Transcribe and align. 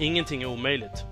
Ingenting 0.00 0.42
är 0.42 0.46
omöjligt. 0.46 1.04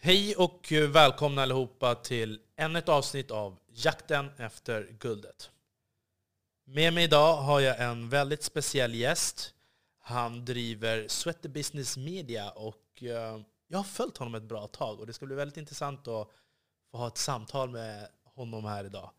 Hej 0.00 0.36
och 0.36 0.72
välkomna 0.72 1.42
allihopa 1.42 1.94
till 1.94 2.40
ännu 2.56 2.78
ett 2.78 2.88
avsnitt 2.88 3.30
av 3.30 3.58
Jakten 3.72 4.30
efter 4.36 4.96
guldet. 5.00 5.50
Med 6.64 6.92
mig 6.92 7.04
idag 7.04 7.36
har 7.36 7.60
jag 7.60 7.80
en 7.80 8.08
väldigt 8.08 8.42
speciell 8.42 8.94
gäst. 8.94 9.54
Han 10.00 10.44
driver 10.44 11.08
Sweater 11.08 11.48
Business 11.48 11.96
Media 11.96 12.50
och 12.50 13.02
eh, 13.02 13.40
jag 13.68 13.78
har 13.78 13.84
följt 13.84 14.16
honom 14.16 14.34
ett 14.34 14.42
bra 14.42 14.66
tag 14.66 15.00
och 15.00 15.06
det 15.06 15.12
ska 15.12 15.26
bli 15.26 15.34
väldigt 15.34 15.56
intressant 15.56 16.08
att 16.08 16.28
få 16.90 16.98
ha 16.98 17.08
ett 17.08 17.18
samtal 17.18 17.70
med 17.70 18.08
honom 18.24 18.64
här 18.64 18.84
idag. 18.84 19.10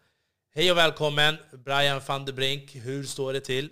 Hej 0.53 0.71
och 0.71 0.77
välkommen 0.77 1.37
Brian 1.51 2.01
van 2.07 2.25
der 2.25 2.33
Brink. 2.33 2.75
Hur 2.75 3.03
står 3.03 3.33
det 3.33 3.41
till? 3.41 3.69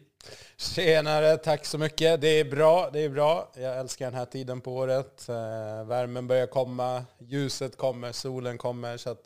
Tjenare, 0.57 1.37
tack 1.37 1.65
så 1.65 1.77
mycket. 1.77 2.21
Det 2.21 2.27
är 2.27 2.45
bra, 2.45 2.89
det 2.93 2.99
är 2.99 3.09
bra. 3.09 3.51
Jag 3.55 3.79
älskar 3.79 4.05
den 4.05 4.13
här 4.13 4.25
tiden 4.25 4.61
på 4.61 4.75
året. 4.75 5.29
Eh, 5.29 5.85
värmen 5.85 6.27
börjar 6.27 6.47
komma, 6.47 7.05
ljuset 7.19 7.77
kommer, 7.77 8.11
solen 8.11 8.57
kommer. 8.57 8.97
Så 8.97 9.09
att 9.09 9.23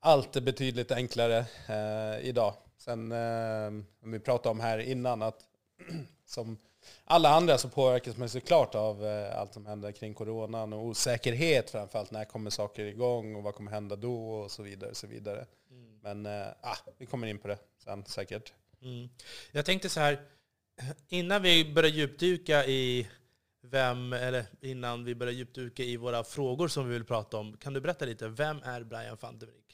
allt 0.00 0.36
är 0.36 0.40
betydligt 0.40 0.92
enklare 0.92 1.38
eh, 1.68 2.28
idag. 2.28 2.54
Sen, 2.78 3.12
eh, 3.12 3.66
om 4.02 4.12
vi 4.12 4.18
pratade 4.18 4.48
om 4.50 4.60
här 4.60 4.78
innan, 4.78 5.22
att 5.22 5.38
som 6.26 6.58
alla 7.04 7.28
andra 7.28 7.58
så 7.58 7.68
påverkas 7.68 8.16
man 8.16 8.28
såklart 8.28 8.74
av 8.74 9.26
allt 9.36 9.54
som 9.54 9.66
händer 9.66 9.92
kring 9.92 10.14
coronan 10.14 10.72
och 10.72 10.84
osäkerhet 10.84 11.70
framförallt. 11.70 12.10
När 12.10 12.24
kommer 12.24 12.50
saker 12.50 12.84
igång 12.84 13.36
och 13.36 13.42
vad 13.42 13.54
kommer 13.54 13.70
hända 13.70 13.96
då 13.96 14.30
och 14.30 14.50
så 14.50 14.62
vidare. 14.62 14.90
Och 14.90 14.96
så 14.96 15.06
vidare. 15.06 15.46
Mm. 15.70 16.24
Men 16.24 16.46
ah, 16.60 16.76
vi 16.98 17.06
kommer 17.06 17.26
in 17.26 17.38
på 17.38 17.48
det 17.48 17.58
sen 17.84 18.04
säkert. 18.04 18.52
Mm. 18.84 19.08
Jag 19.52 19.64
tänkte 19.64 19.88
så 19.88 20.00
här, 20.00 20.20
innan 21.08 21.42
vi 21.42 21.72
börjar 21.74 21.90
djupdyka 21.90 22.66
i 22.66 23.08
vem, 23.62 24.12
eller 24.12 24.44
innan 24.60 25.04
vi 25.04 25.14
börjar 25.14 25.32
djupdyka 25.32 25.82
i 25.82 25.96
våra 25.96 26.24
frågor 26.24 26.68
som 26.68 26.88
vi 26.88 26.92
vill 26.92 27.04
prata 27.04 27.36
om, 27.36 27.56
kan 27.56 27.72
du 27.72 27.80
berätta 27.80 28.04
lite, 28.04 28.28
vem 28.28 28.62
är 28.62 28.84
Brian 28.84 29.16
van 29.20 29.38
der 29.38 29.46
Brink? 29.46 29.64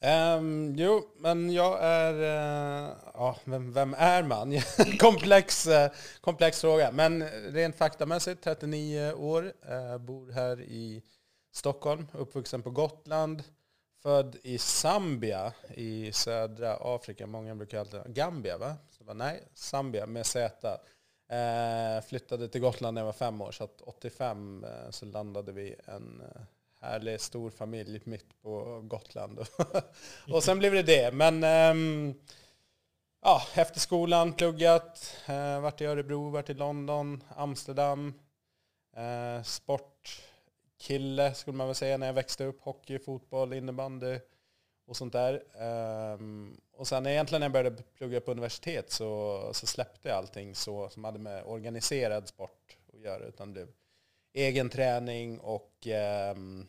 Um, 0.00 0.08
ehm, 0.10 0.74
jo, 0.76 1.14
men 1.18 1.52
jag 1.52 1.78
är... 1.82 2.14
Uh, 2.14 2.96
ja, 3.14 3.36
vem, 3.44 3.72
vem, 3.72 3.94
är 3.94 4.22
man? 4.22 4.60
komplex, 4.98 5.66
uh, 5.66 5.86
komplex 6.20 6.60
fråga. 6.60 6.92
Men 6.92 7.28
rent 7.28 7.76
faktamässigt, 7.76 8.44
39 8.44 9.12
år, 9.12 9.42
uh, 9.44 9.98
bor 9.98 10.32
här 10.32 10.60
i 10.60 11.02
Stockholm, 11.52 12.06
uppvuxen 12.12 12.62
på 12.62 12.70
Gotland. 12.70 13.42
Född 14.02 14.36
i 14.42 14.58
Zambia 14.58 15.52
i 15.74 16.12
södra 16.12 16.76
Afrika. 16.80 17.26
Många 17.26 17.54
brukar 17.54 17.80
alltid... 17.80 18.00
Gambia, 18.06 18.58
va? 18.58 18.76
Så 18.90 19.04
bara, 19.04 19.14
nej, 19.14 19.42
Zambia 19.54 20.06
med 20.06 20.26
Z. 20.26 20.78
Eh, 21.28 22.02
flyttade 22.02 22.48
till 22.48 22.60
Gotland 22.60 22.94
när 22.94 23.00
jag 23.00 23.06
var 23.06 23.12
fem 23.12 23.40
år, 23.40 23.52
så 23.52 23.64
att 23.64 23.80
85 23.80 24.64
eh, 24.64 24.90
så 24.90 25.06
landade 25.06 25.52
vi 25.52 25.76
en 25.84 26.20
eh, 26.20 26.42
härlig 26.80 27.20
stor 27.20 27.50
familj 27.50 28.00
mitt 28.04 28.42
på 28.42 28.80
Gotland. 28.82 29.38
och 30.32 30.44
sen 30.44 30.58
blev 30.58 30.72
det 30.72 30.82
det. 30.82 31.14
Men 31.14 31.44
eh, 31.44 32.14
ja, 33.22 33.42
efter 33.54 33.80
skolan 33.80 34.32
pluggat, 34.32 35.16
eh, 35.26 35.60
varit 35.60 35.80
i 35.80 35.84
Örebro, 35.84 36.30
varit 36.30 36.50
i 36.50 36.54
London, 36.54 37.24
Amsterdam. 37.36 38.14
sport 39.44 40.22
kille 40.78 41.34
skulle 41.34 41.56
man 41.56 41.66
väl 41.66 41.76
säga 41.76 41.96
när 41.96 42.06
jag 42.06 42.14
växte 42.14 42.44
upp. 42.44 42.60
Hockey, 42.60 42.98
fotboll, 42.98 43.52
innebandy 43.52 44.18
och 44.86 44.96
sånt 44.96 45.12
där. 45.12 45.42
Um, 46.14 46.60
och 46.72 46.86
sen 46.86 47.06
egentligen 47.06 47.40
när 47.40 47.44
jag 47.44 47.52
började 47.52 47.82
plugga 47.82 48.20
på 48.20 48.30
universitet 48.30 48.90
så, 48.90 49.40
så 49.52 49.66
släppte 49.66 50.08
jag 50.08 50.18
allting 50.18 50.54
så, 50.54 50.88
som 50.88 51.04
hade 51.04 51.18
med 51.18 51.44
organiserad 51.44 52.28
sport 52.28 52.76
att 52.94 53.00
göra. 53.00 53.24
Utan 53.24 53.54
det 53.54 53.68
egen 54.32 54.68
träning 54.68 55.40
och 55.40 55.86
um, 56.34 56.68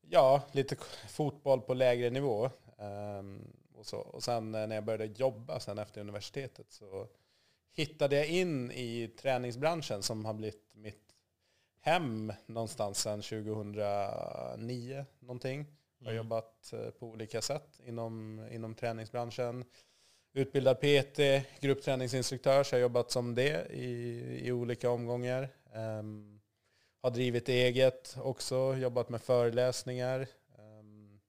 ja, 0.00 0.42
lite 0.52 0.76
fotboll 1.08 1.60
på 1.60 1.74
lägre 1.74 2.10
nivå. 2.10 2.50
Um, 2.78 3.52
och, 3.74 3.86
så. 3.86 3.98
och 3.98 4.22
sen 4.22 4.54
eh, 4.54 4.66
när 4.66 4.74
jag 4.74 4.84
började 4.84 5.06
jobba 5.06 5.60
sen 5.60 5.78
efter 5.78 6.00
universitetet 6.00 6.66
så 6.72 7.08
hittade 7.72 8.16
jag 8.16 8.26
in 8.26 8.70
i 8.70 9.08
träningsbranschen 9.08 10.02
som 10.02 10.24
har 10.24 10.34
blivit 10.34 10.70
mitt 10.72 11.09
hem 11.80 12.32
någonstans 12.46 12.98
sedan 12.98 13.22
2009 13.22 15.04
någonting. 15.20 15.66
Jag 15.98 16.06
har 16.06 16.12
mm. 16.12 16.24
jobbat 16.24 16.72
eh, 16.72 16.90
på 16.90 17.06
olika 17.06 17.42
sätt 17.42 17.80
inom, 17.84 18.46
inom 18.50 18.74
träningsbranschen. 18.74 19.64
Utbildad 20.32 20.80
PT, 20.80 21.18
gruppträningsinstruktör, 21.60 22.62
så 22.62 22.74
jag 22.74 22.78
har 22.78 22.82
jobbat 22.82 23.10
som 23.10 23.34
det 23.34 23.66
i, 23.70 24.46
i 24.46 24.52
olika 24.52 24.90
omgångar. 24.90 25.48
Um, 25.74 26.40
har 27.02 27.10
drivit 27.10 27.48
eget 27.48 28.16
också, 28.22 28.74
jobbat 28.76 29.08
med 29.08 29.22
föreläsningar. 29.22 30.26
Um, 30.58 31.20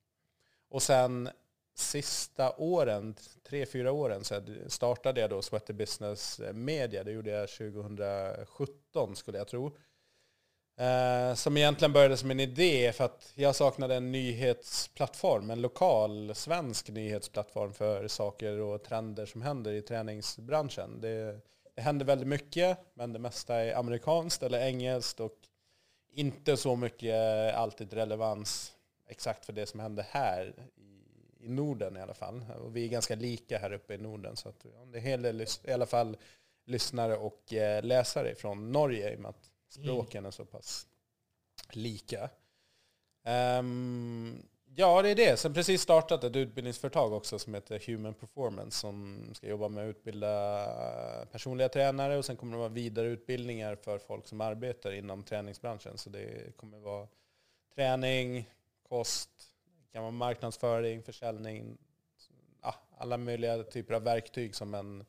och 0.70 0.82
sen 0.82 1.30
sista 1.76 2.56
åren, 2.58 3.16
tre, 3.44 3.66
fyra 3.66 3.92
åren, 3.92 4.24
så 4.24 4.42
startade 4.68 5.22
jag 5.22 5.30
då 5.30 5.42
Sweater 5.42 5.74
Business 5.74 6.42
Media. 6.54 7.04
Det 7.04 7.12
gjorde 7.12 7.30
jag 7.30 7.50
2017 7.50 9.16
skulle 9.16 9.38
jag 9.38 9.48
tro. 9.48 9.78
Eh, 10.78 11.34
som 11.34 11.58
egentligen 11.58 11.94
började 11.94 12.18
som 12.18 12.32
en 12.32 12.40
idé 12.40 12.92
för 12.92 13.04
att 13.04 13.32
jag 13.36 13.56
saknade 13.56 13.96
en 13.96 14.12
nyhetsplattform, 14.12 15.50
en 15.50 15.62
lokal 15.62 16.36
svensk 16.36 16.90
nyhetsplattform 16.90 17.74
för 17.74 18.08
saker 18.08 18.60
och 18.60 18.84
trender 18.84 19.26
som 19.26 19.42
händer 19.42 19.72
i 19.74 19.82
träningsbranschen. 19.82 21.02
Det, 21.02 21.40
det 21.76 21.82
händer 21.82 22.06
väldigt 22.06 22.28
mycket, 22.28 22.78
men 22.94 23.14
det 23.14 23.20
mesta 23.20 23.56
är 23.56 23.76
amerikanskt 23.76 24.44
eller 24.44 24.60
engelskt 24.60 25.20
och 25.20 25.38
inte 26.14 26.58
så 26.58 26.76
mycket 26.76 27.16
alltid 27.56 27.94
relevans 27.94 28.74
exakt 29.08 29.46
för 29.46 29.54
det 29.54 29.66
som 29.66 29.80
händer 29.80 30.06
här 30.10 30.54
i, 30.76 31.46
i 31.46 31.50
Norden 31.50 31.98
i 31.98 32.02
alla 32.02 32.14
fall. 32.14 32.46
Och 32.64 32.76
vi 32.76 32.86
är 32.86 32.90
ganska 32.90 33.16
lika 33.16 33.58
här 33.58 33.74
uppe 33.74 33.94
i 33.94 33.98
Norden, 33.98 34.36
så 34.36 34.50
att, 34.50 34.66
ja, 34.76 34.86
det 34.86 34.98
är 34.98 35.02
en 35.02 35.08
hel 35.08 35.22
del 35.22 35.42
i 35.64 35.72
alla 35.72 35.86
fall 35.86 36.18
lyssnare 36.66 37.16
och 37.16 37.54
eh, 37.54 37.84
läsare 37.84 38.36
från 38.36 38.72
Norge 38.72 39.14
i 39.14 39.16
och 39.16 39.20
med 39.20 39.30
att 39.30 39.51
språken 39.72 40.20
mm. 40.20 40.28
är 40.28 40.32
så 40.32 40.46
pass 40.46 40.88
lika. 41.74 42.30
Um, 43.60 44.44
Ja, 44.76 45.02
det 45.02 45.10
är 45.10 45.16
det. 45.16 45.38
Sen 45.38 45.54
precis 45.54 45.82
startat 45.82 46.24
ett 46.24 46.36
utbildningsföretag 46.36 47.14
också 47.14 47.40
som 47.40 47.54
heter 47.54 47.84
Human 47.88 48.14
Performance 48.14 48.78
som 48.80 49.26
ska 49.34 49.48
jobba 49.48 49.68
med 49.68 49.84
att 49.84 49.96
utbilda 49.96 51.26
personliga 51.32 51.70
tränare 51.70 52.18
och 52.18 52.26
sen 52.26 52.38
kommer 52.38 52.52
det 52.54 52.58
vara 52.60 52.70
vidareutbildningar 52.70 53.76
för 53.76 53.98
folk 53.98 54.28
som 54.28 54.42
arbetar 54.42 54.92
inom 54.92 55.24
träningsbranschen. 55.24 55.98
Så 55.98 56.10
det 56.10 56.58
kommer 56.58 56.80
vara 56.80 57.08
träning, 57.76 58.50
kost, 58.90 59.30
kan 59.92 60.02
vara 60.02 60.12
marknadsföring, 60.12 61.04
försäljning, 61.04 61.78
alla 62.98 63.18
möjliga 63.18 63.64
typer 63.64 63.94
av 63.94 64.04
verktyg 64.04 64.56
som 64.56 64.74
en, 64.74 65.06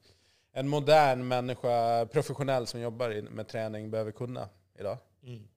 en 0.52 0.68
modern 0.68 1.28
människa, 1.28 2.06
professionell 2.06 2.66
som 2.66 2.80
jobbar 2.80 3.30
med 3.30 3.48
träning 3.48 3.90
behöver 3.90 4.12
kunna 4.12 4.48
idag. 4.78 4.98
Mm. 5.22 5.48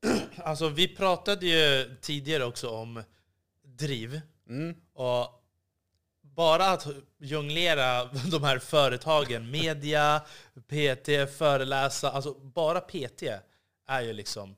Alltså 0.36 0.68
vi 0.68 0.96
pratade 0.96 1.46
ju 1.46 1.96
tidigare 2.00 2.44
också 2.44 2.70
om 2.70 3.02
driv. 3.62 4.20
Mm. 4.48 4.76
Och 4.92 5.44
bara 6.20 6.66
att 6.66 6.86
jonglera 7.18 8.04
de 8.30 8.42
här 8.42 8.58
företagen, 8.58 9.50
media, 9.50 10.20
PT, 10.54 11.36
föreläsa, 11.38 12.10
alltså 12.10 12.34
bara 12.34 12.80
PT 12.80 13.22
är 13.86 14.00
ju 14.00 14.12
liksom 14.12 14.56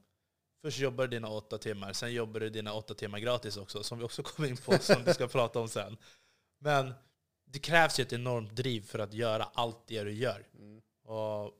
Först 0.62 0.78
jobbar 0.78 1.06
du 1.06 1.16
dina 1.16 1.28
åtta 1.28 1.58
timmar, 1.58 1.92
sen 1.92 2.12
jobbar 2.12 2.40
du 2.40 2.50
dina 2.50 2.72
åtta 2.72 2.94
timmar 2.94 3.18
gratis 3.18 3.56
också, 3.56 3.82
som 3.82 3.98
vi 3.98 4.04
också 4.04 4.22
kommer 4.22 4.48
in 4.48 4.56
på, 4.56 4.78
som 4.78 5.04
vi 5.04 5.14
ska 5.14 5.28
prata 5.28 5.60
om 5.60 5.68
sen. 5.68 5.96
Men 6.58 6.94
det 7.52 7.58
krävs 7.58 8.00
ju 8.00 8.02
ett 8.02 8.12
enormt 8.12 8.56
driv 8.56 8.86
för 8.86 8.98
att 8.98 9.14
göra 9.14 9.48
allt 9.54 9.86
det 9.86 10.02
du 10.04 10.12
gör. 10.12 10.46
Mm. 10.58 10.80
Och 11.04 11.52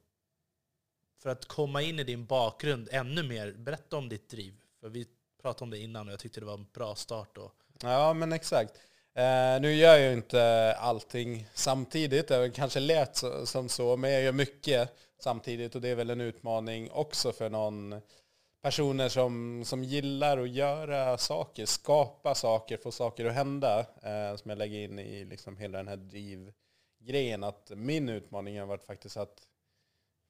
för 1.23 1.31
att 1.31 1.45
komma 1.45 1.83
in 1.83 1.99
i 1.99 2.05
din 2.05 2.27
bakgrund 2.27 2.89
ännu 2.93 3.23
mer, 3.23 3.53
berätta 3.53 3.97
om 3.97 4.09
ditt 4.09 4.29
driv. 4.29 4.55
För 4.81 4.89
vi 4.89 5.07
pratade 5.43 5.65
om 5.65 5.71
det 5.71 5.79
innan 5.79 6.07
och 6.07 6.13
jag 6.13 6.21
tyckte 6.21 6.41
det 6.41 6.47
var 6.47 6.55
en 6.55 6.67
bra 6.73 6.95
start. 6.95 7.29
Då. 7.35 7.53
Ja, 7.83 8.13
men 8.13 8.33
exakt. 8.33 8.73
Eh, 9.15 9.61
nu 9.61 9.75
gör 9.75 9.97
jag 9.97 10.01
ju 10.01 10.13
inte 10.13 10.75
allting 10.79 11.49
samtidigt, 11.55 12.29
det 12.29 12.51
kanske 12.55 12.81
lät 12.81 13.23
som 13.45 13.69
så, 13.69 13.97
men 13.97 14.11
jag 14.11 14.23
gör 14.23 14.33
mycket 14.33 14.97
samtidigt 15.19 15.75
och 15.75 15.81
det 15.81 15.89
är 15.89 15.95
väl 15.95 16.11
en 16.11 16.21
utmaning 16.21 16.91
också 16.91 17.33
för 17.33 17.51
någon 17.51 18.01
personer 18.63 19.09
som, 19.09 19.63
som 19.65 19.85
gillar 19.85 20.39
att 20.39 20.51
göra 20.51 21.19
saker, 21.19 21.67
skapa 21.67 22.35
saker, 22.35 22.77
få 22.77 22.93
saker 22.93 23.25
att 23.25 23.35
hända, 23.35 23.81
eh, 23.81 24.37
som 24.37 24.49
jag 24.49 24.59
lägger 24.59 24.79
in 24.79 24.99
i 24.99 25.25
liksom 25.25 25.57
hela 25.57 25.79
den 25.79 25.89
här 25.89 25.97
drivgrejen. 25.97 27.45
Att 27.45 27.71
min 27.75 28.09
utmaning 28.09 28.59
har 28.59 28.67
varit 28.67 28.85
faktiskt 28.85 29.17
att 29.17 29.43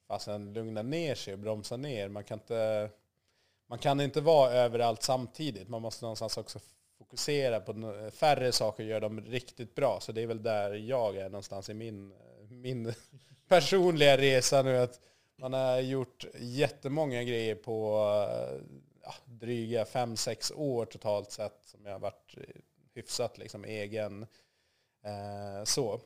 fasen 0.08 0.52
lugna 0.52 0.82
ner 0.82 1.14
sig 1.14 1.32
och 1.32 1.38
bromsa 1.38 1.76
ner. 1.76 2.08
Man 2.08 2.24
kan, 2.24 2.38
inte, 2.38 2.90
man 3.68 3.78
kan 3.78 4.00
inte 4.00 4.20
vara 4.20 4.52
överallt 4.52 5.02
samtidigt. 5.02 5.68
Man 5.68 5.82
måste 5.82 6.04
någonstans 6.04 6.36
också 6.36 6.58
fokusera 6.98 7.60
på 7.60 8.10
färre 8.14 8.52
saker 8.52 8.82
och 8.82 8.90
göra 8.90 9.00
dem 9.00 9.20
riktigt 9.20 9.74
bra. 9.74 9.98
Så 10.00 10.12
det 10.12 10.22
är 10.22 10.26
väl 10.26 10.42
där 10.42 10.74
jag 10.74 11.16
är 11.16 11.28
någonstans 11.28 11.70
i 11.70 11.74
min, 11.74 12.14
min 12.48 12.94
personliga 13.48 14.16
resa 14.16 14.62
nu. 14.62 14.76
Att 14.76 15.00
man 15.40 15.52
har 15.52 15.81
gjort 15.81 16.25
jättemånga 16.38 17.22
grejer 17.22 17.54
på 17.54 18.04
eh, 18.31 18.60
ja, 19.02 19.14
dryga 19.25 19.84
fem 19.84 20.16
sex 20.16 20.52
år 20.56 20.84
totalt 20.84 21.31
sett 21.31 21.60
som 21.64 21.87
jag 21.87 21.92
har 21.92 21.98
varit 21.98 22.34
hyfsat 22.94 23.38
liksom 23.38 23.64
egen. 23.64 24.26
Eh, 25.02 25.64
så. 25.64 26.00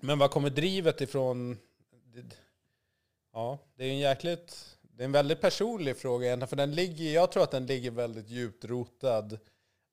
Men 0.00 0.18
var 0.18 0.28
kommer 0.28 0.50
drivet 0.50 1.00
ifrån? 1.00 1.58
Ja, 3.32 3.58
det 3.76 3.84
är 3.84 3.88
en 3.88 3.98
jäkligt, 3.98 4.78
det 4.82 5.02
är 5.02 5.04
en 5.04 5.12
väldigt 5.12 5.40
personlig 5.40 5.96
fråga 5.96 6.26
egentligen, 6.26 6.48
för 6.48 6.56
den 6.56 6.74
ligger, 6.74 7.14
jag 7.14 7.32
tror 7.32 7.42
att 7.42 7.50
den 7.50 7.66
ligger 7.66 7.90
väldigt 7.90 8.28
djupt 8.28 8.64
rotad 8.64 9.38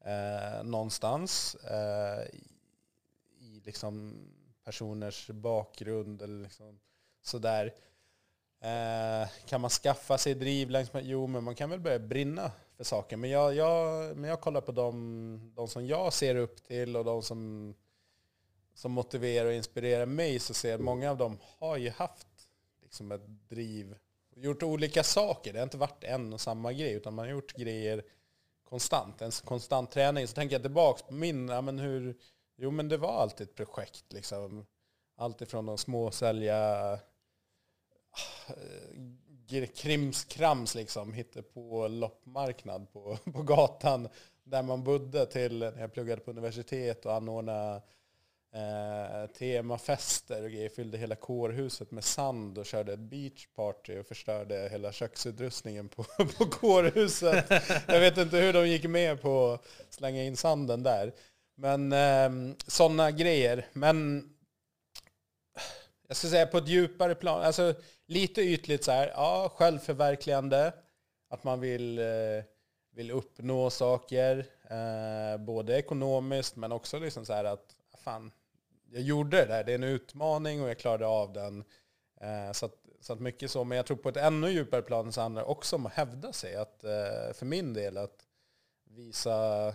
eh, 0.05 0.63
någonstans 0.63 1.55
eh, 1.55 2.35
i 3.39 3.61
liksom 3.65 4.25
personers 4.63 5.27
bakgrund 5.27 6.21
eller 6.21 6.43
liksom 6.43 6.79
sådär. 7.21 7.73
Eh, 8.61 9.29
kan 9.45 9.61
man 9.61 9.69
skaffa 9.69 10.17
sig 10.17 10.35
driv 10.35 10.69
längs 10.69 10.93
med? 10.93 11.05
Jo, 11.05 11.27
men 11.27 11.43
man 11.43 11.55
kan 11.55 11.69
väl 11.69 11.79
börja 11.79 11.99
brinna 11.99 12.51
för 12.77 12.83
saker. 12.83 13.17
Men 13.17 13.29
jag, 13.29 13.53
jag, 13.55 14.17
men 14.17 14.29
jag 14.29 14.41
kollar 14.41 14.61
på 14.61 14.71
de, 14.71 15.51
de 15.55 15.67
som 15.67 15.87
jag 15.87 16.13
ser 16.13 16.35
upp 16.35 16.63
till 16.63 16.97
och 16.97 17.05
de 17.05 17.23
som, 17.23 17.73
som 18.73 18.91
motiverar 18.91 19.45
och 19.45 19.53
inspirerar 19.53 20.05
mig 20.05 20.39
så 20.39 20.53
ser 20.53 20.69
jag 20.69 20.77
att 20.77 20.85
många 20.85 21.11
av 21.11 21.17
dem 21.17 21.37
har 21.59 21.77
ju 21.77 21.89
haft 21.89 22.27
liksom 22.81 23.11
ett 23.11 23.27
driv. 23.49 23.95
och 24.35 24.37
Gjort 24.37 24.63
olika 24.63 25.03
saker. 25.03 25.53
Det 25.53 25.59
har 25.59 25.63
inte 25.63 25.77
varit 25.77 26.03
en 26.03 26.33
och 26.33 26.41
samma 26.41 26.73
grej 26.73 26.93
utan 26.93 27.13
man 27.13 27.25
har 27.25 27.31
gjort 27.31 27.53
grejer 27.53 28.03
konstant. 28.63 29.21
En 29.21 29.31
konstant 29.31 29.91
träning. 29.91 30.27
Så 30.27 30.33
tänker 30.33 30.55
jag 30.55 30.61
tillbaka 30.61 31.03
på 31.07 31.13
min, 31.13 31.49
ja 31.49 31.61
men 31.61 31.79
hur, 31.79 32.15
jo 32.57 32.71
men 32.71 32.89
det 32.89 32.97
var 32.97 33.21
alltid 33.21 33.47
ett 33.47 33.55
projekt 33.55 34.13
liksom. 34.13 34.65
Allt 35.17 35.41
ifrån 35.41 35.69
att 35.69 35.79
småsälja 35.79 36.53
sälja 36.53 36.99
krimskrams 39.75 40.75
liksom, 40.75 41.13
hittade 41.13 41.43
på 41.43 41.87
loppmarknad 41.87 42.87
på, 42.93 43.17
på 43.33 43.43
gatan 43.43 44.07
där 44.43 44.63
man 44.63 44.83
bodde 44.83 45.25
till 45.25 45.59
när 45.59 45.81
jag 45.81 45.93
pluggade 45.93 46.21
på 46.21 46.31
universitet 46.31 47.05
och 47.05 47.13
anordnade 47.13 47.81
eh, 48.53 49.29
temafester 49.31 50.43
och 50.43 50.51
grejer. 50.51 50.69
Fyllde 50.69 50.97
hela 50.97 51.15
kårhuset 51.15 51.91
med 51.91 52.03
sand 52.03 52.57
och 52.57 52.65
körde 52.65 52.93
ett 52.93 52.99
beachparty 52.99 53.99
och 53.99 54.05
förstörde 54.05 54.69
hela 54.71 54.91
köksutrustningen 54.91 55.89
på, 55.89 56.03
på 56.37 56.45
kårhuset. 56.45 57.45
Jag 57.87 57.99
vet 57.99 58.17
inte 58.17 58.37
hur 58.37 58.53
de 58.53 58.67
gick 58.67 58.83
med 58.83 59.21
på 59.21 59.51
att 59.53 59.93
slänga 59.93 60.23
in 60.23 60.37
sanden 60.37 60.83
där. 60.83 61.13
Men 61.55 61.93
eh, 61.93 62.55
sådana 62.67 63.11
grejer. 63.11 63.67
Men 63.73 64.29
jag 66.09 66.17
ska 66.17 66.27
säga 66.27 66.47
på 66.47 66.57
ett 66.57 66.67
djupare 66.67 67.15
plan, 67.15 67.43
alltså 67.43 67.73
lite 68.05 68.41
ytligt 68.41 68.83
så 68.83 68.91
här, 68.91 69.07
ja, 69.07 69.51
självförverkligande, 69.55 70.73
att 71.29 71.43
man 71.43 71.59
vill, 71.59 71.99
eh, 71.99 72.43
vill 72.91 73.11
uppnå 73.11 73.69
saker, 73.69 74.45
eh, 74.69 75.37
både 75.37 75.77
ekonomiskt 75.77 76.55
men 76.55 76.71
också 76.71 76.99
liksom 76.99 77.25
så 77.25 77.33
här 77.33 77.43
att, 77.43 77.75
fan, 78.03 78.31
jag 78.91 79.01
gjorde 79.01 79.37
det 79.37 79.45
där, 79.45 79.63
det 79.63 79.71
är 79.71 79.75
en 79.75 79.83
utmaning 79.83 80.61
och 80.63 80.69
jag 80.69 80.79
klarade 80.79 81.07
av 81.07 81.33
den. 81.33 81.63
Eh, 82.21 82.51
så, 82.51 82.65
att, 82.65 82.75
så 82.99 83.13
att 83.13 83.19
mycket 83.19 83.51
så, 83.51 83.63
men 83.63 83.75
jag 83.75 83.85
tror 83.85 83.97
på 83.97 84.09
ett 84.09 84.17
ännu 84.17 84.49
djupare 84.49 84.81
plan 84.81 85.11
så 85.11 85.21
handlar 85.21 85.41
det 85.41 85.47
också 85.47 85.75
om 85.75 85.85
att 85.85 85.93
hävda 85.93 86.33
sig. 86.33 86.55
Att, 86.55 86.83
eh, 86.83 87.33
för 87.33 87.45
min 87.45 87.73
del 87.73 87.97
att 87.97 88.25
visa, 88.83 89.67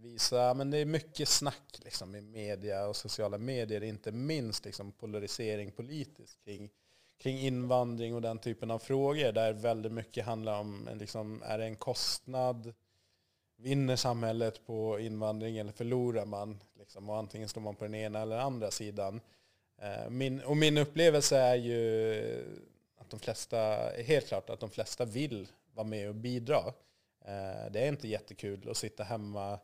visa, 0.00 0.54
men 0.54 0.70
det 0.70 0.78
är 0.78 0.84
mycket 0.84 1.28
snack 1.28 1.80
liksom, 1.84 2.14
i 2.14 2.20
media 2.20 2.86
och 2.86 2.96
sociala 2.96 3.38
medier, 3.38 3.82
inte 3.82 4.12
minst 4.12 4.64
liksom, 4.64 4.92
polarisering 4.92 5.72
politiskt 5.72 6.44
kring, 6.44 6.70
kring 7.18 7.38
invandring 7.38 8.14
och 8.14 8.22
den 8.22 8.38
typen 8.38 8.70
av 8.70 8.78
frågor 8.78 9.32
där 9.32 9.52
väldigt 9.52 9.92
mycket 9.92 10.24
handlar 10.26 10.60
om, 10.60 10.88
liksom, 10.94 11.42
är 11.42 11.58
det 11.58 11.64
en 11.64 11.76
kostnad? 11.76 12.74
Vinner 13.56 13.96
samhället 13.96 14.66
på 14.66 14.98
invandring 14.98 15.58
eller 15.58 15.72
förlorar 15.72 16.26
man? 16.26 16.60
Liksom, 16.78 17.10
och 17.10 17.16
antingen 17.16 17.48
står 17.48 17.60
man 17.60 17.76
på 17.76 17.84
den 17.84 17.94
ena 17.94 18.22
eller 18.22 18.38
andra 18.38 18.70
sidan. 18.70 19.20
Eh, 19.78 20.10
min, 20.10 20.40
och 20.40 20.56
min 20.56 20.78
upplevelse 20.78 21.38
är 21.38 21.54
ju 21.54 22.60
att 22.96 23.10
de 23.10 23.20
flesta, 23.20 23.90
helt 24.04 24.26
klart 24.28 24.50
att 24.50 24.60
de 24.60 24.70
flesta 24.70 25.04
vill 25.04 25.48
vara 25.74 25.86
med 25.86 26.08
och 26.08 26.14
bidra. 26.14 26.58
Eh, 27.24 27.70
det 27.70 27.80
är 27.80 27.88
inte 27.88 28.08
jättekul 28.08 28.70
att 28.70 28.76
sitta 28.76 29.04
hemma 29.04 29.58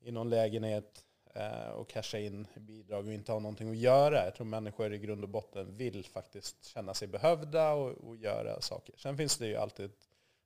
i 0.00 0.12
någon 0.12 0.30
lägenhet 0.30 1.04
eh, 1.34 1.68
och 1.68 1.88
casha 1.88 2.18
in 2.18 2.46
bidrag 2.56 3.06
och 3.06 3.12
inte 3.12 3.32
ha 3.32 3.38
någonting 3.38 3.70
att 3.70 3.76
göra. 3.76 4.24
Jag 4.24 4.34
tror 4.34 4.46
människor 4.46 4.92
i 4.92 4.98
grund 4.98 5.22
och 5.22 5.30
botten 5.30 5.76
vill 5.76 6.04
faktiskt 6.04 6.64
känna 6.64 6.94
sig 6.94 7.08
behövda 7.08 7.72
och, 7.72 7.90
och 7.90 8.16
göra 8.16 8.60
saker. 8.60 8.94
Sen 8.98 9.16
finns 9.16 9.38
det 9.38 9.46
ju 9.46 9.56
alltid 9.56 9.90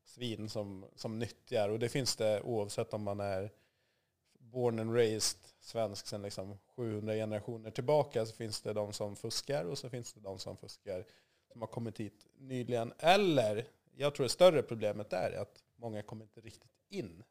svin 0.04 0.49
som, 0.49 0.84
som 0.96 1.19
nyttjar 1.19 1.69
och 1.69 1.78
det 1.78 1.88
finns 1.88 2.16
det 2.16 2.43
oavsett 2.43 2.94
om 2.94 3.02
man 3.02 3.20
är 3.20 3.50
born 4.38 4.78
and 4.78 4.94
raised 4.94 5.38
svensk 5.60 6.06
sedan 6.06 6.22
liksom 6.22 6.58
700 6.76 7.14
generationer 7.14 7.70
tillbaka 7.70 8.26
så 8.26 8.34
finns 8.34 8.60
det 8.60 8.72
de 8.72 8.93
som 8.93 9.16
fuskar 9.16 9.64
och 9.64 9.78
så 9.78 9.88
finns 9.88 10.12
det 10.12 10.20
de 10.20 10.38
som 10.38 10.56
fuskar 10.56 11.05
som 11.52 11.60
har 11.60 11.69
kommit 11.69 12.00
hit 12.00 12.26
nyligen. 12.38 12.93
Eller, 12.98 13.66
jag 13.96 14.14
tror 14.14 14.25
det 14.25 14.31
större 14.31 14.62
problemet 14.62 15.12
är 15.12 15.32
att 15.40 15.64
många 15.76 16.02
kommer 16.02 16.25
inte 16.25 16.40
riktigt 16.40 16.72
in 16.88 17.22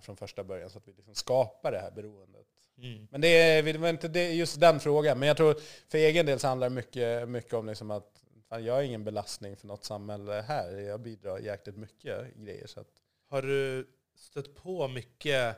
från 0.00 0.16
första 0.16 0.44
början 0.44 0.70
så 0.70 0.78
att 0.78 0.88
vi 0.88 0.92
liksom 0.92 1.14
skapar 1.14 1.72
det 1.72 1.78
här 1.78 1.90
beroendet. 1.90 2.46
Mm. 2.78 3.08
Men 3.10 3.20
det 3.20 3.28
är 3.28 3.88
inte 3.88 4.08
det, 4.08 4.32
just 4.32 4.60
den 4.60 4.80
frågan. 4.80 5.18
Men 5.18 5.28
jag 5.28 5.36
tror 5.36 5.56
för 5.88 5.98
egen 5.98 6.26
del 6.26 6.38
så 6.38 6.46
handlar 6.46 6.68
det 6.68 6.74
mycket, 6.74 7.28
mycket 7.28 7.54
om 7.54 7.66
liksom 7.66 7.90
att 7.90 8.24
fan, 8.48 8.64
jag 8.64 8.78
är 8.78 8.82
ingen 8.82 9.04
belastning 9.04 9.56
för 9.56 9.66
något 9.66 9.84
samhälle 9.84 10.44
här. 10.48 10.70
Jag 10.70 11.00
bidrar 11.00 11.38
jäkligt 11.38 11.76
mycket 11.76 12.36
grejer. 12.36 12.66
Så 12.66 12.80
att... 12.80 12.88
Har 13.28 13.42
du 13.42 13.88
stött 14.16 14.54
på 14.54 14.88
mycket 14.88 15.56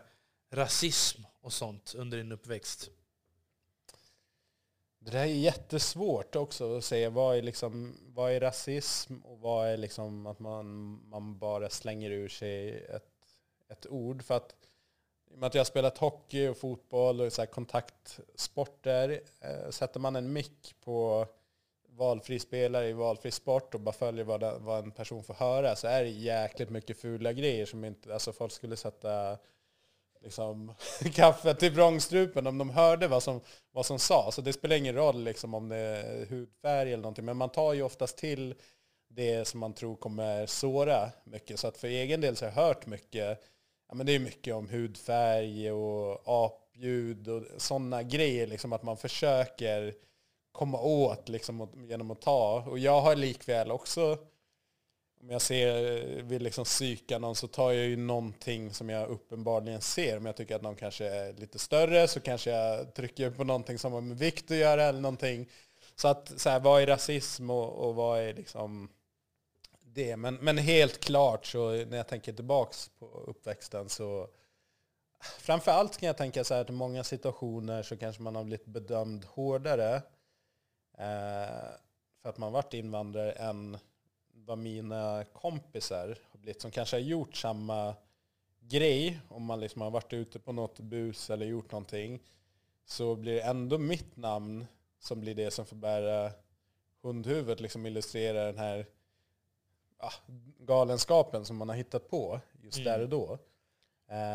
rasism 0.51 1.23
och 1.41 1.53
sånt 1.53 1.95
under 1.97 2.19
din 2.19 2.33
uppväxt? 2.33 2.91
Det 4.99 5.11
där 5.11 5.21
är 5.21 5.25
jättesvårt 5.25 6.37
också 6.37 6.77
att 6.77 6.85
säga. 6.85 7.11
Vad 7.11 7.37
är, 7.37 7.43
liksom, 7.43 7.97
vad 8.07 8.33
är 8.33 8.41
rasism 8.41 9.19
och 9.19 9.39
vad 9.39 9.69
är 9.69 9.77
liksom 9.77 10.27
att 10.27 10.39
man, 10.39 10.67
man 11.09 11.39
bara 11.39 11.71
slänger 11.71 12.11
ur 12.11 12.29
sig 12.29 12.85
ett, 12.85 13.10
ett 13.71 13.87
ord. 13.87 14.23
För 14.23 14.37
att 14.37 14.55
i 15.31 15.35
och 15.35 15.39
med 15.39 15.47
att 15.47 15.55
jag 15.55 15.61
har 15.61 15.65
spelat 15.65 15.99
hockey 15.99 16.49
och 16.49 16.57
fotboll 16.57 17.21
och 17.21 17.33
så 17.33 17.47
kontaktsporter, 17.47 19.21
eh, 19.41 19.71
sätter 19.71 20.01
man 20.01 20.17
en 20.17 20.33
mick 20.33 20.75
på 20.85 21.27
valfri 21.89 22.39
spelare 22.39 22.89
i 22.89 22.93
valfri 22.93 23.31
sport 23.31 23.75
och 23.75 23.81
bara 23.81 23.93
följer 23.93 24.25
vad, 24.25 24.41
det, 24.41 24.55
vad 24.59 24.85
en 24.85 24.91
person 24.91 25.25
får 25.25 25.35
höra 25.35 25.77
så 25.77 25.87
är 25.87 26.03
det 26.03 26.09
jäkligt 26.09 26.71
mycket 26.71 27.01
fula 27.01 27.33
grejer 27.33 27.67
som 27.67 27.85
inte, 27.85 28.13
alltså 28.13 28.33
folk 28.33 28.53
skulle 28.53 28.77
sätta 28.77 29.39
liksom, 30.21 30.75
kaffet 31.15 31.63
i 31.63 31.69
vrångstrupen 31.69 32.47
om 32.47 32.59
de 32.59 32.71
hörde 32.71 33.09
vad 33.09 33.23
som, 33.23 33.41
vad 33.73 33.87
som 33.87 33.99
sa. 33.99 34.31
Så 34.33 34.41
det 34.41 34.53
spelar 34.53 34.77
ingen 34.77 34.95
roll 34.95 35.25
liksom, 35.25 35.55
om 35.55 35.69
det 35.69 35.77
är 35.77 36.27
hudfärg 36.27 36.93
eller 36.93 37.03
någonting. 37.03 37.25
Men 37.25 37.37
man 37.37 37.51
tar 37.51 37.73
ju 37.73 37.83
oftast 37.83 38.17
till 38.19 38.55
det 39.09 39.49
som 39.49 39.61
man 39.61 39.73
tror 39.73 39.97
kommer 39.97 40.47
såra 40.47 41.11
mycket. 41.25 41.61
Så 41.61 41.69
att 41.69 41.77
för 41.77 41.89
egen 41.89 42.21
del 42.21 42.37
så 42.37 42.45
har 42.45 42.53
jag 42.53 42.67
hört 42.67 42.87
mycket, 42.87 43.43
ja, 43.91 43.95
men 43.95 44.07
det 44.07 44.15
är 44.15 44.19
mycket 44.19 44.55
om 44.55 44.69
hudfärg 44.69 45.73
och 45.73 46.23
apljud 46.25 47.29
och 47.29 47.43
sådana 47.57 48.03
grejer. 48.03 48.47
Liksom, 48.47 48.73
att 48.73 48.83
man 48.83 48.97
försöker 48.97 49.95
komma 50.53 50.81
åt 50.81 51.29
liksom, 51.29 51.69
genom 51.89 52.11
att 52.11 52.21
ta. 52.21 52.65
Och 52.67 52.79
jag 52.79 53.01
har 53.01 53.17
likväl 53.17 53.71
också 53.71 54.19
om 55.23 55.31
jag 55.31 55.43
ser, 55.43 56.23
vill 56.23 56.43
liksom 56.43 56.65
psyka 56.65 57.19
någon 57.19 57.37
så 57.37 57.49
tar 57.49 57.73
jag 57.73 57.87
ju 57.87 57.97
någonting 57.97 58.73
som 58.73 58.89
jag 58.89 59.09
uppenbarligen 59.09 59.81
ser. 59.81 60.17
Om 60.17 60.27
jag 60.27 60.37
tycker 60.37 60.57
att 60.57 60.63
någon 60.63 60.77
kanske 60.77 61.07
är 61.07 61.33
lite 61.33 61.59
större 61.59 62.09
så 62.09 62.21
kanske 62.21 62.51
jag 62.51 62.95
trycker 62.95 63.31
på 63.31 63.45
någonting 63.45 63.79
som 63.79 63.93
har 63.93 64.01
med 64.01 64.19
vikt 64.19 64.51
att 64.51 64.57
göra 64.57 64.85
eller 64.85 65.01
någonting. 65.01 65.49
Så 65.95 66.09
att 66.09 66.33
så 66.41 66.51
här, 66.51 66.61
vad 66.61 66.83
är 66.83 66.87
rasism 66.87 67.51
och, 67.51 67.89
och 67.89 67.95
vad 67.95 68.21
är 68.21 68.35
liksom 68.35 68.89
det? 69.95 70.17
Men, 70.17 70.35
men 70.35 70.59
helt 70.59 71.01
klart 71.01 71.47
så 71.47 71.71
när 71.71 71.97
jag 71.97 72.09
tänker 72.09 72.33
tillbaka 72.33 72.75
på 72.99 73.07
uppväxten 73.07 73.89
så 73.89 74.29
framförallt 75.39 75.97
kan 75.97 76.07
jag 76.07 76.17
tänka 76.17 76.45
så 76.45 76.55
här 76.55 76.61
att 76.61 76.71
i 76.71 76.73
många 76.73 77.05
situationer 77.05 77.83
så 77.83 77.97
kanske 77.97 78.23
man 78.23 78.37
har 78.37 78.45
blivit 78.45 78.67
bedömd 78.67 79.25
hårdare 79.25 79.95
eh, 80.99 81.71
för 82.23 82.29
att 82.29 82.39
man 82.39 82.53
varit 82.53 82.75
invandrare 82.75 83.33
än 83.33 83.79
vad 84.33 84.59
mina 84.59 85.25
kompisar 85.25 86.19
har 86.31 86.39
blivit 86.39 86.63
som 86.63 86.71
kanske 86.71 86.97
har 86.97 87.01
gjort 87.01 87.37
samma 87.37 87.95
grej 88.61 89.21
om 89.29 89.45
man 89.45 89.61
liksom 89.61 89.83
har 89.83 89.91
varit 89.91 90.13
ute 90.13 90.39
på 90.39 90.53
något 90.53 90.81
bus 90.81 91.31
eller 91.31 91.47
gjort 91.47 91.73
någonting 91.73 92.21
så 92.85 93.17
blir 93.17 93.35
det 93.35 93.41
ändå 93.41 93.79
mitt 93.79 94.17
namn 94.17 94.67
som 94.99 95.21
blir 95.21 95.35
det 95.35 95.51
som 95.51 95.67
får 95.67 95.77
bära 95.77 96.33
hundhuvudet, 97.03 97.61
liksom 97.61 97.87
illustrera 97.87 98.45
den 98.45 98.59
här 98.59 98.87
ja, 100.01 100.13
galenskapen 100.59 101.45
som 101.45 101.57
man 101.57 101.69
har 101.69 101.77
hittat 101.77 102.09
på 102.09 102.41
just 102.63 102.79
mm. 102.79 102.93
där 102.93 103.01
och 103.01 103.09
då. 103.09 103.39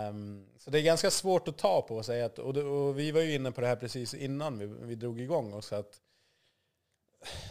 Um, 0.10 0.48
så 0.58 0.70
det 0.70 0.80
är 0.80 0.84
ganska 0.84 1.12
svårt 1.12 1.48
att 1.48 1.58
ta 1.58 1.82
på 1.82 1.96
och 1.96 2.06
säga 2.06 2.26
att, 2.26 2.40
och, 2.40 2.54
det, 2.54 2.64
och, 2.64 3.00
vi 3.00 3.12
var 3.12 3.22
ju 3.22 3.36
inne 3.36 3.52
på 3.52 3.62
det 3.62 3.68
här 3.68 3.76
precis 3.76 4.14
innan 4.14 4.60
vi, 4.60 4.66
vi 4.66 4.96
drog 4.96 5.22
igång 5.22 5.54
och 5.54 5.64
så 5.64 5.76
att 5.76 6.02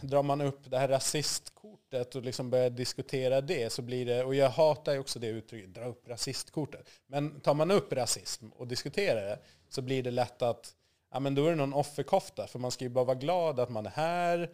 drar 0.02 0.23
man 0.23 0.40
upp 0.40 0.71
det 0.71 0.78
här 0.78 0.88
rasistkortet 0.88 2.14
och 2.14 2.23
liksom 2.23 2.50
börjar 2.50 2.71
diskutera 2.71 3.40
det 3.40 3.73
så 3.73 3.83
blir 3.83 4.06
det, 4.06 4.25
och 4.25 4.35
jag 4.35 4.50
hatar 4.50 4.92
ju 4.92 4.99
också 4.99 5.18
det 5.18 5.26
uttrycket, 5.26 5.75
dra 5.75 5.85
upp 5.85 6.09
rasistkortet. 6.09 6.90
Men 7.06 7.40
tar 7.40 7.54
man 7.54 7.71
upp 7.71 7.92
rasism 7.92 8.49
och 8.49 8.66
diskuterar 8.66 9.25
det 9.25 9.38
så 9.68 9.83
blir 9.83 10.02
det 10.02 10.11
lätt 10.11 10.42
att, 10.42 10.75
ja 11.12 11.21
men 11.21 11.35
då 11.35 11.47
är 11.47 11.50
det 11.50 11.56
någon 11.56 11.75
offerkofta, 11.75 12.47
för 12.47 12.59
man 12.59 12.71
ska 12.71 12.85
ju 12.85 12.90
bara 12.90 13.04
vara 13.04 13.18
glad 13.18 13.61
att 13.61 13.71
man 13.71 13.87
är 13.87 13.90
här, 13.90 14.50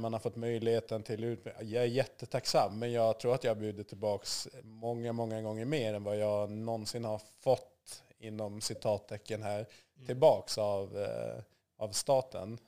man 0.00 0.12
har 0.12 0.20
fått 0.20 0.36
möjligheten 0.36 1.02
till 1.02 1.24
utbildning. 1.24 1.70
Jag 1.70 1.82
är 1.82 1.88
jättetacksam, 1.88 2.78
men 2.78 2.92
jag 2.92 3.20
tror 3.20 3.34
att 3.34 3.44
jag 3.44 3.58
bjudit 3.58 3.88
tillbaka 3.88 4.26
många, 4.62 5.12
många 5.12 5.42
gånger 5.42 5.64
mer 5.64 5.94
än 5.94 6.04
vad 6.04 6.18
jag 6.18 6.50
någonsin 6.50 7.04
har 7.04 7.22
fått, 7.40 8.02
inom 8.18 8.60
citattecken 8.60 9.42
här, 9.42 9.58
mm. 9.58 10.06
tillbaks 10.06 10.58
av, 10.58 10.98
eh, 10.98 11.42
av 11.76 11.92
staten. 11.92 12.58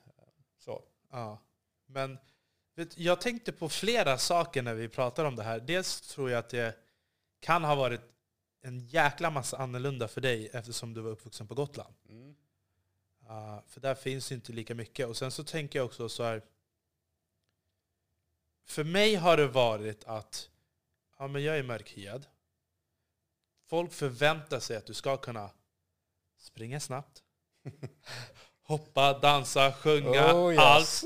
Så. 0.59 0.81
Ja, 1.11 1.37
men 1.85 2.17
vet, 2.75 2.97
jag 2.97 3.21
tänkte 3.21 3.51
på 3.51 3.69
flera 3.69 4.17
saker 4.17 4.61
när 4.61 4.73
vi 4.73 4.89
pratar 4.89 5.25
om 5.25 5.35
det 5.35 5.43
här. 5.43 5.59
Dels 5.59 6.01
tror 6.01 6.29
jag 6.29 6.39
att 6.39 6.49
det 6.49 6.75
kan 7.39 7.63
ha 7.63 7.75
varit 7.75 8.01
en 8.61 8.79
jäkla 8.79 9.29
massa 9.29 9.57
annorlunda 9.57 10.07
för 10.07 10.21
dig 10.21 10.49
eftersom 10.53 10.93
du 10.93 11.01
var 11.01 11.11
uppvuxen 11.11 11.47
på 11.47 11.55
Gotland. 11.55 11.93
Mm. 12.09 12.35
Uh, 13.29 13.59
för 13.67 13.81
där 13.81 13.95
finns 13.95 14.31
inte 14.31 14.51
lika 14.51 14.75
mycket. 14.75 15.07
Och 15.07 15.17
sen 15.17 15.31
så 15.31 15.43
tänker 15.43 15.79
jag 15.79 15.85
också 15.85 16.09
så 16.09 16.23
här, 16.23 16.41
för 18.65 18.83
mig 18.83 19.15
har 19.15 19.37
det 19.37 19.47
varit 19.47 20.03
att 20.03 20.49
ja, 21.19 21.27
men 21.27 21.43
jag 21.43 21.57
är 21.57 21.63
mörkhyad. 21.63 22.27
Folk 23.65 23.93
förväntar 23.93 24.59
sig 24.59 24.77
att 24.77 24.85
du 24.85 24.93
ska 24.93 25.17
kunna 25.17 25.49
springa 26.37 26.79
snabbt, 26.79 27.23
hoppa, 28.63 29.19
dansa, 29.19 29.73
sjunga, 29.73 30.33
oh, 30.33 30.53
yes. 30.53 30.59
allt. 30.59 31.03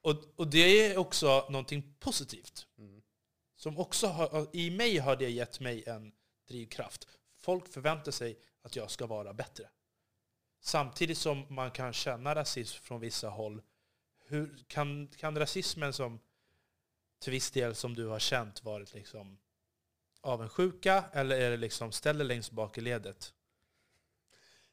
Och, 0.00 0.16
och 0.36 0.48
det 0.48 0.58
är 0.58 0.96
också 0.96 1.46
någonting 1.48 1.94
positivt. 1.98 2.66
Mm. 2.78 3.02
Som 3.56 3.78
också 3.78 4.06
har, 4.06 4.48
I 4.52 4.70
mig 4.70 4.98
har 4.98 5.16
det 5.16 5.30
gett 5.30 5.60
mig 5.60 5.84
en 5.86 6.12
drivkraft. 6.48 7.08
Folk 7.36 7.68
förväntar 7.68 8.12
sig 8.12 8.38
att 8.62 8.76
jag 8.76 8.90
ska 8.90 9.06
vara 9.06 9.32
bättre. 9.32 9.68
Samtidigt 10.60 11.18
som 11.18 11.46
man 11.48 11.70
kan 11.70 11.92
känna 11.92 12.34
rasism 12.34 12.82
från 12.82 13.00
vissa 13.00 13.28
håll. 13.28 13.62
Hur, 14.26 14.64
kan, 14.66 15.08
kan 15.08 15.38
rasismen 15.38 15.92
som 15.92 16.20
till 17.24 17.32
viss 17.32 17.50
del 17.50 17.74
som 17.74 17.94
du 17.94 18.06
har 18.06 18.18
känt 18.18 18.64
varit 18.64 18.94
liksom 18.94 19.38
avundsjuka 20.20 21.04
eller 21.12 21.36
är 21.36 21.50
det 21.50 21.56
liksom 21.56 21.92
ställer 21.92 22.24
längst 22.24 22.52
bak 22.52 22.78
i 22.78 22.80
ledet? 22.80 23.32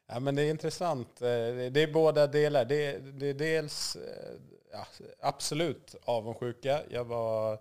Ja, 0.06 0.20
men 0.20 0.34
det 0.34 0.42
är 0.42 0.50
intressant. 0.50 1.22
Eh, 1.22 1.26
det 1.70 1.82
är 1.82 1.92
båda 1.92 2.26
delar. 2.26 2.64
Det 2.64 2.86
är, 2.86 3.00
det 3.00 3.26
är 3.26 3.34
dels 3.34 3.96
eh, 3.96 4.34
ja, 4.72 4.86
absolut 5.20 5.94
avundsjuka. 6.04 6.82
Jag 6.90 7.04
var, 7.04 7.52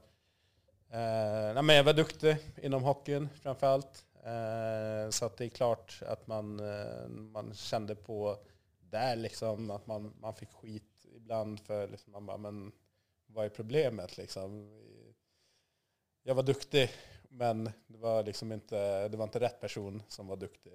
eh, 0.89 1.61
men 1.63 1.69
jag 1.69 1.83
var 1.83 1.93
duktig 1.93 2.37
inom 2.61 2.83
hockeyn 2.83 3.29
framförallt. 3.41 4.05
Eh, 4.23 5.09
så 5.09 5.25
att 5.25 5.37
det 5.37 5.45
är 5.45 5.49
klart 5.49 6.01
att 6.07 6.27
man, 6.27 6.59
eh, 6.59 7.07
man 7.07 7.53
kände 7.53 7.95
på 7.95 8.37
där 8.79 9.15
liksom 9.15 9.71
att 9.71 9.87
man, 9.87 10.13
man 10.19 10.35
fick 10.35 10.51
skit 10.51 11.05
ibland 11.15 11.59
för 11.59 11.87
liksom, 11.87 12.13
man 12.13 12.25
bara, 12.25 12.37
men 12.37 12.71
vad 13.33 13.45
är 13.45 13.49
problemet 13.49 14.17
liksom? 14.17 14.69
Jag 16.23 16.35
var 16.35 16.43
duktig, 16.43 16.89
men 17.29 17.63
det 17.87 17.97
var, 17.97 18.23
liksom 18.23 18.51
inte, 18.51 19.07
det 19.07 19.17
var 19.17 19.23
inte 19.23 19.39
rätt 19.39 19.59
person 19.61 20.03
som 20.07 20.27
var 20.27 20.35
duktig. 20.35 20.73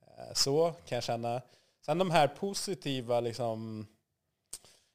Eh, 0.00 0.32
så 0.34 0.72
kan 0.86 0.96
jag 0.96 1.04
känna. 1.04 1.42
Sen 1.80 1.98
de 1.98 2.10
här 2.10 2.28
positiva 2.28 3.20
liksom, 3.20 3.86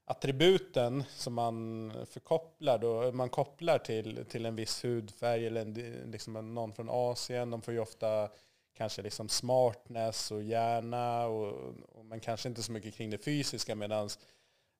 attributen 0.05 1.03
som 1.09 1.33
man 1.33 1.91
förkopplar 2.05 2.77
då, 2.77 3.11
man 3.11 3.29
kopplar 3.29 3.77
till, 3.77 4.25
till 4.25 4.45
en 4.45 4.55
viss 4.55 4.85
hudfärg 4.85 5.47
eller 5.47 5.61
en, 5.61 5.73
liksom 6.11 6.53
någon 6.53 6.73
från 6.73 6.89
Asien. 6.89 7.49
De 7.49 7.61
får 7.61 7.73
ju 7.73 7.79
ofta 7.79 8.29
kanske 8.73 9.01
liksom 9.01 9.29
smartness 9.29 10.31
och 10.31 10.43
hjärna 10.43 11.25
och, 11.25 11.75
och 11.89 12.05
men 12.05 12.19
kanske 12.19 12.49
inte 12.49 12.63
så 12.63 12.71
mycket 12.71 12.95
kring 12.95 13.09
det 13.09 13.17
fysiska 13.17 13.75
medan 13.75 14.09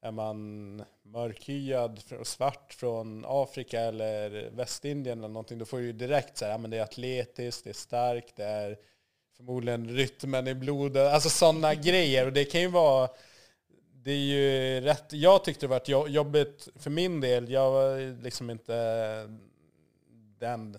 är 0.03 0.11
man 0.11 0.83
mörkhyad 1.03 1.99
och 2.19 2.27
svart 2.27 2.73
från 2.73 3.25
Afrika 3.27 3.81
eller 3.81 4.49
Västindien 4.49 5.19
eller 5.19 5.27
någonting, 5.27 5.59
då 5.59 5.65
får 5.65 5.77
du 5.77 5.83
ju 5.83 5.93
direkt 5.93 6.37
så 6.37 6.45
här, 6.45 6.51
ja, 6.51 6.57
men 6.57 6.71
det 6.71 6.77
är 6.77 6.83
atletiskt, 6.83 7.63
det 7.63 7.69
är 7.69 7.73
starkt, 7.73 8.35
det 8.35 8.43
är 8.43 8.77
förmodligen 9.37 9.89
rytmen 9.89 10.47
i 10.47 10.55
blodet, 10.55 11.13
alltså 11.13 11.29
sådana 11.29 11.73
grejer. 11.83 12.25
Och 12.25 12.33
det 12.33 12.45
kan 12.45 12.61
ju 12.61 12.67
vara, 12.67 13.09
det 13.93 14.11
är 14.11 14.15
ju 14.15 14.81
rätt, 14.81 15.13
jag 15.13 15.43
tyckte 15.43 15.67
det 15.67 15.81
var 15.89 16.07
jobbigt 16.07 16.67
för 16.75 16.89
min 16.89 17.21
del, 17.21 17.51
jag 17.51 17.71
var 17.71 18.23
liksom 18.23 18.49
inte 18.49 18.73
den 20.39 20.77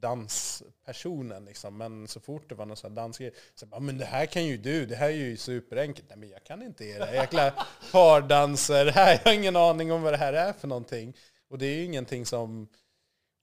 danspersonen. 0.00 1.44
Liksom. 1.44 1.76
Men 1.76 2.08
så 2.08 2.20
fort 2.20 2.48
det 2.48 2.54
var 2.54 2.66
någon 2.66 2.76
sån 2.76 2.94
dansgrej, 2.94 3.32
så 3.54 3.66
bara, 3.66 3.80
men 3.80 3.98
det 3.98 4.04
här 4.04 4.26
kan 4.26 4.44
ju 4.44 4.56
du, 4.56 4.86
det 4.86 4.96
här 4.96 5.08
är 5.08 5.12
ju 5.12 5.36
superenkelt. 5.36 6.08
Nej 6.08 6.18
men 6.18 6.28
jag 6.28 6.44
kan 6.44 6.62
inte 6.62 6.84
era 6.84 7.14
jäkla 7.14 7.66
pardanser, 7.92 8.86
här, 8.86 9.12
jag 9.12 9.30
har 9.30 9.32
ingen 9.32 9.56
aning 9.56 9.92
om 9.92 10.02
vad 10.02 10.12
det 10.12 10.16
här 10.16 10.32
är 10.32 10.52
för 10.52 10.68
någonting. 10.68 11.16
Och 11.48 11.58
det 11.58 11.66
är 11.66 11.74
ju 11.74 11.84
ingenting 11.84 12.26
som, 12.26 12.68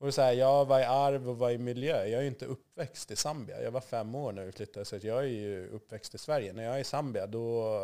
och 0.00 0.14
så 0.14 0.22
här, 0.22 0.32
jag 0.32 0.64
var 0.64 0.80
i 0.80 0.84
arv 0.84 1.28
och 1.28 1.38
var 1.38 1.50
i 1.50 1.58
miljö. 1.58 2.04
Jag 2.06 2.18
är 2.18 2.22
ju 2.22 2.28
inte 2.28 2.46
uppväxt 2.46 3.10
i 3.10 3.16
Zambia. 3.16 3.62
Jag 3.62 3.70
var 3.70 3.80
fem 3.80 4.14
år 4.14 4.32
när 4.32 4.44
vi 4.44 4.52
flyttade, 4.52 4.84
så 4.84 4.96
jag 5.02 5.18
är 5.18 5.28
ju 5.28 5.68
uppväxt 5.68 6.14
i 6.14 6.18
Sverige. 6.18 6.52
När 6.52 6.62
jag 6.62 6.74
är 6.76 6.80
i 6.80 6.84
Zambia, 6.84 7.26
då, 7.26 7.78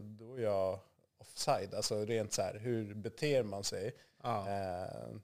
då 0.00 0.34
är 0.34 0.42
jag 0.42 0.78
offside. 1.18 1.74
Alltså 1.74 2.04
rent 2.04 2.32
så 2.32 2.42
här, 2.42 2.58
hur 2.58 2.94
beter 2.94 3.42
man 3.42 3.64
sig? 3.64 3.94
Ah. 4.20 4.48
Eh, 4.48 5.16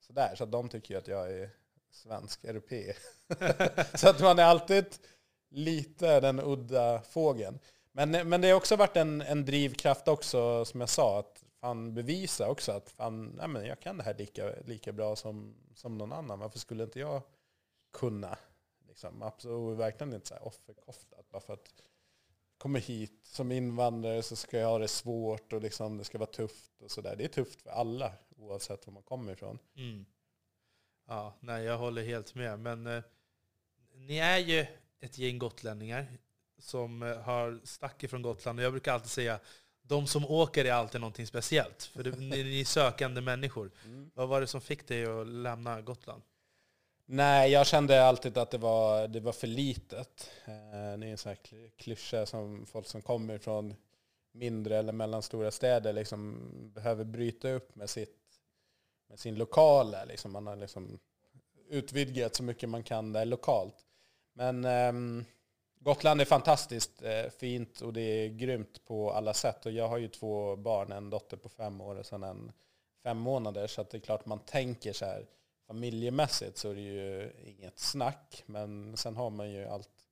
sådär, 0.00 0.34
så 0.34 0.44
de 0.44 0.68
tycker 0.68 0.94
ju 0.94 0.98
att 0.98 1.08
jag 1.08 1.32
är 1.32 1.50
svensk 1.92 2.44
europe. 2.44 2.94
så 3.98 4.08
att 4.08 4.20
man 4.20 4.38
är 4.38 4.44
alltid 4.44 4.86
lite 5.50 6.20
den 6.20 6.40
udda 6.40 7.02
fågeln. 7.02 7.58
Men, 7.92 8.10
men 8.28 8.40
det 8.40 8.48
har 8.48 8.56
också 8.56 8.76
varit 8.76 8.96
en, 8.96 9.20
en 9.20 9.44
drivkraft 9.44 10.08
också, 10.08 10.64
som 10.64 10.80
jag 10.80 10.88
sa, 10.88 11.18
att 11.18 11.44
fan 11.60 11.94
bevisa 11.94 12.48
också 12.48 12.72
att 12.72 12.90
fan, 12.90 13.24
nej 13.24 13.48
men 13.48 13.66
jag 13.66 13.80
kan 13.80 13.96
det 13.96 14.02
här 14.02 14.14
lika, 14.14 14.52
lika 14.64 14.92
bra 14.92 15.16
som, 15.16 15.54
som 15.74 15.98
någon 15.98 16.12
annan. 16.12 16.38
Varför 16.38 16.58
skulle 16.58 16.84
inte 16.84 17.00
jag 17.00 17.22
kunna? 17.92 18.38
Liksom, 18.88 19.22
absolut, 19.22 19.78
verkligen 19.78 20.12
inte 20.12 20.28
så 20.28 20.34
här 20.34 20.46
offerkoftat. 20.46 21.30
Bara 21.30 21.40
för 21.40 21.52
att 21.52 21.72
kommer 22.58 22.80
hit 22.80 23.20
som 23.22 23.52
invandrare 23.52 24.22
så 24.22 24.36
ska 24.36 24.58
jag 24.58 24.68
ha 24.68 24.78
det 24.78 24.88
svårt 24.88 25.52
och 25.52 25.62
liksom 25.62 25.98
det 25.98 26.04
ska 26.04 26.18
vara 26.18 26.30
tufft 26.30 26.82
och 26.82 26.90
sådär. 26.90 27.16
Det 27.16 27.24
är 27.24 27.28
tufft 27.28 27.62
för 27.62 27.70
alla 27.70 28.12
oavsett 28.36 28.86
var 28.86 28.94
man 28.94 29.02
kommer 29.02 29.32
ifrån. 29.32 29.58
Mm. 29.76 30.04
Ja, 31.08 31.34
nej, 31.40 31.64
jag 31.64 31.78
håller 31.78 32.02
helt 32.02 32.34
med. 32.34 32.58
Men 32.58 32.86
eh, 32.86 33.02
ni 33.94 34.18
är 34.18 34.38
ju 34.38 34.66
ett 35.00 35.18
gäng 35.18 35.38
gotlänningar 35.38 36.06
som 36.58 37.02
eh, 37.02 37.16
har 37.18 37.60
stack 37.64 38.02
ifrån 38.04 38.22
Gotland. 38.22 38.58
Och 38.58 38.64
jag 38.64 38.72
brukar 38.72 38.92
alltid 38.92 39.10
säga 39.10 39.38
de 39.82 40.06
som 40.06 40.26
åker 40.26 40.64
är 40.64 40.72
alltid 40.72 41.00
någonting 41.00 41.26
speciellt. 41.26 41.82
För 41.82 42.02
det, 42.02 42.10
ni, 42.10 42.44
ni 42.44 42.60
är 42.60 42.64
sökande 42.64 43.20
människor. 43.20 43.70
Mm. 43.84 44.10
Vad 44.14 44.28
var 44.28 44.40
det 44.40 44.46
som 44.46 44.60
fick 44.60 44.88
dig 44.88 45.04
att 45.04 45.26
lämna 45.26 45.80
Gotland? 45.80 46.22
Nej, 47.06 47.50
jag 47.50 47.66
kände 47.66 48.04
alltid 48.04 48.38
att 48.38 48.50
det 48.50 48.58
var, 48.58 49.08
det 49.08 49.20
var 49.20 49.32
för 49.32 49.46
litet. 49.46 50.30
Eh, 50.44 50.98
det 50.98 51.06
är 51.06 51.10
en 51.10 51.18
sån 51.18 51.30
här 51.30 51.70
klyscha 51.76 52.26
som 52.26 52.66
folk 52.66 52.86
som 52.86 53.02
kommer 53.02 53.38
från 53.38 53.74
mindre 54.32 54.76
eller 54.78 54.92
mellanstora 54.92 55.50
städer 55.50 55.92
liksom 55.92 56.50
behöver 56.74 57.04
bryta 57.04 57.50
upp 57.50 57.74
med 57.74 57.90
sitt 57.90 58.21
med 59.12 59.20
sin 59.20 59.34
där 59.34 60.06
Liksom. 60.06 60.32
Man 60.32 60.46
har 60.46 60.56
liksom 60.56 60.98
utvidgat 61.68 62.34
så 62.34 62.42
mycket 62.42 62.68
man 62.68 62.82
kan 62.82 63.12
där 63.12 63.24
lokalt. 63.24 63.86
Men 64.32 64.64
eh, 64.64 65.24
Gotland 65.80 66.20
är 66.20 66.24
fantastiskt 66.24 67.02
eh, 67.02 67.30
fint 67.30 67.80
och 67.80 67.92
det 67.92 68.00
är 68.00 68.28
grymt 68.28 68.84
på 68.84 69.12
alla 69.12 69.34
sätt. 69.34 69.66
Och 69.66 69.72
jag 69.72 69.88
har 69.88 69.98
ju 69.98 70.08
två 70.08 70.56
barn, 70.56 70.92
en 70.92 71.10
dotter 71.10 71.36
på 71.36 71.48
fem 71.48 71.80
år 71.80 71.96
och 71.96 72.06
sen 72.06 72.22
en 72.22 72.52
fem 73.02 73.18
månader. 73.18 73.66
Så 73.66 73.82
det 73.82 73.96
är 73.96 74.00
klart 74.00 74.26
man 74.26 74.38
tänker 74.38 74.92
så 74.92 75.04
här 75.04 75.26
familjemässigt 75.66 76.58
så 76.58 76.70
är 76.70 76.74
det 76.74 76.80
ju 76.80 77.32
inget 77.44 77.78
snack. 77.78 78.42
Men 78.46 78.96
sen 78.96 79.16
har 79.16 79.30
man 79.30 79.50
ju 79.50 79.64
allt, 79.64 80.06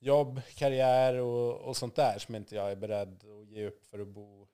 jobb, 0.00 0.40
karriär 0.54 1.14
och, 1.14 1.54
och 1.54 1.76
sånt 1.76 1.96
där 1.96 2.18
som 2.18 2.34
inte 2.34 2.54
jag 2.54 2.70
är 2.70 2.76
beredd 2.76 3.24
att 3.24 3.48
ge 3.48 3.66
upp 3.66 3.86
för 3.86 3.98
att 3.98 4.08
bo 4.08 4.46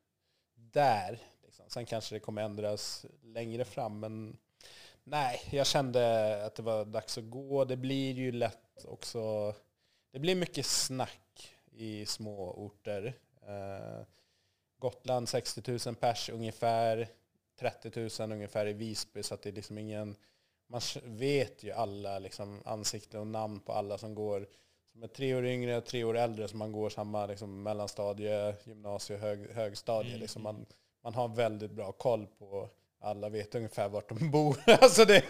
där. 0.54 1.33
Liksom. 1.54 1.70
Sen 1.70 1.86
kanske 1.86 2.14
det 2.14 2.20
kommer 2.20 2.42
ändras 2.42 3.06
längre 3.22 3.64
fram, 3.64 4.00
men 4.00 4.36
nej, 5.04 5.40
jag 5.50 5.66
kände 5.66 6.44
att 6.46 6.54
det 6.54 6.62
var 6.62 6.84
dags 6.84 7.18
att 7.18 7.30
gå. 7.30 7.64
Det 7.64 7.76
blir 7.76 8.14
ju 8.14 8.32
lätt 8.32 8.84
också, 8.84 9.54
det 10.12 10.18
blir 10.18 10.34
mycket 10.34 10.66
snack 10.66 11.54
i 11.72 12.06
små 12.06 12.50
orter. 12.50 13.14
Eh, 13.46 14.06
Gotland 14.78 15.28
60 15.28 15.78
000 15.86 15.96
pers 15.96 16.28
ungefär, 16.28 17.08
30 17.58 18.20
000 18.20 18.32
ungefär 18.32 18.66
i 18.66 18.72
Visby, 18.72 19.22
så 19.22 19.34
att 19.34 19.42
det 19.42 19.48
är 19.48 19.52
liksom 19.52 19.78
ingen, 19.78 20.16
man 20.66 20.80
vet 21.04 21.62
ju 21.62 21.72
alla 21.72 22.18
liksom 22.18 22.62
ansikten 22.64 23.20
och 23.20 23.26
namn 23.26 23.60
på 23.60 23.72
alla 23.72 23.98
som 23.98 24.14
går 24.14 24.46
som 24.94 25.02
är 25.02 25.08
tre 25.08 25.34
år 25.34 25.46
yngre 25.46 25.76
och 25.76 25.84
tre 25.84 26.04
år 26.04 26.16
äldre 26.16 26.48
som 26.48 26.58
man 26.58 26.72
går 26.72 26.90
samma 26.90 27.26
liksom, 27.26 27.62
mellanstadie, 27.62 28.54
gymnasie, 28.64 29.16
hög, 29.16 29.50
högstadie. 29.50 30.10
Mm. 30.10 30.20
Liksom 30.20 30.42
man, 30.42 30.66
man 31.04 31.14
har 31.14 31.28
väldigt 31.28 31.70
bra 31.70 31.92
koll 31.92 32.26
på 32.26 32.68
alla 33.00 33.28
vet 33.28 33.54
ungefär 33.54 33.88
vart 33.88 34.08
de 34.08 34.30
bor. 34.30 34.56
alltså 34.66 35.04
det, 35.04 35.24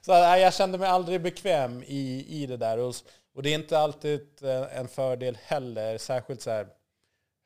så 0.00 0.12
här, 0.12 0.36
jag 0.36 0.54
kände 0.54 0.78
mig 0.78 0.88
aldrig 0.88 1.22
bekväm 1.22 1.82
i, 1.82 2.26
i 2.28 2.46
det 2.46 2.56
där. 2.56 2.78
Och, 2.78 2.94
och 3.34 3.42
det 3.42 3.50
är 3.50 3.54
inte 3.54 3.78
alltid 3.78 4.28
eh, 4.42 4.78
en 4.78 4.88
fördel 4.88 5.38
heller, 5.42 5.98
särskilt 5.98 6.40
så 6.40 6.50
här 6.50 6.68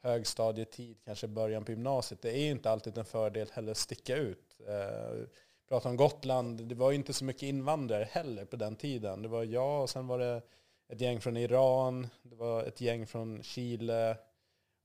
högstadietid, 0.03 0.97
kanske 1.05 1.27
början 1.27 1.65
på 1.65 1.71
gymnasiet. 1.71 2.23
Det 2.23 2.39
är 2.39 2.51
inte 2.51 2.71
alltid 2.71 2.99
en 2.99 3.05
fördel 3.05 3.49
heller 3.53 3.71
att 3.71 3.79
sticka 3.79 4.17
ut. 4.17 4.57
Eh, 4.69 5.29
prata 5.69 5.89
om 5.89 5.97
Gotland, 5.97 6.69
det 6.69 6.75
var 6.75 6.91
ju 6.91 6.97
inte 6.97 7.13
så 7.13 7.25
mycket 7.25 7.43
invandrare 7.43 8.09
heller 8.11 8.45
på 8.45 8.57
den 8.57 8.77
tiden. 8.77 9.23
Det 9.23 9.29
var 9.29 9.45
jag 9.45 9.83
och 9.83 9.91
sen 9.91 10.07
var 10.07 10.19
det 10.19 10.43
ett 10.89 11.01
gäng 11.01 11.21
från 11.21 11.37
Iran, 11.37 12.09
det 12.23 12.37
var 12.37 12.65
ett 12.65 12.81
gäng 12.81 13.07
från 13.07 13.43
Chile 13.43 14.17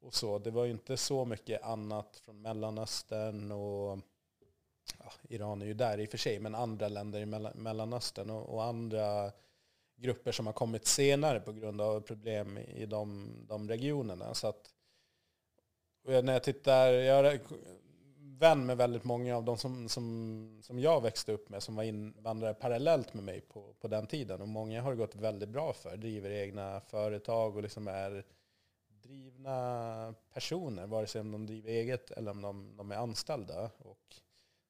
och 0.04 0.14
så. 0.14 0.40
Det 0.40 0.52
var 0.52 0.66
ju 0.66 0.72
inte 0.72 0.98
så 0.98 1.26
mycket 1.26 1.64
annat 1.64 2.22
från 2.26 2.42
Mellanöstern 2.42 3.52
och 3.52 4.00
ja, 5.00 5.12
Iran 5.30 5.62
är 5.62 5.66
ju 5.66 5.74
där 5.74 6.00
i 6.00 6.06
och 6.06 6.10
för 6.10 6.18
sig, 6.18 6.40
men 6.40 6.56
andra 6.56 6.88
länder 6.88 7.20
i 7.20 7.26
Mellanöstern 7.56 8.30
och, 8.30 8.54
och 8.54 8.64
andra 8.64 9.32
grupper 9.96 10.32
som 10.32 10.46
har 10.46 10.54
kommit 10.54 10.86
senare 10.86 11.40
på 11.40 11.52
grund 11.52 11.82
av 11.82 12.02
problem 12.02 12.58
i 12.58 12.86
de, 12.86 13.32
de 13.48 13.70
regionerna. 13.70 14.34
Så 14.34 14.48
att, 14.48 14.70
när 16.04 16.34
jag 16.34 16.44
tittar, 16.44 16.92
jag 16.92 17.26
är 17.26 17.40
vän 18.18 18.66
med 18.66 18.78
väldigt 18.78 19.04
många 19.04 19.38
av 19.38 19.44
de 19.44 19.58
som, 19.58 19.90
som, 19.90 20.60
som 20.64 20.80
jag 20.80 21.02
växte 21.02 21.32
upp 21.32 21.50
med, 21.50 21.64
som 21.64 21.76
var 21.76 21.84
invandrare 21.84 22.54
parallellt 22.54 23.14
med 23.14 23.24
mig 23.24 23.42
på, 23.42 23.74
på 23.80 23.88
den 23.88 24.08
tiden. 24.08 24.42
Och 24.42 24.48
många 24.48 24.82
har 24.82 24.92
det 24.92 24.98
gått 24.98 25.16
väldigt 25.16 25.50
bra 25.50 25.74
för, 25.74 25.98
driver 25.98 26.30
egna 26.32 26.80
företag 26.80 27.56
och 27.56 27.64
liksom 27.64 27.88
är 27.88 28.26
drivna 29.04 30.16
personer, 30.34 30.88
vare 30.88 31.08
sig 31.08 31.22
om 31.22 31.32
de 31.32 31.46
driver 31.46 31.70
eget 31.70 32.12
eller 32.12 32.32
om 32.32 32.42
de, 32.42 32.78
de 32.78 32.92
är 32.92 32.96
anställda. 32.96 33.72
Och 33.78 34.22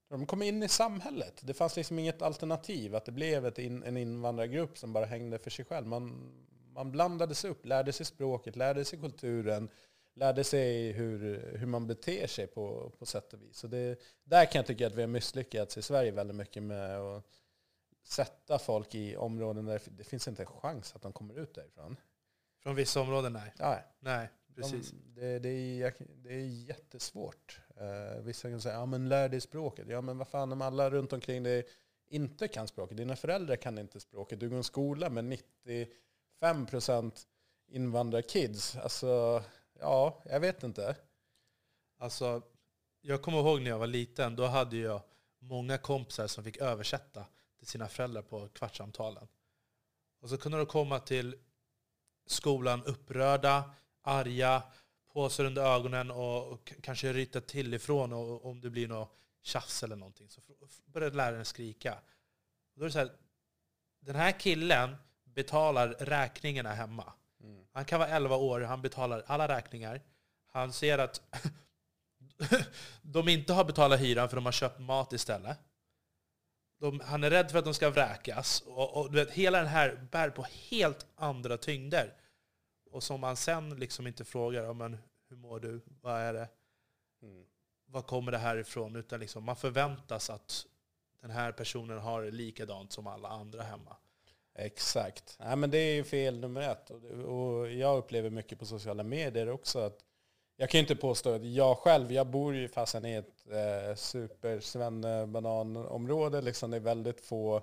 de 0.10 0.26
kom 0.26 0.42
in 0.42 0.64
i 0.64 0.68
samhället. 0.68 1.42
Det 1.44 1.54
fanns 1.54 1.76
liksom 1.76 2.00
inget 2.00 2.22
alternativ, 2.22 2.96
att 2.96 3.06
det 3.06 3.12
blev 3.12 3.46
ett 3.46 3.60
in, 3.60 3.84
en 3.84 3.98
invandrargrupp 3.98 4.78
som 4.78 4.94
bara 4.94 5.06
hängde 5.06 5.40
för 5.40 5.50
sig 5.50 5.66
själv. 5.66 5.88
Man, 5.88 6.32
man 6.74 6.92
blandades 6.92 7.46
upp, 7.46 7.66
lärde 7.66 7.94
sig 7.94 8.06
språket, 8.06 8.56
lärde 8.56 8.86
sig 8.86 9.00
kulturen, 9.00 9.70
lärde 10.14 10.44
sig 10.44 10.92
hur, 10.92 11.52
hur 11.58 11.68
man 11.68 11.88
beter 11.88 12.28
sig 12.28 12.48
på, 12.48 12.92
på 13.00 13.06
sätt 13.06 13.34
och 13.34 13.42
vis. 13.42 13.58
Så 13.58 13.68
det, 13.68 14.00
där 14.24 14.46
kan 14.46 14.60
jag 14.60 14.66
tycka 14.66 14.88
att 14.88 14.94
vi 14.94 15.02
har 15.02 15.08
misslyckats 15.08 15.78
i 15.78 15.82
Sverige 15.82 16.12
väldigt 16.12 16.36
mycket 16.36 16.64
med 16.64 17.00
att 17.00 17.26
sätta 18.04 18.60
folk 18.60 18.96
i 18.96 19.16
områden 19.16 19.66
där 19.66 19.82
det 19.86 20.04
finns 20.04 20.28
inte 20.28 20.42
en 20.42 20.48
chans 20.48 20.96
att 20.96 21.02
de 21.02 21.14
kommer 21.14 21.40
ut 21.40 21.56
därifrån. 21.56 21.98
Från 22.64 22.76
vissa 22.76 23.02
områden, 23.02 23.34
nej. 23.34 23.54
Nej. 23.60 23.84
nej 24.00 24.30
precis. 24.56 24.92
De, 24.92 25.22
det, 25.22 25.40
det, 25.40 25.50
är, 25.50 25.94
det 26.24 26.34
är 26.34 26.48
jättesvårt. 26.48 27.60
Uh, 27.82 28.24
vissa 28.24 28.50
kan 28.50 28.62
säga, 28.62 28.76
ja 28.76 28.86
men 28.86 29.10
lär 29.10 29.30
dig 29.30 29.42
språket. 29.42 29.88
Ja 29.90 30.02
men 30.02 30.18
vad 30.18 30.28
fan 30.28 30.52
om 30.52 30.62
alla 30.62 30.90
runt 30.90 31.14
omkring 31.14 31.44
dig 31.44 31.68
inte 32.08 32.48
kan 32.48 32.68
språket. 32.68 32.98
Dina 32.98 33.16
föräldrar 33.16 33.56
kan 33.56 33.78
inte 33.78 34.00
språket. 34.00 34.40
Du 34.40 34.50
går 34.50 34.60
i 34.60 34.64
skola 34.64 35.10
med 35.10 35.40
95% 36.42 37.12
invandrarkids. 37.68 38.76
Alltså, 38.76 39.44
ja, 39.80 40.22
jag 40.26 40.40
vet 40.40 40.64
inte. 40.64 40.96
Alltså, 42.00 42.42
jag 43.02 43.22
kommer 43.22 43.40
ihåg 43.40 43.62
när 43.62 43.70
jag 43.70 43.80
var 43.80 43.88
liten, 43.88 44.36
då 44.36 44.46
hade 44.46 44.78
jag 44.78 45.02
många 45.40 45.78
kompisar 45.78 46.28
som 46.28 46.44
fick 46.44 46.58
översätta 46.58 47.26
till 47.58 47.68
sina 47.68 47.88
föräldrar 47.88 48.22
på 48.22 48.48
kvartssamtalen. 48.48 49.28
Och 50.22 50.30
så 50.30 50.38
kunde 50.38 50.58
de 50.58 50.66
komma 50.66 51.00
till 51.00 51.36
skolan 52.26 52.84
upprörda, 52.84 53.74
arga, 54.02 54.64
påsar 55.14 55.46
under 55.46 55.76
ögonen 55.76 56.12
och 56.12 56.74
kanske 56.82 57.14
ryta 57.14 57.42
till 57.42 57.74
ifrån 57.74 58.14
och 58.14 58.46
om 58.46 58.62
det 58.62 58.70
blir 58.70 58.88
något 58.88 59.18
tjafs 59.42 59.84
eller 59.84 59.96
någonting. 59.96 60.30
Så 60.30 60.42
började 60.86 61.16
läraren 61.16 61.46
skrika. 61.46 61.98
Då 62.76 62.82
är 62.82 62.86
det 62.86 62.92
så 62.92 63.00
här, 63.00 63.12
den 64.00 64.16
här 64.16 64.40
killen 64.40 64.96
betalar 65.24 65.88
räkningarna 65.88 66.74
hemma. 66.74 67.14
Mm. 67.44 67.66
Han 67.72 67.86
kan 67.86 68.00
vara 68.00 68.10
11 68.10 68.36
år, 68.36 68.62
han 68.62 68.82
betalar 68.82 69.24
alla 69.28 69.48
räkningar. 69.48 70.02
Han 70.48 70.74
ser 70.74 70.98
att 70.98 71.22
de 73.02 73.30
inte 73.30 73.54
har 73.54 73.64
betalat 73.64 74.00
hyran 74.00 74.30
för 74.30 74.36
de 74.36 74.46
har 74.46 74.52
köpt 74.52 74.80
mat 74.80 75.14
istället. 75.14 75.58
De, 76.84 77.00
han 77.00 77.24
är 77.24 77.30
rädd 77.30 77.52
för 77.52 77.60
att 77.60 77.66
de 77.66 77.74
ska 77.74 77.90
vräkas. 77.90 78.62
Och, 78.62 78.98
och, 78.98 79.12
du 79.12 79.18
vet, 79.18 79.32
hela 79.32 79.58
den 79.58 79.68
här 79.68 80.08
bär 80.12 80.30
på 80.30 80.46
helt 80.70 81.06
andra 81.16 81.58
tyngder. 81.58 82.14
Och 82.92 83.04
som 83.04 83.22
man 83.22 83.36
sen 83.36 83.70
liksom 83.70 84.08
inte 84.08 84.26
frågar, 84.26 84.74
men, 84.74 84.98
hur 85.30 85.38
mår 85.38 85.60
du? 85.60 85.82
Vad 86.02 86.22
är 86.22 86.34
det? 86.34 86.50
Mm. 87.22 87.46
Var 87.86 88.02
kommer 88.02 88.32
det 88.32 88.38
här 88.38 88.58
ifrån? 88.58 88.96
Utan 88.96 89.20
liksom, 89.20 89.44
man 89.44 89.56
förväntas 89.56 90.30
att 90.30 90.66
den 91.22 91.32
här 91.32 91.52
personen 91.52 91.98
har 91.98 92.24
likadant 92.24 92.92
som 92.92 93.08
alla 93.08 93.30
andra 93.30 93.64
hemma. 93.64 93.98
Exakt. 94.56 95.38
Ja, 95.40 95.56
men 95.56 95.72
det 95.72 95.78
är 95.78 95.96
ju 95.96 96.04
fel 96.04 96.40
nummer 96.40 96.62
ett. 96.62 96.90
Och 97.26 97.72
jag 97.72 97.98
upplever 97.98 98.30
mycket 98.30 98.60
på 98.60 98.66
sociala 98.66 99.04
medier 99.04 99.50
också 99.50 99.80
att 99.80 100.00
jag 100.64 100.70
kan 100.70 100.80
inte 100.80 100.96
påstå 100.96 101.36
att 101.36 101.46
jag 101.46 101.78
själv, 101.78 102.12
jag 102.12 102.28
bor 102.28 102.56
ju 102.56 102.68
fasen 102.68 103.06
i 103.06 103.14
ett 103.14 103.48
eh, 103.52 103.96
super 103.96 104.62
Liksom 106.42 106.72
det 106.72 106.78
är 106.78 106.82
väldigt 106.82 107.22
få 107.22 107.62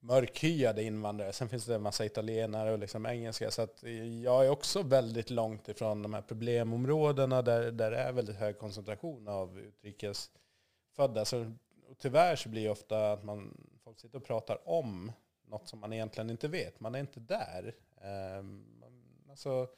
mörkhyade 0.00 0.82
invandrare. 0.82 1.32
Sen 1.32 1.48
finns 1.48 1.64
det 1.64 1.74
en 1.74 1.82
massa 1.82 2.04
italienare 2.04 2.72
och 2.72 2.78
liksom 2.78 3.06
engelska. 3.06 3.50
Så 3.50 3.62
att 3.62 3.82
jag 4.22 4.46
är 4.46 4.50
också 4.50 4.82
väldigt 4.82 5.30
långt 5.30 5.68
ifrån 5.68 6.02
de 6.02 6.14
här 6.14 6.22
problemområdena 6.22 7.42
där, 7.42 7.72
där 7.72 7.90
det 7.90 7.98
är 7.98 8.12
väldigt 8.12 8.36
hög 8.36 8.58
koncentration 8.58 9.28
av 9.28 9.58
utrikesfödda. 9.58 11.24
Så, 11.24 11.52
tyvärr 11.98 12.36
så 12.36 12.48
blir 12.48 12.64
det 12.64 12.70
ofta 12.70 13.12
att 13.12 13.24
man, 13.24 13.68
folk 13.84 14.00
sitter 14.00 14.18
och 14.18 14.24
pratar 14.24 14.68
om 14.68 15.12
något 15.46 15.68
som 15.68 15.78
man 15.78 15.92
egentligen 15.92 16.30
inte 16.30 16.48
vet. 16.48 16.80
Man 16.80 16.94
är 16.94 17.00
inte 17.00 17.20
där. 17.20 17.74
Um, 18.38 18.64
alltså, 19.30 19.68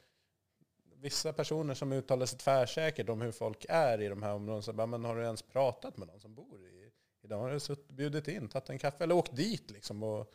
vissa 1.01 1.33
personer 1.33 1.73
som 1.73 1.91
uttalar 1.91 2.25
sig 2.25 2.39
tvärsäkert 2.39 3.09
om 3.09 3.21
hur 3.21 3.31
folk 3.31 3.65
är 3.69 4.01
i 4.01 4.07
de 4.07 4.23
här 4.23 4.33
områdena, 4.33 4.61
så 4.61 4.73
bara, 4.73 4.87
men 4.87 5.05
har 5.05 5.15
du 5.15 5.23
ens 5.23 5.41
pratat 5.41 5.97
med 5.97 6.07
någon 6.07 6.19
som 6.19 6.35
bor 6.35 6.61
i, 6.61 6.91
i 7.23 7.27
dem? 7.27 7.41
Har 7.41 7.51
du 7.51 7.59
sutt, 7.59 7.89
bjudit 7.89 8.27
in, 8.27 8.47
tagit 8.47 8.69
en 8.69 8.79
kaffe 8.79 9.03
eller 9.03 9.15
åkt 9.15 9.35
dit 9.35 9.71
liksom 9.71 10.03
och 10.03 10.33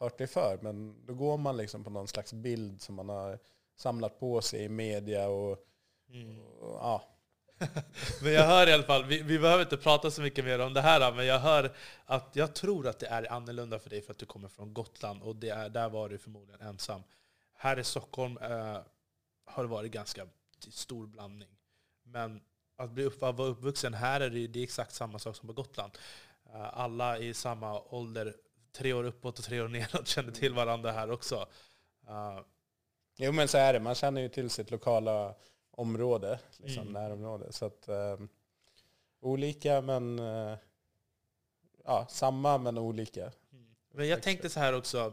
hört 0.00 0.18
dig 0.18 0.26
för? 0.26 0.58
Men 0.62 1.06
då 1.06 1.14
går 1.14 1.38
man 1.38 1.56
liksom 1.56 1.84
på 1.84 1.90
någon 1.90 2.08
slags 2.08 2.32
bild 2.32 2.82
som 2.82 2.94
man 2.94 3.08
har 3.08 3.38
samlat 3.76 4.20
på 4.20 4.40
sig 4.40 4.64
i 4.64 4.68
media 4.68 5.28
och, 5.28 5.58
mm. 6.08 6.40
och 6.40 6.78
ja, 6.80 7.08
men 8.22 8.32
jag 8.32 8.46
hör 8.46 8.68
i 8.68 8.72
alla 8.72 8.82
fall, 8.82 9.04
vi, 9.04 9.22
vi, 9.22 9.38
behöver 9.38 9.62
inte 9.62 9.76
prata 9.76 10.10
så 10.10 10.22
mycket 10.22 10.44
mer 10.44 10.58
om 10.58 10.74
det 10.74 10.80
här, 10.80 11.12
men 11.12 11.26
jag 11.26 11.38
hör 11.38 11.72
att 12.04 12.36
jag 12.36 12.54
tror 12.54 12.88
att 12.88 12.98
det 12.98 13.06
är 13.06 13.32
annorlunda 13.32 13.78
för 13.78 13.90
dig 13.90 14.02
för 14.02 14.12
att 14.12 14.18
du 14.18 14.26
kommer 14.26 14.48
från 14.48 14.74
Gotland 14.74 15.22
och 15.22 15.36
det 15.36 15.48
är, 15.48 15.68
där 15.68 15.88
var 15.88 16.08
du 16.08 16.18
förmodligen 16.18 16.60
ensam. 16.60 17.02
Här 17.54 17.78
i 17.78 17.84
Stockholm 17.84 18.38
eh, 18.38 18.78
har 19.52 19.62
det 19.62 19.68
varit 19.68 19.92
ganska 19.92 20.26
stor 20.58 21.06
blandning. 21.06 21.48
Men 22.02 22.40
att 22.76 22.90
bli 22.90 23.04
upp, 23.04 23.20
vara 23.20 23.44
uppvuxen 23.44 23.94
här 23.94 24.20
är 24.20 24.30
det, 24.30 24.46
det 24.46 24.58
är 24.58 24.64
exakt 24.64 24.94
samma 24.94 25.18
sak 25.18 25.36
som 25.36 25.46
på 25.46 25.52
Gotland. 25.52 25.92
Eh, 26.52 26.78
alla 26.78 27.18
i 27.18 27.34
samma 27.34 27.80
ålder, 27.80 28.36
tre 28.72 28.92
år 28.92 29.04
uppåt 29.04 29.38
och 29.38 29.44
tre 29.44 29.60
år 29.60 29.68
neråt, 29.68 30.08
känner 30.08 30.32
till 30.32 30.54
varandra 30.54 30.92
här 30.92 31.10
också. 31.10 31.48
Uh, 32.08 32.40
jo 33.16 33.32
men 33.32 33.48
så 33.48 33.58
är 33.58 33.72
det, 33.72 33.80
man 33.80 33.94
känner 33.94 34.20
ju 34.20 34.28
till 34.28 34.50
sitt 34.50 34.70
lokala 34.70 35.34
område, 35.70 36.38
liksom 36.56 36.82
mm. 36.82 36.92
närområde. 36.92 37.52
Så 37.52 37.64
att, 37.64 37.88
eh, 37.88 38.18
olika 39.20 39.80
men, 39.80 40.18
eh, 40.18 40.58
ja, 41.84 42.06
samma 42.10 42.58
men 42.58 42.78
olika. 42.78 43.22
Mm. 43.52 43.74
Men 43.94 44.08
jag 44.08 44.22
tänkte 44.22 44.50
så 44.50 44.60
här 44.60 44.72
också, 44.72 45.12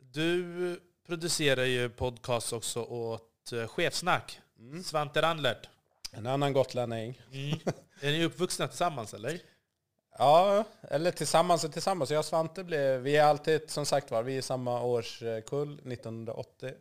du 0.00 0.80
producerar 1.06 1.64
ju 1.64 1.88
podcast 1.88 2.52
också 2.52 2.82
åt 2.82 3.22
eh, 3.22 3.37
Chefsnack, 3.68 4.40
mm. 4.58 4.82
Svante 4.82 5.22
Randlert. 5.22 5.68
En 6.12 6.26
annan 6.26 6.52
gotlänning. 6.52 7.20
Mm. 7.32 7.58
Är 8.00 8.10
ni 8.10 8.24
uppvuxna 8.24 8.68
tillsammans 8.68 9.14
eller? 9.14 9.40
Ja, 10.18 10.64
eller 10.82 11.10
tillsammans 11.10 11.64
och 11.64 11.72
tillsammans. 11.72 12.10
Jag 12.10 12.18
och 12.18 12.24
Svante 12.24 12.64
blev, 12.64 13.00
vi 13.00 13.16
är 13.16 13.24
alltid, 13.24 13.70
som 13.70 13.86
sagt 13.86 14.10
var, 14.10 14.22
vi 14.22 14.36
är 14.36 14.42
samma 14.42 14.82
årskull, 14.82 15.78
1980. 15.78 16.72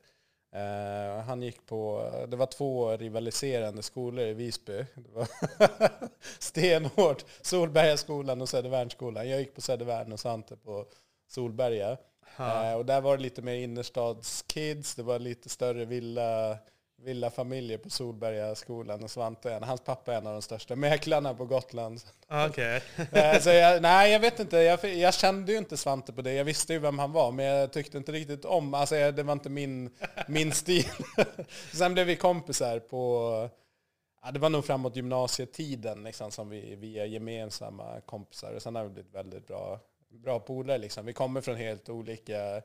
Eh, 0.54 1.24
han 1.24 1.42
gick 1.42 1.66
på, 1.66 2.12
det 2.28 2.38
var 2.38 2.46
två 2.46 2.98
rivaliserande 2.98 3.84
skolor 3.84 4.26
i 4.26 4.34
Visby. 4.34 4.86
Det 4.96 5.12
var 5.12 5.28
stenhårt. 6.40 7.26
Solbergaskolan 7.42 8.42
och 8.42 8.50
Södervärnsskolan. 8.50 9.30
Jag 9.30 9.40
gick 9.40 9.56
på 9.56 9.62
Södervärn 9.62 10.14
och 10.14 10.20
Svante 10.20 10.58
på 10.58 10.86
Solberga. 11.28 11.98
Eh, 12.40 12.74
och 12.78 12.86
där 12.86 13.02
var 13.02 13.18
det 13.18 13.24
lite 13.24 13.42
mer 13.42 13.54
innerstadskids, 13.56 14.96
det 14.96 15.04
var 15.04 15.20
lite 15.20 15.50
större 15.50 15.86
villa, 15.86 16.58
villafamiljer 17.02 17.78
på 17.78 17.90
Solbergaskolan 17.90 19.04
och 19.04 19.12
Svante 19.12 19.60
Hans 19.62 19.82
pappa 19.82 20.14
är 20.14 20.18
en 20.18 20.28
av 20.28 20.34
de 20.34 20.42
största 20.42 20.76
mäklarna 20.76 21.34
på 21.34 21.46
Gotland. 21.46 22.02
Okej. 22.28 22.82
Eh, 23.12 23.40
så 23.40 23.50
jag, 23.50 23.82
nej, 23.82 24.12
jag 24.12 24.20
vet 24.20 24.40
inte. 24.40 24.58
Jag, 24.58 24.86
jag 24.96 25.14
kände 25.14 25.52
ju 25.52 25.58
inte 25.58 25.78
Svante 25.78 26.14
på 26.14 26.22
det. 26.22 26.34
Jag 26.34 26.46
visste 26.46 26.74
ju 26.74 26.80
vem 26.80 27.00
han 27.00 27.12
var, 27.12 27.32
men 27.32 27.46
jag 27.46 27.74
tyckte 27.74 27.98
inte 27.98 28.12
riktigt 28.12 28.46
om... 28.46 28.74
Alltså, 28.74 28.96
jag- 28.96 29.16
det 29.16 29.24
var 29.24 29.34
inte 29.34 29.50
min, 29.50 29.90
min 30.28 30.52
stil. 30.52 30.86
Sen 31.74 31.94
blev 31.94 32.08
vi 32.08 32.16
kompisar 32.16 32.80
på... 32.80 33.50
Ja, 34.24 34.32
det 34.32 34.40
var 34.40 34.50
nog 34.50 34.66
framåt 34.66 34.96
gymnasietiden 34.96 36.04
liksom, 36.04 36.32
som 36.32 36.50
vi, 36.50 36.76
vi 36.76 37.00
är 37.00 37.06
gemensamma 37.06 38.02
kompisar. 38.06 38.54
Och 38.56 38.62
sen 38.62 38.76
har 38.76 38.84
vi 38.84 38.90
blivit 38.90 39.16
väldigt 39.16 39.48
bra, 39.48 39.80
bra 40.18 40.40
polare. 40.40 40.78
Liksom. 40.78 41.06
Vi 41.06 41.14
kommer 41.14 41.42
från 41.42 41.56
helt 41.56 41.90
olika 41.90 42.62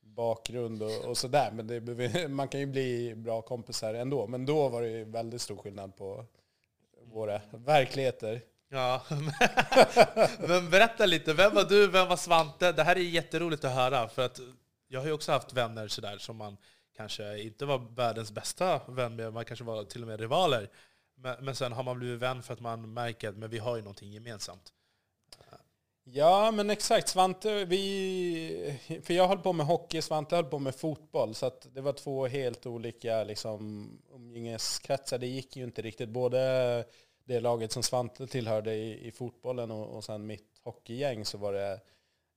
bakgrund 0.00 0.82
och, 0.82 1.04
och 1.04 1.18
sådär. 1.18 1.50
Men 1.52 1.66
det, 1.66 2.28
man 2.28 2.48
kan 2.48 2.60
ju 2.60 2.66
bli 2.66 3.14
bra 3.14 3.42
kompisar 3.42 3.94
ändå. 3.94 4.26
Men 4.26 4.46
då 4.46 4.68
var 4.68 4.82
det 4.82 4.88
ju 4.88 5.04
väldigt 5.04 5.42
stor 5.42 5.56
skillnad 5.56 5.96
på 5.96 6.24
våra 7.02 7.40
verkligheter. 7.52 8.40
Ja, 8.68 9.02
men 10.48 10.70
berätta 10.70 11.06
lite. 11.06 11.32
Vem 11.34 11.54
var 11.54 11.64
du? 11.64 11.86
Vem 11.86 12.08
var 12.08 12.16
Svante? 12.16 12.72
Det 12.72 12.82
här 12.82 12.96
är 12.96 13.00
jätteroligt 13.00 13.64
att 13.64 13.74
höra. 13.74 14.08
För 14.08 14.24
att 14.24 14.40
jag 14.88 15.00
har 15.00 15.06
ju 15.06 15.12
också 15.12 15.32
haft 15.32 15.52
vänner 15.52 15.88
sådär 15.88 16.18
som 16.18 16.36
man 16.36 16.56
kanske 16.96 17.38
inte 17.38 17.66
var 17.66 17.78
världens 17.78 18.32
bästa 18.32 18.80
vän 18.88 19.16
med. 19.16 19.32
Man 19.32 19.44
kanske 19.44 19.64
var 19.64 19.84
till 19.84 20.02
och 20.02 20.08
med 20.08 20.20
rivaler. 20.20 20.70
Men, 21.16 21.44
men 21.44 21.54
sen 21.54 21.72
har 21.72 21.82
man 21.82 21.98
blivit 21.98 22.20
vän 22.20 22.42
för 22.42 22.52
att 22.52 22.60
man 22.60 22.92
märker 22.92 23.28
att 23.28 23.36
men 23.36 23.50
vi 23.50 23.58
har 23.58 23.76
ju 23.76 23.82
någonting 23.82 24.12
gemensamt. 24.12 24.72
Ja, 26.06 26.50
men 26.50 26.70
exakt. 26.70 27.08
Svante, 27.08 27.64
vi... 27.64 28.78
För 29.02 29.14
jag 29.14 29.28
höll 29.28 29.38
på 29.38 29.52
med 29.52 29.66
hockey, 29.66 30.02
Svante 30.02 30.36
höll 30.36 30.44
på 30.44 30.58
med 30.58 30.74
fotboll. 30.74 31.34
Så 31.34 31.46
att 31.46 31.66
det 31.74 31.80
var 31.80 31.92
två 31.92 32.26
helt 32.26 32.66
olika 32.66 33.24
liksom, 33.24 33.88
umgängeskretsar. 34.14 35.18
Det 35.18 35.26
gick 35.26 35.56
ju 35.56 35.64
inte 35.64 35.82
riktigt. 35.82 36.08
Både 36.08 36.84
det 37.24 37.40
laget 37.40 37.72
som 37.72 37.82
Svante 37.82 38.26
tillhörde 38.26 38.74
i, 38.74 39.06
i 39.06 39.12
fotbollen 39.12 39.70
och, 39.70 39.96
och 39.96 40.04
sen 40.04 40.26
mitt 40.26 40.60
hockeygäng 40.62 41.24
så 41.24 41.38
var 41.38 41.52
det 41.52 41.80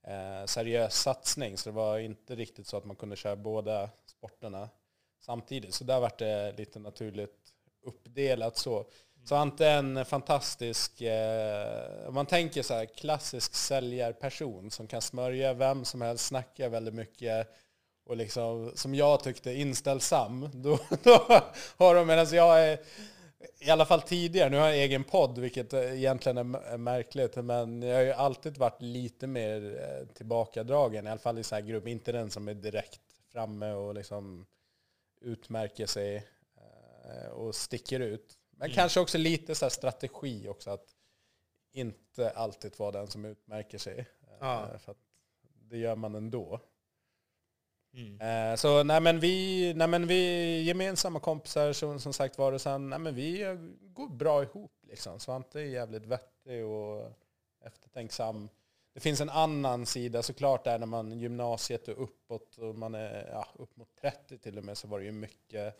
eh, 0.08 0.45
seriös 0.45 0.95
satsning. 0.95 1.58
Så 1.58 1.69
det 1.69 1.75
var 1.75 1.97
inte 1.97 2.36
riktigt 2.36 2.67
så 2.67 2.77
att 2.77 2.86
man 2.86 2.95
kunde 2.95 3.15
köra 3.15 3.36
båda 3.36 3.89
sporterna 4.06 4.69
samtidigt. 5.19 5.73
Så 5.73 5.84
där 5.84 5.99
var 5.99 6.12
det 6.17 6.58
lite 6.58 6.80
naturligt 6.80 7.53
uppdelat 7.84 8.58
så. 8.58 8.86
Så 9.27 9.35
Ante 9.35 9.65
är 9.65 9.77
en 9.77 10.05
fantastisk, 10.05 11.01
eh, 11.01 12.07
om 12.07 12.13
man 12.13 12.25
tänker 12.25 12.61
så 12.61 12.73
här, 12.73 12.85
klassisk 12.85 13.55
säljarperson 13.55 14.71
som 14.71 14.87
kan 14.87 15.01
smörja 15.01 15.53
vem 15.53 15.85
som 15.85 16.01
helst, 16.01 16.25
snacka 16.25 16.69
väldigt 16.69 16.93
mycket 16.93 17.47
och 18.05 18.17
liksom, 18.17 18.71
som 18.75 18.95
jag 18.95 19.23
tyckte, 19.23 19.53
inställsam. 19.53 20.49
Då, 20.53 20.79
då 21.03 21.41
har 21.77 21.95
de, 21.95 22.07
medan 22.07 22.27
jag 22.31 22.63
är, 22.63 22.79
i 23.59 23.69
alla 23.69 23.85
fall 23.85 24.01
tidigare, 24.01 24.49
nu 24.49 24.57
har 24.57 24.67
jag 24.67 24.77
egen 24.77 25.03
podd, 25.03 25.37
vilket 25.37 25.73
egentligen 25.73 26.37
är 26.55 26.77
märkligt, 26.77 27.35
men 27.35 27.81
jag 27.81 27.95
har 27.95 28.03
ju 28.03 28.13
alltid 28.13 28.57
varit 28.57 28.81
lite 28.81 29.27
mer 29.27 29.79
eh, 29.81 30.07
tillbakadragen, 30.13 31.07
i 31.07 31.09
alla 31.09 31.19
fall 31.19 31.39
i 31.39 31.43
så 31.43 31.55
här 31.55 31.61
grupp, 31.61 31.87
inte 31.87 32.11
den 32.11 32.31
som 32.31 32.47
är 32.47 32.53
direkt 32.53 33.01
framme 33.31 33.71
och 33.71 33.95
liksom 33.95 34.45
utmärker 35.21 35.85
sig 35.85 36.15
eh, 36.55 37.31
och 37.31 37.55
sticker 37.55 37.99
ut. 37.99 38.37
Men 38.59 38.65
Mm. 38.65 38.75
kanske 38.75 38.99
också 38.99 39.17
lite 39.17 39.55
så 39.55 39.69
strategi 39.69 40.47
också, 40.47 40.69
att 40.71 40.95
inte 41.71 42.29
alltid 42.29 42.79
vara 42.79 42.91
den 42.91 43.07
som 43.07 43.25
utmärker 43.25 43.77
sig. 43.77 43.99
Eh, 43.99 44.05
Ja. 44.39 44.67
För 44.79 44.95
det 45.61 45.77
gör 45.77 45.95
man 45.95 46.15
ändå. 46.15 46.59
Mm. 47.93 48.21
Eh, 48.51 48.55
Så 48.55 48.83
nej 48.83 49.01
men 49.01 49.19
vi, 49.19 49.73
nej 49.73 49.87
men 49.87 50.07
vi 50.07 50.61
gemensamma 50.61 51.19
kompisar 51.19 51.73
som, 51.73 51.99
som 51.99 52.13
sagt 52.13 52.37
var 52.37 52.51
och 52.53 52.61
sen, 52.61 52.89
nej 52.89 52.99
men 52.99 53.15
vi 53.15 53.57
går 53.81 54.09
bra 54.09 54.43
ihop 54.43 54.71
liksom. 54.81 55.19
Svante 55.19 55.59
är 55.59 55.65
jävligt 55.65 56.05
vettig 56.05 56.65
och 56.65 57.11
eftertänksam. 57.65 58.49
Det 58.93 58.99
finns 58.99 59.21
en 59.21 59.29
annan 59.29 59.85
sida 59.85 60.23
såklart 60.23 60.63
där 60.63 60.79
när 60.79 60.85
man 60.85 61.19
gymnasiet 61.19 61.87
och 61.87 62.03
uppåt 62.03 62.57
och 62.57 62.75
man 62.75 62.95
är 62.95 63.27
ja, 63.31 63.47
upp 63.55 63.75
mot 63.77 63.95
30 64.01 64.37
till 64.37 64.57
och 64.57 64.63
med 64.63 64.77
så 64.77 64.87
var 64.87 64.99
det 64.99 65.05
ju 65.05 65.11
mycket 65.11 65.79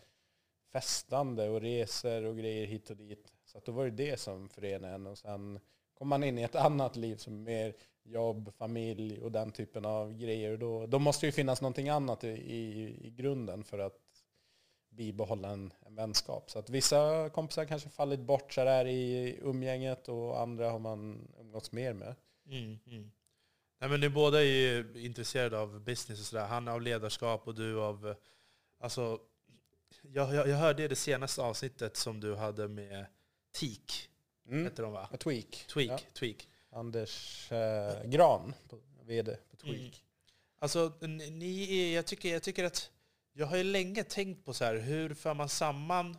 festande 0.72 1.50
och 1.50 1.62
resor 1.62 2.24
och 2.24 2.38
grejer 2.38 2.68
hit 2.68 2.90
och 2.90 2.98
dit. 2.98 3.34
Så 3.46 3.58
att 3.58 3.66
då 3.66 3.72
var 3.72 3.86
det 3.86 3.92
det 3.92 4.20
som 4.20 4.50
förenade 4.50 4.94
en 4.94 5.08
och 5.08 5.18
sen 5.18 5.60
kom 5.94 6.08
man 6.08 6.24
in 6.24 6.38
i 6.38 6.44
ett 6.44 6.56
annat 6.56 6.96
liv 6.96 7.16
som 7.16 7.44
mer 7.44 7.74
jobb, 8.04 8.54
familj 8.54 9.22
och 9.22 9.32
den 9.32 9.52
typen 9.52 9.86
av 9.86 10.14
grejer. 10.14 10.58
Då, 10.58 10.86
då 10.86 11.00
måste 11.00 11.26
det 11.26 11.28
ju 11.28 11.32
finnas 11.32 11.62
någonting 11.62 11.90
annat 11.90 12.24
i, 12.24 12.28
i, 12.28 12.98
i 13.08 13.10
grunden 13.10 13.64
för 13.64 13.80
att 13.80 14.00
bibehålla 14.90 15.50
en, 15.50 15.74
en 15.80 15.96
vänskap. 15.96 16.50
Så 16.52 16.60
att 16.60 16.70
vissa 16.70 17.30
kompisar 17.30 17.66
kanske 17.66 17.90
fallit 17.90 18.20
bort 18.20 18.54
så 18.54 18.64
där 18.64 18.86
i 18.86 19.38
umgänget 19.42 20.10
och 20.10 20.42
andra 20.42 20.70
har 20.70 20.80
man 20.80 21.28
umgåtts 21.40 21.72
mer 21.72 21.94
med. 21.94 22.16
Mm, 22.46 22.80
mm. 22.86 23.12
Nej, 23.80 23.90
men 23.90 24.00
ni 24.00 24.10
båda 24.10 24.40
är 24.40 24.46
ju 24.46 24.94
intresserade 24.96 25.60
av 25.60 25.80
business 25.80 26.20
och 26.20 26.26
sådär. 26.26 26.46
Han 26.46 26.68
av 26.68 26.82
ledarskap 26.82 27.48
och 27.48 27.56
du 27.56 27.80
av... 27.82 28.16
Alltså, 28.80 29.20
jag, 30.14 30.34
jag, 30.36 30.48
jag 30.48 30.58
hörde 30.58 30.88
det 30.88 30.96
senaste 30.96 31.42
avsnittet 31.42 31.98
som 31.98 32.20
du 32.20 32.36
hade 32.36 32.68
med 32.68 33.06
TIK, 33.52 34.10
Mm. 34.50 34.64
heter 34.64 34.84
de 34.84 34.92
va? 34.92 35.10
Tweak. 35.20 35.66
Tweak, 35.68 35.90
Ja. 35.92 36.00
tweak. 36.14 36.48
Anders 36.72 37.52
eh, 37.52 38.04
Gran, 38.06 38.54
vd 39.06 39.38
på 39.50 39.56
Tweak. 39.56 39.78
Mm. 39.80 39.92
Alltså, 40.60 40.94
ni- 41.02 41.80
är, 41.80 41.96
jag, 41.96 42.06
tycker, 42.06 42.34
jag 42.34 42.44
tycker 42.44 42.64
att... 42.64 42.92
Jag 43.34 43.46
har 43.46 43.58
ju 43.58 43.64
länge 43.64 44.04
tänkt 44.04 44.46
på 44.46 44.54
så 44.54 44.66
här, 44.66 44.76
hur 44.76 45.14
för 45.14 45.34
man 45.34 45.50
samman 45.50 46.18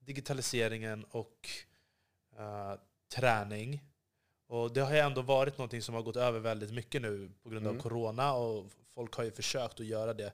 digitaliseringen 0.00 1.04
och 1.04 1.48
eh, 2.38 2.74
träning? 3.14 3.82
Och 4.48 4.72
det 4.72 4.80
har 4.80 4.92
ju 4.92 4.98
ändå 4.98 5.22
varit 5.22 5.58
någonting 5.58 5.82
som 5.82 5.94
har 5.94 6.02
gått 6.02 6.16
över 6.16 6.40
väldigt 6.40 6.72
mycket 6.72 7.02
nu 7.02 7.30
på 7.42 7.48
grund 7.48 7.66
av 7.66 7.72
Mm. 7.72 7.82
corona 7.82 8.34
och 8.34 8.66
folk 8.94 9.14
har 9.14 9.24
ju 9.24 9.30
försökt 9.30 9.80
att 9.80 9.86
göra 9.86 10.14
det 10.14 10.32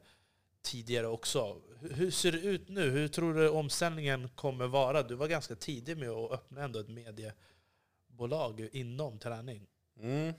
tidigare 0.63 1.07
också. 1.07 1.57
Hur, 1.81 2.11
ser 2.11 2.33
det 2.33 2.39
ut 2.39 2.69
nu? 2.69 2.91
Hur 2.91 3.09
tror 3.09 3.35
du 3.35 3.49
omställningen 3.49 4.29
kommer 4.29 4.67
vara? 4.67 5.03
Du 5.03 5.15
var 5.15 5.29
ganska 5.29 5.55
tidig 5.55 5.97
med 5.99 6.11
att 6.11 6.33
öppna 6.33 6.63
ändå 6.63 6.79
ett 6.79 6.89
mediebolag 6.89 8.69
inom 8.73 9.19
träning. 9.19 9.67
Mm. 10.01 10.35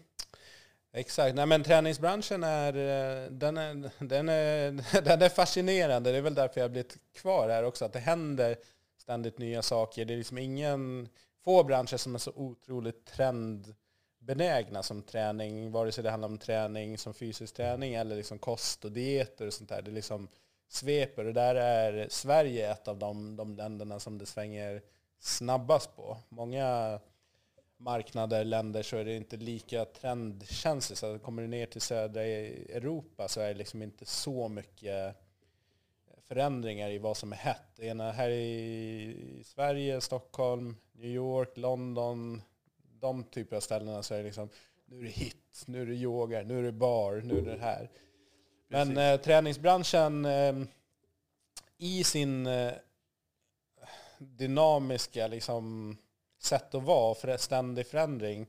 Exakt. 0.93 1.35
Nej, 1.35 1.45
men 1.45 1.63
träningsbranschen 1.63 2.43
är, 2.43 2.73
eh, 2.73 3.31
den 3.31 3.57
är, 3.57 3.91
den, 3.99 4.29
är, 4.29 4.71
den 5.01 5.21
är 5.21 5.29
fascinerande. 5.29 6.11
Det 6.11 6.17
är 6.17 6.21
väl 6.21 6.35
därför 6.35 6.59
jag 6.59 6.65
har 6.65 6.69
blivit 6.69 6.97
kvar 7.13 7.49
här 7.49 7.63
också. 7.63 7.85
Att 7.85 7.93
det 7.93 7.99
händer 7.99 8.55
ständigt 8.97 9.37
nya 9.37 9.61
saker. 9.61 10.05
Det 10.05 10.13
är 10.13 10.17
liksom 10.17 10.37
ingen, 10.37 11.09
få 11.43 11.63
branscher 11.63 11.97
som 11.97 12.15
är 12.15 12.19
så 12.19 12.31
otroligt 12.35 13.05
trend 13.05 13.75
benägna 14.25 14.83
som 14.83 15.01
träning. 15.01 15.71
Vare 15.71 15.91
sig 15.91 16.03
det 16.03 16.09
handlar 16.11 16.29
om 16.29 16.37
träning 16.37 16.97
som 16.97 17.13
fysisk 17.13 17.55
träning 17.55 17.93
eller 17.93 18.15
liksom 18.15 18.39
kost 18.39 18.85
och 18.85 18.91
dieter 18.91 19.47
och 19.47 19.53
sånt 19.53 19.69
där. 19.69 19.81
Det 19.81 19.91
liksom 19.91 20.27
sveper. 20.67 21.25
Och 21.25 21.33
där 21.33 21.55
är 21.55 22.07
Sverige 22.09 22.71
ett 22.71 22.87
av 22.87 22.97
de, 22.97 23.35
de 23.35 23.55
länderna 23.55 23.99
som 23.99 24.17
det 24.17 24.25
svänger 24.25 24.81
snabbast 25.19 25.95
på. 25.95 26.17
Många 26.29 26.99
marknader, 27.77 28.43
länder 28.43 28.83
så 28.83 28.97
är 28.97 29.05
det 29.05 29.15
inte 29.15 29.37
lika 29.37 29.85
trendkänsligt. 29.85 30.99
Så 30.99 31.19
kommer 31.19 31.41
du 31.41 31.47
ner 31.47 31.65
till 31.65 31.81
södra 31.81 32.25
e- 32.25 32.65
Europa 32.69 33.27
så 33.27 33.41
är 33.41 33.47
det 33.47 33.53
liksom 33.53 33.81
inte 33.81 34.05
så 34.05 34.47
mycket 34.47 35.15
förändringar 36.27 36.89
i 36.89 36.97
vad 36.97 37.17
som 37.17 37.31
är 37.31 37.37
hett. 37.37 37.75
Det 37.75 37.85
ena 37.85 38.11
här 38.11 38.29
i 38.29 39.41
Sverige, 39.45 40.01
Stockholm, 40.01 40.75
New 40.91 41.11
York, 41.11 41.57
London, 41.57 42.41
de 43.03 43.23
typer 43.23 43.55
av 43.55 43.59
ställena 43.59 44.03
så 44.03 44.13
är 44.13 44.17
det 44.17 44.23
liksom 44.23 44.49
nu 44.85 44.99
är 44.99 45.03
det 45.03 45.09
hit, 45.09 45.63
nu 45.65 45.81
är 45.81 45.85
det 45.85 45.93
yoga, 45.93 46.41
nu 46.41 46.59
är 46.59 46.63
det 46.63 46.71
bar, 46.71 47.21
nu 47.23 47.37
är 47.37 47.41
det 47.41 47.61
här. 47.61 47.89
Men 48.67 48.97
eh, 48.97 49.19
träningsbranschen 49.19 50.25
eh, 50.25 50.55
i 51.77 52.03
sin 52.03 52.47
eh, 52.47 52.73
dynamiska 54.17 55.27
liksom, 55.27 55.97
sätt 56.39 56.75
att 56.75 56.83
vara, 56.83 57.15
för 57.15 57.37
ständig 57.37 57.87
förändring, 57.87 58.47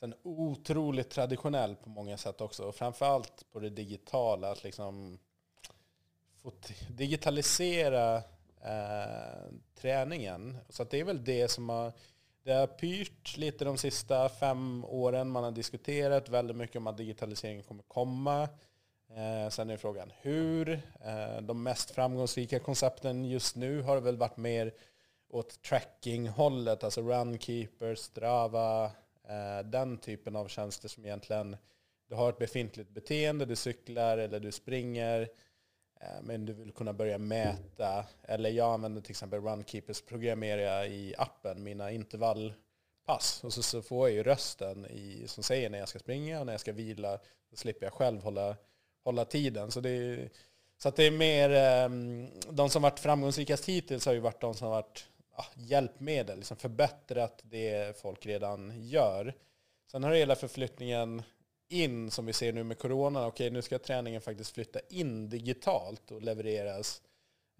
sen 0.00 0.14
otroligt 0.22 1.10
traditionell 1.10 1.76
på 1.76 1.88
många 1.88 2.16
sätt 2.16 2.40
också. 2.40 2.64
Och 2.64 2.74
framförallt 2.74 3.50
på 3.52 3.60
det 3.60 3.70
digitala, 3.70 4.52
att 4.52 4.64
liksom 4.64 5.18
digitalisera 6.88 8.16
eh, 8.64 9.52
träningen. 9.74 10.58
Så 10.68 10.84
det 10.84 11.00
är 11.00 11.04
väl 11.04 11.24
det 11.24 11.48
som 11.48 11.68
har, 11.68 11.92
det 12.44 12.52
har 12.52 12.66
pyrt 12.66 13.36
lite 13.36 13.64
de 13.64 13.78
sista 13.78 14.28
fem 14.28 14.84
åren. 14.84 15.30
Man 15.30 15.44
har 15.44 15.50
diskuterat 15.50 16.28
väldigt 16.28 16.56
mycket 16.56 16.76
om 16.76 16.86
att 16.86 16.96
digitaliseringen 16.96 17.62
kommer 17.62 17.82
komma. 17.82 18.48
Eh, 19.16 19.48
sen 19.50 19.70
är 19.70 19.76
frågan 19.76 20.12
hur. 20.20 20.68
Eh, 21.04 21.42
de 21.42 21.62
mest 21.62 21.90
framgångsrika 21.90 22.58
koncepten 22.58 23.24
just 23.24 23.56
nu 23.56 23.82
har 23.82 24.00
väl 24.00 24.16
varit 24.16 24.36
mer 24.36 24.72
åt 25.28 25.62
tracking-hållet, 25.62 26.84
alltså 26.84 27.00
Runkeeper, 27.00 27.94
Strava, 27.94 28.84
eh, 29.28 29.64
den 29.64 29.98
typen 29.98 30.36
av 30.36 30.48
tjänster 30.48 30.88
som 30.88 31.04
egentligen 31.04 31.56
du 32.08 32.14
har 32.14 32.28
ett 32.28 32.38
befintligt 32.38 32.90
beteende, 32.90 33.44
du 33.44 33.56
cyklar 33.56 34.18
eller 34.18 34.40
du 34.40 34.52
springer, 34.52 35.28
Eh, 36.02 36.22
men 36.22 36.46
du 36.46 36.52
vill 36.52 36.72
kunna 36.72 36.92
börja 36.92 37.18
mäta. 37.18 38.04
Eller 38.22 38.50
jag 38.50 38.74
använder 38.74 39.00
till 39.00 39.10
exempel 39.10 39.40
Runkeepers 39.40 40.02
programmerar 40.02 40.84
i 40.84 41.14
appen 41.18 41.62
mina 41.62 41.90
intervallpass. 41.90 43.44
Och 43.44 43.52
så, 43.52 43.62
så 43.62 43.82
får 43.82 44.08
jag 44.08 44.16
ju 44.16 44.22
rösten 44.22 44.86
i, 44.86 45.24
som 45.26 45.44
säger 45.44 45.70
när 45.70 45.78
jag 45.78 45.88
ska 45.88 45.98
springa 45.98 46.40
och 46.40 46.46
när 46.46 46.52
jag 46.52 46.60
ska 46.60 46.72
vila. 46.72 47.18
Då 47.50 47.56
slipper 47.56 47.86
jag 47.86 47.92
själv 47.92 48.22
hålla, 48.22 48.56
hålla 49.04 49.24
tiden. 49.24 49.70
Så 49.70 49.80
det 49.80 49.90
är, 49.90 50.30
så 50.78 50.88
att 50.88 50.96
det 50.96 51.04
är 51.04 51.10
mer, 51.10 51.50
ehm, 51.50 52.28
de 52.50 52.70
som 52.70 52.82
varit 52.82 53.00
framgångsrikast 53.00 53.68
hittills 53.68 54.06
har 54.06 54.12
ju 54.12 54.20
varit 54.20 54.40
de 54.40 54.54
som 54.54 54.66
har 54.66 54.74
varit 54.74 55.08
ja, 55.36 55.44
hjälpmedel, 55.54 56.36
liksom 56.36 56.56
förbättrat 56.56 57.40
det 57.42 58.00
folk 58.00 58.26
redan 58.26 58.88
gör. 58.88 59.34
Sen 59.90 60.04
har 60.04 60.10
det 60.10 60.18
hela 60.18 60.36
förflyttningen 60.36 61.22
in, 61.72 62.10
som 62.10 62.26
vi 62.26 62.32
ser 62.32 62.52
nu 62.52 62.64
med 62.64 62.78
corona, 62.78 63.26
okej 63.26 63.50
nu 63.50 63.62
ska 63.62 63.78
träningen 63.78 64.20
faktiskt 64.20 64.54
flytta 64.54 64.80
in 64.88 65.28
digitalt 65.28 66.10
och 66.10 66.22
levereras. 66.22 67.02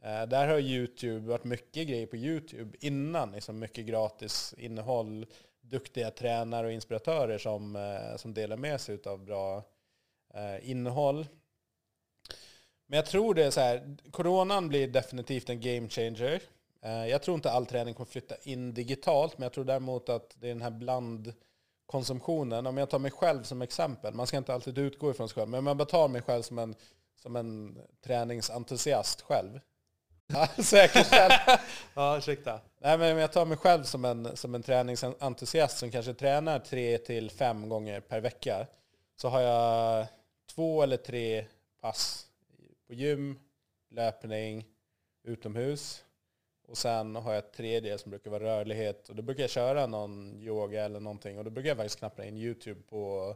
Eh, 0.03 0.27
där 0.27 0.49
har 0.49 0.59
YouTube 0.59 1.29
varit 1.29 1.45
mycket 1.45 1.89
grejer 1.89 2.07
på 2.07 2.17
YouTube 2.17 2.77
innan, 2.81 3.33
liksom 3.33 3.59
mycket 3.59 3.87
gratis 3.87 4.55
innehåll, 4.59 5.27
duktiga 5.61 6.11
tränare 6.11 6.67
och 6.67 6.73
inspiratörer 6.73 7.39
som, 7.39 7.77
eh, 7.77 8.17
som 8.17 8.35
delar 8.35 8.57
med 8.57 8.81
sig 8.81 8.99
av 9.05 9.25
bra 9.25 9.63
eh, 10.35 10.71
innehåll. 10.71 11.27
Men 12.87 12.97
jag 12.97 13.07
tror 13.07 13.35
det 13.35 13.45
är 13.45 13.51
så 13.51 13.61
här, 13.61 13.97
coronan 14.11 14.69
blir 14.69 14.89
definitivt 14.89 15.51
en 15.51 15.61
game 15.61 15.89
changer. 15.89 16.43
Jag 16.85 17.23
tror 17.23 17.35
inte 17.35 17.51
all 17.51 17.67
träning 17.67 17.95
kommer 17.95 18.11
flytta 18.11 18.35
in 18.43 18.75
digitalt, 18.75 19.39
men 19.39 19.43
jag 19.43 19.53
tror 19.53 19.65
däremot 19.65 20.09
att 20.09 20.37
det 20.41 20.47
är 20.47 20.55
den 20.55 20.63
här 20.63 20.71
bland 20.71 21.33
blandkonsumtionen. 21.93 22.67
Om 22.67 22.77
jag 22.77 22.91
tar 22.91 22.99
mig 22.99 23.11
själv 23.11 23.43
som 23.43 23.63
exempel, 23.63 24.15
man 24.15 24.27
ska 24.27 24.37
inte 24.37 24.55
alltid 24.55 24.79
utgå 24.79 25.11
ifrån 25.11 25.29
sig 25.29 25.35
själv, 25.35 25.49
men 25.49 25.59
om 25.59 25.67
jag 25.67 25.77
bara 25.77 25.85
tar 25.85 26.09
mig 26.09 26.23
själv 26.23 26.43
som 26.43 26.59
en, 26.59 26.75
som 27.23 27.37
en 27.37 27.79
träningsentusiast 28.05 29.23
själv. 29.23 29.61
säkerställd. 30.59 31.33
ja, 31.95 32.19
ursäkta. 32.19 32.61
Nej, 32.81 32.99
men 32.99 33.13
om 33.13 33.19
jag 33.19 33.33
tar 33.33 33.45
mig 33.45 33.57
själv 33.57 33.85
som 33.85 34.05
en, 34.05 34.37
som 34.37 34.55
en 34.55 34.63
träningsentusiast 34.63 35.79
som 35.79 35.91
kanske 35.91 36.15
tränar 36.15 36.59
tre 36.59 36.99
till 36.99 37.31
fem 37.31 37.69
gånger 37.69 38.01
per 38.01 38.21
vecka, 38.21 38.67
så 39.17 39.29
har 39.29 39.41
jag 39.41 40.07
två 40.55 40.83
eller 40.83 40.97
tre 40.97 41.47
pass 41.81 42.27
på 42.87 42.95
gym, 42.95 43.39
löpning, 43.91 44.67
utomhus 45.25 46.05
och 46.67 46.77
sen 46.77 47.17
har 47.17 47.33
jag 47.33 47.39
ett 47.39 47.53
tredje 47.53 47.99
som 47.99 48.11
brukar 48.11 48.31
vara 48.31 48.45
rörlighet. 48.45 49.09
Och 49.09 49.17
då 49.17 49.23
brukar 49.23 49.43
jag 49.43 49.51
köra 49.51 49.87
någon 49.87 50.41
yoga 50.41 50.85
eller 50.85 51.01
någonting. 51.01 51.39
Och 51.39 51.45
då 51.45 51.51
brukar 51.51 51.69
jag 51.69 51.77
faktiskt 51.77 51.99
knappa 51.99 52.25
in 52.25 52.37
YouTube 52.37 52.81
på, 52.89 53.35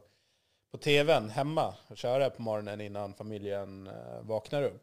på 0.70 0.78
tvn 0.78 1.30
hemma. 1.30 1.74
Och 1.88 1.96
köra 1.96 2.30
på 2.30 2.42
morgonen 2.42 2.80
innan 2.80 3.14
familjen 3.14 3.86
eh, 3.86 4.20
vaknar 4.22 4.62
upp. 4.62 4.82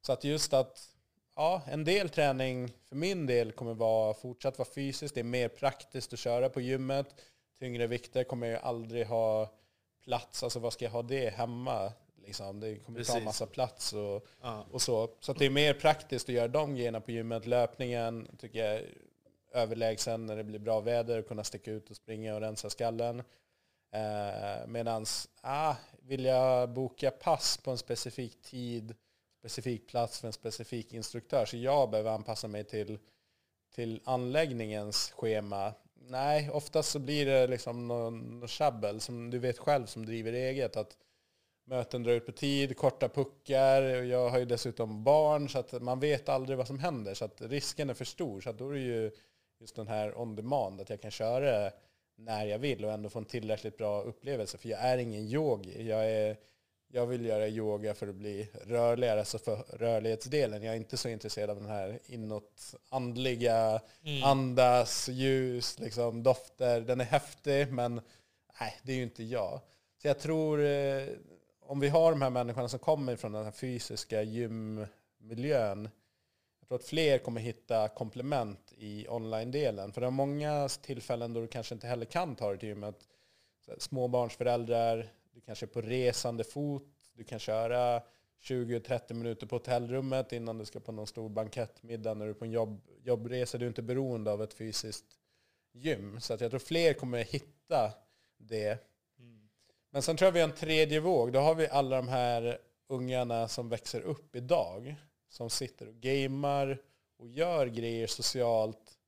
Så 0.00 0.12
att 0.12 0.24
just 0.24 0.52
att 0.52 0.88
ja, 1.36 1.62
en 1.66 1.84
del 1.84 2.08
träning 2.08 2.72
för 2.88 2.96
min 2.96 3.26
del 3.26 3.52
kommer 3.52 3.74
vara 3.74 4.14
fortsatt 4.14 4.58
vara 4.58 4.68
fysiskt. 4.74 5.14
Det 5.14 5.20
är 5.20 5.24
mer 5.24 5.48
praktiskt 5.48 6.12
att 6.12 6.18
köra 6.18 6.48
på 6.48 6.60
gymmet. 6.60 7.06
Tyngre 7.58 7.86
vikter 7.86 8.24
kommer 8.24 8.46
jag 8.46 8.62
aldrig 8.62 9.06
ha 9.06 9.50
plats. 10.04 10.42
Alltså 10.42 10.58
vad 10.58 10.72
ska 10.72 10.84
jag 10.84 10.92
ha 10.92 11.02
det 11.02 11.28
hemma? 11.28 11.92
Liksom. 12.26 12.60
Det 12.60 12.76
kommer 12.76 12.98
Precis. 12.98 13.14
ta 13.14 13.20
massa 13.20 13.46
plats 13.46 13.92
och, 13.92 14.26
ja. 14.40 14.66
och 14.72 14.82
så. 14.82 15.10
Så 15.20 15.32
det 15.32 15.46
är 15.46 15.50
mer 15.50 15.74
praktiskt 15.74 16.28
att 16.28 16.34
göra 16.34 16.48
de 16.48 16.74
grejerna 16.74 17.00
på 17.00 17.10
gymmet. 17.10 17.46
Löpningen 17.46 18.28
tycker 18.38 18.58
jag 18.58 18.74
är 18.74 18.84
överlägsen 19.52 20.26
när 20.26 20.36
det 20.36 20.44
blir 20.44 20.58
bra 20.58 20.80
väder, 20.80 21.22
kunna 21.22 21.44
sticka 21.44 21.70
ut 21.70 21.90
och 21.90 21.96
springa 21.96 22.34
och 22.34 22.40
rensa 22.40 22.70
skallen. 22.70 23.22
Eh, 23.92 24.66
Medan, 24.66 25.06
ah, 25.40 25.74
vill 26.02 26.24
jag 26.24 26.68
boka 26.68 27.10
pass 27.10 27.56
på 27.58 27.70
en 27.70 27.78
specifik 27.78 28.42
tid, 28.42 28.94
specifik 29.38 29.88
plats 29.88 30.20
för 30.20 30.26
en 30.26 30.32
specifik 30.32 30.92
instruktör, 30.92 31.44
så 31.44 31.56
jag 31.56 31.90
behöver 31.90 32.10
anpassa 32.10 32.48
mig 32.48 32.64
till, 32.64 32.98
till 33.74 34.00
anläggningens 34.04 35.12
schema. 35.16 35.72
Nej, 36.08 36.50
oftast 36.50 36.90
så 36.90 36.98
blir 36.98 37.26
det 37.26 37.46
liksom 37.46 37.88
någon, 37.88 38.40
någon 38.40 39.00
som 39.00 39.30
du 39.30 39.38
vet 39.38 39.58
själv 39.58 39.86
som 39.86 40.06
driver 40.06 40.32
eget, 40.32 40.76
att 40.76 40.96
möten 41.66 42.02
drar 42.02 42.12
ut 42.12 42.26
på 42.26 42.32
tid, 42.32 42.76
korta 42.76 43.08
puckar. 43.08 43.82
Jag 43.82 44.30
har 44.30 44.38
ju 44.38 44.44
dessutom 44.44 45.04
barn 45.04 45.48
så 45.48 45.58
att 45.58 45.82
man 45.82 46.00
vet 46.00 46.28
aldrig 46.28 46.58
vad 46.58 46.66
som 46.66 46.78
händer. 46.78 47.14
Så 47.14 47.24
att 47.24 47.40
risken 47.40 47.90
är 47.90 47.94
för 47.94 48.04
stor. 48.04 48.40
Så 48.40 48.50
att 48.50 48.58
då 48.58 48.70
är 48.70 48.74
det 48.74 48.80
ju 48.80 49.10
just 49.60 49.76
den 49.76 49.88
här 49.88 50.20
on 50.20 50.36
demand, 50.36 50.80
att 50.80 50.90
jag 50.90 51.00
kan 51.00 51.10
köra 51.10 51.70
när 52.16 52.46
jag 52.46 52.58
vill 52.58 52.84
och 52.84 52.92
ändå 52.92 53.08
få 53.08 53.18
en 53.18 53.24
tillräckligt 53.24 53.76
bra 53.76 54.02
upplevelse. 54.02 54.58
För 54.58 54.68
jag 54.68 54.80
är 54.80 54.98
ingen 54.98 55.22
yogi. 55.22 55.88
Jag, 55.88 56.10
är, 56.10 56.36
jag 56.88 57.06
vill 57.06 57.26
göra 57.26 57.48
yoga 57.48 57.94
för 57.94 58.08
att 58.08 58.14
bli 58.14 58.48
rörligare, 58.64 59.18
alltså 59.18 59.38
för 59.38 59.56
rörlighetsdelen. 59.56 60.62
Jag 60.62 60.72
är 60.72 60.76
inte 60.76 60.96
så 60.96 61.08
intresserad 61.08 61.50
av 61.50 61.56
den 61.56 61.70
här 61.70 61.98
inåt 62.06 62.74
andliga, 62.88 63.80
mm. 64.04 64.22
andas, 64.24 65.08
ljus, 65.08 65.78
liksom, 65.78 66.22
dofter. 66.22 66.80
Den 66.80 67.00
är 67.00 67.04
häftig, 67.04 67.72
men 67.72 68.00
nej, 68.60 68.74
det 68.82 68.92
är 68.92 68.96
ju 68.96 69.02
inte 69.02 69.24
jag. 69.24 69.60
Så 70.02 70.08
jag 70.08 70.18
tror 70.18 70.64
eh, 70.64 71.04
om 71.66 71.80
vi 71.80 71.88
har 71.88 72.10
de 72.10 72.22
här 72.22 72.30
människorna 72.30 72.68
som 72.68 72.78
kommer 72.78 73.16
från 73.16 73.32
den 73.32 73.44
här 73.44 73.52
fysiska 73.52 74.22
gymmiljön, 74.22 75.88
jag 76.60 76.68
tror 76.68 76.78
att 76.78 76.84
fler 76.84 77.18
kommer 77.18 77.40
hitta 77.40 77.88
komplement 77.88 78.72
i 78.76 79.08
online-delen. 79.08 79.92
För 79.92 80.00
det 80.00 80.06
är 80.06 80.10
många 80.10 80.68
tillfällen 80.68 81.32
då 81.32 81.40
du 81.40 81.46
kanske 81.46 81.74
inte 81.74 81.86
heller 81.86 82.06
kan 82.06 82.36
ta 82.36 82.48
dig 82.48 82.58
till 82.58 82.68
gymmet. 82.68 83.08
Småbarnsföräldrar, 83.78 85.12
du 85.32 85.40
kanske 85.40 85.66
är 85.66 85.68
på 85.68 85.80
resande 85.80 86.44
fot, 86.44 86.88
du 87.14 87.24
kan 87.24 87.38
köra 87.38 88.02
20-30 88.42 89.14
minuter 89.14 89.46
på 89.46 89.56
hotellrummet 89.56 90.32
innan 90.32 90.58
du 90.58 90.64
ska 90.64 90.80
på 90.80 90.92
någon 90.92 91.06
stor 91.06 91.28
bankettmiddag 91.28 92.14
när 92.14 92.24
du 92.24 92.30
är 92.30 92.34
på 92.34 92.44
en 92.44 92.50
jobb, 92.50 92.80
jobbresa. 93.02 93.58
Du 93.58 93.64
är 93.64 93.68
inte 93.68 93.82
beroende 93.82 94.32
av 94.32 94.42
ett 94.42 94.54
fysiskt 94.54 95.06
gym. 95.72 96.20
Så 96.20 96.34
att 96.34 96.40
jag 96.40 96.50
tror 96.50 96.60
fler 96.60 96.92
kommer 96.92 97.18
hitta 97.18 97.92
det 98.38 98.78
men 99.96 100.02
sen 100.02 100.16
tror 100.16 100.26
jag 100.26 100.32
vi 100.32 100.40
har 100.40 100.48
en 100.48 100.54
tredje 100.54 101.00
våg. 101.00 101.32
Då 101.32 101.38
har 101.38 101.54
vi 101.54 101.68
alla 101.68 101.96
de 101.96 102.08
här 102.08 102.58
ungarna 102.88 103.48
som 103.48 103.68
växer 103.68 104.00
upp 104.00 104.36
idag. 104.36 104.94
Som 105.28 105.50
sitter 105.50 105.88
och 105.88 105.94
gamer 105.94 106.82
och 107.18 107.28
gör 107.28 107.66
grejer 107.66 108.06
socialt 108.06 108.98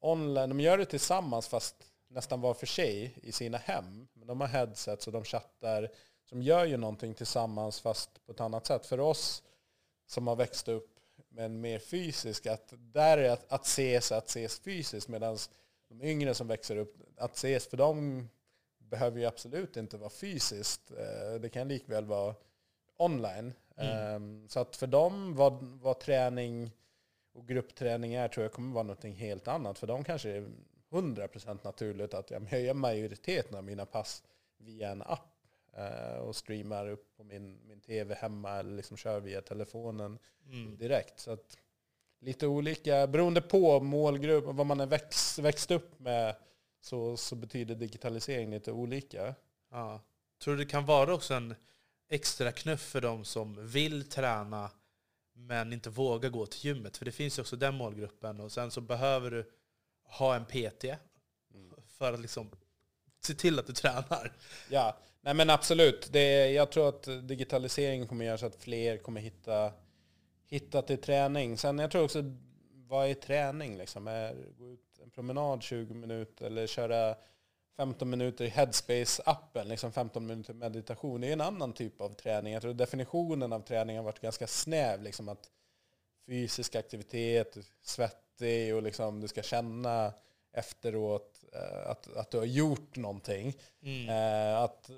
online. 0.00 0.48
De 0.48 0.60
gör 0.60 0.78
det 0.78 0.84
tillsammans 0.84 1.48
fast 1.48 1.76
nästan 2.08 2.40
var 2.40 2.54
för 2.54 2.66
sig 2.66 3.14
i 3.22 3.32
sina 3.32 3.58
hem. 3.58 4.08
Men 4.12 4.26
de 4.26 4.40
har 4.40 4.48
headsets 4.48 5.06
och 5.06 5.12
de 5.12 5.24
chattar. 5.24 5.88
De 6.30 6.42
gör 6.42 6.64
ju 6.64 6.76
någonting 6.76 7.14
tillsammans 7.14 7.80
fast 7.80 8.26
på 8.26 8.32
ett 8.32 8.40
annat 8.40 8.66
sätt. 8.66 8.86
För 8.86 9.00
oss 9.00 9.42
som 10.06 10.26
har 10.26 10.36
växt 10.36 10.68
upp 10.68 11.00
med 11.28 11.44
en 11.44 11.60
mer 11.60 11.78
fysisk, 11.78 12.46
att 12.46 12.72
där 12.76 13.18
är 13.18 13.30
att, 13.30 13.52
att 13.52 13.66
ses, 13.66 14.12
att 14.12 14.28
ses 14.28 14.60
fysiskt. 14.60 15.08
Medan 15.08 15.38
de 15.88 16.02
yngre 16.02 16.34
som 16.34 16.46
växer 16.46 16.76
upp, 16.76 16.96
att 17.16 17.36
ses 17.36 17.66
för 17.66 17.76
dem 17.76 18.28
behöver 18.92 19.20
ju 19.20 19.26
absolut 19.26 19.76
inte 19.76 19.96
vara 19.96 20.10
fysiskt. 20.10 20.90
Eh, 20.90 21.40
det 21.40 21.48
kan 21.48 21.68
likväl 21.68 22.04
vara 22.04 22.34
online. 22.96 23.52
Mm. 23.76 23.96
Ehm, 23.96 24.48
så 24.48 24.60
att 24.60 24.76
för 24.76 24.86
dem, 24.86 25.34
vad, 25.34 25.62
vad 25.62 26.00
träning 26.00 26.70
och 27.32 27.48
gruppträning 27.48 28.14
är, 28.14 28.28
tror 28.28 28.44
jag 28.44 28.52
kommer 28.52 28.74
vara 28.74 28.82
något 28.82 29.04
helt 29.04 29.48
annat. 29.48 29.78
För 29.78 29.86
dem 29.86 30.04
kanske 30.04 30.28
det 30.28 30.36
är 30.36 30.50
100% 30.90 31.58
naturligt 31.64 32.14
att 32.14 32.30
jag 32.30 32.62
gör 32.62 32.74
majoriteten 32.74 33.56
av 33.56 33.64
mina 33.64 33.86
pass 33.86 34.22
via 34.56 34.90
en 34.90 35.02
app 35.02 35.36
eh, 35.76 36.18
och 36.18 36.36
streamar 36.36 36.88
upp 36.88 37.16
på 37.16 37.24
min, 37.24 37.58
min 37.66 37.80
tv 37.80 38.14
hemma 38.14 38.50
eller 38.58 38.76
liksom 38.76 38.96
kör 38.96 39.20
via 39.20 39.40
telefonen 39.40 40.18
mm. 40.46 40.76
direkt. 40.76 41.18
Så 41.18 41.30
att 41.30 41.56
lite 42.20 42.46
olika, 42.46 43.06
beroende 43.06 43.40
på 43.40 43.80
målgrupp, 43.80 44.44
vad 44.44 44.66
man 44.66 44.80
är 44.80 44.86
växt, 44.86 45.38
växt 45.38 45.70
upp 45.70 46.00
med 46.00 46.34
så, 46.82 47.16
så 47.16 47.36
betyder 47.36 47.74
digitalisering 47.74 48.50
lite 48.50 48.72
olika. 48.72 49.34
Ja. 49.70 50.00
Tror 50.42 50.56
du 50.56 50.64
det 50.64 50.70
kan 50.70 50.86
vara 50.86 51.14
också 51.14 51.34
en 51.34 51.54
extra 52.08 52.52
knuff 52.52 52.80
för 52.80 53.00
de 53.00 53.24
som 53.24 53.66
vill 53.66 54.08
träna 54.08 54.70
men 55.34 55.72
inte 55.72 55.90
vågar 55.90 56.30
gå 56.30 56.46
till 56.46 56.64
gymmet? 56.64 56.96
För 56.96 57.04
det 57.04 57.12
finns 57.12 57.38
ju 57.38 57.40
också 57.40 57.56
den 57.56 57.74
målgruppen. 57.74 58.40
Och 58.40 58.52
sen 58.52 58.70
så 58.70 58.80
behöver 58.80 59.30
du 59.30 59.50
ha 60.04 60.34
en 60.34 60.44
PT 60.44 60.84
för 61.86 62.12
att 62.12 62.20
liksom 62.20 62.50
se 63.20 63.34
till 63.34 63.58
att 63.58 63.66
du 63.66 63.72
tränar. 63.72 64.32
Ja, 64.70 64.96
nej 65.20 65.34
men 65.34 65.50
absolut. 65.50 66.12
Det, 66.12 66.50
jag 66.52 66.72
tror 66.72 66.88
att 66.88 67.28
digitaliseringen 67.28 68.08
kommer 68.08 68.24
göra 68.24 68.38
så 68.38 68.46
att 68.46 68.56
fler 68.56 68.98
kommer 68.98 69.20
hitta, 69.20 69.72
hitta 70.46 70.82
till 70.82 71.00
träning. 71.00 71.58
Sen 71.58 71.78
jag 71.78 71.90
tror 71.90 72.04
också, 72.04 72.22
vad 72.72 73.08
är 73.08 73.14
träning? 73.14 73.76
Liksom? 73.78 74.08
Är, 74.08 74.36
gå 74.58 74.70
ut 74.70 74.91
en 75.02 75.10
promenad 75.10 75.62
20 75.62 75.94
minuter 75.94 76.46
eller 76.46 76.66
köra 76.66 77.14
15 77.76 78.10
minuter 78.10 78.44
i 78.44 78.48
Headspace-appen, 78.48 79.64
liksom 79.64 79.92
15 79.92 80.26
minuter 80.26 80.54
meditation, 80.54 81.20
det 81.20 81.28
är 81.28 81.32
en 81.32 81.40
annan 81.40 81.72
typ 81.72 82.00
av 82.00 82.14
träning. 82.14 82.52
Jag 82.52 82.62
tror 82.62 82.74
definitionen 82.74 83.52
av 83.52 83.60
träning 83.60 83.96
har 83.96 84.04
varit 84.04 84.20
ganska 84.20 84.46
snäv. 84.46 85.02
Liksom 85.02 85.28
att 85.28 85.50
fysisk 86.26 86.74
aktivitet, 86.74 87.56
svettig 87.82 88.74
och 88.74 88.82
liksom 88.82 89.20
du 89.20 89.28
ska 89.28 89.42
känna 89.42 90.12
efteråt 90.52 91.44
eh, 91.52 91.90
att, 91.90 92.16
att 92.16 92.30
du 92.30 92.38
har 92.38 92.44
gjort 92.44 92.96
någonting. 92.96 93.56
Mm. 93.82 94.08
Eh, 94.08 94.58
att, 94.62 94.90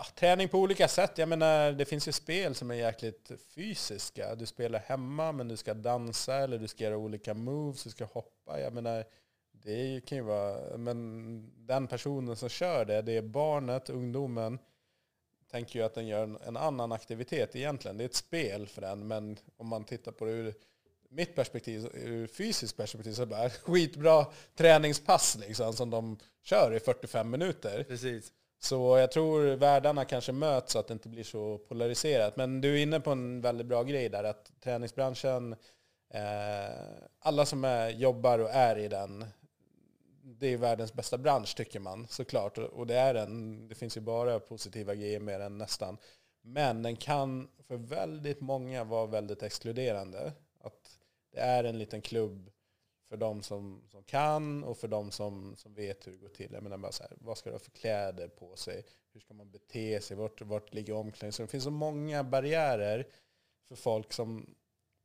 ja, 0.00 0.06
träning 0.14 0.48
på 0.48 0.58
olika 0.58 0.88
sätt. 0.88 1.18
Jag 1.18 1.28
menar, 1.28 1.72
det 1.72 1.84
finns 1.84 2.08
ju 2.08 2.12
spel 2.12 2.54
som 2.54 2.70
är 2.70 2.74
jäkligt 2.74 3.30
fysiska. 3.54 4.34
Du 4.34 4.46
spelar 4.46 4.78
hemma 4.78 5.32
men 5.32 5.48
du 5.48 5.56
ska 5.56 5.74
dansa 5.74 6.34
eller 6.34 6.58
du 6.58 6.68
ska 6.68 6.84
göra 6.84 6.96
olika 6.96 7.34
moves, 7.34 7.84
du 7.84 7.90
ska 7.90 8.04
hoppa. 8.04 8.60
Jag 8.60 8.72
menar, 8.72 9.04
det 9.52 10.00
kan 10.06 10.18
ju 10.18 10.24
vara, 10.24 10.76
men 10.76 11.66
den 11.66 11.86
personen 11.86 12.36
som 12.36 12.48
kör 12.48 12.84
det, 12.84 13.02
det 13.02 13.12
är 13.12 13.22
barnet, 13.22 13.90
ungdomen, 13.90 14.58
tänker 15.50 15.78
ju 15.78 15.84
att 15.84 15.94
den 15.94 16.06
gör 16.06 16.22
en, 16.22 16.38
en, 16.46 16.56
annan 16.56 16.92
aktivitet 16.92 17.56
egentligen. 17.56 17.96
Det 17.96 18.04
är 18.04 18.08
ett 18.08 18.14
spel 18.14 18.66
för 18.66 18.80
den, 18.80 19.06
men 19.06 19.36
om 19.56 19.68
man 19.68 19.84
tittar 19.84 20.12
på 20.12 20.24
det 20.24 20.32
ur 20.32 20.54
mitt 21.08 21.34
perspektiv, 21.34 21.88
ur 21.94 22.26
fysiskt 22.26 22.76
perspektiv, 22.76 23.12
så 23.12 23.22
är 23.22 23.26
det 23.26 23.30
bara 23.30 23.50
skitbra 23.64 24.26
träningspass 24.54 25.38
liksom, 25.40 25.72
som 25.72 25.90
de 25.90 26.18
kör 26.42 26.74
i 26.74 26.80
45 26.80 27.30
minuter. 27.30 27.84
Precis. 27.84 28.32
Så 28.62 28.98
jag 28.98 29.12
tror 29.12 29.56
världarna 29.56 30.04
kanske 30.04 30.32
möts 30.32 30.72
så 30.72 30.78
att 30.78 30.86
det 30.86 30.92
inte 30.92 31.08
blir 31.08 31.24
så 31.24 31.58
polariserat. 31.58 32.36
Men 32.36 32.60
du 32.60 32.78
är 32.78 32.82
inne 32.82 33.00
på 33.00 33.10
en 33.10 33.40
väldigt 33.40 33.66
bra 33.66 33.82
grej 33.82 34.08
där, 34.08 34.24
att 34.24 34.52
träningsbranschen, 34.60 35.52
eh, 36.14 36.76
alla 37.18 37.46
som 37.46 37.64
är, 37.64 37.88
jobbar 37.88 38.38
och 38.38 38.50
är 38.50 38.78
i 38.78 38.88
den 38.88 39.24
det 40.40 40.46
är 40.46 40.56
världens 40.56 40.92
bästa 40.92 41.18
bransch 41.18 41.56
tycker 41.56 41.80
man 41.80 42.06
såklart. 42.06 42.58
Och 42.58 42.86
det, 42.86 42.94
är 42.94 43.14
den, 43.14 43.68
det 43.68 43.74
finns 43.74 43.96
ju 43.96 44.00
bara 44.00 44.40
positiva 44.40 44.94
grejer 44.94 45.20
med 45.20 45.40
den 45.40 45.58
nästan. 45.58 45.98
Men 46.42 46.82
den 46.82 46.96
kan 46.96 47.48
för 47.68 47.76
väldigt 47.76 48.40
många 48.40 48.84
vara 48.84 49.06
väldigt 49.06 49.42
exkluderande. 49.42 50.32
Att 50.60 50.98
det 51.32 51.40
är 51.40 51.64
en 51.64 51.78
liten 51.78 52.00
klubb 52.00 52.50
för 53.10 53.16
de 53.16 53.42
som, 53.42 53.82
som 53.90 54.02
kan 54.02 54.64
och 54.64 54.76
för 54.76 54.88
de 54.88 55.10
som, 55.10 55.56
som 55.56 55.74
vet 55.74 56.06
hur 56.06 56.12
det 56.12 56.18
går 56.18 56.28
till. 56.28 56.52
Jag 56.52 56.62
menar 56.62 56.78
bara 56.78 56.92
så 56.92 57.02
här, 57.02 57.12
vad 57.20 57.38
ska 57.38 57.50
du 57.50 57.54
ha 57.54 57.60
för 57.60 57.70
kläder 57.70 58.28
på 58.28 58.56
sig? 58.56 58.84
Hur 59.12 59.20
ska 59.20 59.34
man 59.34 59.50
bete 59.50 60.00
sig? 60.00 60.16
Vart, 60.16 60.42
vart 60.42 60.74
ligger 60.74 60.94
omklädningsrummet? 60.94 61.48
Det 61.48 61.52
finns 61.52 61.64
så 61.64 61.70
många 61.70 62.24
barriärer 62.24 63.06
för 63.68 63.74
folk 63.74 64.12
som 64.12 64.54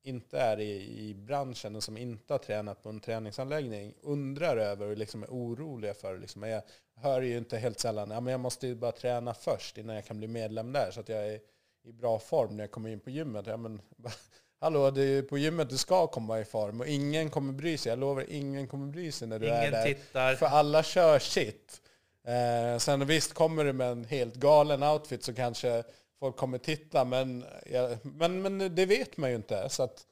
inte 0.04 0.40
är 0.40 0.60
i, 0.60 1.00
i 1.10 1.14
branschen 1.14 1.76
och 1.76 1.84
som 1.84 1.98
inte 1.98 2.34
har 2.34 2.38
tränat 2.38 2.84
på 2.84 2.90
en 2.90 3.00
träningsanläggning 3.00 3.94
undrar 4.02 4.58
över 4.58 4.88
och 4.88 4.98
liksom 4.98 5.24
är 5.24 5.28
oroliga 5.28 5.94
för. 5.94 6.18
Liksom, 6.18 6.44
jag 6.44 6.62
hör 6.96 7.22
ju 7.22 7.38
inte 7.38 7.58
helt 7.58 7.80
sällan 7.80 8.12
ja, 8.12 8.22
men 8.22 8.32
jag 8.32 8.40
måste 8.40 8.68
ju 8.68 8.76
bara 8.76 8.92
träna 8.92 9.34
först 9.34 9.78
innan 9.78 9.96
jag 9.96 10.06
kan 10.06 10.18
bli 10.18 10.28
medlem 10.28 10.72
där 10.72 10.92
så 10.92 11.00
att 11.00 11.10
jag 11.10 11.28
är 11.28 11.40
i 11.84 11.92
bra 11.92 12.20
form 12.20 12.58
när 12.58 12.64
jag 12.64 12.72
kommer 12.72 12.90
in 12.90 13.00
på 13.00 13.10
gymmet. 13.10 13.48
Ja, 13.48 13.58
men, 13.58 13.82
hallå, 14.60 14.92
det 14.92 15.02
är 15.02 15.22
på 15.22 15.38
gymmet 15.38 15.70
du 15.70 15.78
ska 15.78 16.08
komma 16.08 16.40
i 16.40 16.46
form 16.46 16.80
och 16.80 16.88
ingen 16.88 17.30
kommer 17.30 17.54
bry 17.54 17.78
sig. 17.78 17.90
Jag 17.90 18.00
lovar, 18.00 18.26
ingen 18.30 18.68
kommer 18.68 18.88
bry 18.88 19.12
sig 19.12 19.28
när 19.28 19.40
du 19.40 19.46
ingen 19.46 19.60
är 19.60 19.72
där. 19.72 19.86
Tittar. 19.86 20.36
För 20.36 20.46
alla 20.46 20.84
kör 20.84 21.20
sitt. 21.20 21.82
Eh, 22.28 22.78
sen 22.78 23.08
visst, 23.08 23.34
kommer 23.34 23.64
du 23.64 23.74
med 23.74 23.92
en 23.92 24.04
helt 24.04 24.36
galen 24.36 24.84
outfit 24.84 25.24
så 25.24 25.34
kanske 25.34 25.84
folk 26.20 26.36
kommer 26.36 26.58
titta, 26.58 27.06
men, 27.06 27.46
ja, 27.66 27.90
men, 28.02 28.42
men 28.42 28.76
det 28.76 28.86
vet 28.86 29.18
man 29.18 29.30
ju 29.30 29.36
inte. 29.36 29.70
Så 29.70 29.84
att, 29.84 30.06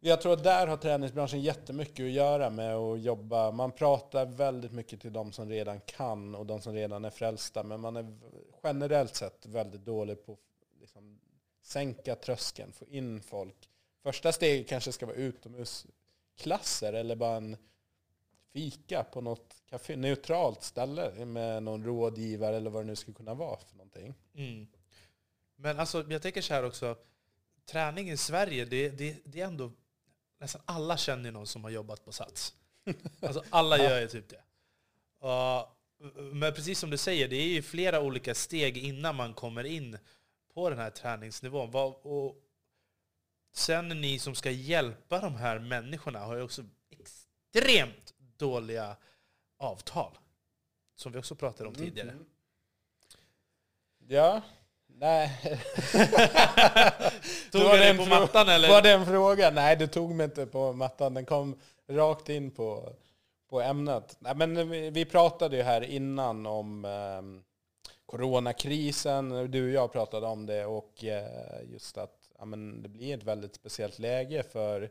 jag 0.00 0.20
tror 0.20 0.32
att 0.32 0.44
där 0.44 0.66
har 0.66 0.76
träningsbranschen 0.76 1.40
jättemycket 1.40 2.04
att 2.04 2.10
göra 2.10 2.50
med 2.50 2.74
att 2.74 3.00
jobba. 3.00 3.50
Man 3.50 3.72
pratar 3.72 4.26
väldigt 4.26 4.72
mycket 4.72 5.00
till 5.00 5.12
de 5.12 5.32
som 5.32 5.48
redan 5.48 5.80
kan 5.80 6.34
och 6.34 6.46
de 6.46 6.60
som 6.60 6.74
redan 6.74 7.04
är 7.04 7.10
frälsta, 7.10 7.62
men 7.62 7.80
man 7.80 7.96
är 7.96 8.18
generellt 8.62 9.14
sett 9.14 9.46
väldigt 9.46 9.84
dålig 9.84 10.26
på 10.26 10.32
att 10.32 10.38
sänka 11.62 12.14
tröskeln, 12.14 12.72
få 12.72 12.86
in 12.86 13.22
folk. 13.22 13.68
Första 14.02 14.32
steget 14.32 14.68
kanske 14.68 14.92
ska 14.92 15.06
vara 15.06 15.16
utomhusklasser 15.16 16.92
eller 16.92 17.16
bara 17.16 17.36
en 17.36 17.56
fika 18.52 19.04
på 19.12 19.20
något 19.20 19.62
café, 19.66 19.96
neutralt 19.96 20.62
ställe 20.62 21.24
med 21.24 21.62
någon 21.62 21.84
rådgivare 21.84 22.56
eller 22.56 22.70
vad 22.70 22.82
det 22.82 22.86
nu 22.86 22.96
skulle 22.96 23.14
kunna 23.14 23.34
vara 23.34 23.58
för 23.60 23.76
någonting. 23.76 24.14
Mm. 24.34 24.66
Men 25.56 25.78
alltså, 25.78 26.04
jag 26.08 26.22
tänker 26.22 26.42
så 26.42 26.54
här 26.54 26.64
också, 26.64 26.96
träning 27.66 28.10
i 28.10 28.16
Sverige, 28.16 28.64
det, 28.64 28.88
det, 28.88 29.16
det 29.24 29.40
är 29.40 29.46
ändå... 29.46 29.72
Nästan 30.38 30.62
alla 30.64 30.96
känner 30.96 31.30
någon 31.30 31.46
som 31.46 31.64
har 31.64 31.70
jobbat 31.70 32.04
på 32.04 32.12
Sats. 32.12 32.54
Alltså 33.20 33.44
alla 33.50 33.78
gör 33.78 34.00
ju 34.00 34.08
typ 34.08 34.28
det. 34.28 34.42
Uh, 35.26 35.66
men 36.32 36.54
precis 36.54 36.78
som 36.78 36.90
du 36.90 36.96
säger, 36.96 37.28
det 37.28 37.36
är 37.36 37.48
ju 37.48 37.62
flera 37.62 38.00
olika 38.00 38.34
steg 38.34 38.78
innan 38.78 39.16
man 39.16 39.34
kommer 39.34 39.64
in 39.64 39.98
på 40.54 40.70
den 40.70 40.78
här 40.78 40.90
träningsnivån. 40.90 41.74
Och 42.02 42.36
sen 43.52 43.88
ni 43.88 44.18
som 44.18 44.34
ska 44.34 44.50
hjälpa 44.50 45.20
de 45.20 45.34
här 45.34 45.58
människorna 45.58 46.18
har 46.18 46.36
ju 46.36 46.42
också 46.42 46.64
extremt 46.90 48.14
dåliga 48.36 48.96
avtal. 49.58 50.18
Som 50.96 51.12
vi 51.12 51.18
också 51.18 51.34
pratade 51.34 51.68
om 51.68 51.74
tidigare. 51.74 52.10
Mm. 52.10 52.26
Ja, 54.06 54.42
Nej. 54.98 55.40
tog 57.52 57.62
du 57.62 57.68
dig 57.68 57.98
på 57.98 58.04
mattan 58.04 58.48
eller? 58.48 58.68
Var 58.68 58.82
det 58.82 58.90
en 58.90 59.06
fråga? 59.06 59.50
Nej, 59.50 59.76
det 59.76 59.86
tog 59.86 60.14
mig 60.14 60.24
inte 60.24 60.46
på 60.46 60.72
mattan. 60.72 61.14
Den 61.14 61.26
kom 61.26 61.58
rakt 61.88 62.28
in 62.28 62.50
på, 62.50 62.92
på 63.50 63.60
ämnet. 63.60 64.16
Nej, 64.18 64.34
men 64.36 64.70
vi, 64.70 64.90
vi 64.90 65.04
pratade 65.04 65.56
ju 65.56 65.62
här 65.62 65.82
innan 65.82 66.46
om 66.46 66.84
eh, 66.84 67.22
coronakrisen. 68.12 69.50
Du 69.50 69.64
och 69.64 69.70
jag 69.72 69.92
pratade 69.92 70.26
om 70.26 70.46
det 70.46 70.66
och 70.66 71.04
eh, 71.04 71.70
just 71.72 71.98
att 71.98 72.30
ja, 72.38 72.44
men 72.44 72.82
det 72.82 72.88
blir 72.88 73.14
ett 73.14 73.22
väldigt 73.22 73.54
speciellt 73.54 73.98
läge 73.98 74.42
för 74.42 74.90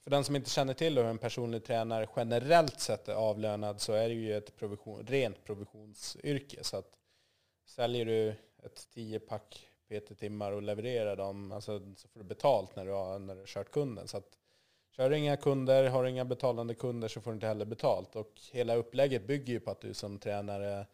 för 0.00 0.10
den 0.10 0.24
som 0.24 0.36
inte 0.36 0.50
känner 0.50 0.74
till 0.74 0.98
hur 0.98 1.04
en 1.04 1.18
personlig 1.18 1.64
tränare 1.64 2.08
generellt 2.16 2.80
sett 2.80 3.08
är 3.08 3.14
avlönad 3.14 3.80
så 3.80 3.92
är 3.92 4.08
det 4.08 4.14
ju 4.14 4.36
ett 4.36 4.56
provision, 4.56 5.06
rent 5.06 5.44
provisionsyrke. 5.44 6.64
Så 6.64 6.76
att 6.76 6.98
säljer 7.66 8.04
du 8.04 8.28
ett 8.62 8.88
10-pack 8.94 9.68
PT-timmar 9.88 10.52
och 10.52 10.62
levererar 10.62 11.16
dem, 11.16 11.52
alltså, 11.52 11.80
så 11.96 12.08
får 12.08 12.20
du 12.20 12.26
betalt 12.26 12.76
när 12.76 12.84
du 12.84 12.92
har, 12.92 13.18
när 13.18 13.34
du 13.34 13.40
har 13.40 13.46
kört 13.46 13.70
kunden. 13.70 14.08
Så 14.08 14.16
att, 14.16 14.38
kör 14.96 15.10
du 15.10 15.18
inga 15.18 15.36
kunder, 15.36 15.88
har 15.88 16.04
du 16.04 16.10
inga 16.10 16.24
betalande 16.24 16.74
kunder 16.74 17.08
så 17.08 17.20
får 17.20 17.30
du 17.30 17.34
inte 17.34 17.46
heller 17.46 17.64
betalt. 17.66 18.16
Och 18.16 18.32
hela 18.52 18.74
upplägget 18.74 19.26
bygger 19.26 19.52
ju 19.52 19.60
på 19.60 19.70
att 19.70 19.80
du 19.80 19.94
som 19.94 20.18
tränare 20.18 20.86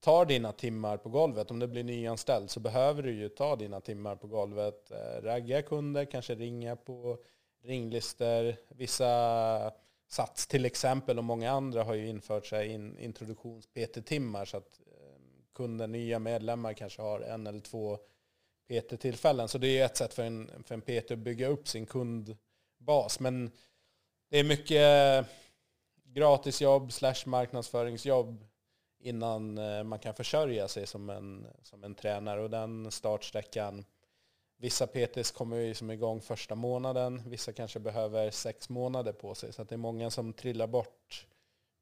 tar 0.00 0.24
dina 0.24 0.52
timmar 0.52 0.96
på 0.96 1.08
golvet. 1.08 1.50
Om 1.50 1.58
du 1.58 1.66
blir 1.66 1.84
nyanställd 1.84 2.50
så 2.50 2.60
behöver 2.60 3.02
du 3.02 3.12
ju 3.12 3.28
ta 3.28 3.56
dina 3.56 3.80
timmar 3.80 4.16
på 4.16 4.26
golvet. 4.26 4.90
Eh, 4.90 5.22
ragga 5.22 5.62
kunder, 5.62 6.04
kanske 6.04 6.34
ringa 6.34 6.76
på 6.76 7.18
ringlister. 7.62 8.56
Vissa 8.68 9.72
Sats 10.10 10.46
till 10.46 10.64
exempel 10.64 11.18
och 11.18 11.24
många 11.24 11.50
andra 11.50 11.84
har 11.84 11.94
ju 11.94 12.08
infört 12.08 12.46
sig 12.46 12.68
in, 12.68 12.98
introduktions-PT-timmar 12.98 14.44
så 14.44 14.56
att 14.56 14.80
eh, 14.86 15.20
kunder, 15.54 15.86
nya 15.86 16.18
medlemmar 16.18 16.72
kanske 16.72 17.02
har 17.02 17.20
en 17.20 17.46
eller 17.46 17.60
två 17.60 17.98
PT-tillfällen. 18.68 19.48
Så 19.48 19.58
det 19.58 19.78
är 19.78 19.84
ett 19.84 19.96
sätt 19.96 20.14
för 20.14 20.22
en, 20.22 20.50
för 20.64 20.74
en 20.74 20.80
PT 20.80 21.10
att 21.10 21.18
bygga 21.18 21.48
upp 21.48 21.68
sin 21.68 21.86
kundbas. 21.86 23.20
Men 23.20 23.50
det 24.30 24.38
är 24.38 24.44
mycket 24.44 25.26
eh, 25.26 25.32
gratisjobb 26.04 26.92
slash 26.92 27.26
marknadsföringsjobb 27.26 28.44
innan 28.98 29.58
eh, 29.58 29.84
man 29.84 29.98
kan 29.98 30.14
försörja 30.14 30.68
sig 30.68 30.86
som 30.86 31.10
en, 31.10 31.46
som 31.62 31.84
en 31.84 31.94
tränare. 31.94 32.40
Och 32.40 32.50
den 32.50 32.90
startsträckan, 32.90 33.84
vissa 34.56 34.86
PTs 34.86 35.30
kommer 35.30 35.56
ju 35.56 35.74
som 35.74 35.90
igång 35.90 36.20
första 36.20 36.54
månaden, 36.54 37.22
vissa 37.26 37.52
kanske 37.52 37.80
behöver 37.80 38.30
sex 38.30 38.68
månader 38.68 39.12
på 39.12 39.34
sig. 39.34 39.52
Så 39.52 39.64
det 39.64 39.74
är 39.74 39.76
många 39.76 40.10
som 40.10 40.32
trillar 40.32 40.66
bort, 40.66 41.26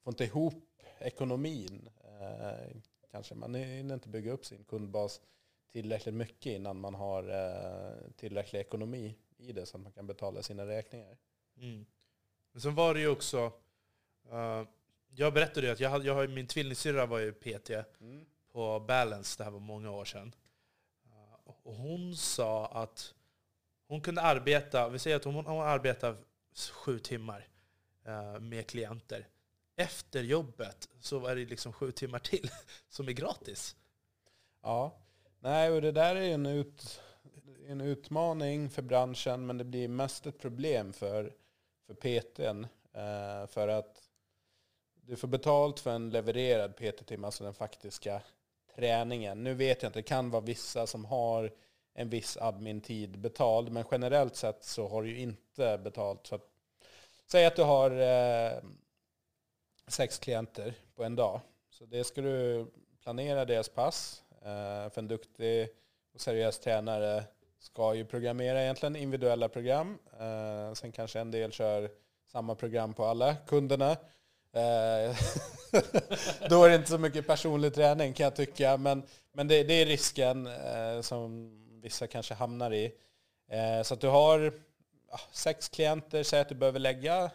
får 0.04 0.12
inte 0.12 0.24
ihop 0.24 0.82
ekonomin. 0.98 1.88
Eh, 2.20 2.76
kanske. 3.10 3.34
Man 3.34 3.54
hinner 3.54 3.94
inte 3.94 4.08
bygga 4.08 4.32
upp 4.32 4.46
sin 4.46 4.64
kundbas 4.64 5.20
tillräckligt 5.72 6.14
mycket 6.14 6.52
innan 6.52 6.80
man 6.80 6.94
har 6.94 7.22
eh, 7.22 8.10
tillräcklig 8.16 8.60
ekonomi 8.60 9.14
i 9.36 9.52
det 9.52 9.66
så 9.66 9.76
att 9.76 9.82
man 9.82 9.92
kan 9.92 10.06
betala 10.06 10.42
sina 10.42 10.66
räkningar. 10.66 11.16
Mm. 11.56 11.86
Men 12.52 12.60
sen 12.60 12.74
var 12.74 12.94
det 12.94 13.00
ju 13.00 13.08
också, 13.08 13.52
uh, 14.32 14.62
jag 15.16 15.34
berättade 15.34 15.66
ju 15.66 15.72
att 15.72 15.80
jag, 15.80 15.90
hade, 15.90 16.06
jag 16.06 16.14
har, 16.14 16.26
min 16.26 16.46
tvillingsyrra 16.46 17.06
var 17.06 17.18
ju 17.18 17.32
PT 17.32 17.70
mm. 17.70 18.26
på 18.52 18.80
Balance, 18.80 19.38
det 19.38 19.44
här 19.44 19.50
var 19.50 19.60
många 19.60 19.90
år 19.90 20.04
sedan. 20.04 20.34
Uh, 21.06 21.50
och 21.64 21.74
hon 21.74 22.16
sa 22.16 22.66
att 22.66 23.14
hon 23.88 24.00
kunde 24.00 24.22
arbeta, 24.22 24.88
vi 24.88 24.98
säger 24.98 25.16
att 25.16 25.24
hon, 25.24 25.34
hon 25.34 25.62
arbetar 25.62 26.16
sju 26.72 26.98
timmar 26.98 27.48
uh, 28.08 28.40
med 28.40 28.66
klienter 28.66 29.26
efter 29.76 30.22
jobbet 30.22 30.88
så 31.00 31.18
var 31.18 31.36
det 31.36 31.44
liksom 31.44 31.72
sju 31.72 31.92
timmar 31.92 32.18
till 32.18 32.50
som 32.88 33.08
är 33.08 33.12
gratis. 33.12 33.76
Ja, 34.62 34.98
nej 35.40 35.70
och 35.70 35.82
det 35.82 35.92
där 35.92 36.16
är 36.16 36.34
en, 36.34 36.46
ut, 36.46 37.00
en 37.66 37.80
utmaning 37.80 38.70
för 38.70 38.82
branschen 38.82 39.46
men 39.46 39.58
det 39.58 39.64
blir 39.64 39.88
mest 39.88 40.26
ett 40.26 40.38
problem 40.38 40.92
för, 40.92 41.32
för 41.86 41.94
PTn. 41.94 42.66
Eh, 42.92 43.46
för 43.46 43.68
att 43.68 44.05
du 45.06 45.16
får 45.16 45.28
betalt 45.28 45.80
för 45.80 45.90
en 45.90 46.10
levererad 46.10 46.76
PT-timme, 46.76 47.26
alltså 47.26 47.44
den 47.44 47.54
faktiska 47.54 48.22
träningen. 48.74 49.44
Nu 49.44 49.54
vet 49.54 49.82
jag 49.82 49.88
inte, 49.88 49.98
det 49.98 50.02
kan 50.02 50.30
vara 50.30 50.42
vissa 50.42 50.86
som 50.86 51.04
har 51.04 51.52
en 51.94 52.08
viss 52.08 52.36
admin-tid 52.36 53.18
betald, 53.18 53.72
men 53.72 53.84
generellt 53.90 54.36
sett 54.36 54.64
så 54.64 54.88
har 54.88 55.02
du 55.02 55.08
ju 55.08 55.18
inte 55.18 55.78
betalt. 55.78 56.26
Så 56.26 56.34
att, 56.34 56.42
säg 57.26 57.46
att 57.46 57.56
du 57.56 57.62
har 57.62 57.90
eh, 57.90 58.58
sex 59.86 60.18
klienter 60.18 60.74
på 60.94 61.04
en 61.04 61.16
dag. 61.16 61.40
Så 61.70 61.86
det 61.86 62.04
ska 62.04 62.20
du 62.20 62.66
planera 63.02 63.44
deras 63.44 63.68
pass. 63.68 64.22
Eh, 64.42 64.90
för 64.90 64.98
en 64.98 65.08
duktig 65.08 65.68
och 66.14 66.20
seriös 66.20 66.58
tränare 66.58 67.24
ska 67.58 67.94
ju 67.94 68.04
programmera 68.04 68.62
egentligen 68.62 68.96
individuella 68.96 69.48
program. 69.48 69.98
Eh, 70.20 70.72
sen 70.72 70.92
kanske 70.92 71.20
en 71.20 71.30
del 71.30 71.52
kör 71.52 71.90
samma 72.26 72.54
program 72.54 72.94
på 72.94 73.04
alla 73.04 73.36
kunderna. 73.36 73.96
Eh, 74.56 75.16
då 76.48 76.64
är 76.64 76.68
det 76.68 76.74
inte 76.74 76.90
så 76.90 76.98
mycket 76.98 77.26
personlig 77.26 77.74
träning 77.74 78.12
kan 78.12 78.24
jag 78.24 78.36
tycka. 78.36 78.76
Men, 78.76 79.02
men 79.32 79.48
det, 79.48 79.62
det 79.62 79.74
är 79.74 79.86
risken 79.86 80.46
eh, 80.46 81.00
som 81.00 81.52
vissa 81.82 82.06
kanske 82.06 82.34
hamnar 82.34 82.72
i. 82.72 82.92
Eh, 83.50 83.82
så 83.82 83.94
att 83.94 84.00
du 84.00 84.08
har 84.08 84.52
sex 85.32 85.68
klienter, 85.68 86.22
säg 86.22 86.40
att 86.40 86.48
du 86.48 86.54
behöver 86.54 86.78
lägga 86.78 87.30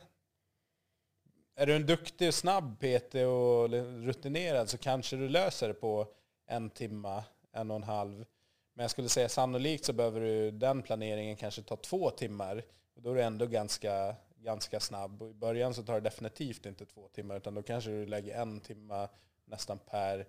är 1.61 1.65
du 1.65 1.75
en 1.75 1.85
duktig 1.85 2.27
och 2.27 2.33
snabb 2.33 2.79
PT 2.79 3.15
och 3.15 3.69
rutinerad 4.05 4.69
så 4.69 4.77
kanske 4.77 5.15
du 5.15 5.29
löser 5.29 5.67
det 5.67 5.73
på 5.73 6.07
en 6.47 6.69
timma, 6.69 7.23
en 7.51 7.71
och 7.71 7.75
en 7.75 7.83
halv. 7.83 8.25
Men 8.73 8.83
jag 8.83 8.91
skulle 8.91 9.09
säga 9.09 9.29
sannolikt 9.29 9.85
så 9.85 9.93
behöver 9.93 10.21
du 10.21 10.51
den 10.51 10.81
planeringen 10.81 11.35
kanske 11.35 11.61
ta 11.61 11.75
två 11.75 12.09
timmar. 12.09 12.63
Och 12.95 13.01
då 13.01 13.11
är 13.11 13.15
du 13.15 13.21
ändå 13.21 13.45
ganska, 13.45 14.15
ganska 14.43 14.79
snabb. 14.79 15.21
Och 15.21 15.29
I 15.29 15.33
början 15.33 15.73
så 15.73 15.83
tar 15.83 15.93
det 15.93 15.99
definitivt 15.99 16.65
inte 16.65 16.85
två 16.85 17.07
timmar 17.07 17.37
utan 17.37 17.55
då 17.55 17.63
kanske 17.63 17.91
du 17.91 18.05
lägger 18.05 18.41
en 18.41 18.59
timme 18.59 19.07
nästan 19.45 19.79
per 19.79 20.27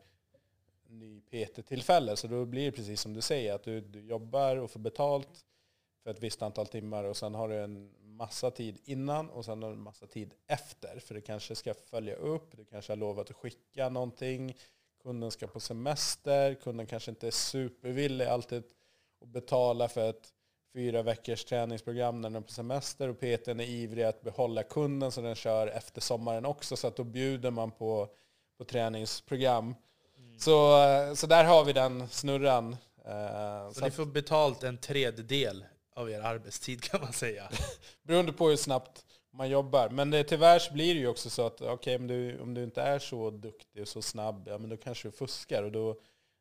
ny 0.89 1.21
PT-tillfälle. 1.21 2.17
Så 2.17 2.27
då 2.27 2.45
blir 2.45 2.65
det 2.65 2.73
precis 2.73 3.01
som 3.01 3.15
du 3.15 3.21
säger, 3.21 3.55
att 3.55 3.63
du, 3.63 3.81
du 3.81 4.01
jobbar 4.01 4.57
och 4.57 4.71
får 4.71 4.81
betalt 4.81 5.45
för 6.03 6.11
ett 6.11 6.23
visst 6.23 6.43
antal 6.43 6.67
timmar 6.67 7.05
och 7.05 7.17
sen 7.17 7.35
har 7.35 7.49
du 7.49 7.59
en 7.59 7.91
massa 8.01 8.51
tid 8.51 8.79
innan 8.85 9.31
och 9.31 9.45
sen 9.45 9.63
har 9.63 9.71
du 9.71 9.77
en 9.77 9.83
massa 9.83 10.07
tid 10.07 10.35
efter. 10.47 10.99
För 10.99 11.15
du 11.15 11.21
kanske 11.21 11.55
ska 11.55 11.75
följa 11.75 12.15
upp, 12.15 12.57
du 12.57 12.65
kanske 12.65 12.93
har 12.93 12.97
lovat 12.97 13.31
att 13.31 13.37
skicka 13.37 13.89
någonting, 13.89 14.57
kunden 15.03 15.31
ska 15.31 15.47
på 15.47 15.61
semester, 15.61 16.55
kunden 16.55 16.87
kanske 16.87 17.11
inte 17.11 17.27
är 17.27 17.31
supervillig 17.31 18.25
alltid 18.25 18.65
att 19.21 19.29
betala 19.29 19.89
för 19.89 20.11
ett 20.11 20.33
fyra 20.73 21.03
veckors 21.03 21.45
träningsprogram 21.45 22.21
när 22.21 22.31
den 22.31 22.37
är 22.37 22.47
på 22.47 22.53
semester 22.53 23.09
och 23.09 23.21
PTn 23.21 23.61
är 23.61 23.69
ivrig 23.69 24.03
att 24.03 24.23
behålla 24.23 24.63
kunden 24.63 25.13
så 25.13 25.21
den 25.21 25.35
kör 25.35 25.67
efter 25.67 26.01
sommaren 26.01 26.47
också 26.47 26.77
så 26.77 26.87
att 26.87 26.97
då 26.97 27.05
bjuder 27.05 27.51
man 27.51 27.71
på, 27.71 28.09
på 28.59 28.65
träningsprogram. 28.65 29.75
Mm. 30.19 30.39
Så, 30.39 30.77
så 31.17 31.27
där 31.27 31.45
har 31.45 31.65
vi 31.65 31.73
den 31.73 32.09
snurran. 32.09 32.77
Eh, 33.05 33.69
så, 33.69 33.75
så 33.75 33.85
ni 33.85 33.91
får 33.91 34.07
betalt 34.07 34.63
en 34.63 34.79
tredjedel 34.79 35.65
av 35.95 36.11
er 36.11 36.21
arbetstid 36.21 36.83
kan 36.83 37.01
man 37.01 37.13
säga. 37.13 37.51
Beroende 38.03 38.33
på 38.33 38.49
hur 38.49 38.57
snabbt 38.57 39.07
man 39.31 39.51
jobbar. 39.51 39.89
Men 39.89 40.11
det, 40.11 40.25
tyvärr 40.25 40.59
så 40.59 40.73
blir 40.73 40.95
det 40.95 41.01
ju 41.01 41.07
också 41.07 41.31
så 41.31 41.47
att 41.47 41.63
okay, 41.63 41.97
om, 41.97 42.07
du, 42.07 42.39
om 42.41 42.55
du 42.55 42.65
inte 42.65 42.83
är 42.83 42.99
så 42.99 43.31
duktig 43.31 43.83
och 43.83 43.89
så 43.89 44.03
snabb, 44.03 44.49
ja, 44.49 44.59
men 44.59 44.71
då 44.71 44.77
kanske 44.77 45.09
du 45.09 45.13
fuskar. 45.13 45.63
Och 45.63 45.73
då, 45.73 45.97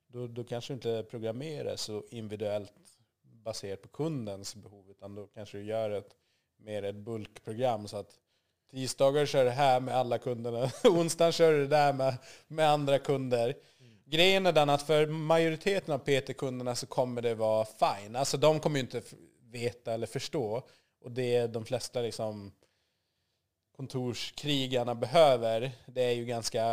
då, 0.07 0.27
då 0.27 0.43
kanske 0.43 0.73
du 0.73 0.75
inte 0.75 1.05
programmerar 1.09 1.75
så 1.75 2.03
individuellt 2.11 2.73
baserat 3.43 3.81
på 3.81 3.87
kundens 3.87 4.55
behov. 4.55 4.89
Utan 4.89 5.15
då 5.15 5.27
kanske 5.27 5.57
du 5.57 5.63
gör 5.63 5.89
ett 5.89 6.15
mer 6.57 6.83
ett 6.83 6.95
bulkprogram. 6.95 7.87
Så 7.87 7.97
att 7.97 8.19
tisdagar 8.71 9.25
kör 9.25 9.45
du 9.45 9.51
här 9.51 9.79
med 9.79 9.95
alla 9.95 10.17
kunderna. 10.17 10.71
Onsdagen 10.83 11.31
kör 11.31 11.53
det 11.53 11.67
där 11.67 11.93
med, 11.93 12.17
med 12.47 12.69
andra 12.69 12.99
kunder. 12.99 13.55
Mm. 13.79 13.97
Grejen 14.05 14.45
är 14.45 14.51
den 14.51 14.69
att 14.69 14.81
för 14.81 15.07
majoriteten 15.07 15.93
av 15.93 15.97
PT-kunderna 15.97 16.75
så 16.75 16.87
kommer 16.87 17.21
det 17.21 17.35
vara 17.35 17.65
fine. 17.65 18.15
Alltså 18.15 18.37
de 18.37 18.59
kommer 18.59 18.75
ju 18.75 18.81
inte 18.81 19.01
veta 19.51 19.93
eller 19.93 20.07
förstå. 20.07 20.67
Och 21.01 21.11
det 21.11 21.47
de 21.47 21.65
flesta 21.65 22.01
liksom 22.01 22.51
kontorskrigarna 23.81 24.95
behöver, 24.95 25.71
det 25.85 26.01
är 26.01 26.11
ju 26.11 26.25
ganska 26.25 26.65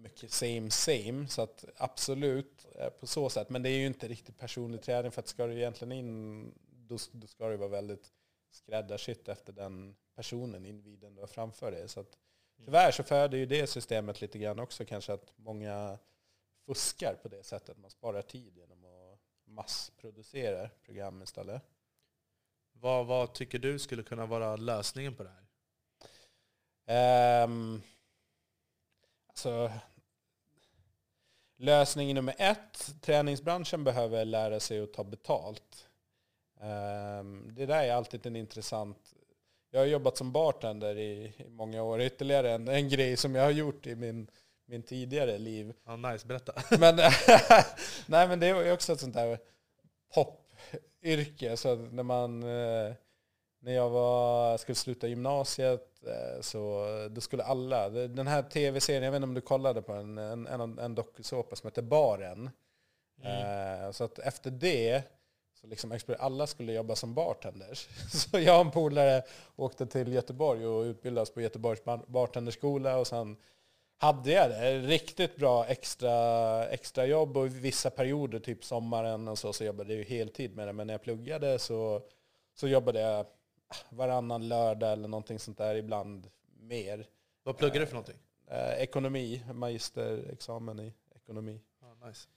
mycket 0.00 0.32
same 0.32 0.70
same. 0.70 1.28
Så 1.28 1.42
att 1.42 1.64
absolut 1.76 2.66
eh, 2.74 2.88
på 2.88 3.06
så 3.06 3.30
sätt. 3.30 3.50
Men 3.50 3.62
det 3.62 3.70
är 3.70 3.78
ju 3.78 3.86
inte 3.86 4.08
riktigt 4.08 4.38
personlig 4.38 4.82
träning 4.82 5.10
för 5.10 5.20
att 5.20 5.28
ska 5.28 5.46
du 5.46 5.54
egentligen 5.54 5.92
in, 5.92 6.54
då, 6.88 6.96
då 7.12 7.26
ska 7.26 7.48
det 7.48 7.56
vara 7.56 7.68
väldigt 7.68 8.12
skräddarsytt 8.50 9.28
efter 9.28 9.52
den 9.52 9.96
personen, 10.14 10.66
individen 10.66 11.14
du 11.14 11.20
har 11.20 11.26
framför 11.26 11.70
dig. 11.70 11.88
Så 11.88 12.00
att, 12.00 12.18
tyvärr 12.64 12.90
så 12.90 13.02
föder 13.02 13.38
ju 13.38 13.46
det 13.46 13.66
systemet 13.66 14.20
lite 14.20 14.38
grann 14.38 14.58
också 14.58 14.84
kanske 14.84 15.12
att 15.12 15.32
många 15.36 15.98
fuskar 16.66 17.14
på 17.22 17.28
det 17.28 17.42
sättet. 17.42 17.78
Man 17.78 17.90
sparar 17.90 18.22
tid 18.22 18.56
genom 18.56 18.84
att 18.84 19.20
massproducera 19.44 20.68
program 20.68 21.22
istället. 21.22 21.62
Vad, 22.72 23.06
vad 23.06 23.34
tycker 23.34 23.58
du 23.58 23.78
skulle 23.78 24.02
kunna 24.02 24.26
vara 24.26 24.56
lösningen 24.56 25.14
på 25.14 25.22
det 25.22 25.30
här? 25.30 25.45
Um, 26.88 27.82
alltså, 29.28 29.70
lösning 31.56 32.14
nummer 32.14 32.34
ett, 32.38 32.94
träningsbranschen 33.00 33.84
behöver 33.84 34.24
lära 34.24 34.60
sig 34.60 34.80
att 34.80 34.92
ta 34.92 35.04
betalt. 35.04 35.88
Um, 36.60 37.54
det 37.54 37.66
där 37.66 37.84
är 37.84 37.92
alltid 37.92 38.26
en 38.26 38.36
intressant... 38.36 39.12
Jag 39.70 39.80
har 39.80 39.86
jobbat 39.86 40.16
som 40.16 40.32
bartender 40.32 40.98
i, 40.98 41.32
i 41.36 41.48
många 41.48 41.82
år. 41.82 42.00
Ytterligare 42.00 42.52
en, 42.52 42.68
en 42.68 42.88
grej 42.88 43.16
som 43.16 43.34
jag 43.34 43.42
har 43.42 43.50
gjort 43.50 43.86
i 43.86 43.94
min, 43.94 44.30
min 44.66 44.82
tidigare 44.82 45.38
liv. 45.38 45.74
Ja, 45.84 45.96
nice, 45.96 46.26
berätta. 46.26 46.52
Men, 46.78 46.96
nej, 48.06 48.28
men 48.28 48.40
det 48.40 48.46
är 48.46 48.72
också 48.72 48.92
ett 48.92 49.00
sånt 49.00 49.14
där 49.14 49.38
popyrke. 50.14 51.56
Så 51.56 51.76
när 51.76 52.02
man... 52.02 52.42
Eh, 52.42 52.94
när 53.66 53.72
jag 53.72 53.90
var, 53.90 54.56
skulle 54.56 54.76
sluta 54.76 55.06
gymnasiet 55.06 55.96
Eh, 56.06 56.40
så 56.40 56.86
då 57.10 57.20
skulle 57.20 57.42
alla, 57.42 57.88
den 57.88 58.26
här 58.26 58.42
tv-serien, 58.42 59.02
jag 59.02 59.10
vet 59.10 59.16
inte 59.16 59.28
om 59.28 59.34
du 59.34 59.40
kollade 59.40 59.82
på 59.82 59.92
en, 59.92 60.18
en, 60.18 60.46
en, 60.46 60.78
en 60.78 60.94
dokusåpa 60.94 61.56
som 61.56 61.66
heter 61.66 61.82
Baren. 61.82 62.50
Mm. 63.22 63.84
Eh, 63.84 63.90
så 63.90 64.04
att 64.04 64.18
efter 64.18 64.50
det, 64.50 65.02
så 65.60 65.66
liksom 65.66 65.98
alla 66.18 66.46
skulle 66.46 66.72
jobba 66.72 66.96
som 66.96 67.14
bartenders. 67.14 67.88
Så 68.12 68.38
jag 68.38 68.60
och 68.60 68.66
en 68.66 68.70
polare 68.70 69.22
åkte 69.56 69.86
till 69.86 70.12
Göteborg 70.12 70.66
och 70.66 70.82
utbildades 70.82 71.30
på 71.30 71.40
Göteborgs 71.40 71.84
bartenderskola 72.06 72.98
och 72.98 73.06
sen 73.06 73.36
hade 73.98 74.32
jag 74.32 74.50
det. 74.50 74.78
Riktigt 74.78 75.36
bra 75.36 75.66
extra, 75.66 76.66
extra 76.68 77.06
jobb 77.06 77.36
och 77.36 77.46
vissa 77.46 77.90
perioder, 77.90 78.38
typ 78.38 78.64
sommaren 78.64 79.28
och 79.28 79.38
så, 79.38 79.52
så 79.52 79.64
jobbade 79.64 79.92
jag 79.92 79.98
ju 79.98 80.04
heltid 80.04 80.56
med 80.56 80.68
det. 80.68 80.72
Men 80.72 80.86
när 80.86 80.94
jag 80.94 81.02
pluggade 81.02 81.58
så, 81.58 82.02
så 82.54 82.68
jobbade 82.68 83.00
jag 83.00 83.26
varannan 83.90 84.48
lördag 84.48 84.92
eller 84.92 85.08
någonting 85.08 85.38
sånt 85.38 85.58
där, 85.58 85.74
ibland 85.74 86.30
mer. 86.60 87.06
Vad 87.42 87.56
pluggar 87.56 87.80
du 87.80 87.86
för 87.86 87.94
någonting? 87.94 88.18
Eh, 88.50 88.72
ekonomi, 88.72 89.44
magisterexamen 89.52 90.80
i 90.80 90.92
ekonomi. 91.14 91.60
Ah, 91.82 92.06
nice. 92.06 92.28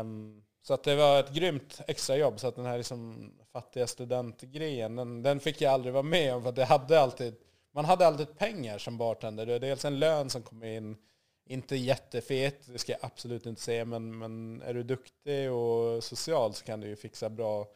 Um, 0.00 0.42
så 0.62 0.74
att 0.74 0.84
det 0.84 0.96
var 0.96 1.20
ett 1.20 1.32
grymt 1.32 1.80
extrajobb. 1.86 2.40
Så 2.40 2.48
att 2.48 2.56
den 2.56 2.66
här 2.66 2.76
liksom 2.76 3.32
fattiga 3.52 3.86
studentgrejen, 3.86 4.96
den, 4.96 5.22
den 5.22 5.40
fick 5.40 5.60
jag 5.60 5.72
aldrig 5.72 5.92
vara 5.92 6.02
med 6.02 6.34
om. 6.34 6.42
För 6.42 6.52
det 6.52 6.64
hade 6.64 7.00
alltid, 7.00 7.34
man 7.72 7.84
hade 7.84 8.06
alltid 8.06 8.38
pengar 8.38 8.78
som 8.78 8.98
bartender. 8.98 9.46
Det 9.46 9.52
var 9.52 9.60
dels 9.60 9.84
en 9.84 9.98
lön 9.98 10.30
som 10.30 10.42
kom 10.42 10.64
in, 10.64 10.96
inte 11.48 11.76
jättefet, 11.76 12.66
det 12.66 12.78
ska 12.78 12.92
jag 12.92 13.04
absolut 13.04 13.46
inte 13.46 13.62
säga, 13.62 13.84
men, 13.84 14.18
men 14.18 14.62
är 14.62 14.74
du 14.74 14.82
duktig 14.82 15.52
och 15.52 16.04
social 16.04 16.54
så 16.54 16.64
kan 16.64 16.80
du 16.80 16.88
ju 16.88 16.96
fixa 16.96 17.30
bra 17.30 17.66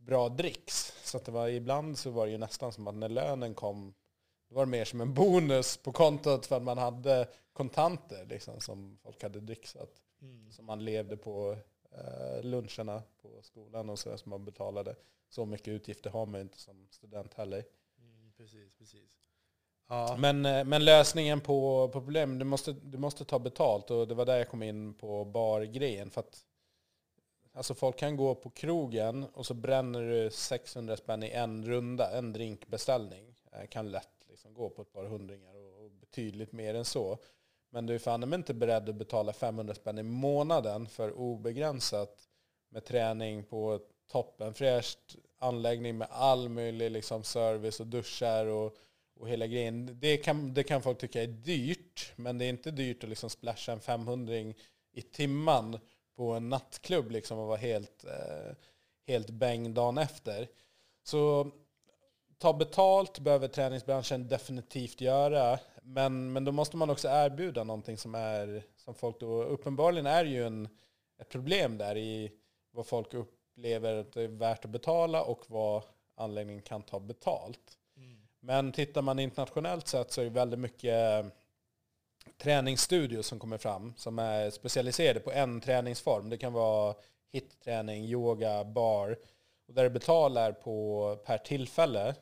bra 0.00 0.28
dricks. 0.28 0.92
Så 1.04 1.16
att 1.16 1.24
det 1.24 1.32
var, 1.32 1.48
ibland 1.48 1.98
så 1.98 2.10
var 2.10 2.26
det 2.26 2.32
ju 2.32 2.38
nästan 2.38 2.72
som 2.72 2.86
att 2.86 2.94
när 2.94 3.08
lönen 3.08 3.54
kom, 3.54 3.94
det 4.48 4.54
var 4.54 4.66
mer 4.66 4.84
som 4.84 5.00
en 5.00 5.14
bonus 5.14 5.76
på 5.76 5.92
kontot 5.92 6.46
för 6.46 6.56
att 6.56 6.62
man 6.62 6.78
hade 6.78 7.28
kontanter 7.52 8.26
liksom, 8.26 8.60
som 8.60 8.98
folk 9.02 9.22
hade 9.22 9.40
dricksat. 9.40 9.90
Mm. 10.22 10.52
Som 10.52 10.66
man 10.66 10.84
levde 10.84 11.16
på 11.16 11.56
eh, 11.92 12.44
luncherna 12.44 13.02
på 13.22 13.42
skolan 13.42 13.90
och 13.90 13.98
så 13.98 14.18
som 14.18 14.30
man 14.30 14.44
betalade. 14.44 14.96
Så 15.28 15.46
mycket 15.46 15.68
utgifter 15.68 16.10
har 16.10 16.26
man 16.26 16.40
inte 16.40 16.58
som 16.58 16.88
student 16.90 17.34
heller. 17.34 17.64
Mm, 17.98 18.32
precis, 18.36 18.74
precis. 18.74 19.10
Ja. 19.88 20.16
Men, 20.18 20.46
eh, 20.46 20.64
men 20.64 20.84
lösningen 20.84 21.40
på, 21.40 21.88
på 21.88 22.00
problemet, 22.00 22.38
du 22.38 22.44
måste, 22.44 22.72
du 22.72 22.98
måste 22.98 23.24
ta 23.24 23.38
betalt 23.38 23.90
och 23.90 24.08
det 24.08 24.14
var 24.14 24.26
där 24.26 24.38
jag 24.38 24.48
kom 24.48 24.62
in 24.62 24.94
på 24.94 25.24
bargrejen. 25.24 26.10
För 26.10 26.20
att 26.20 26.44
Alltså 27.52 27.74
folk 27.74 27.98
kan 27.98 28.16
gå 28.16 28.34
på 28.34 28.50
krogen 28.50 29.24
och 29.24 29.46
så 29.46 29.54
bränner 29.54 30.02
du 30.02 30.30
600 30.30 30.96
spänn 30.96 31.22
i 31.22 31.30
en 31.30 31.64
runda, 31.64 32.18
en 32.18 32.32
drinkbeställning. 32.32 33.34
Eh, 33.52 33.66
kan 33.66 33.90
lätt 33.90 34.26
liksom 34.28 34.54
gå 34.54 34.70
på 34.70 34.82
ett 34.82 34.92
par 34.92 35.04
hundringar 35.04 35.54
och 35.54 35.90
betydligt 35.90 36.52
mer 36.52 36.74
än 36.74 36.84
så. 36.84 37.18
Men 37.70 37.86
du 37.86 37.94
är 37.94 37.98
fan 37.98 38.34
inte 38.34 38.54
beredd 38.54 38.88
att 38.88 38.94
betala 38.94 39.32
500 39.32 39.74
spänn 39.74 39.98
i 39.98 40.02
månaden 40.02 40.86
för 40.86 41.12
obegränsat 41.12 42.28
med 42.68 42.84
träning 42.84 43.44
på 43.44 43.80
toppenfräscht 44.10 45.16
anläggning 45.38 45.98
med 45.98 46.08
all 46.10 46.48
möjlig 46.48 46.90
liksom 46.90 47.24
service 47.24 47.80
och 47.80 47.86
duschar 47.86 48.46
och, 48.46 48.76
och 49.20 49.28
hela 49.28 49.46
grejen. 49.46 49.98
Det 50.00 50.16
kan, 50.16 50.54
det 50.54 50.62
kan 50.62 50.82
folk 50.82 50.98
tycka 50.98 51.22
är 51.22 51.26
dyrt, 51.26 52.12
men 52.16 52.38
det 52.38 52.44
är 52.44 52.48
inte 52.48 52.70
dyrt 52.70 53.04
att 53.04 53.10
liksom 53.10 53.30
splasha 53.30 53.72
en 53.72 53.80
500 53.80 54.34
i 54.92 55.02
timman 55.02 55.78
på 56.16 56.32
en 56.32 56.48
nattklubb 56.48 57.10
liksom 57.10 57.38
och 57.38 57.46
vara 57.46 57.56
helt, 57.56 58.04
eh, 58.04 58.56
helt 59.06 59.30
bäng 59.30 59.74
dagen 59.74 59.98
efter. 59.98 60.48
Så 61.02 61.50
ta 62.38 62.52
betalt 62.52 63.18
behöver 63.18 63.48
träningsbranschen 63.48 64.28
definitivt 64.28 65.00
göra. 65.00 65.58
Men, 65.82 66.32
men 66.32 66.44
då 66.44 66.52
måste 66.52 66.76
man 66.76 66.90
också 66.90 67.08
erbjuda 67.08 67.64
någonting 67.64 67.98
som 67.98 68.14
är 68.14 68.62
som 68.76 68.94
folk 68.94 69.20
då, 69.20 69.42
uppenbarligen 69.42 70.06
är 70.06 70.24
ju 70.24 70.46
en, 70.46 70.68
ett 71.20 71.28
problem 71.28 71.78
där 71.78 71.96
i 71.96 72.32
vad 72.70 72.86
folk 72.86 73.14
upplever 73.14 73.94
att 73.94 74.12
det 74.12 74.22
är 74.22 74.28
värt 74.28 74.64
att 74.64 74.70
betala 74.70 75.22
och 75.22 75.44
vad 75.48 75.82
anläggningen 76.14 76.62
kan 76.62 76.82
ta 76.82 77.00
betalt. 77.00 77.78
Mm. 77.96 78.20
Men 78.40 78.72
tittar 78.72 79.02
man 79.02 79.18
internationellt 79.18 79.88
sett 79.88 80.12
så 80.12 80.20
är 80.20 80.24
det 80.24 80.30
väldigt 80.30 80.60
mycket 80.60 81.24
träningsstudios 82.38 83.26
som 83.26 83.38
kommer 83.38 83.58
fram 83.58 83.94
som 83.96 84.18
är 84.18 84.50
specialiserade 84.50 85.20
på 85.20 85.32
en 85.32 85.60
träningsform. 85.60 86.30
Det 86.30 86.38
kan 86.38 86.52
vara 86.52 86.94
hitträning, 87.32 88.04
yoga, 88.04 88.64
bar. 88.64 89.18
Och 89.68 89.74
där 89.74 89.82
det 89.84 89.90
betalar 89.90 90.52
på 90.52 91.16
per 91.26 91.38
tillfälle. 91.38 92.14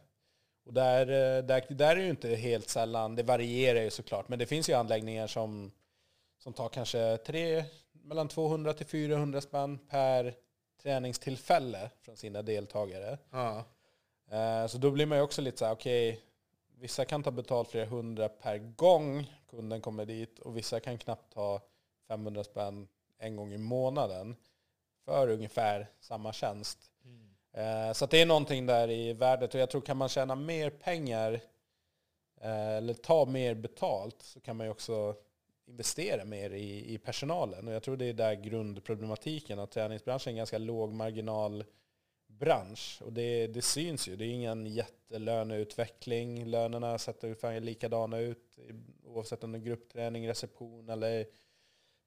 Och 0.66 0.74
där, 0.74 1.06
eh, 1.06 1.44
där, 1.44 1.74
där 1.74 1.90
är 1.90 1.96
det 1.96 2.02
ju 2.02 2.11
inte 2.11 2.28
helt 2.28 2.68
sällan, 2.68 3.16
det 3.16 3.22
varierar 3.22 3.80
ju 3.80 3.90
såklart, 3.90 4.28
men 4.28 4.38
det 4.38 4.46
finns 4.46 4.68
ju 4.68 4.74
anläggningar 4.74 5.26
som, 5.26 5.72
som 6.38 6.52
tar 6.52 6.68
kanske 6.68 7.16
tre, 7.16 7.64
mellan 7.92 8.28
200 8.28 8.72
till 8.72 8.86
400 8.86 9.40
spänn 9.40 9.78
per 9.78 10.34
träningstillfälle 10.82 11.90
från 12.04 12.16
sina 12.16 12.42
deltagare. 12.42 13.18
Ja. 13.30 13.64
Eh, 14.30 14.66
så 14.66 14.78
då 14.78 14.90
blir 14.90 15.06
man 15.06 15.18
ju 15.18 15.24
också 15.24 15.42
lite 15.42 15.59
så 15.59 15.64
här, 15.64 15.72
okej, 15.72 16.09
okay, 16.09 16.22
vissa 16.81 17.05
kan 17.05 17.22
ta 17.22 17.31
betalt 17.31 17.68
flera 17.68 17.87
hundra 17.87 18.29
per 18.29 18.59
gång 18.59 19.26
kunden 19.51 19.81
kommer 19.81 20.05
dit 20.05 20.39
och 20.39 20.57
vissa 20.57 20.81
kan 20.81 20.99
knappt 20.99 21.33
ta 21.33 21.61
500 22.09 22.45
spänn 22.45 22.89
en 23.18 23.37
gång 23.37 23.53
i 23.53 23.59
månaden 23.59 24.37
för 25.05 25.29
ungefär 25.29 25.91
samma 26.01 26.33
tjänst. 26.33 26.79
Mm. 27.05 27.89
Eh, 27.89 27.93
så 27.93 28.07
det 28.07 28.22
är 28.22 28.26
någonting 28.26 28.66
där 28.66 28.91
i 28.91 29.12
värdet 29.12 29.55
och 29.55 29.61
jag 29.61 29.70
tror 29.70 29.81
kan 29.81 29.97
man 29.97 30.09
tjäna 30.09 30.35
mer 30.35 30.70
pengar 30.70 31.33
eh, 32.41 32.76
eller 32.76 32.95
ta 32.95 33.24
mer 33.24 33.55
betalt 33.55 34.22
så 34.22 34.41
kan 34.41 34.57
man 34.57 34.66
ju 34.66 34.70
också 34.70 35.14
investera 35.66 36.24
mer 36.24 36.51
i, 36.51 36.95
i 36.95 36.99
personalen. 36.99 37.68
Och 37.68 37.74
jag 37.74 37.83
tror 37.83 37.97
det 37.97 38.07
är 38.07 38.12
där 38.12 38.35
grundproblematiken, 38.35 39.59
att 39.59 39.70
träningsbranschen 39.70 40.31
är 40.31 40.33
en 40.33 40.37
ganska 40.37 40.59
låg 40.59 40.93
marginal 40.93 41.64
bransch. 42.39 43.03
Och 43.05 43.12
det, 43.12 43.47
det 43.47 43.62
syns 43.62 44.09
ju. 44.09 44.16
Det 44.16 44.24
är 44.24 44.30
ingen 44.30 44.66
jättelöneutveckling. 44.66 46.45
Lönerna 46.45 46.99
ser 46.99 47.14
ungefär 47.22 47.61
likadana 47.61 48.18
ut 48.18 48.59
oavsett 49.05 49.45
om 49.45 49.53
det 49.53 49.59
är 49.59 49.62
gruppträning, 49.62 50.28
reception 50.28 50.89
eller 50.89 51.26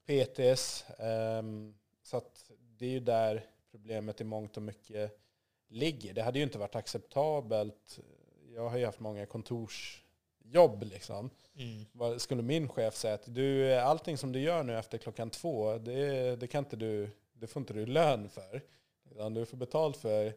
PTS. 0.06 0.86
Ehm, 1.00 1.76
så 2.04 2.18
att 2.18 2.52
det 2.78 2.86
är 2.86 2.90
ju 2.90 3.00
där 3.00 3.46
problemet 3.72 4.22
i 4.22 4.24
mångt 4.24 4.58
och 4.58 4.64
mycket 4.64 5.20
ligger. 5.68 6.14
Det 6.14 6.22
hade 6.22 6.40
ju 6.40 6.44
inte 6.44 6.58
varit 6.58 6.76
acceptabelt. 6.76 8.00
Jag 8.56 8.70
har 8.70 8.78
ju 8.78 8.86
haft 8.86 9.00
många 9.00 9.26
kontorsjobb 9.26 10.84
liksom. 10.84 11.30
Mm. 11.56 12.20
skulle 12.20 12.42
min 12.42 12.70
chef 12.70 12.96
säga 12.96 13.14
att 13.14 13.36
du, 13.36 13.74
allting 13.74 14.18
som 14.18 14.32
du 14.32 14.40
gör 14.40 14.64
nu 14.64 14.78
efter 14.78 14.98
klockan 14.98 15.30
två, 15.30 15.78
det, 15.78 16.36
det, 16.36 16.48
kan 16.48 16.64
inte 16.64 16.76
du, 16.76 17.10
det 17.34 17.48
får 17.48 17.60
inte 17.60 17.74
du 17.74 17.86
lön 17.86 18.30
för. 18.30 18.62
Utan 19.12 19.34
du 19.34 19.46
får 19.46 19.58
betalt 19.58 19.98
för 19.98 20.34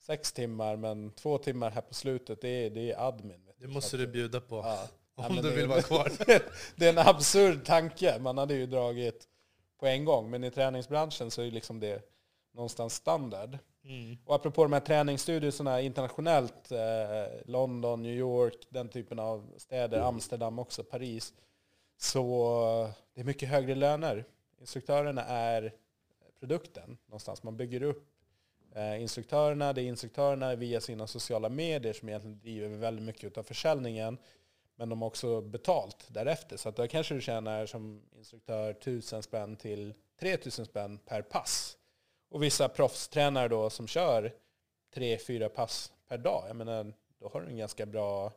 sex 0.00 0.32
timmar, 0.32 0.76
men 0.76 1.10
två 1.10 1.38
timmar 1.38 1.70
här 1.70 1.80
på 1.80 1.94
slutet, 1.94 2.40
det 2.40 2.48
är, 2.48 2.70
det 2.70 2.92
är 2.92 3.08
admin. 3.08 3.50
Det 3.56 3.68
måste 3.68 3.96
du 3.96 4.06
bjuda 4.06 4.40
på. 4.40 4.56
Ja. 4.56 4.88
Om 5.28 5.36
du 5.36 5.50
vill 5.50 5.68
vara 5.68 5.82
kvar. 5.82 6.12
det 6.76 6.86
är 6.86 6.90
en 6.90 6.98
absurd 6.98 7.64
tanke. 7.64 8.18
Man 8.20 8.38
hade 8.38 8.54
ju 8.54 8.66
dragit 8.66 9.28
på 9.80 9.86
en 9.86 10.04
gång. 10.04 10.30
Men 10.30 10.44
i 10.44 10.50
träningsbranschen 10.50 11.30
så 11.30 11.42
är 11.42 11.50
liksom 11.50 11.80
det 11.80 12.10
någonstans 12.52 12.94
standard. 12.94 13.58
Mm. 13.84 14.18
Och 14.24 14.34
apropå 14.34 14.62
de 14.62 14.72
här 14.72 14.80
träningsstudierna 14.80 15.80
internationellt, 15.80 16.72
eh, 16.72 16.78
London, 17.44 18.02
New 18.02 18.14
York, 18.14 18.66
den 18.68 18.88
typen 18.88 19.18
av 19.18 19.52
städer, 19.56 19.96
mm. 19.96 20.08
Amsterdam 20.08 20.58
också, 20.58 20.84
Paris. 20.84 21.34
Så 21.96 22.90
det 23.14 23.20
är 23.20 23.24
mycket 23.24 23.48
högre 23.48 23.74
löner. 23.74 24.24
Instruktörerna 24.60 25.24
är 25.24 25.72
produkten 26.40 26.98
någonstans. 27.06 27.42
Man 27.42 27.56
bygger 27.56 27.82
upp 27.82 28.13
eh, 28.74 29.02
instruktörerna. 29.02 29.72
Det 29.72 29.82
är 29.82 29.84
instruktörerna 29.84 30.54
via 30.54 30.80
sina 30.80 31.06
sociala 31.06 31.48
medier 31.48 31.92
som 31.92 32.08
egentligen 32.08 32.38
driver 32.38 32.68
väldigt 32.68 33.04
mycket 33.04 33.38
av 33.38 33.42
försäljningen. 33.42 34.18
Men 34.76 34.88
de 34.88 35.02
har 35.02 35.08
också 35.08 35.40
betalt 35.40 36.06
därefter. 36.08 36.56
Så 36.56 36.68
att 36.68 36.76
då 36.76 36.88
kanske 36.88 37.14
du 37.14 37.20
tjänar 37.20 37.66
som 37.66 38.02
instruktör 38.16 38.70
1000 38.70 39.22
spänn 39.22 39.56
till 39.56 39.94
3000 40.20 40.66
spänn 40.66 40.98
per 40.98 41.22
pass. 41.22 41.76
Och 42.30 42.42
vissa 42.42 42.68
proffstränare 42.68 43.48
då 43.48 43.70
som 43.70 43.86
kör 43.86 44.32
3-4 44.94 45.48
pass 45.48 45.92
per 46.08 46.18
dag, 46.18 46.44
jag 46.48 46.56
menar, 46.56 46.92
då 47.20 47.28
har 47.28 47.40
du 47.40 47.46
en 47.46 47.56
ganska 47.56 47.86
bra 47.86 48.32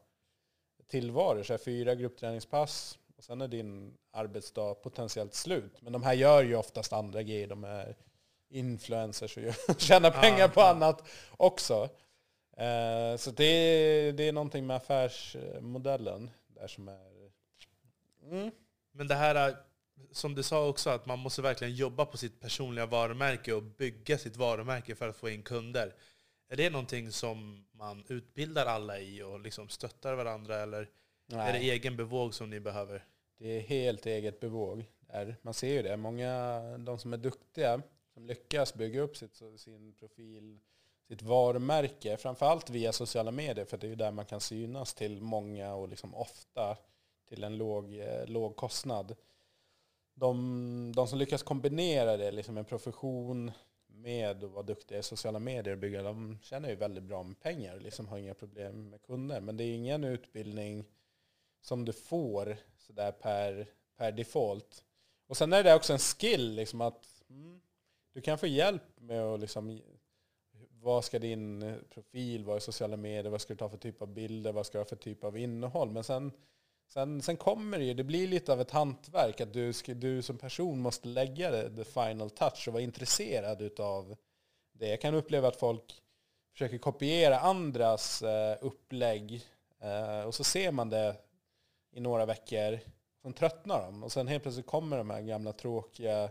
tillvaro. 0.88 1.44
Så 1.44 1.58
fyra 1.58 1.96
gruppträningspass 1.96 3.00
och 3.18 3.24
sen 3.24 3.42
är 3.42 3.48
din 3.48 3.98
arbetsdag 4.12 4.74
potentiellt 4.76 5.34
slut. 5.34 5.82
Men 5.82 5.94
de 5.94 6.04
här 6.04 6.14
gör 6.14 6.44
ju 6.44 6.56
oftast 6.56 6.94
andra 6.94 7.24
grejer. 7.24 7.48
De 7.48 7.64
är 7.64 7.96
influencers 8.50 9.38
och 9.38 9.44
tjänar 9.80 10.12
pengar 10.12 10.46
ah, 10.46 10.50
på 10.50 10.62
ah. 10.62 10.70
annat 10.70 11.10
också. 11.38 11.90
Eh, 12.58 13.18
så 13.18 13.32
det 13.32 13.46
är, 13.46 14.14
det 14.14 14.28
är 14.28 14.32
någonting 14.32 14.68
med 14.68 14.76
affärsmodellen 14.76 16.30
där 16.48 16.68
som 16.68 16.88
är... 16.88 17.32
Mm. 18.32 18.52
Men 18.92 19.08
det 19.08 19.16
här, 19.16 19.56
som 20.12 20.36
du 20.36 20.44
sa 20.44 20.68
också, 20.68 20.90
att 20.90 21.06
man 21.06 21.20
måste 21.20 21.42
verkligen 21.42 21.76
jobba 21.76 22.06
på 22.06 22.18
sitt 22.18 22.40
personliga 22.40 22.86
varumärke 22.86 23.54
och 23.54 23.64
bygga 23.64 24.18
sitt 24.18 24.38
varumärke 24.38 24.96
för 24.96 25.10
att 25.10 25.16
få 25.16 25.30
in 25.30 25.44
kunder. 25.44 25.94
Är 26.50 26.56
det 26.56 26.70
någonting 26.70 27.12
som 27.12 27.66
man 27.72 28.04
utbildar 28.08 28.66
alla 28.66 29.00
i 29.00 29.22
och 29.24 29.40
liksom 29.40 29.70
stöttar 29.70 30.14
varandra 30.14 30.56
eller 30.56 30.90
Nej. 31.26 31.50
är 31.50 31.54
det 31.54 31.60
egen 31.60 31.98
bevåg 31.98 32.34
som 32.34 32.50
ni 32.50 32.60
behöver? 32.60 33.06
Det 33.38 33.58
är 33.58 33.62
helt 33.62 34.06
eget 34.06 34.40
bevåg. 34.40 34.86
Där. 35.00 35.36
Man 35.42 35.54
ser 35.54 35.74
ju 35.74 35.82
det. 35.82 35.98
Många, 35.98 36.62
de 36.78 37.00
som 37.00 37.14
är 37.14 37.18
duktiga, 37.18 37.82
som 38.18 38.26
lyckas 38.26 38.74
bygga 38.74 39.02
upp 39.02 39.18
sitt, 39.18 39.42
sin 39.58 39.94
profil 39.94 40.60
sitt 41.08 41.22
varumärke, 41.22 42.18
framförallt 42.18 42.70
via 42.70 42.94
sociala 42.94 43.32
medier, 43.32 43.66
för 43.66 43.78
det 43.78 43.88
är 43.88 43.90
ju 43.90 43.96
där 43.96 44.12
man 44.12 44.26
kan 44.26 44.42
synas 44.42 44.94
till 44.94 45.22
många 45.22 45.74
och 45.74 45.90
liksom 45.90 46.16
ofta 46.16 46.78
till 47.30 47.44
en 47.44 47.58
låg, 47.58 47.94
eh, 48.00 48.26
låg 48.26 48.56
kostnad. 48.56 49.16
De, 50.14 50.94
de 50.96 51.08
som 51.08 51.20
lyckas 51.20 51.44
kombinera 51.44 52.18
det, 52.18 52.32
liksom 52.32 52.58
en 52.58 52.66
profession 52.66 53.52
med 53.88 54.44
att 54.44 54.52
vara 54.52 54.64
duktiga 54.64 55.00
i 55.00 55.04
sociala 55.04 55.40
medier 55.40 55.74
och 55.74 55.80
bygga, 55.80 56.04
de 56.04 56.40
tjänar 56.42 56.70
ju 56.70 56.76
väldigt 56.76 57.04
bra 57.04 57.24
med 57.24 57.40
pengar, 57.40 57.80
liksom 57.80 58.08
har 58.08 58.18
inga 58.18 58.34
problem 58.34 58.90
med 58.90 59.02
kunder. 59.02 59.42
Men 59.42 59.58
det 59.58 59.64
är 59.64 59.76
ingen 59.76 60.04
utbildning 60.04 60.86
som 61.62 61.86
du 61.86 61.94
får 61.94 62.58
sådär 62.78 63.12
per, 63.12 63.68
per 63.98 64.12
default. 64.12 64.84
Och 65.28 65.38
sen 65.38 65.54
är 65.54 65.64
det 65.64 65.76
också 65.76 65.94
en 65.94 66.00
skill, 66.00 66.56
liksom 66.56 66.82
att 66.82 67.24
mm, 67.30 67.62
du 68.18 68.22
kan 68.22 68.38
få 68.38 68.48
hjälp 68.48 68.84
med 69.00 69.22
att 69.22 69.40
liksom 69.40 69.82
vad 70.82 71.06
ska 71.06 71.20
din 71.20 71.64
eh, 71.64 71.76
profil 71.90 72.46
vara 72.46 72.58
i 72.58 72.62
sociala 72.62 72.98
medier, 72.98 73.32
vad 73.32 73.42
ska 73.42 73.54
du 73.54 73.58
ta 73.58 73.70
för 73.70 73.78
typ 73.78 74.02
av 74.02 74.08
bilder, 74.08 74.52
vad 74.52 74.66
ska 74.66 74.78
du 74.78 74.80
ha 74.80 74.86
för 74.86 74.96
typ 74.96 75.24
av 75.24 75.38
innehåll. 75.38 75.92
Men 75.92 76.04
sen, 76.04 76.32
sen, 76.94 77.22
sen 77.22 77.38
kommer 77.38 77.78
det 77.78 77.84
ju, 77.84 77.94
det 77.94 78.04
blir 78.04 78.28
lite 78.28 78.54
av 78.54 78.62
ett 78.62 78.72
hantverk 78.72 79.42
att 79.42 79.54
du, 79.54 79.74
ska, 79.74 79.94
du 79.94 80.22
som 80.22 80.38
person 80.38 80.80
måste 80.80 81.08
lägga 81.08 81.52
det, 81.52 81.76
the 81.76 81.84
final 81.84 82.30
touch 82.30 82.68
och 82.68 82.74
vara 82.74 82.84
intresserad 82.84 83.80
av 83.80 84.16
det. 84.74 84.88
Jag 84.88 85.02
kan 85.02 85.16
uppleva 85.16 85.48
att 85.48 85.60
folk 85.60 86.02
försöker 86.52 86.78
kopiera 86.78 87.40
andras 87.40 88.22
eh, 88.22 88.58
upplägg 88.62 89.46
eh, 89.80 90.22
och 90.22 90.36
så 90.36 90.44
ser 90.44 90.72
man 90.72 90.90
det 90.90 91.16
i 91.92 92.00
några 92.00 92.26
veckor, 92.26 92.80
sen 93.22 93.34
tröttnar 93.34 93.82
de 93.82 94.04
och 94.04 94.12
sen 94.12 94.28
helt 94.28 94.44
plötsligt 94.44 94.68
kommer 94.68 94.98
de 94.98 95.10
här 95.10 95.22
gamla 95.22 95.54
tråkiga 95.54 96.30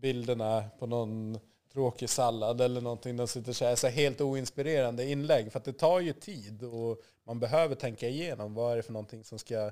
bilderna 0.00 0.64
på 0.78 0.86
någon 0.86 1.38
tråkig 1.72 2.08
sallad 2.08 2.60
eller 2.60 2.80
någonting. 2.80 3.16
De 3.16 3.28
sitter 3.28 3.52
så 3.52 3.64
här, 3.64 3.76
så 3.76 3.88
helt 3.88 4.20
oinspirerande 4.20 5.04
inlägg. 5.04 5.52
För 5.52 5.58
att 5.58 5.64
det 5.64 5.72
tar 5.72 6.00
ju 6.00 6.12
tid 6.12 6.62
och 6.62 7.00
man 7.24 7.40
behöver 7.40 7.74
tänka 7.74 8.08
igenom 8.08 8.54
vad 8.54 8.72
är 8.72 8.76
det 8.76 8.82
för 8.82 8.92
någonting 8.92 9.24
som 9.24 9.38
ska 9.38 9.70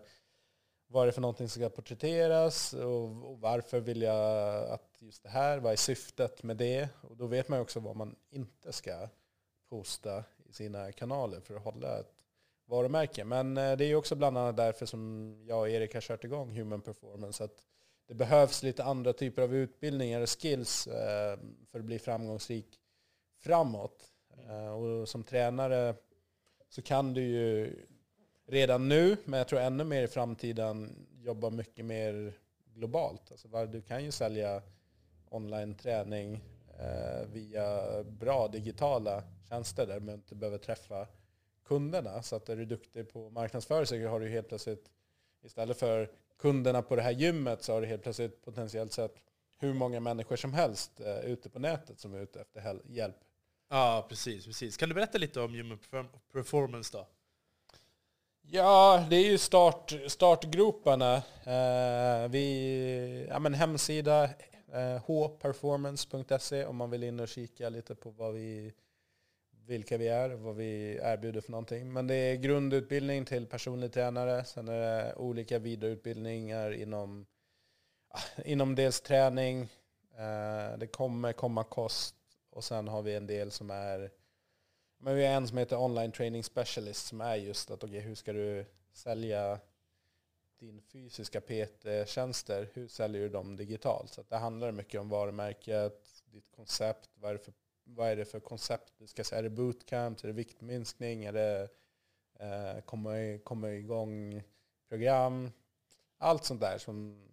vad 0.86 1.02
är 1.02 1.06
det 1.06 1.12
för 1.12 1.20
någonting 1.20 1.48
som 1.48 1.62
ska 1.62 1.68
porträtteras 1.68 2.72
och, 2.72 3.30
och, 3.30 3.40
varför 3.40 3.80
vill 3.80 4.02
jag 4.02 4.68
att 4.70 4.96
just 4.98 5.22
det 5.22 5.28
här, 5.28 5.58
vad 5.58 5.72
är 5.72 5.76
syftet 5.76 6.42
med 6.42 6.56
det? 6.56 6.88
Och 7.00 7.16
då 7.16 7.26
vet 7.26 7.48
man 7.48 7.60
också 7.60 7.80
vad 7.80 7.96
man 7.96 8.16
inte 8.30 8.72
ska 8.72 9.08
posta 9.68 10.24
i 10.48 10.52
sina 10.52 10.92
kanaler 10.92 11.40
för 11.40 11.54
att 11.54 11.64
hålla 11.64 11.98
ett 11.98 12.24
varumärke. 12.66 13.24
Men 13.24 13.56
eh, 13.56 13.76
det 13.76 13.84
är 13.84 13.88
ju 13.88 13.96
också 13.96 14.14
bland 14.14 14.38
annat 14.38 14.56
därför 14.56 14.86
som 14.86 15.34
jag 15.46 15.60
och 15.60 15.68
Erik 15.68 15.94
har 15.94 16.00
kört 16.00 16.24
igång 16.24 16.56
Human 16.56 16.80
Performance. 16.80 17.44
Att 17.44 17.64
det 18.06 18.14
behövs 18.14 18.62
lite 18.62 18.84
andra 18.84 19.12
typer 19.12 19.42
av 19.42 19.54
utbildningar 19.54 20.20
och 20.20 20.40
skills 20.40 20.86
eh, 20.86 21.38
för 21.70 21.78
att 21.78 21.84
bli 21.84 21.98
framgångsrik 21.98 22.80
framåt. 23.40 24.04
Eh, 24.48 24.68
och 24.68 25.08
som 25.08 25.24
tränare 25.24 25.94
så 26.68 26.82
kan 26.82 27.14
du 27.14 27.22
ju 27.22 27.76
redan 28.46 28.88
nu, 28.88 29.16
men 29.24 29.38
jag 29.38 29.48
tror 29.48 29.60
ännu 29.60 29.84
mer 29.84 30.02
i 30.02 30.08
framtiden 30.08 31.06
jobba 31.22 31.50
mycket 31.50 31.84
mer 31.84 32.32
globalt. 32.74 33.30
Alltså, 33.30 33.66
du 33.66 33.82
kan 33.82 34.04
ju 34.04 34.10
sälja 34.10 34.62
online-träning 35.28 36.40
eh, 36.78 37.26
via 37.26 38.02
bra 38.04 38.48
digitala 38.48 39.22
tjänster 39.48 39.86
där 39.86 40.00
man 40.00 40.14
inte 40.14 40.34
behöver 40.34 40.58
träffa 40.58 41.06
kunderna. 41.64 42.22
Så 42.22 42.36
att 42.36 42.48
är 42.48 42.56
du 42.56 42.64
duktig 42.64 43.12
på 43.12 43.30
marknadsföring 43.30 43.86
så 43.86 44.08
har 44.08 44.20
du 44.20 44.28
helt 44.28 44.48
plötsligt, 44.48 44.90
istället 45.42 45.78
för 45.78 46.10
kunderna 46.38 46.82
på 46.82 46.96
det 46.96 47.02
här 47.02 47.10
gymmet 47.10 47.62
så 47.62 47.72
har 47.72 47.80
du 47.80 47.86
helt 47.86 48.02
plötsligt 48.02 48.44
potentiellt 48.44 48.92
sett 48.92 49.14
hur 49.58 49.74
många 49.74 50.00
människor 50.00 50.36
som 50.36 50.52
helst 50.52 51.00
eh, 51.00 51.18
ute 51.18 51.50
på 51.50 51.58
nätet 51.58 52.00
som 52.00 52.14
är 52.14 52.20
ute 52.20 52.40
efter 52.40 52.80
hjälp. 52.84 53.16
Ja, 53.70 54.06
precis, 54.08 54.46
precis. 54.46 54.76
Kan 54.76 54.88
du 54.88 54.94
berätta 54.94 55.18
lite 55.18 55.40
om 55.40 55.54
Human 55.54 55.78
Performance 56.32 56.98
då? 56.98 57.06
Ja, 58.46 59.06
det 59.10 59.16
är 59.16 59.30
ju 59.30 59.38
start, 59.38 59.94
startgroparna. 60.06 61.14
Eh, 61.44 62.28
vi, 62.30 63.26
ja, 63.28 63.38
men 63.38 63.54
hemsida 63.54 64.24
eh, 64.72 65.02
hperformance.se 65.06 66.64
om 66.64 66.76
man 66.76 66.90
vill 66.90 67.02
in 67.02 67.20
och 67.20 67.28
kika 67.28 67.68
lite 67.68 67.94
på 67.94 68.10
vad 68.10 68.34
vi, 68.34 68.72
vilka 69.66 69.96
vi 69.96 70.08
är 70.08 70.30
vad 70.30 70.56
vi 70.56 70.98
erbjuder 71.02 71.40
för 71.40 71.50
någonting. 71.50 71.92
Men 71.92 72.06
det 72.06 72.14
är 72.14 72.36
grundutbildning 72.36 73.24
till 73.24 73.46
personlig 73.46 73.92
tränare. 73.92 74.44
Sen 74.44 74.68
är 74.68 74.80
det 74.80 75.14
olika 75.14 75.58
vidareutbildningar 75.58 76.72
inom, 76.72 77.26
inom 78.44 78.74
dels 78.74 79.00
träning, 79.00 79.60
eh, 80.18 80.78
det 80.78 80.86
kommer 80.86 81.32
komma 81.32 81.64
kost 81.64 82.14
och 82.50 82.64
sen 82.64 82.88
har 82.88 83.02
vi 83.02 83.14
en 83.14 83.26
del 83.26 83.50
som 83.50 83.70
är 83.70 84.10
men 85.04 85.16
vi 85.16 85.26
har 85.26 85.34
en 85.34 85.48
som 85.48 85.58
heter 85.58 85.76
Online 85.76 86.12
Training 86.12 86.44
Specialist 86.44 87.06
som 87.06 87.20
är 87.20 87.36
just 87.36 87.70
att 87.70 87.84
okay, 87.84 88.00
hur 88.00 88.14
ska 88.14 88.32
du 88.32 88.66
sälja 88.92 89.60
din 90.58 90.82
fysiska 90.82 91.40
PT-tjänster, 91.40 92.70
hur 92.72 92.88
säljer 92.88 93.22
du 93.22 93.28
dem 93.28 93.56
digitalt? 93.56 94.12
Så 94.12 94.22
det 94.28 94.36
handlar 94.36 94.72
mycket 94.72 95.00
om 95.00 95.08
varumärket, 95.08 96.22
ditt 96.24 96.50
koncept, 96.50 97.10
vad 97.14 97.30
är 97.30 97.34
det 97.34 97.44
för, 97.44 97.52
vad 97.84 98.08
är 98.08 98.16
det 98.16 98.24
för 98.24 98.40
koncept 98.40 98.92
du 98.98 99.06
ska 99.06 99.24
säga? 99.24 99.38
Är 99.38 99.42
det 99.42 99.50
bootcamp, 99.50 100.24
är 100.24 100.26
det 100.26 100.32
viktminskning, 100.32 101.24
är 101.24 101.32
det 101.32 101.68
eh, 102.40 102.80
komma, 102.84 103.12
komma 103.44 103.70
igång 103.70 104.42
program? 104.88 105.50
Allt 106.18 106.44
sånt 106.44 106.60
där 106.60 106.78
som 106.78 107.24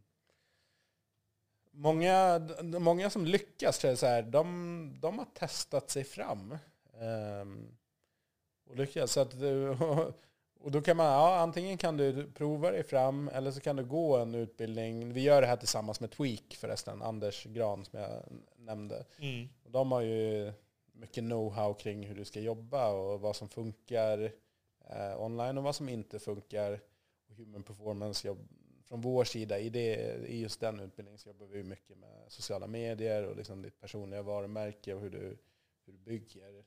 Många, 1.73 2.49
många 2.63 3.09
som 3.09 3.25
lyckas, 3.25 3.79
tror 3.79 3.91
jag, 3.91 3.97
så 3.97 4.05
här, 4.05 4.21
de, 4.21 4.97
de 5.01 5.17
har 5.17 5.25
testat 5.25 5.89
sig 5.89 6.03
fram. 6.03 6.57
Um, 6.93 7.77
och 8.69 8.75
lyckas. 8.75 9.11
Så 9.11 9.19
att 9.19 9.39
du, 9.39 9.77
och 10.63 10.71
då 10.71 10.81
kan 10.81 10.97
man, 10.97 11.05
ja, 11.05 11.35
antingen 11.35 11.77
kan 11.77 11.97
du 11.97 12.31
prova 12.31 12.71
dig 12.71 12.83
fram 12.83 13.27
eller 13.27 13.51
så 13.51 13.61
kan 13.61 13.75
du 13.75 13.85
gå 13.85 14.17
en 14.17 14.35
utbildning. 14.35 15.13
Vi 15.13 15.21
gör 15.21 15.41
det 15.41 15.47
här 15.47 15.57
tillsammans 15.57 15.99
med 15.99 16.11
Tweak 16.11 16.53
förresten, 16.59 17.01
Anders 17.01 17.43
Gran 17.45 17.85
som 17.85 17.99
jag 17.99 18.23
nämnde. 18.57 19.05
Mm. 19.19 19.49
Och 19.63 19.71
de 19.71 19.91
har 19.91 20.01
ju 20.01 20.53
mycket 20.91 21.23
know-how 21.23 21.73
kring 21.73 22.05
hur 22.05 22.15
du 22.15 22.25
ska 22.25 22.39
jobba 22.39 22.91
och 22.91 23.21
vad 23.21 23.35
som 23.35 23.49
funkar 23.49 24.31
eh, 24.89 25.21
online 25.21 25.57
och 25.57 25.63
vad 25.63 25.75
som 25.75 25.89
inte 25.89 26.19
funkar. 26.19 26.79
Och 27.29 27.35
human 27.35 27.63
performance 27.63 28.27
jobb. 28.27 28.47
Från 28.85 29.01
vår 29.01 29.23
sida, 29.23 29.59
i, 29.59 29.69
det, 29.69 30.15
i 30.27 30.41
just 30.41 30.59
den 30.59 30.79
utbildningen 30.79 31.19
så 31.19 31.29
jobbar 31.29 31.45
vi 31.45 31.63
mycket 31.63 31.97
med 31.97 32.25
sociala 32.27 32.67
medier 32.67 33.23
och 33.23 33.35
liksom 33.35 33.61
ditt 33.61 33.79
personliga 33.79 34.21
varumärke 34.21 34.93
och 34.93 35.01
hur 35.01 35.09
du, 35.09 35.37
hur 35.85 35.93
du 35.93 35.99
bygger 35.99 36.63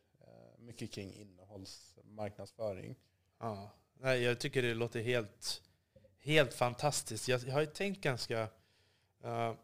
mycket 0.58 0.90
kring 0.90 1.14
innehållsmarknadsföring. 1.14 2.96
Ja. 3.38 3.70
Nej, 4.00 4.22
jag 4.22 4.38
tycker 4.38 4.62
det 4.62 4.74
låter 4.74 5.00
helt, 5.00 5.62
helt 6.20 6.54
fantastiskt. 6.54 7.28
Jag, 7.28 7.40
jag 7.46 7.52
har 7.52 7.60
ju 7.60 7.66
tänkt 7.66 8.00
ganska... 8.00 8.42
Uh, 9.24 9.54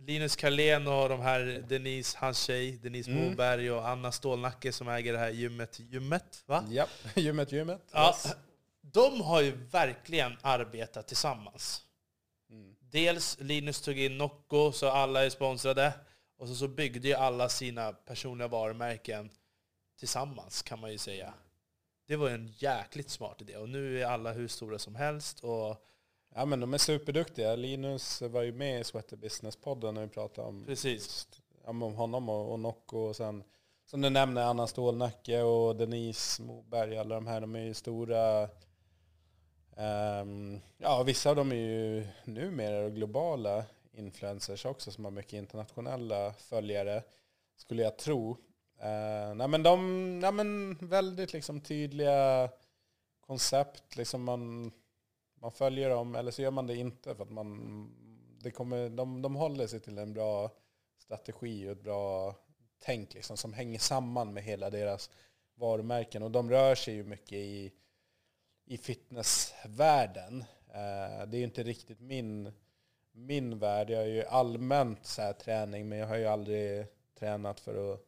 Linus 0.00 0.36
Carlén 0.36 0.86
och 0.86 1.08
de 1.08 1.20
här 1.20 1.64
Denise, 1.68 2.18
hans 2.20 2.38
tjej, 2.42 2.72
Denise 2.72 3.10
mm. 3.10 3.24
Moberg 3.24 3.70
och 3.70 3.88
Anna 3.88 4.12
Stålnacke 4.12 4.72
som 4.72 4.88
äger 4.88 5.12
det 5.12 5.18
här 5.18 5.30
gymmet. 5.30 5.80
Gymmet, 5.80 6.42
va? 6.46 6.64
Ja, 6.70 6.86
gymmet, 7.14 7.52
gymmet. 7.52 7.82
Ja, 7.92 8.08
yes. 8.08 8.36
De 8.80 9.20
har 9.20 9.40
ju 9.40 9.50
verkligen 9.70 10.36
arbetat 10.42 11.08
tillsammans. 11.08 11.84
Mm. 12.50 12.74
Dels 12.80 13.36
Linus 13.40 13.80
tog 13.80 13.98
in 13.98 14.18
Nocco, 14.18 14.72
så 14.72 14.88
alla 14.88 15.24
är 15.24 15.30
sponsrade. 15.30 15.92
Och 16.38 16.48
så, 16.48 16.54
så 16.54 16.68
byggde 16.68 17.08
ju 17.08 17.14
alla 17.14 17.48
sina 17.48 17.92
personliga 17.92 18.48
varumärken 18.48 19.30
tillsammans 19.98 20.62
kan 20.62 20.80
man 20.80 20.92
ju 20.92 20.98
säga. 20.98 21.34
Det 22.08 22.16
var 22.16 22.30
en 22.30 22.52
jäkligt 22.58 23.10
smart 23.10 23.40
idé 23.42 23.56
och 23.56 23.68
nu 23.68 24.00
är 24.00 24.06
alla 24.06 24.32
hur 24.32 24.48
stora 24.48 24.78
som 24.78 24.94
helst. 24.94 25.40
Och 25.40 25.76
ja 26.34 26.44
men 26.44 26.60
de 26.60 26.74
är 26.74 26.78
superduktiga. 26.78 27.56
Linus 27.56 28.22
var 28.22 28.42
ju 28.42 28.52
med 28.52 28.80
i 28.80 28.84
Sweater 28.84 29.16
Business-podden 29.16 29.94
när 29.94 30.02
vi 30.02 30.08
pratade 30.08 30.48
om, 30.48 30.64
Precis. 30.64 30.94
Just, 30.94 31.42
om 31.64 31.80
honom 31.80 32.28
och, 32.28 32.52
och 32.52 32.60
Nocco 32.60 32.98
och 32.98 33.16
sen 33.16 33.44
som 33.86 34.00
du 34.00 34.10
nämner 34.10 34.42
Anna 34.42 34.66
Stålnacke 34.66 35.42
och 35.42 35.76
Denise 35.76 36.42
Moberg, 36.42 36.98
alla 36.98 37.14
de 37.14 37.26
här, 37.26 37.40
de 37.40 37.54
är 37.56 37.64
ju 37.64 37.74
stora 37.74 38.48
um, 39.76 40.60
ja, 40.78 41.02
vissa 41.02 41.30
av 41.30 41.36
dem 41.36 41.52
är 41.52 41.56
ju 41.56 42.06
numera 42.24 42.90
globala 42.90 43.64
influencers 43.92 44.64
också 44.64 44.90
som 44.90 45.04
har 45.04 45.10
mycket 45.10 45.32
internationella 45.32 46.32
följare, 46.32 47.02
skulle 47.56 47.82
jag 47.82 47.98
tro. 47.98 48.36
Uh, 48.82 49.34
nej 49.34 49.48
men 49.48 49.62
de, 49.62 50.18
nej 50.20 50.32
men 50.32 50.78
väldigt 50.80 51.32
liksom 51.32 51.60
tydliga 51.60 52.50
koncept. 53.20 53.96
Liksom 53.96 54.24
man, 54.24 54.72
man 55.40 55.52
följer 55.52 55.90
dem, 55.90 56.14
eller 56.14 56.30
så 56.30 56.42
gör 56.42 56.50
man 56.50 56.66
det 56.66 56.76
inte 56.76 57.14
för 57.14 57.22
att 57.22 57.30
man, 57.30 57.90
det 58.40 58.50
kommer, 58.50 58.88
de, 58.88 59.22
de 59.22 59.34
håller 59.36 59.66
sig 59.66 59.80
till 59.80 59.98
en 59.98 60.12
bra 60.12 60.50
strategi 60.98 61.68
och 61.68 61.72
ett 61.72 61.82
bra 61.82 62.34
tänk 62.78 63.14
liksom, 63.14 63.36
som 63.36 63.52
hänger 63.52 63.78
samman 63.78 64.34
med 64.34 64.42
hela 64.42 64.70
deras 64.70 65.10
varumärken. 65.54 66.22
Och 66.22 66.30
de 66.30 66.50
rör 66.50 66.74
sig 66.74 66.94
ju 66.94 67.04
mycket 67.04 67.32
i, 67.32 67.72
i 68.64 68.78
fitnessvärlden. 68.78 70.44
Uh, 70.68 71.26
det 71.26 71.36
är 71.36 71.38
ju 71.38 71.44
inte 71.44 71.62
riktigt 71.62 72.00
min, 72.00 72.52
min 73.12 73.58
värld. 73.58 73.90
Jag 73.90 74.02
är 74.02 74.06
ju 74.06 74.24
allmänt 74.24 75.06
så 75.06 75.22
här, 75.22 75.32
träning, 75.32 75.88
men 75.88 75.98
jag 75.98 76.06
har 76.06 76.16
ju 76.16 76.26
aldrig 76.26 76.86
tränat 77.18 77.60
för 77.60 77.92
att 77.92 78.07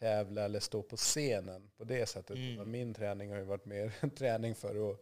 tävla 0.00 0.44
eller 0.44 0.60
stå 0.60 0.82
på 0.82 0.96
scenen 0.96 1.70
på 1.76 1.84
det 1.84 2.06
sättet. 2.06 2.36
Mm. 2.36 2.70
Min 2.70 2.94
träning 2.94 3.30
har 3.30 3.38
ju 3.38 3.44
varit 3.44 3.64
mer 3.64 4.10
träning 4.16 4.54
för 4.54 4.90
att, 4.90 5.00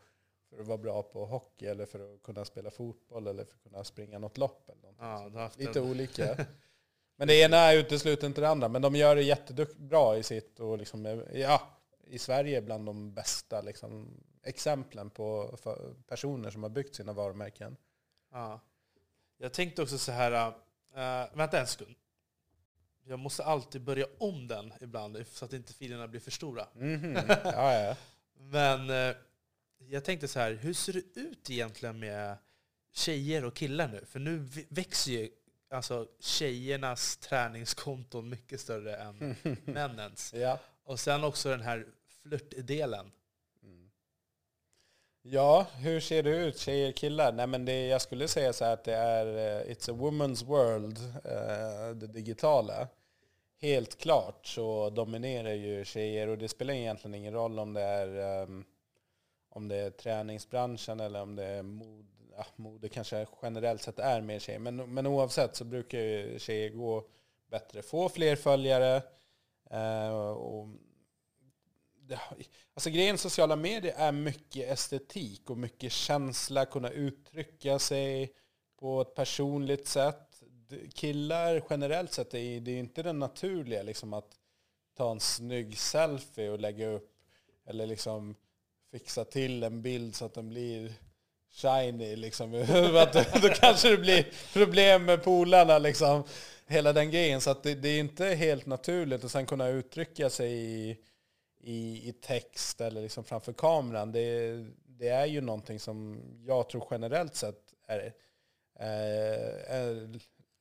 för 0.51 0.61
att 0.61 0.67
vara 0.67 0.79
bra 0.79 1.03
på 1.03 1.27
hockey 1.27 1.67
eller 1.67 1.87
för 1.87 2.15
att 2.15 2.23
kunna 2.23 2.45
spela 2.45 2.71
fotboll 2.71 3.27
eller 3.27 3.45
för 3.45 3.55
att 3.55 3.63
kunna 3.63 3.85
springa 3.85 4.19
något 4.19 4.39
lopp. 4.39 4.71
Eller 4.71 4.95
ja, 4.99 5.51
Lite 5.57 5.79
en... 5.79 5.91
olika. 5.91 6.47
Men 7.17 7.29
det 7.29 7.41
ena 7.41 7.73
utesluter 7.73 8.27
inte 8.27 8.41
det 8.41 8.49
andra. 8.49 8.69
Men 8.69 8.83
de 8.83 8.95
gör 8.95 9.17
det 9.17 9.23
jättebra 9.23 10.17
i 10.17 10.23
sitt 10.23 10.61
och 10.61 10.79
liksom, 10.79 11.25
ja, 11.33 11.63
i 12.07 12.19
Sverige 12.19 12.63
bland 12.63 12.87
de 12.87 13.15
bästa 13.15 13.61
liksom, 13.61 14.21
exemplen 14.43 15.11
på 15.11 15.57
personer 16.07 16.51
som 16.51 16.63
har 16.63 16.71
byggt 16.71 16.95
sina 16.95 17.13
varumärken. 17.13 17.77
Ja. 18.33 18.61
Jag 19.37 19.53
tänkte 19.53 19.83
också 19.83 19.99
så 19.99 20.13
här, 20.13 20.49
uh, 20.49 21.37
vänta 21.37 21.61
en 21.61 21.67
sekund. 21.67 21.95
Jag 23.09 23.19
måste 23.19 23.45
alltid 23.45 23.83
börja 23.83 24.07
om 24.19 24.49
den 24.49 24.73
ibland 24.81 25.25
så 25.33 25.45
att 25.45 25.53
inte 25.53 25.73
filerna 25.73 26.09
blir 26.09 26.21
för 26.21 26.31
stora. 26.31 26.67
Mm 26.75 27.01
-hmm. 27.01 27.41
ja, 27.45 27.75
ja. 27.75 27.97
Men 28.39 28.91
eh, 28.91 29.17
jag 29.79 30.05
tänkte 30.05 30.29
så 30.29 30.39
här, 30.39 30.53
hur 30.53 30.75
ser 30.75 30.93
det 30.93 31.21
ut 31.21 31.51
egentligen 31.51 31.99
med 31.99 32.37
tjejer 32.93 33.45
och 33.45 33.55
killar 33.55 33.89
nu? 33.89 34.05
För 34.07 34.19
nu 34.19 34.49
växer 34.69 35.13
ju 35.13 35.29
alltså, 35.71 36.07
tjejernas 36.21 37.17
träningskonton 37.17 38.29
mycket 38.29 38.61
större 38.61 38.97
än 38.97 39.37
männens. 39.65 40.35
Ja. 40.35 40.59
Och 40.85 41.01
sen 41.01 41.25
också 41.25 41.49
den 41.49 41.61
här 41.61 41.87
flörtdelen. 42.23 43.13
Mm. 43.63 43.91
Ja, 45.23 45.67
hur 45.75 46.01
ser 46.01 46.23
det 46.23 46.31
ut 46.31 46.59
tjejer 46.59 46.89
och 46.89 46.97
killar? 46.97 47.33
Nej, 47.33 47.47
men 47.47 47.65
det, 47.65 47.87
jag 47.87 48.03
skulle 48.03 48.29
säga 48.29 48.53
så 48.53 48.65
att 48.65 48.85
det 48.85 48.95
är 48.95 49.27
uh, 49.27 49.73
It's 49.73 49.91
a 49.91 49.97
woman's 49.99 50.45
world, 50.45 50.99
uh, 50.99 51.97
det 51.97 52.07
digitala 52.07 52.89
helt 53.61 53.99
klart 53.99 54.47
så 54.47 54.91
dominerar 54.91 55.53
ju 55.53 55.85
tjejer 55.85 56.29
och 56.29 56.39
det 56.39 56.49
spelar 56.49 56.75
egentligen 56.75 57.15
ingen 57.15 57.33
roll 57.33 57.59
om 57.59 57.73
det 57.73 57.83
är, 57.83 58.43
um, 58.43 58.65
om 59.49 59.69
det 59.69 59.77
är 59.77 59.91
träningsbranschen 59.91 61.01
eller 61.01 61.23
om 61.23 61.37
det 61.37 61.45
är 61.45 61.63
mod, 61.63 62.07
ja, 62.37 62.47
mode 62.57 62.89
kanske 62.89 63.27
generellt 63.43 63.83
sett 63.83 63.99
är 63.99 64.21
mer 64.21 64.39
tjejer. 64.39 64.59
Men, 64.59 64.95
men 64.95 65.07
oavsett 65.07 65.57
så 65.57 65.65
brukar 65.65 65.99
ju 65.99 66.39
tjejer 66.39 66.71
gå 66.71 67.09
bättre, 67.51 67.83
få 67.83 68.09
fler 68.09 68.37
följare. 68.37 69.03
Uh, 69.73 70.31
och 70.31 70.69
alltså 72.75 72.91
grejen 72.91 73.19
sociala 73.19 73.57
medier 73.57 73.95
är 73.97 74.13
mycket 74.13 74.71
estetik 74.71 75.51
och 75.51 75.59
mycket 75.59 75.93
känsla, 75.93 76.65
kunna 76.67 76.91
uttrycka 76.91 77.79
sig 77.79 78.35
på 78.77 79.01
ett 79.01 79.15
personligt 79.15 79.89
sätt 79.89 80.28
killar 80.95 81.62
generellt 81.71 82.12
sett 82.12 82.35
är 82.35 82.61
det 82.61 82.71
är 82.71 82.79
inte 82.79 83.03
det 83.03 83.12
naturliga 83.12 83.83
liksom 83.83 84.12
att 84.12 84.39
ta 84.97 85.11
en 85.11 85.21
snygg 85.21 85.79
selfie 85.79 86.51
och 86.51 86.61
lägga 86.61 86.89
upp 86.89 87.11
eller 87.66 87.87
liksom 87.87 88.35
fixa 88.91 89.25
till 89.25 89.62
en 89.62 89.83
bild 89.83 90.14
så 90.14 90.25
att 90.25 90.35
den 90.35 90.49
blir 90.49 90.93
shiny 91.51 92.16
liksom. 92.16 92.53
då 93.43 93.49
kanske 93.49 93.89
det 93.91 93.97
blir 93.97 94.27
problem 94.53 95.05
med 95.05 95.23
polarna 95.23 95.79
liksom. 95.79 96.25
Hela 96.66 96.93
den 96.93 97.11
grejen. 97.11 97.41
Så 97.41 97.51
att 97.51 97.62
det, 97.62 97.75
det, 97.75 97.89
är 97.89 98.01
inte 98.01 98.25
helt 98.27 98.66
naturligt 98.66 99.25
att 99.25 99.31
sen 99.31 99.47
kunna 99.47 99.69
uttrycka 99.69 100.31
sig 100.31 100.53
i, 100.53 100.97
i, 101.61 102.09
i 102.09 102.12
text 102.12 102.81
eller 102.81 103.03
liksom 103.03 103.25
framför 103.25 103.53
kameran. 103.53 104.12
Det, 104.12 104.57
det 104.87 105.09
är 105.09 105.27
ju 105.27 105.41
någonting 105.41 105.81
som 105.81 106.23
jag 106.47 106.69
tror 106.69 106.87
generellt 106.91 107.35
sett 107.35 107.75
är, 107.87 108.12
är 108.79 110.19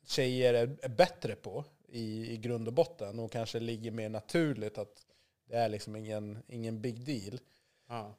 tjejer 0.08 0.54
är, 0.54 0.90
bättre 0.90 1.36
på 1.36 1.66
i, 1.90 2.34
i 2.34 2.38
grund 2.38 2.68
och 2.68 2.74
botten 2.74 3.20
och 3.20 3.32
kanske 3.32 3.60
ligger 3.60 3.92
mer 3.92 4.10
naturligt 4.10 4.78
att 4.78 5.06
det 5.50 5.56
är 5.56 5.70
liksom 5.70 5.96
ingen, 5.96 6.44
ingen 6.48 6.82
big 6.82 7.06
deal. 7.06 7.40
Ja. 7.88 8.16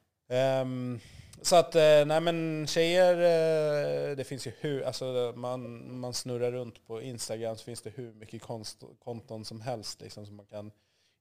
Um, 0.61 0.99
så 1.41 1.55
att, 1.55 1.75
eh, 1.75 2.05
nej 2.05 2.21
men 2.21 2.67
tjejer, 2.67 3.13
eh, 3.13 4.15
det 4.15 4.23
finns 4.23 4.47
ju 4.47 4.51
hur, 4.59 4.81
alltså 4.81 5.33
man, 5.35 5.91
man 5.99 6.13
snurrar 6.13 6.51
runt 6.51 6.87
på 6.87 7.01
Instagram 7.01 7.55
så 7.55 7.63
finns 7.63 7.81
det 7.81 7.89
hur 7.89 8.13
mycket 8.13 8.41
konst, 8.41 8.83
konton 9.03 9.45
som 9.45 9.61
helst 9.61 10.01
liksom 10.01 10.25
som 10.25 10.35
man 10.35 10.45
kan 10.45 10.71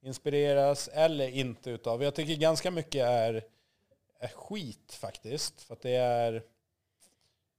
inspireras 0.03 0.89
eller 0.89 1.29
inte 1.29 1.71
utav. 1.71 2.03
Jag 2.03 2.15
tycker 2.15 2.35
ganska 2.35 2.71
mycket 2.71 3.05
är, 3.05 3.45
är 4.21 4.29
skit 4.29 4.93
faktiskt. 4.93 5.63
För 5.63 5.75
att 5.75 5.83
det 5.83 5.95
är, 5.95 6.43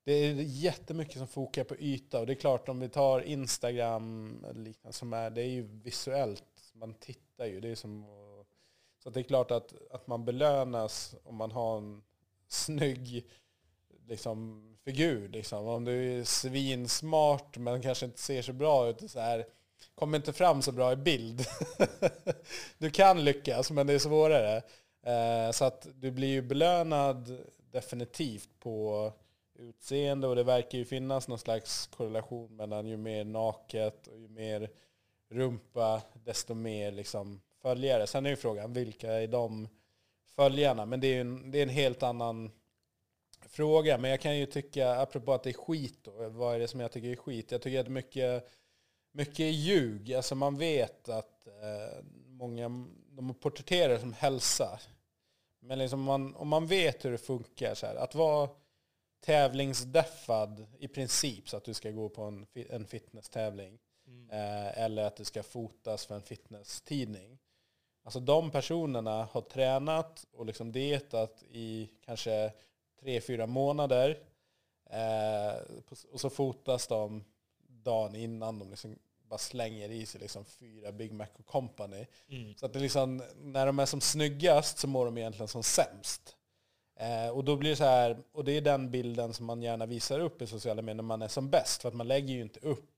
det 0.09 0.15
är 0.15 0.33
jättemycket 0.35 1.17
som 1.17 1.27
fokar 1.27 1.63
på 1.63 1.75
yta. 1.77 2.19
Och 2.19 2.25
det 2.25 2.33
är 2.33 2.35
klart 2.35 2.69
om 2.69 2.79
vi 2.79 2.89
tar 2.89 3.21
Instagram, 3.21 4.45
liknande, 4.55 4.93
som 4.93 5.13
är, 5.13 5.29
det 5.29 5.41
är 5.41 5.47
ju 5.47 5.61
visuellt. 5.61 6.43
Man 6.73 6.93
tittar 6.93 7.45
ju. 7.45 7.59
Det 7.59 7.69
är 7.69 7.75
som, 7.75 8.05
så 9.03 9.09
det 9.09 9.19
är 9.19 9.23
klart 9.23 9.51
att, 9.51 9.73
att 9.91 10.07
man 10.07 10.25
belönas 10.25 11.15
om 11.23 11.35
man 11.35 11.51
har 11.51 11.77
en 11.77 12.01
snygg 12.47 13.25
liksom, 14.07 14.63
figur. 14.83 15.29
Liksom. 15.29 15.67
Om 15.67 15.85
du 15.85 16.19
är 16.19 16.23
svinsmart 16.23 17.57
men 17.57 17.81
kanske 17.81 18.05
inte 18.05 18.21
ser 18.21 18.41
så 18.41 18.53
bra 18.53 18.89
ut. 18.89 19.11
Så 19.11 19.19
här, 19.19 19.45
kommer 19.95 20.17
inte 20.17 20.33
fram 20.33 20.61
så 20.61 20.71
bra 20.71 20.91
i 20.91 20.95
bild. 20.95 21.45
du 22.77 22.91
kan 22.91 23.23
lyckas 23.23 23.71
men 23.71 23.87
det 23.87 23.93
är 23.93 23.99
svårare. 23.99 24.61
Eh, 25.03 25.51
så 25.51 25.65
att 25.65 25.87
du 25.95 26.11
blir 26.11 26.27
ju 26.27 26.41
belönad 26.41 27.37
definitivt 27.71 28.49
på 28.59 29.11
utseende 29.59 30.27
och 30.27 30.35
det 30.35 30.43
verkar 30.43 30.77
ju 30.77 30.85
finnas 30.85 31.27
någon 31.27 31.39
slags 31.39 31.87
korrelation 31.87 32.55
mellan 32.55 32.87
ju 32.87 32.97
mer 32.97 33.23
naket 33.23 34.07
och 34.07 34.19
ju 34.19 34.27
mer 34.27 34.69
rumpa 35.29 36.01
desto 36.13 36.53
mer 36.53 36.91
liksom 36.91 37.41
följare. 37.61 38.07
Sen 38.07 38.25
är 38.25 38.29
ju 38.29 38.35
frågan 38.35 38.73
vilka 38.73 39.13
är 39.13 39.27
de 39.27 39.67
följarna? 40.35 40.85
Men 40.85 40.99
det 40.99 41.07
är 41.07 41.13
ju 41.13 41.21
en, 41.21 41.51
det 41.51 41.57
är 41.57 41.63
en 41.63 41.69
helt 41.69 42.03
annan 42.03 42.51
fråga. 43.49 43.97
Men 43.97 44.11
jag 44.11 44.21
kan 44.21 44.37
ju 44.37 44.45
tycka, 44.45 44.95
apropå 44.95 45.33
att 45.33 45.43
det 45.43 45.49
är 45.49 45.53
skit 45.53 45.99
då, 46.01 46.29
vad 46.29 46.55
är 46.55 46.59
det 46.59 46.67
som 46.67 46.79
jag 46.79 46.91
tycker 46.91 47.09
är 47.09 47.15
skit? 47.15 47.51
Jag 47.51 47.61
tycker 47.61 47.79
att 47.79 47.87
mycket, 47.87 48.49
mycket 49.11 49.39
är 49.39 49.49
ljug. 49.49 50.13
Alltså 50.13 50.35
man 50.35 50.57
vet 50.57 51.09
att 51.09 51.47
eh, 51.47 52.03
många, 52.27 52.87
de 53.09 53.33
porträtterar 53.33 53.93
det 53.93 53.99
som 53.99 54.13
hälsa. 54.13 54.79
Men 55.59 55.79
liksom 55.79 56.01
man, 56.01 56.35
om 56.35 56.47
man 56.47 56.67
vet 56.67 57.05
hur 57.05 57.11
det 57.11 57.17
funkar, 57.17 57.75
så 57.75 57.85
här, 57.85 57.95
att 57.95 58.15
vara 58.15 58.49
tävlingsdeffad 59.21 60.67
i 60.79 60.87
princip 60.87 61.49
så 61.49 61.57
att 61.57 61.63
du 61.63 61.73
ska 61.73 61.91
gå 61.91 62.09
på 62.09 62.23
en, 62.23 62.47
en 62.69 62.85
fitnesstävling. 62.85 63.79
Mm. 64.07 64.29
Eh, 64.29 64.83
eller 64.83 65.03
att 65.03 65.15
det 65.15 65.25
ska 65.25 65.43
fotas 65.43 66.05
för 66.05 66.15
en 66.15 66.21
fitnesstidning. 66.21 67.39
Alltså 68.03 68.19
de 68.19 68.51
personerna 68.51 69.23
har 69.31 69.41
tränat 69.41 70.25
och 70.31 70.45
liksom 70.45 70.71
dietat 70.71 71.43
i 71.51 71.89
kanske 72.05 72.53
tre, 72.99 73.21
fyra 73.21 73.47
månader. 73.47 74.19
Eh, 74.89 75.53
och 76.11 76.21
så 76.21 76.29
fotas 76.29 76.87
de 76.87 77.23
dagen 77.67 78.15
innan 78.15 78.59
de 78.59 78.69
liksom 78.69 78.99
bara 79.29 79.37
slänger 79.37 79.91
i 79.91 80.05
sig 80.05 80.21
liksom 80.21 80.45
fyra 80.45 80.91
Big 80.91 81.13
Mac 81.13 81.27
och 81.37 81.45
Company. 81.45 82.05
Mm. 82.29 82.55
Så 82.55 82.65
att 82.65 82.73
det 82.73 82.79
liksom, 82.79 83.23
när 83.35 83.65
de 83.65 83.79
är 83.79 83.85
som 83.85 84.01
snyggast 84.01 84.77
så 84.77 84.87
mår 84.87 85.05
de 85.05 85.17
egentligen 85.17 85.47
som 85.47 85.63
sämst. 85.63 86.35
Eh, 86.99 87.29
och 87.29 87.43
då 87.43 87.55
blir 87.55 87.69
det 87.69 87.75
så 87.75 87.83
här, 87.83 88.17
och 88.31 88.43
det 88.43 88.51
är 88.51 88.61
den 88.61 88.91
bilden 88.91 89.33
som 89.33 89.45
man 89.45 89.61
gärna 89.61 89.85
visar 89.85 90.19
upp 90.19 90.41
i 90.41 90.47
sociala 90.47 90.81
medier 90.81 90.95
när 90.95 91.03
man 91.03 91.21
är 91.21 91.27
som 91.27 91.49
bäst. 91.49 91.81
För 91.81 91.89
att 91.89 91.95
man 91.95 92.07
lägger 92.07 92.33
ju 92.33 92.41
inte 92.41 92.59
upp 92.59 92.89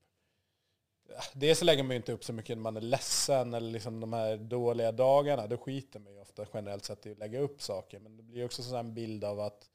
Dels 1.33 1.61
lägger 1.61 1.83
man 1.83 1.91
ju 1.91 1.97
inte 1.97 2.11
upp 2.11 2.23
så 2.23 2.33
mycket 2.33 2.57
när 2.57 2.61
man 2.61 2.77
är 2.77 2.81
ledsen 2.81 3.53
eller 3.53 3.71
liksom 3.71 3.99
de 3.99 4.13
här 4.13 4.37
dåliga 4.37 4.91
dagarna. 4.91 5.47
Då 5.47 5.57
skiter 5.57 5.99
man 5.99 6.13
ju 6.13 6.19
ofta 6.19 6.45
generellt 6.53 6.85
sett 6.85 7.05
i 7.05 7.11
att 7.11 7.17
lägga 7.17 7.39
upp 7.39 7.61
saker. 7.61 7.99
Men 7.99 8.17
det 8.17 8.23
blir 8.23 8.45
också 8.45 8.75
en 8.75 8.93
bild 8.93 9.23
av 9.23 9.39
att 9.39 9.69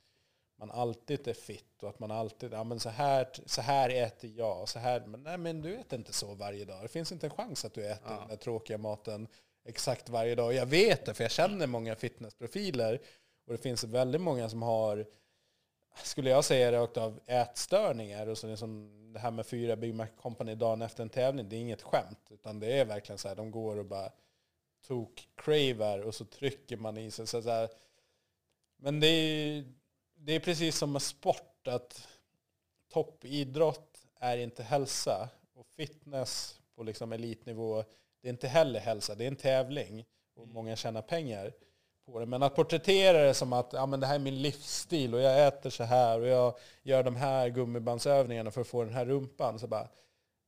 man 0.59 0.71
alltid 0.71 1.29
är 1.29 1.35
fit 1.35 1.83
och 1.83 1.89
att 1.89 1.99
man 1.99 2.11
alltid, 2.11 2.53
ja 2.53 2.65
men 2.65 2.81
så 2.81 2.89
här, 2.89 3.29
så 3.47 3.61
här 3.61 3.91
äter 3.91 4.31
jag, 4.37 4.69
så 4.69 4.79
här, 4.79 5.07
men 5.07 5.23
nej 5.23 5.39
men 5.39 5.63
du 5.63 5.75
äter 5.75 5.99
inte 5.99 6.13
så 6.13 6.35
varje 6.35 6.65
dag. 6.65 6.83
Det 6.83 6.89
finns 6.89 7.13
inte 7.13 7.27
en 7.27 7.31
chans 7.31 7.65
att 7.65 7.75
du 7.75 7.87
äter 7.87 8.11
ja. 8.11 8.19
den 8.21 8.29
där 8.29 8.37
tråkiga 8.37 8.79
maten 8.79 9.29
exakt 9.65 10.09
varje 10.09 10.35
dag. 10.35 10.55
Jag 10.55 10.67
vet 10.67 11.05
det, 11.07 11.15
för 11.15 11.25
jag 11.25 11.31
känner 11.31 11.67
många 11.67 11.95
fitnessprofiler 11.95 13.01
och 13.47 13.53
det 13.53 13.59
finns 13.59 13.85
väldigt 13.85 14.21
många 14.21 14.49
som 14.49 14.63
har, 14.63 15.07
skulle 16.03 16.31
jag 16.31 16.45
säga 16.45 16.73
rakt 16.73 16.97
av, 16.97 17.21
ätstörningar. 17.27 18.27
Och 18.27 18.39
så 18.39 18.47
liksom 18.47 18.93
det 19.13 19.19
här 19.19 19.31
med 19.31 19.47
fyra 19.47 19.77
Big 19.77 19.95
Mac 19.95 20.07
Company 20.07 20.55
dagen 20.55 20.83
efter 20.83 21.03
en 21.03 21.09
tävling, 21.09 21.49
det 21.49 21.57
är 21.57 21.61
inget 21.61 21.83
skämt. 21.83 22.29
Utan 22.31 22.61
det 22.61 22.73
är 22.73 22.85
verkligen 22.85 23.19
så 23.19 23.29
här, 23.29 23.37
de 23.37 23.51
går 23.51 23.77
och 23.77 23.85
bara 23.85 24.13
tok-cravar 24.87 25.99
och 25.99 26.15
så 26.15 26.25
trycker 26.25 26.77
man 26.77 26.97
i 26.97 27.11
sig. 27.11 27.27
Så 27.27 27.41
här, 27.41 27.69
men 28.77 29.01
det 29.01 29.07
är, 29.07 29.65
det 30.15 30.33
är 30.33 30.41
precis 30.41 30.79
som 30.79 30.93
med 30.93 31.03
sport, 31.03 31.69
att 31.69 32.09
toppidrott 32.93 34.07
är 34.19 34.39
inte 34.39 34.63
hälsa. 34.63 35.29
Och 35.55 35.67
fitness 35.67 36.61
på 36.75 36.83
liksom 36.83 37.13
elitnivå, 37.13 37.85
det 38.21 38.29
är 38.29 38.33
inte 38.33 38.49
heller 38.49 38.81
hälsa. 38.81 39.15
Det 39.15 39.25
är 39.25 39.29
en 39.29 39.37
tävling 39.37 40.05
och 40.35 40.43
mm. 40.43 40.55
många 40.55 40.77
tjänar 40.77 41.03
pengar 41.03 41.53
på 42.07 42.21
det. 42.21 42.27
Men 42.27 42.43
att 42.43 42.55
porträttera 42.55 43.19
det 43.19 43.35
som 43.35 43.53
att 43.53 43.73
ja, 43.73 43.87
men 43.87 44.01
det 44.01 44.07
här 44.07 44.15
är 44.15 44.19
min 44.19 44.43
livsstil 44.43 45.15
och 45.15 45.21
jag 45.21 45.47
äter 45.47 45.71
så 45.71 45.85
här 45.85 46.21
och 46.21 46.27
jag 46.27 46.55
gör 46.83 47.03
de 47.03 47.17
här 47.17 47.49
gummibandsövningarna 47.49 48.51
för 48.51 48.61
att 48.61 48.67
få 48.67 48.85
den 48.85 48.95
här 48.95 49.07
rumpan. 49.07 49.59
Så 49.59 49.67
bara, 49.67 49.89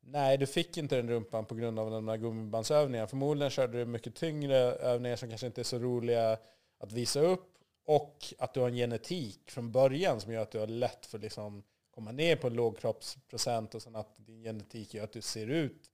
nej, 0.01 0.39
du 0.39 0.47
fick 0.47 0.77
inte 0.77 0.97
den 0.97 1.09
rumpan 1.09 1.45
på 1.45 1.55
grund 1.55 1.79
av 1.79 1.91
de 1.91 2.09
här 2.09 2.17
gummibandsövningarna. 2.17 3.07
Förmodligen 3.07 3.51
körde 3.51 3.79
du 3.79 3.85
mycket 3.85 4.15
tyngre 4.15 4.57
övningar 4.73 5.17
som 5.17 5.29
kanske 5.29 5.47
inte 5.47 5.61
är 5.61 5.65
så 5.65 5.79
roliga 5.79 6.39
att 6.79 6.93
visa 6.93 7.21
upp. 7.21 7.55
Och 7.85 8.35
att 8.39 8.55
du 8.55 8.61
har 8.61 8.69
en 8.69 8.75
genetik 8.75 9.51
från 9.51 9.73
början 9.73 10.21
som 10.21 10.33
gör 10.33 10.43
att 10.43 10.51
du 10.51 10.59
har 10.59 10.67
lätt 10.67 11.07
för 11.07 11.19
att 11.19 11.23
liksom 11.23 11.63
komma 11.91 12.13
ner 12.13 12.37
på 12.37 12.47
en 12.47 12.55
låg 12.55 12.79
kroppsprocent 12.79 13.75
och 13.75 13.83
sen 13.83 13.97
att 13.97 14.15
din 14.17 14.43
genetik 14.43 14.95
gör 14.95 15.05
att 15.05 15.13
du 15.13 15.21
ser 15.21 15.47
ut 15.47 15.91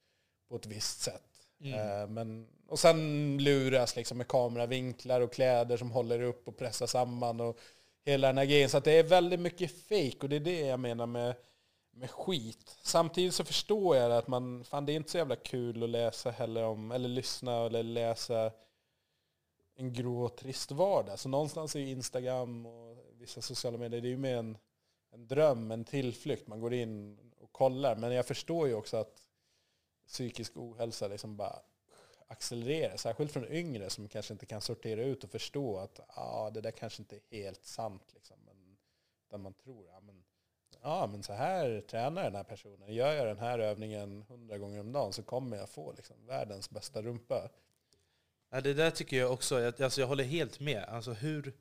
på 0.49 0.57
ett 0.57 0.67
visst 0.67 1.01
sätt. 1.01 1.23
Mm. 1.61 2.03
Eh, 2.03 2.09
men, 2.09 2.49
och 2.69 2.79
sen 2.79 3.39
luras 3.39 3.97
liksom 3.97 4.19
med 4.19 4.29
kameravinklar 4.29 5.21
och 5.21 5.33
kläder 5.33 5.77
som 5.77 5.91
håller 5.91 6.23
upp 6.23 6.49
och 6.49 6.57
pressar 6.57 6.87
samman 6.87 7.41
och 7.41 7.59
hela 8.05 8.27
den 8.27 8.39
här 8.39 8.45
grejen. 8.45 8.69
Så 8.71 8.81
det 8.81 8.93
är 8.93 9.03
väldigt 9.03 9.41
mycket 9.41 9.71
fake 9.71 10.19
och 10.21 10.29
det 10.29 10.37
är 10.37 10.41
det 10.41 10.61
jag 10.61 10.81
menar 10.81 11.07
med, 11.07 11.35
med 11.91 12.11
skit. 12.11 12.77
Samtidigt 12.83 13.35
så 13.35 13.45
förstår 13.45 13.97
jag 13.97 14.13
att 14.13 14.29
man, 14.29 14.65
fan 14.65 14.87
det 14.87 14.93
är 14.93 14.97
inte 14.97 15.11
så 15.11 15.19
jävla 15.19 15.37
kul 15.37 15.83
att 15.83 15.91
läsa 15.91 16.31
heller 16.31 16.65
om, 16.65 16.93
eller 16.93 17.09
lyssna 17.09 17.67
eller 17.67 17.83
läsa 17.83 18.53
en 19.77 19.93
grå 19.93 20.25
och 20.25 20.37
trist 20.37 20.71
vardag. 20.71 21.19
Så 21.19 21.29
någonstans 21.29 21.77
är 21.77 21.81
ju 21.81 21.91
Instagram 21.91 22.67
och 22.67 22.99
vissa 23.19 23.43
sociala 23.43 23.79
medier, 23.79 24.01
det 24.01 24.09
är 24.09 24.11
ju 24.11 24.17
mer 24.17 24.37
en, 24.37 24.59
en 25.11 25.27
dröm, 25.27 25.71
en 25.71 25.85
tillflykt. 25.85 26.47
Man 26.47 26.61
går 26.61 26.75
in 26.75 27.19
och 27.41 27.53
kollar. 27.53 27.97
Men 27.97 28.13
jag 28.13 28.27
förstår 28.27 28.69
ju 28.69 28.75
också 28.75 28.97
att 28.97 29.21
psykisk 30.07 30.57
ohälsa 30.57 31.09
liksom 31.09 31.37
bara 31.37 31.59
accelererar. 32.27 32.97
Särskilt 32.97 33.33
från 33.33 33.53
yngre 33.53 33.91
som 33.91 34.09
kanske 34.09 34.33
inte 34.33 34.47
kan 34.47 34.61
sortera 34.61 35.03
ut 35.03 35.25
och 35.25 35.31
förstå 35.31 35.79
att 35.79 36.01
ah, 36.09 36.51
det 36.51 36.61
där 36.61 36.71
kanske 36.71 37.03
inte 37.03 37.17
är 37.17 37.43
helt 37.43 37.65
sant. 37.65 38.11
Liksom. 38.15 38.37
Men, 38.47 38.77
där 39.31 39.39
man 39.39 39.55
tror 39.55 39.87
ja, 39.87 40.01
men, 40.01 40.25
ja, 40.83 41.07
men 41.07 41.23
så 41.23 41.33
här 41.33 41.81
tränar 41.81 42.23
den 42.23 42.35
här 42.35 42.45
personen. 42.45 42.95
Gör 42.95 43.13
jag 43.13 43.27
den 43.27 43.39
här 43.39 43.59
övningen 43.59 44.23
hundra 44.29 44.59
gånger 44.59 44.81
om 44.81 44.93
dagen 44.93 45.13
så 45.13 45.23
kommer 45.23 45.57
jag 45.57 45.69
få 45.69 45.93
liksom, 45.93 46.27
världens 46.27 46.71
bästa 46.71 47.03
rumpa. 47.03 47.51
Ja, 48.51 48.61
det 48.61 48.75
där 48.75 48.91
tycker 48.91 49.17
jag 49.17 49.33
också. 49.33 49.61
Jag, 49.61 49.83
alltså, 49.83 50.01
jag 50.01 50.09
håller 50.09 50.25
helt 50.25 50.61
med. 50.61 50.85
Alltså, 50.85 51.13
hur, 51.13 51.53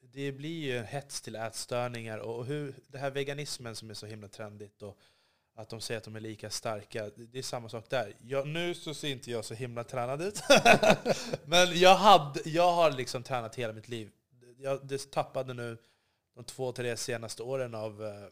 det 0.00 0.32
blir 0.32 0.62
ju 0.62 0.78
en 0.78 0.86
hets 0.86 1.22
till 1.22 1.36
ätstörningar 1.36 2.18
och 2.18 2.46
hur 2.46 2.74
det 2.88 2.98
här 2.98 3.10
veganismen 3.10 3.76
som 3.76 3.90
är 3.90 3.94
så 3.94 4.06
himla 4.06 4.28
trendigt. 4.28 4.82
Och, 4.82 4.98
att 5.54 5.68
de 5.68 5.80
säger 5.80 5.98
att 5.98 6.04
de 6.04 6.16
är 6.16 6.20
lika 6.20 6.50
starka. 6.50 7.10
Det 7.16 7.38
är 7.38 7.42
samma 7.42 7.68
sak 7.68 7.90
där. 7.90 8.16
Jag, 8.22 8.46
nu 8.46 8.74
så 8.74 8.94
ser 8.94 9.08
inte 9.08 9.30
jag 9.30 9.44
så 9.44 9.54
himla 9.54 9.84
tränad 9.84 10.22
ut. 10.22 10.42
Men 11.44 11.78
jag, 11.78 11.94
hade, 11.94 12.40
jag 12.44 12.72
har 12.72 12.90
liksom 12.90 13.22
tränat 13.22 13.54
hela 13.54 13.72
mitt 13.72 13.88
liv. 13.88 14.10
Jag 14.58 14.86
det 14.86 15.10
tappade 15.10 15.54
nu 15.54 15.78
de 16.34 16.44
två, 16.44 16.72
tre 16.72 16.96
senaste 16.96 17.42
åren 17.42 17.74
av... 17.74 18.04
Eh, 18.04 18.28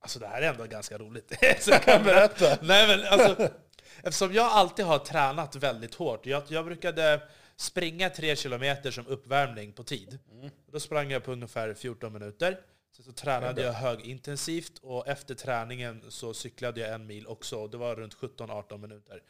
alltså 0.00 0.18
det 0.18 0.26
här 0.26 0.42
är 0.42 0.48
ändå 0.50 0.64
ganska 0.64 0.98
roligt. 0.98 1.32
så 1.60 1.70
jag 1.70 1.82
kan 1.84 2.04
berätta. 2.04 2.58
Nej, 2.62 2.88
men 2.96 3.06
alltså, 3.06 3.48
eftersom 3.96 4.32
jag 4.32 4.46
alltid 4.46 4.84
har 4.84 4.98
tränat 4.98 5.56
väldigt 5.56 5.94
hårt. 5.94 6.26
Jag, 6.26 6.42
jag 6.48 6.64
brukade 6.64 7.22
springa 7.56 8.10
tre 8.10 8.36
kilometer 8.36 8.90
som 8.90 9.06
uppvärmning 9.06 9.72
på 9.72 9.84
tid. 9.84 10.18
Mm. 10.32 10.50
Då 10.66 10.80
sprang 10.80 11.10
jag 11.10 11.24
på 11.24 11.32
ungefär 11.32 11.74
14 11.74 12.12
minuter. 12.12 12.60
Sen 12.92 13.04
så 13.04 13.12
tränade 13.12 13.62
jag 13.62 13.72
högintensivt 13.72 14.78
och 14.78 15.08
efter 15.08 15.34
träningen 15.34 16.04
så 16.08 16.34
cyklade 16.34 16.80
jag 16.80 16.94
en 16.94 17.06
mil 17.06 17.26
också. 17.26 17.66
Det 17.68 17.76
var 17.76 17.96
runt 17.96 18.16
17-18 18.16 18.78
minuter. 18.78 19.22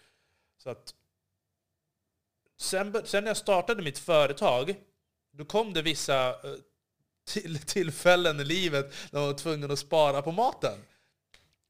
Så 0.58 0.70
att 0.70 0.94
sen, 2.58 3.02
sen 3.04 3.24
när 3.24 3.30
jag 3.30 3.36
startade 3.36 3.82
mitt 3.82 3.98
företag, 3.98 4.74
då 5.32 5.44
kom 5.44 5.72
det 5.72 5.82
vissa 5.82 6.28
eh, 6.28 6.54
till, 7.24 7.58
tillfällen 7.58 8.40
i 8.40 8.44
livet 8.44 8.94
när 9.10 9.20
man 9.20 9.28
var 9.28 9.38
tvungen 9.38 9.70
att 9.70 9.78
spara 9.78 10.22
på 10.22 10.32
maten. 10.32 10.78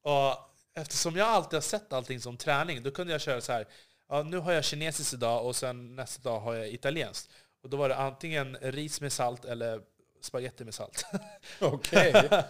Och 0.03 0.37
eftersom 0.75 1.17
jag 1.17 1.29
alltid 1.29 1.57
har 1.57 1.61
sett 1.61 1.93
allting 1.93 2.21
som 2.21 2.37
träning, 2.37 2.83
då 2.83 2.91
kunde 2.91 3.13
jag 3.13 3.21
köra 3.21 3.41
så 3.41 3.53
här. 3.53 3.69
Ja, 4.09 4.23
nu 4.23 4.39
har 4.39 4.53
jag 4.53 4.65
kinesiskt 4.65 5.15
idag 5.15 5.47
och 5.47 5.57
sen 5.57 5.97
nästa 5.97 6.31
dag 6.31 6.41
har 6.41 6.55
jag 6.55 6.69
italienskt. 6.69 7.31
Och 7.63 7.71
då 7.71 7.77
var 7.77 7.89
det 7.89 7.97
antingen 7.97 8.57
ris 8.57 9.01
med 9.01 9.13
salt 9.13 9.45
eller 9.45 9.81
spaghetti 10.25 10.65
med 10.65 10.75
salt. 10.75 11.07
Okej. 11.61 12.15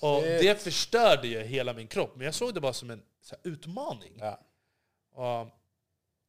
och 0.00 0.22
Shit. 0.22 0.40
det 0.40 0.62
förstörde 0.62 1.28
ju 1.28 1.42
hela 1.42 1.72
min 1.72 1.88
kropp, 1.88 2.16
men 2.16 2.24
jag 2.24 2.34
såg 2.34 2.54
det 2.54 2.60
bara 2.60 2.72
som 2.72 2.90
en 2.90 3.02
här, 3.30 3.38
utmaning. 3.42 4.12
Ja. 4.20 4.40
Och 5.12 5.48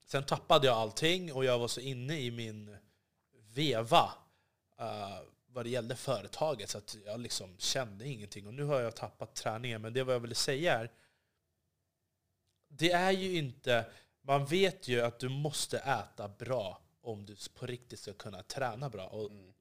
sen 0.06 0.24
tappade 0.24 0.68
jag 0.68 0.78
allting 0.78 1.34
och 1.34 1.46
jag 1.46 1.60
var 1.60 1.68
så 1.68 1.80
inne 1.80 2.20
i 2.20 2.32
min 2.32 2.78
veva 3.54 4.14
uh, 4.82 5.20
vad 5.48 5.66
det 5.66 5.70
gällde 5.70 5.96
företaget 5.96 6.70
så 6.70 6.78
att 6.78 6.98
jag 7.06 7.20
liksom 7.20 7.56
kände 7.58 8.08
ingenting. 8.08 8.48
Och 8.48 8.54
nu 8.54 8.64
har 8.64 8.80
jag 8.80 8.96
tappat 8.96 9.36
träningen. 9.36 9.82
Men 9.82 9.94
det 9.94 10.04
vad 10.04 10.16
jag 10.16 10.20
ville 10.20 10.36
säga 10.36 10.80
är, 10.80 10.92
det 12.68 12.92
är 12.92 13.12
ju 13.12 13.38
inte... 13.38 13.86
Man 14.22 14.46
vet 14.46 14.88
ju 14.88 15.02
att 15.02 15.20
du 15.20 15.30
måste 15.30 15.78
äta 15.78 16.28
bra 16.28 16.82
om 17.02 17.26
du 17.26 17.36
på 17.56 17.66
riktigt 17.66 18.00
ska 18.00 18.14
kunna 18.14 18.44
träna 18.44 18.90
bra. 18.90 19.08
Och 19.08 19.32
Mm. 19.32 19.54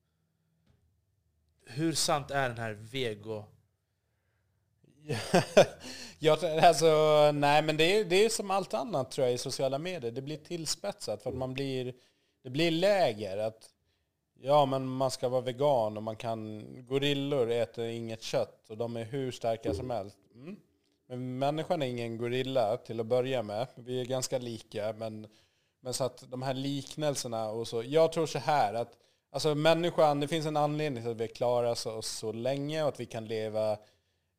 Hur 1.68 1.92
sant 1.92 2.30
är 2.30 2.48
den 2.48 2.58
här 2.58 2.72
vego... 2.72 3.44
jag, 6.18 6.44
alltså, 6.44 6.86
nej 7.34 7.62
men 7.62 7.76
det 7.76 7.98
är, 7.98 8.04
det 8.04 8.24
är 8.24 8.28
som 8.28 8.50
allt 8.50 8.74
annat 8.74 9.10
tror 9.10 9.26
jag 9.26 9.34
i 9.34 9.38
sociala 9.38 9.78
medier. 9.78 10.10
Det 10.10 10.22
blir 10.22 10.36
tillspetsat 10.36 11.22
för 11.22 11.30
att 11.30 11.36
man 11.36 11.54
blir, 11.54 11.94
det 12.42 12.50
blir 12.50 12.70
läger. 12.70 13.38
Att, 13.38 13.70
ja 14.40 14.66
men 14.66 14.86
man 14.86 15.10
ska 15.10 15.28
vara 15.28 15.40
vegan 15.40 15.96
och 15.96 16.02
man 16.02 16.16
kan, 16.16 16.64
gorillor 16.86 17.50
äter 17.50 17.86
inget 17.86 18.22
kött 18.22 18.70
och 18.70 18.76
de 18.76 18.96
är 18.96 19.04
hur 19.04 19.30
starka 19.30 19.74
som 19.74 19.90
helst. 19.90 20.18
Mm. 20.34 20.56
Men 21.06 21.38
människan 21.38 21.82
är 21.82 21.86
ingen 21.86 22.18
gorilla 22.18 22.76
till 22.76 23.00
att 23.00 23.06
börja 23.06 23.42
med. 23.42 23.66
Vi 23.74 24.00
är 24.00 24.04
ganska 24.04 24.38
lika 24.38 24.92
men, 24.92 25.26
men 25.80 25.94
så 25.94 26.04
att 26.04 26.24
de 26.30 26.42
här 26.42 26.54
liknelserna 26.54 27.50
och 27.50 27.68
så. 27.68 27.82
Jag 27.82 28.12
tror 28.12 28.26
så 28.26 28.38
här 28.38 28.74
att 28.74 28.96
alltså 29.38 29.54
människan, 29.54 30.20
det 30.20 30.28
finns 30.28 30.46
en 30.46 30.56
anledning 30.56 31.02
till 31.02 31.10
att 31.10 31.16
vi 31.16 31.24
har 31.24 31.34
klarat 31.34 31.86
oss 31.86 32.08
så 32.08 32.32
länge 32.32 32.82
och 32.82 32.88
att 32.88 33.00
vi 33.00 33.06
kan 33.06 33.24
leva 33.24 33.78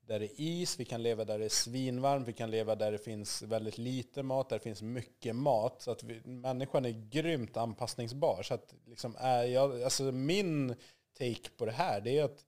där 0.07 0.19
det 0.19 0.25
är 0.25 0.41
is, 0.41 0.79
vi 0.79 0.85
kan 0.85 1.03
leva 1.03 1.25
där 1.25 1.39
det 1.39 1.45
är 1.45 1.49
svinvarmt, 1.49 2.27
vi 2.27 2.33
kan 2.33 2.51
leva 2.51 2.75
där 2.75 2.91
det 2.91 2.97
finns 2.97 3.41
väldigt 3.41 3.77
lite 3.77 4.23
mat, 4.23 4.49
där 4.49 4.57
det 4.57 4.63
finns 4.63 4.81
mycket 4.81 5.35
mat. 5.35 5.81
Så 5.81 5.91
att 5.91 6.03
vi, 6.03 6.21
människan 6.25 6.85
är 6.85 7.09
grymt 7.09 7.57
anpassningsbar. 7.57 8.43
Så 8.43 8.53
att 8.53 8.73
liksom 8.85 9.15
är 9.19 9.43
jag, 9.43 9.83
alltså 9.83 10.03
min 10.03 10.75
take 11.17 11.49
på 11.57 11.65
det 11.65 11.71
här 11.71 12.01
det 12.01 12.17
är 12.17 12.23
att 12.23 12.45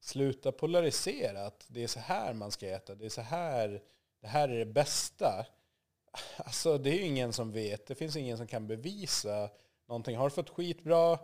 sluta 0.00 0.52
polarisera. 0.52 1.46
Att 1.46 1.66
det 1.68 1.82
är 1.82 1.86
så 1.86 2.00
här 2.00 2.34
man 2.34 2.50
ska 2.50 2.66
äta, 2.66 2.94
det 2.94 3.04
är 3.04 3.10
så 3.10 3.22
här, 3.22 3.82
det 4.20 4.28
här 4.28 4.48
är 4.48 4.58
det 4.58 4.72
bästa. 4.72 5.46
Alltså 6.36 6.78
det 6.78 6.90
är 6.90 6.94
ju 6.94 7.04
ingen 7.04 7.32
som 7.32 7.52
vet, 7.52 7.86
det 7.86 7.94
finns 7.94 8.16
ingen 8.16 8.36
som 8.36 8.46
kan 8.46 8.66
bevisa 8.66 9.50
någonting. 9.88 10.16
Har 10.16 10.28
du 10.28 10.34
fått 10.34 10.50
skitbra 10.50 11.18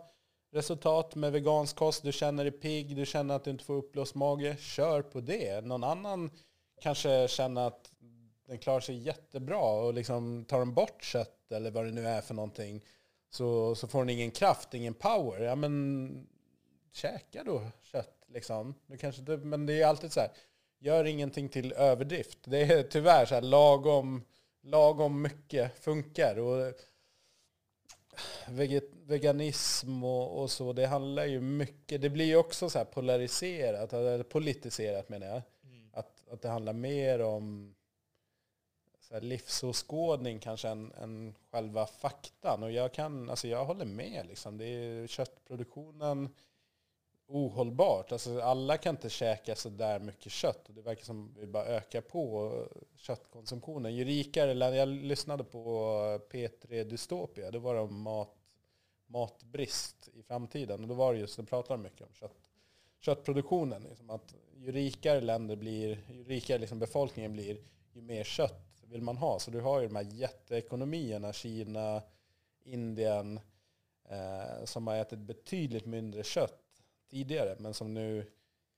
resultat 0.51 1.15
med 1.15 1.31
vegansk 1.31 1.75
kost, 1.75 2.03
du 2.03 2.11
känner 2.11 2.43
dig 2.43 2.51
pigg, 2.51 2.95
du 2.95 3.05
känner 3.05 3.35
att 3.35 3.43
du 3.43 3.51
inte 3.51 3.63
får 3.63 3.73
uppblåst 3.73 4.15
mage, 4.15 4.57
kör 4.59 5.01
på 5.01 5.19
det. 5.19 5.65
Någon 5.65 5.83
annan 5.83 6.31
kanske 6.81 7.27
känner 7.27 7.67
att 7.67 7.91
den 8.47 8.57
klarar 8.57 8.79
sig 8.79 8.97
jättebra 8.97 9.71
och 9.71 9.93
liksom 9.93 10.45
tar 10.45 10.59
den 10.59 10.73
bort 10.73 11.03
kött 11.03 11.51
eller 11.51 11.71
vad 11.71 11.85
det 11.85 11.91
nu 11.91 12.07
är 12.07 12.21
för 12.21 12.33
någonting 12.33 12.83
så, 13.29 13.75
så 13.75 13.87
får 13.87 13.99
den 13.99 14.09
ingen 14.09 14.31
kraft, 14.31 14.73
ingen 14.73 14.93
power. 14.93 15.41
Ja 15.41 15.55
men 15.55 16.27
käka 16.91 17.43
då 17.43 17.61
kött 17.83 18.23
liksom. 18.27 18.75
Du 18.87 18.97
kanske 18.97 19.21
inte, 19.21 19.37
men 19.37 19.65
det 19.65 19.81
är 19.81 19.87
alltid 19.87 20.11
så 20.11 20.19
här, 20.19 20.31
gör 20.79 21.05
ingenting 21.05 21.49
till 21.49 21.73
överdrift. 21.73 22.39
Det 22.43 22.61
är 22.61 22.83
tyvärr 22.83 23.25
så 23.25 23.35
här 23.35 23.41
lagom, 23.41 24.23
lagom 24.63 25.21
mycket 25.21 25.83
funkar. 25.83 26.39
Och 26.39 26.73
veganism 29.05 30.03
och, 30.03 30.41
och 30.41 30.51
så, 30.51 30.73
det 30.73 30.87
handlar 30.87 31.25
ju 31.25 31.41
mycket, 31.41 32.01
det 32.01 32.09
blir 32.09 32.25
ju 32.25 32.35
också 32.35 32.69
så 32.69 32.85
polariserat, 32.85 33.93
eller 33.93 34.23
politiserat 34.23 35.09
menar 35.09 35.27
jag. 35.27 35.41
Att, 35.93 36.27
att 36.31 36.41
det 36.41 36.49
handlar 36.49 36.73
mer 36.73 37.21
om 37.21 37.75
så 39.07 39.13
här 39.13 39.21
livsåskådning 39.21 40.39
kanske 40.39 40.67
än, 40.67 40.91
än 40.91 41.35
själva 41.51 41.85
faktan. 41.85 42.63
Och 42.63 42.71
jag 42.71 42.93
kan, 42.93 43.29
alltså 43.29 43.47
jag 43.47 43.65
håller 43.65 43.85
med 43.85 44.25
liksom. 44.27 44.57
Det 44.57 44.65
är 44.65 45.07
köttproduktionen 45.07 46.29
ohållbart. 47.27 48.11
Alltså 48.11 48.41
alla 48.41 48.77
kan 48.77 48.95
inte 48.95 49.09
käka 49.09 49.55
så 49.55 49.69
där 49.69 49.99
mycket 49.99 50.31
kött. 50.31 50.67
Och 50.69 50.73
det 50.73 50.81
verkar 50.81 51.05
som 51.05 51.33
vi 51.39 51.47
bara 51.47 51.65
ökar 51.65 52.01
på 52.01 52.51
köttkonsumtionen. 52.95 53.95
Ju 53.95 54.03
rikare, 54.05 54.53
länder- 54.53 54.77
jag 54.77 54.89
lyssnade 54.89 55.43
på 55.43 55.89
P3 56.31 56.83
Dystopia, 56.83 57.51
Då 57.51 57.59
var 57.59 57.75
det 57.75 57.81
om 57.81 58.01
mat, 58.01 58.35
matbrist 59.07 60.09
i 60.13 60.23
framtiden. 60.23 60.81
Och 60.81 60.87
då 60.87 60.93
var 60.93 61.13
det 61.13 61.19
just, 61.19 61.37
de 61.37 61.45
pratade 61.45 61.83
mycket 61.83 62.01
om 62.01 62.13
kött, 62.13 62.49
köttproduktionen. 62.99 63.83
Liksom 63.83 64.09
att 64.09 64.35
ju 64.55 64.71
rikare 64.71 65.21
länder 65.21 65.55
blir, 65.55 65.99
ju 66.13 66.23
rikare 66.23 66.57
liksom 66.57 66.79
befolkningen 66.79 67.33
blir, 67.33 67.57
ju 67.93 68.01
mer 68.01 68.23
kött 68.23 68.63
vill 68.89 69.01
man 69.01 69.17
ha. 69.17 69.39
Så 69.39 69.51
du 69.51 69.61
har 69.61 69.81
ju 69.81 69.87
de 69.87 69.95
här 69.95 70.07
jätteekonomierna, 70.11 71.33
Kina, 71.33 72.01
Indien, 72.63 73.39
eh, 74.09 74.65
som 74.65 74.87
har 74.87 74.95
ätit 74.95 75.19
betydligt 75.19 75.85
mindre 75.85 76.23
kött 76.23 76.66
tidigare, 77.09 77.55
men 77.59 77.73
som 77.73 77.93
nu 77.93 78.25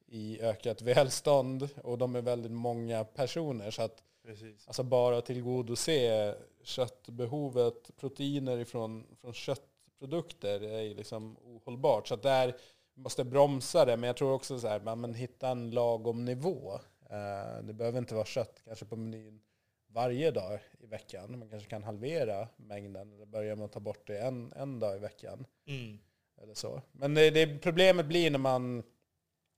i 0.08 0.42
ökat 0.42 0.82
välstånd, 0.82 1.70
och 1.84 1.98
de 1.98 2.16
är 2.16 2.22
väldigt 2.22 2.52
många 2.52 3.04
personer, 3.04 3.72
så 3.72 3.82
att 3.82 4.04
Precis. 4.24 4.68
alltså 4.68 4.84
bara 4.84 5.22
tillgodose 5.22 6.36
köttbehovet, 6.64 7.98
proteiner 7.98 8.58
ifrån, 8.58 9.06
från 9.22 9.34
köttprodukter 9.34 10.64
är 10.64 10.96
liksom 10.96 11.38
ohållbart. 11.44 12.08
Så 12.08 12.14
att 12.14 12.24
där 12.24 12.56
måste 12.94 13.24
bromsa 13.24 13.86
det, 13.86 13.98
men 13.98 14.08
jag 14.08 14.18
tror 14.18 14.34
också 14.34 14.60
så 14.60 14.68
här, 14.68 14.80
man, 14.80 15.00
man 15.00 15.14
hitta 15.14 15.50
en 15.50 15.72
lagom 15.72 16.26
nivå. 16.26 16.74
Eh, 17.10 17.64
det 17.64 17.74
behöver 17.74 18.00
inte 18.00 18.16
vara 18.16 18.26
kött 18.26 18.62
kanske 18.66 18.86
på 18.86 18.96
menyn 18.96 19.42
varje 19.88 20.32
dag 20.32 20.60
i 20.80 20.86
veckan. 20.86 21.40
Man 21.40 21.50
kanske 21.50 21.70
kan 21.70 21.84
halvera 21.84 22.48
mängden 22.58 23.14
eller 23.14 23.26
börja 23.26 23.56
med 23.56 23.66
att 23.66 23.72
ta 23.72 23.80
bort 23.80 24.08
det 24.08 24.20
en, 24.20 24.54
en 24.56 24.80
dag 24.80 24.96
i 24.96 25.00
veckan. 25.00 25.46
Mm. 25.68 26.00
Eller 26.44 26.54
så. 26.54 26.82
Men 26.92 27.14
det, 27.14 27.30
det, 27.30 27.58
problemet 27.58 28.06
blir 28.06 28.32
när 28.32 28.40
man 28.40 28.84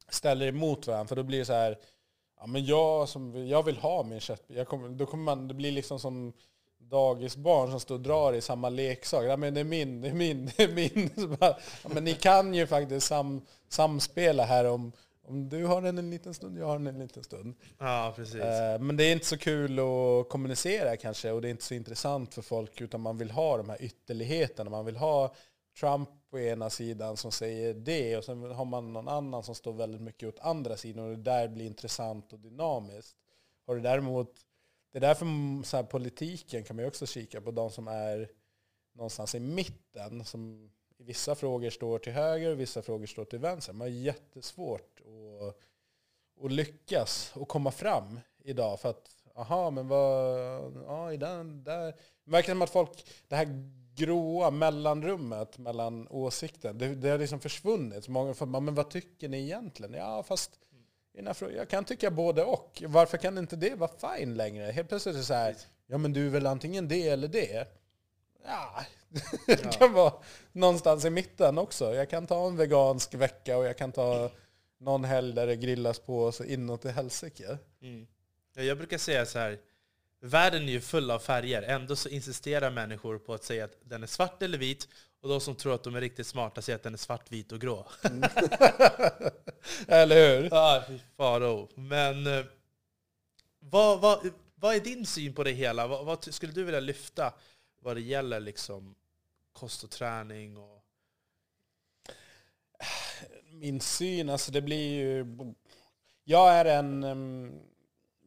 ställer 0.10 0.48
emot 0.48 0.88
varandra. 0.88 1.08
För 1.08 1.16
då 1.16 1.24
blir 1.24 1.40
det 1.40 1.46
så 1.46 1.54
här, 1.54 1.78
ja 2.40 2.48
men 2.48 2.66
jag, 2.66 3.10
som, 3.10 3.48
jag 3.48 3.64
vill 3.64 3.78
ha 3.78 4.04
min 4.04 4.20
köttbit. 4.20 4.68
Kommer, 4.68 4.90
då 4.90 5.06
kommer 5.06 5.24
man, 5.24 5.48
det 5.48 5.54
blir 5.54 5.72
liksom 5.72 6.00
som 6.00 6.34
dagisbarn 6.80 7.72
som 7.72 7.80
står 7.80 7.96
och 7.96 8.02
drar 8.02 8.34
i 8.34 8.42
samma 8.42 8.70
leksak. 8.70 9.26
Ja 9.26 9.38
men 9.38 9.54
det 9.54 9.60
är 9.60 9.64
min, 9.64 10.02
det 10.02 10.08
är 10.08 10.14
min, 10.14 10.46
det 10.58 10.64
är 10.64 10.68
min. 10.68 11.10
Bara, 11.40 11.58
ja, 11.84 11.90
men 11.94 12.04
ni 12.04 12.14
kan 12.14 12.54
ju 12.54 12.68
faktiskt 12.68 13.08
sam, 13.08 13.42
samspela 13.70 14.46
här 14.46 14.66
om, 14.66 14.92
om 15.28 15.50
du 15.50 15.66
har 15.66 15.82
den 15.82 15.98
en 15.98 16.10
liten 16.10 16.34
stund, 16.34 16.58
jag 16.58 16.66
har 16.66 16.78
den 16.78 16.88
en 16.88 17.00
liten 17.00 17.24
stund. 17.24 17.56
Ja, 17.78 18.14
precis. 18.16 18.36
Eh, 18.36 18.80
Men 18.80 18.98
det 18.98 19.04
är 19.04 19.12
inte 19.12 19.26
så 19.26 19.38
kul 19.38 19.80
att 19.80 20.30
kommunicera 20.30 20.98
kanske 20.98 21.32
och 21.32 21.42
det 21.42 21.48
är 21.48 21.52
inte 21.52 21.64
så 21.64 21.74
intressant 21.74 22.34
för 22.34 22.42
folk 22.42 22.82
utan 22.82 23.02
man 23.02 23.18
vill 23.18 23.32
ha 23.32 23.58
de 23.58 23.70
här 23.70 23.82
ytterligheterna. 23.82 24.70
Man 24.70 24.86
vill 24.86 24.98
ha 24.98 25.34
Trump 25.80 26.10
på 26.30 26.40
ena 26.40 26.70
sidan 26.70 27.18
som 27.18 27.32
säger 27.32 27.74
det 27.74 28.18
och 28.18 28.24
sen 28.24 28.52
har 28.52 28.66
man 28.66 28.94
någon 28.94 29.08
annan 29.08 29.44
som 29.44 29.56
står 29.56 29.74
väldigt 29.74 30.02
mycket 30.02 30.30
åt 30.30 30.40
andra 30.40 30.78
sidan 30.78 31.04
och 31.04 31.18
det 31.18 31.24
där 31.24 31.48
blir 31.48 31.66
intressant 31.66 32.34
och 32.34 32.40
dynamiskt. 32.40 33.18
Har 33.66 33.76
du 33.76 33.82
däremot, 33.82 34.36
det 34.92 34.98
är 34.98 35.02
därför 35.02 35.26
så 35.64 35.78
här, 35.78 35.84
politiken 35.84 36.64
kan 36.64 36.76
man 36.76 36.84
ju 36.84 36.88
också 36.88 37.06
kika 37.06 37.42
på 37.42 37.52
de 37.52 37.72
som 37.72 37.88
är 37.88 38.30
någonstans 38.94 39.36
i 39.36 39.40
mitten 39.40 40.26
som 40.26 40.72
i 40.98 41.04
vissa 41.04 41.36
frågor 41.36 41.70
står 41.70 42.00
till 42.00 42.14
höger 42.14 42.52
och 42.52 42.60
vissa 42.60 42.82
frågor 42.82 43.06
står 43.06 43.26
till 43.26 43.40
vänster. 43.40 43.74
Man 43.74 43.82
har 43.82 43.88
jättesvårt 43.88 45.02
att, 45.02 46.46
att 46.46 46.52
lyckas 46.52 47.32
och 47.36 47.48
komma 47.48 47.72
fram 47.72 48.20
idag 48.44 48.80
för 48.80 48.90
att 48.90 49.10
aha, 49.36 49.70
men 49.70 49.88
vad, 49.88 50.84
ja, 50.88 51.14
i 51.14 51.18
den 51.18 51.64
där. 51.64 51.86
Det 52.24 52.32
verkar 52.32 52.54
som 52.54 52.62
att 52.62 52.70
folk, 52.70 53.06
det 53.28 53.36
här 53.36 53.72
gråa 53.96 54.52
mellanrummet 54.52 55.58
mellan 55.58 56.08
åsikter, 56.08 56.74
det, 56.74 56.96
det 56.96 57.10
har 57.10 57.18
liksom 57.18 57.40
försvunnit. 57.40 58.08
Många 58.08 58.34
får, 58.34 58.46
men 58.46 58.76
vad 58.76 58.90
tycker 58.90 59.30
ni 59.30 59.44
egentligen? 59.44 59.94
Ja, 59.94 60.24
fast 60.24 60.52
jag 61.56 61.70
kan 61.70 61.86
tycka 61.86 62.12
både 62.12 62.44
och. 62.44 62.84
Varför 62.88 63.18
kan 63.18 63.38
inte 63.38 63.56
det 63.56 63.76
vara 63.76 64.18
fine 64.18 64.36
längre? 64.36 64.72
Helt 64.72 64.90
plötsligt 64.90 65.16
är 65.16 65.20
det 65.20 65.26
så 65.26 65.34
här, 65.34 65.56
ja 65.88 65.98
men 65.98 66.14
du 66.14 66.26
är 66.26 66.30
väl 66.30 66.48
antingen 66.48 66.88
det 66.88 67.10
eller 67.10 67.28
det. 67.28 67.68
Ja, 68.46 68.86
det 69.48 69.78
kan 69.80 69.94
vara 69.94 70.14
någonstans 70.52 71.06
i 71.06 71.10
mitten 71.10 71.58
också. 71.58 71.94
Jag 71.94 72.10
kan 72.10 72.28
ta 72.28 72.48
en 72.48 72.58
vegansk 72.58 73.14
vecka 73.14 73.58
och 73.58 73.66
jag 73.66 73.78
kan 73.78 73.92
ta 73.92 74.32
någon 74.80 75.04
helg 75.04 75.34
där 75.34 75.48
det 75.48 75.56
grillas 75.56 76.00
på 76.00 76.32
så 76.32 76.44
inåt 76.44 76.86
i 76.86 76.90
helsike. 76.90 77.58
Mm. 77.82 78.08
Jag 78.56 78.78
brukar 78.78 78.98
säga 78.98 79.26
så 79.26 79.40
här, 79.40 79.60
världen 80.22 80.64
är 80.64 80.72
ju 80.72 80.82
full 80.82 81.12
av 81.12 81.20
färger, 81.20 81.62
ändå 81.62 81.96
så 81.96 82.10
insisterar 82.10 82.72
människor 82.72 83.18
på 83.18 83.34
att 83.34 83.44
säga 83.44 83.66
att 83.66 83.78
den 83.84 84.04
är 84.04 84.08
svart 84.08 84.42
eller 84.42 84.58
vit, 84.58 84.88
och 85.22 85.30
de 85.30 85.42
som 85.42 85.56
tror 85.56 85.76
att 85.76 85.84
de 85.84 85.96
är 85.96 86.02
riktigt 86.02 86.28
smarta 86.28 86.62
säger 86.62 86.76
att 86.76 86.84
den 86.84 86.94
är 86.94 86.98
svart, 86.98 87.32
vit 87.32 87.52
och 87.52 87.62
grå. 87.62 87.88
Mm. 88.04 88.24
eller 89.88 90.40
hur? 90.42 90.50
Ja, 90.52 90.84
fy 90.88 91.00
faro. 91.18 91.70
Men 91.76 92.28
eh, 92.28 92.46
vad, 93.60 94.02
vad, 94.02 94.30
vad 94.56 94.76
är 94.76 94.80
din 94.80 95.06
syn 95.06 95.34
på 95.34 95.44
det 95.44 95.52
hela? 95.52 95.88
Vad, 95.88 96.06
vad 96.06 96.34
skulle 96.34 96.54
du 96.54 96.64
vilja 96.64 96.80
lyfta 96.80 97.34
vad 97.80 97.96
det 97.96 98.02
gäller 98.02 98.40
liksom 98.40 98.96
kost 99.54 99.84
och 99.84 99.90
träning? 99.90 100.58
Och... 100.58 100.84
Min 103.52 103.82
syn, 103.82 104.30
alltså 104.30 104.52
det 104.52 104.62
blir 104.62 104.94
ju... 104.94 105.26
Jag 106.24 106.54
är 106.54 106.66
en... 106.66 107.04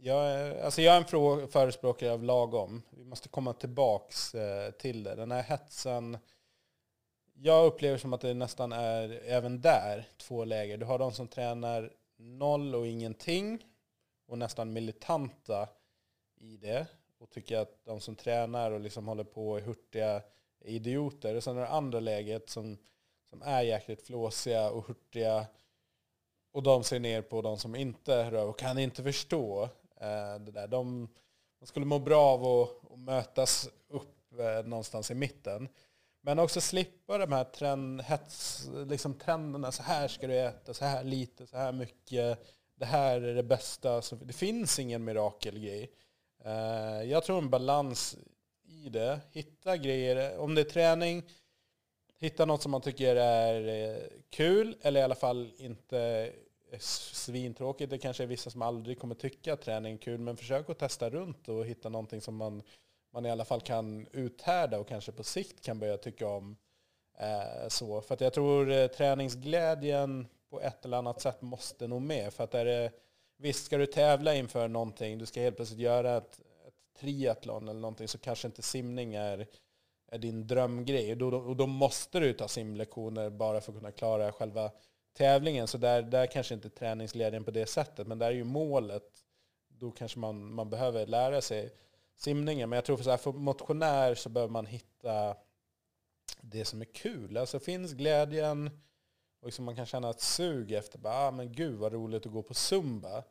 Jag 0.07 0.27
är, 0.27 0.65
alltså 0.65 0.83
jag 0.83 0.95
är 0.95 0.99
en 0.99 1.49
förespråkare 1.49 2.13
av 2.13 2.23
lagom. 2.23 2.83
Vi 2.91 3.05
måste 3.05 3.29
komma 3.29 3.53
tillbaks 3.53 4.35
eh, 4.35 4.71
till 4.71 5.03
det. 5.03 5.15
Den 5.15 5.33
här 5.33 5.43
hetsen... 5.43 6.19
Jag 7.33 7.67
upplever 7.67 7.99
som 7.99 8.13
att 8.13 8.21
det 8.21 8.35
nästan 8.35 8.73
är 8.73 9.21
även 9.25 9.61
där 9.61 10.09
två 10.17 10.45
läger. 10.45 10.79
Du 10.79 10.85
har 10.85 10.99
de 10.99 11.13
som 11.13 11.29
tränar 11.29 11.93
noll 12.17 12.75
och 12.75 12.87
ingenting 12.87 13.65
och 14.27 14.39
nästan 14.39 14.73
militanta 14.73 15.69
i 16.41 16.57
det 16.57 16.87
och 17.19 17.31
tycker 17.31 17.59
att 17.59 17.85
de 17.85 18.01
som 18.01 18.17
tränar 18.17 18.71
och 18.71 18.81
liksom 18.81 19.09
håller 19.09 19.25
på 19.25 19.57
är 19.57 19.61
hurtiga 19.61 20.23
är 20.61 20.71
idioter. 20.71 21.35
Och 21.35 21.45
sen 21.45 21.57
är 21.57 21.61
det 21.61 21.69
andra 21.69 22.01
läget 22.01 22.51
som, 22.51 22.79
som 23.31 23.43
är 23.43 23.63
jäkligt 23.63 24.07
flåsiga 24.07 24.71
och 24.71 24.87
hurtiga 24.87 25.47
och 26.53 26.63
de 26.63 26.85
ser 26.85 27.01
ner 27.01 27.23
på 27.23 27.43
de 27.43 27.59
som 27.59 27.75
inte 27.75 28.31
rör 28.31 28.47
och 28.47 28.59
kan 28.59 28.79
inte 28.79 29.03
förstå 29.03 29.69
Eh, 30.05 30.41
det 30.41 30.51
där. 30.51 30.69
De, 30.69 31.09
de, 31.61 31.67
skulle 31.67 31.87
må 31.87 31.99
bra 31.99 32.23
av 32.23 32.45
att, 32.45 32.93
att 32.93 32.99
mötas 32.99 33.69
upp 33.89 34.41
eh, 34.41 34.67
någonstans 34.67 35.11
i 35.11 35.15
mitten. 35.15 35.69
Men 36.21 36.39
också 36.39 36.61
slippa 36.61 37.19
de 37.19 37.33
här 37.33 37.45
trend, 37.45 38.03
hets, 38.03 38.69
liksom 38.87 39.15
trenderna. 39.15 39.73
Så 39.73 39.83
här 39.83 40.09
ska 40.09 40.27
du 40.27 40.39
äta, 40.39 40.75
så 40.75 40.85
här 40.85 41.05
lite, 41.05 41.47
så 41.47 41.57
här 41.57 41.73
mycket. 41.73 42.39
Det 42.75 42.85
här 42.85 43.21
är 43.21 43.35
det 43.35 43.43
bästa. 43.43 44.03
Det 44.23 44.33
finns 44.33 44.79
ingen 44.79 45.05
mirakelgrej. 45.05 45.91
Eh, 46.45 47.03
jag 47.03 47.25
tror 47.25 47.39
en 47.39 47.51
balans 47.51 48.17
i 48.65 48.89
det. 48.89 49.21
Hitta 49.33 49.77
grejer, 49.77 50.39
om 50.39 50.55
det 50.55 50.61
är 50.61 50.65
träning, 50.65 51.23
hitta 52.19 52.45
något 52.45 52.63
som 52.63 52.71
man 52.71 52.81
tycker 52.81 53.17
är 53.17 54.01
kul 54.31 54.77
eller 54.81 55.01
i 55.01 55.03
alla 55.03 55.15
fall 55.15 55.53
inte 55.57 56.33
svintråkigt. 56.81 57.91
Det 57.91 57.99
kanske 57.99 58.23
är 58.23 58.27
vissa 58.27 58.51
som 58.51 58.63
aldrig 58.63 58.99
kommer 58.99 59.15
tycka 59.15 59.53
att 59.53 59.63
träning 59.63 59.95
är 59.95 59.99
kul, 59.99 60.21
men 60.21 60.37
försök 60.37 60.71
att 60.71 60.79
testa 60.79 61.11
runt 61.11 61.49
och 61.49 61.67
hitta 61.67 61.89
någonting 61.89 62.21
som 62.21 62.37
man, 62.37 62.63
man 63.13 63.27
i 63.27 63.31
alla 63.31 63.45
fall 63.45 63.61
kan 63.61 64.07
uthärda 64.13 64.79
och 64.79 64.89
kanske 64.89 65.13
på 65.13 65.23
sikt 65.23 65.65
kan 65.65 65.79
börja 65.79 65.97
tycka 65.97 66.29
om. 66.29 66.57
Eh, 67.19 67.69
så. 67.69 68.01
För 68.01 68.15
att 68.15 68.21
jag 68.21 68.33
tror 68.33 68.71
eh, 68.71 68.87
träningsglädjen 68.87 70.27
på 70.51 70.61
ett 70.61 70.85
eller 70.85 70.97
annat 70.97 71.21
sätt 71.21 71.43
måste 71.43 71.87
nog 71.87 72.03
med. 72.03 72.33
För 72.33 72.45
att 72.45 72.55
är 72.55 72.65
det 72.65 72.93
Visst, 73.37 73.65
ska 73.65 73.79
du 73.79 73.87
tävla 73.87 74.35
inför 74.35 74.69
någonting, 74.69 75.19
du 75.19 75.27
ska 75.27 75.41
helt 75.41 75.57
plötsligt 75.57 75.81
göra 75.81 76.17
ett, 76.17 76.41
ett 76.67 77.01
triathlon 77.01 77.69
eller 77.69 77.81
någonting, 77.81 78.09
så 78.09 78.19
kanske 78.19 78.47
inte 78.49 78.63
simning 78.63 79.15
är, 79.15 79.47
är 80.11 80.19
din 80.19 80.47
drömgrej. 80.47 81.13
Och 81.13 81.19
då, 81.19 81.37
och 81.37 81.57
då 81.57 81.67
måste 81.67 82.21
du 82.21 82.33
ta 82.33 82.49
simlektioner 82.49 83.31
bara 83.31 83.61
för 83.61 83.73
att 83.73 83.79
kunna 83.79 83.93
klara 83.93 84.33
själva 84.33 84.71
tävlingen. 85.15 85.67
Så 85.67 85.79
där, 85.79 86.03
där 86.03 86.27
kanske 86.27 86.55
inte 86.55 86.71
träningsglädjen 86.71 87.45
på 87.45 87.51
det 87.51 87.67
sättet, 87.67 88.07
men 88.07 88.19
där 88.19 88.27
är 88.27 88.31
ju 88.31 88.45
målet. 88.45 89.11
Då 89.69 89.91
kanske 89.91 90.19
man, 90.19 90.55
man 90.55 90.71
behöver 90.71 91.07
lära 91.07 91.41
sig 91.41 91.75
simningen. 92.17 92.69
Men 92.69 92.77
jag 92.77 92.85
tror 92.85 92.97
för, 92.97 93.05
så 93.05 93.11
här, 93.11 93.17
för 93.17 93.33
motionär 93.33 94.15
så 94.15 94.29
behöver 94.29 94.53
man 94.53 94.67
hitta 94.67 95.37
det 96.41 96.65
som 96.65 96.81
är 96.81 96.85
kul. 96.85 97.37
Alltså 97.37 97.59
finns 97.59 97.93
glädjen 97.93 98.71
och 99.41 99.47
liksom 99.47 99.65
man 99.65 99.77
kan 99.77 99.87
känna 99.87 100.11
ett 100.11 100.21
sug 100.21 100.73
efter, 100.73 100.99
bara, 100.99 101.15
ah, 101.15 101.31
men 101.31 101.53
gud 101.53 101.79
vad 101.79 101.93
roligt 101.93 102.27
att 102.27 102.33
gå 102.33 102.43
på 102.43 102.55
zumba. 102.55 103.25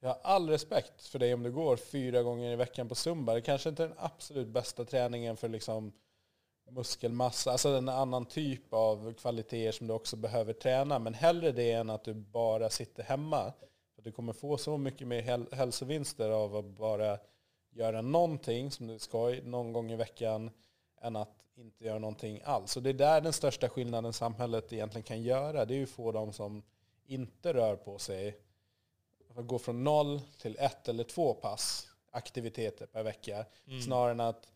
Jag 0.00 0.08
har 0.08 0.20
all 0.22 0.50
respekt 0.50 1.06
för 1.06 1.18
dig 1.18 1.34
om 1.34 1.42
du 1.42 1.52
går 1.52 1.76
fyra 1.76 2.22
gånger 2.22 2.52
i 2.52 2.56
veckan 2.56 2.88
på 2.88 2.94
zumba. 2.94 3.34
Det 3.34 3.40
kanske 3.40 3.68
inte 3.68 3.84
är 3.84 3.88
den 3.88 3.98
absolut 3.98 4.48
bästa 4.48 4.84
träningen 4.84 5.36
för 5.36 5.48
liksom 5.48 5.92
muskelmassa, 6.70 7.52
alltså 7.52 7.68
en 7.68 7.88
annan 7.88 8.26
typ 8.26 8.72
av 8.72 9.14
kvaliteter 9.14 9.72
som 9.72 9.86
du 9.86 9.94
också 9.94 10.16
behöver 10.16 10.52
träna. 10.52 10.98
Men 10.98 11.14
hellre 11.14 11.52
det 11.52 11.72
än 11.72 11.90
att 11.90 12.04
du 12.04 12.14
bara 12.14 12.70
sitter 12.70 13.02
hemma. 13.02 13.52
För 13.94 14.02
du 14.02 14.12
kommer 14.12 14.32
få 14.32 14.56
så 14.56 14.76
mycket 14.76 15.06
mer 15.06 15.54
hälsovinster 15.54 16.30
av 16.30 16.56
att 16.56 16.64
bara 16.64 17.18
göra 17.70 18.02
någonting 18.02 18.70
som 18.70 18.86
du 18.86 18.98
ska 18.98 19.34
någon 19.44 19.72
gång 19.72 19.92
i 19.92 19.96
veckan 19.96 20.50
än 21.00 21.16
att 21.16 21.44
inte 21.54 21.84
göra 21.84 21.98
någonting 21.98 22.40
alls. 22.44 22.76
Och 22.76 22.82
det 22.82 22.90
är 22.90 22.94
där 22.94 23.20
den 23.20 23.32
största 23.32 23.68
skillnaden 23.68 24.12
samhället 24.12 24.72
egentligen 24.72 25.02
kan 25.02 25.22
göra. 25.22 25.64
Det 25.64 25.74
är 25.74 25.78
ju 25.78 25.82
att 25.82 25.90
få 25.90 26.12
de 26.12 26.32
som 26.32 26.62
inte 27.06 27.54
rör 27.54 27.76
på 27.76 27.98
sig 27.98 28.38
att 29.36 29.46
gå 29.46 29.58
från 29.58 29.84
noll 29.84 30.20
till 30.38 30.56
ett 30.58 30.88
eller 30.88 31.04
två 31.04 31.34
pass 31.34 31.88
aktiviteter 32.10 32.86
per 32.86 33.02
vecka. 33.02 33.44
Mm. 33.66 33.82
Snarare 33.82 34.10
än 34.10 34.20
att 34.20 34.48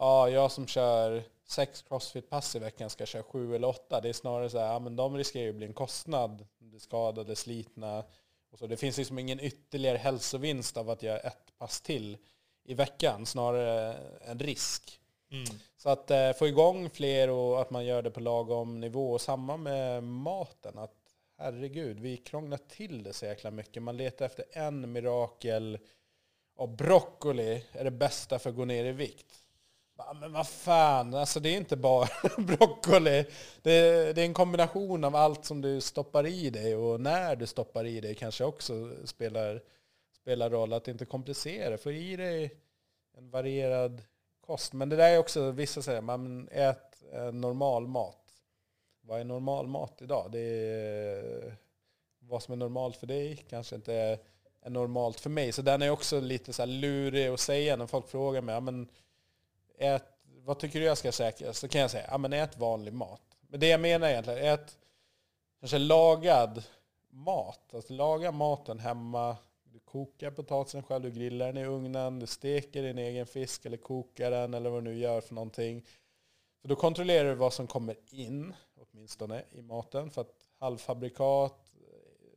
ja, 0.00 0.28
jag 0.28 0.52
som 0.52 0.66
kör 0.66 1.22
sex 1.44 1.82
crossfit-pass 1.82 2.56
i 2.56 2.58
veckan 2.58 2.90
ska 2.90 3.06
köra 3.06 3.22
sju 3.22 3.54
eller 3.54 3.68
åtta. 3.68 4.00
Det 4.00 4.08
är 4.08 4.12
snarare 4.12 4.50
så 4.50 4.58
här, 4.58 4.66
ja, 4.66 4.78
men 4.78 4.96
de 4.96 5.16
riskerar 5.16 5.44
ju 5.44 5.50
att 5.50 5.56
bli 5.56 5.66
en 5.66 5.72
kostnad. 5.72 6.46
De 6.58 6.80
skadade, 6.80 7.36
slitna. 7.36 8.04
Och 8.50 8.58
så. 8.58 8.66
Det 8.66 8.76
finns 8.76 8.98
liksom 8.98 9.18
ingen 9.18 9.40
ytterligare 9.40 9.98
hälsovinst 9.98 10.76
av 10.76 10.90
att 10.90 11.02
göra 11.02 11.18
ett 11.18 11.58
pass 11.58 11.80
till 11.80 12.18
i 12.64 12.74
veckan. 12.74 13.26
Snarare 13.26 13.96
en 14.20 14.38
risk. 14.38 15.00
Mm. 15.30 15.44
Så 15.76 15.90
att 15.90 16.10
eh, 16.10 16.32
få 16.32 16.48
igång 16.48 16.90
fler 16.90 17.30
och 17.30 17.60
att 17.60 17.70
man 17.70 17.84
gör 17.84 18.02
det 18.02 18.10
på 18.10 18.20
lagom 18.20 18.80
nivå. 18.80 19.12
Och 19.12 19.20
samma 19.20 19.56
med 19.56 20.02
maten. 20.02 20.78
Att 20.78 21.14
herregud, 21.38 22.00
vi 22.00 22.16
krånglar 22.16 22.58
till 22.68 23.02
det 23.02 23.12
så 23.12 23.26
jäkla 23.26 23.50
mycket. 23.50 23.82
Man 23.82 23.96
letar 23.96 24.26
efter 24.26 24.44
en 24.52 24.92
mirakel. 24.92 25.78
Och 26.56 26.68
broccoli 26.68 27.64
är 27.72 27.84
det 27.84 27.90
bästa 27.90 28.38
för 28.38 28.50
att 28.50 28.56
gå 28.56 28.64
ner 28.64 28.84
i 28.84 28.92
vikt. 28.92 29.39
Men 30.20 30.32
vad 30.32 30.48
fan, 30.48 31.14
alltså 31.14 31.40
det 31.40 31.48
är 31.48 31.56
inte 31.56 31.76
bara 31.76 32.08
broccoli. 32.38 33.24
Det, 33.62 34.12
det, 34.12 34.20
är 34.20 34.26
en 34.26 34.34
kombination 34.34 35.04
av 35.04 35.16
allt 35.16 35.44
som 35.44 35.60
du 35.60 35.80
stoppar 35.80 36.26
i 36.26 36.50
dig 36.50 36.76
och 36.76 37.00
när 37.00 37.36
du 37.36 37.46
stoppar 37.46 37.84
i 37.86 38.00
dig 38.00 38.14
kanske 38.14 38.44
också 38.44 38.90
spelar, 39.04 39.62
spelar 40.20 40.50
roll. 40.50 40.72
Att 40.72 40.88
inte 40.88 41.04
komplicera. 41.04 41.78
Få 41.78 41.92
i 41.92 42.16
dig 42.16 42.54
en 43.16 43.30
varierad 43.30 44.02
kost. 44.40 44.72
Men 44.72 44.88
det 44.88 44.96
där 44.96 45.10
är 45.10 45.18
också, 45.18 45.50
vissa 45.50 45.82
säger, 45.82 46.00
man 46.00 46.48
ät 46.48 47.02
eh, 47.12 47.32
normal 47.32 47.86
mat. 47.86 48.16
Vad 49.00 49.20
är 49.20 49.24
normal 49.24 49.66
mat 49.66 50.02
idag? 50.02 50.28
Det 50.32 50.40
är 50.40 51.56
vad 52.18 52.42
som 52.42 52.52
är 52.52 52.56
normalt 52.56 52.96
för 52.96 53.06
dig 53.06 53.36
kanske 53.36 53.76
inte 53.76 53.94
är, 53.94 54.18
är 54.62 54.70
normalt 54.70 55.20
för 55.20 55.30
mig. 55.30 55.52
Så 55.52 55.62
den 55.62 55.82
är 55.82 55.90
också 55.90 56.20
lite 56.20 56.52
så 56.52 56.62
här 56.62 56.66
lurig 56.66 57.26
att 57.26 57.40
säga 57.40 57.76
när 57.76 57.86
folk 57.86 58.08
frågar 58.08 58.42
mig, 58.42 58.54
ja, 58.54 58.60
men 58.60 58.88
ät, 59.80 60.04
vad 60.44 60.58
tycker 60.58 60.80
du 60.80 60.86
jag 60.86 60.98
ska 60.98 61.12
säkra? 61.12 61.52
Så 61.52 61.68
kan 61.68 61.80
jag 61.80 61.90
säga, 61.90 62.06
ja 62.10 62.18
men 62.18 62.32
ät 62.32 62.58
vanlig 62.58 62.92
mat. 62.92 63.22
Men 63.48 63.60
det 63.60 63.68
jag 63.68 63.80
menar 63.80 64.08
egentligen, 64.08 64.44
ät 64.44 64.78
kanske 65.60 65.78
lagad 65.78 66.62
mat. 67.10 67.74
Alltså 67.74 67.92
laga 67.92 68.32
maten 68.32 68.78
hemma, 68.78 69.36
kokar 69.84 70.30
potatisen 70.30 70.82
själv, 70.82 71.02
du 71.02 71.10
grillar 71.10 71.46
den 71.46 71.58
i 71.58 71.66
ugnen, 71.66 72.18
du 72.18 72.26
steker 72.26 72.82
din 72.82 72.98
egen 72.98 73.26
fisk 73.26 73.66
eller 73.66 73.76
kokar 73.76 74.30
den 74.30 74.54
eller 74.54 74.70
vad 74.70 74.84
du 74.84 74.90
nu 74.90 74.98
gör 74.98 75.20
för 75.20 75.34
någonting. 75.34 75.86
Så 76.62 76.68
då 76.68 76.76
kontrollerar 76.76 77.28
du 77.28 77.34
vad 77.34 77.52
som 77.52 77.66
kommer 77.66 77.96
in, 78.10 78.54
åtminstone 78.76 79.44
i 79.50 79.62
maten. 79.62 80.10
För 80.10 80.20
att 80.20 80.34
halvfabrikat 80.58 81.70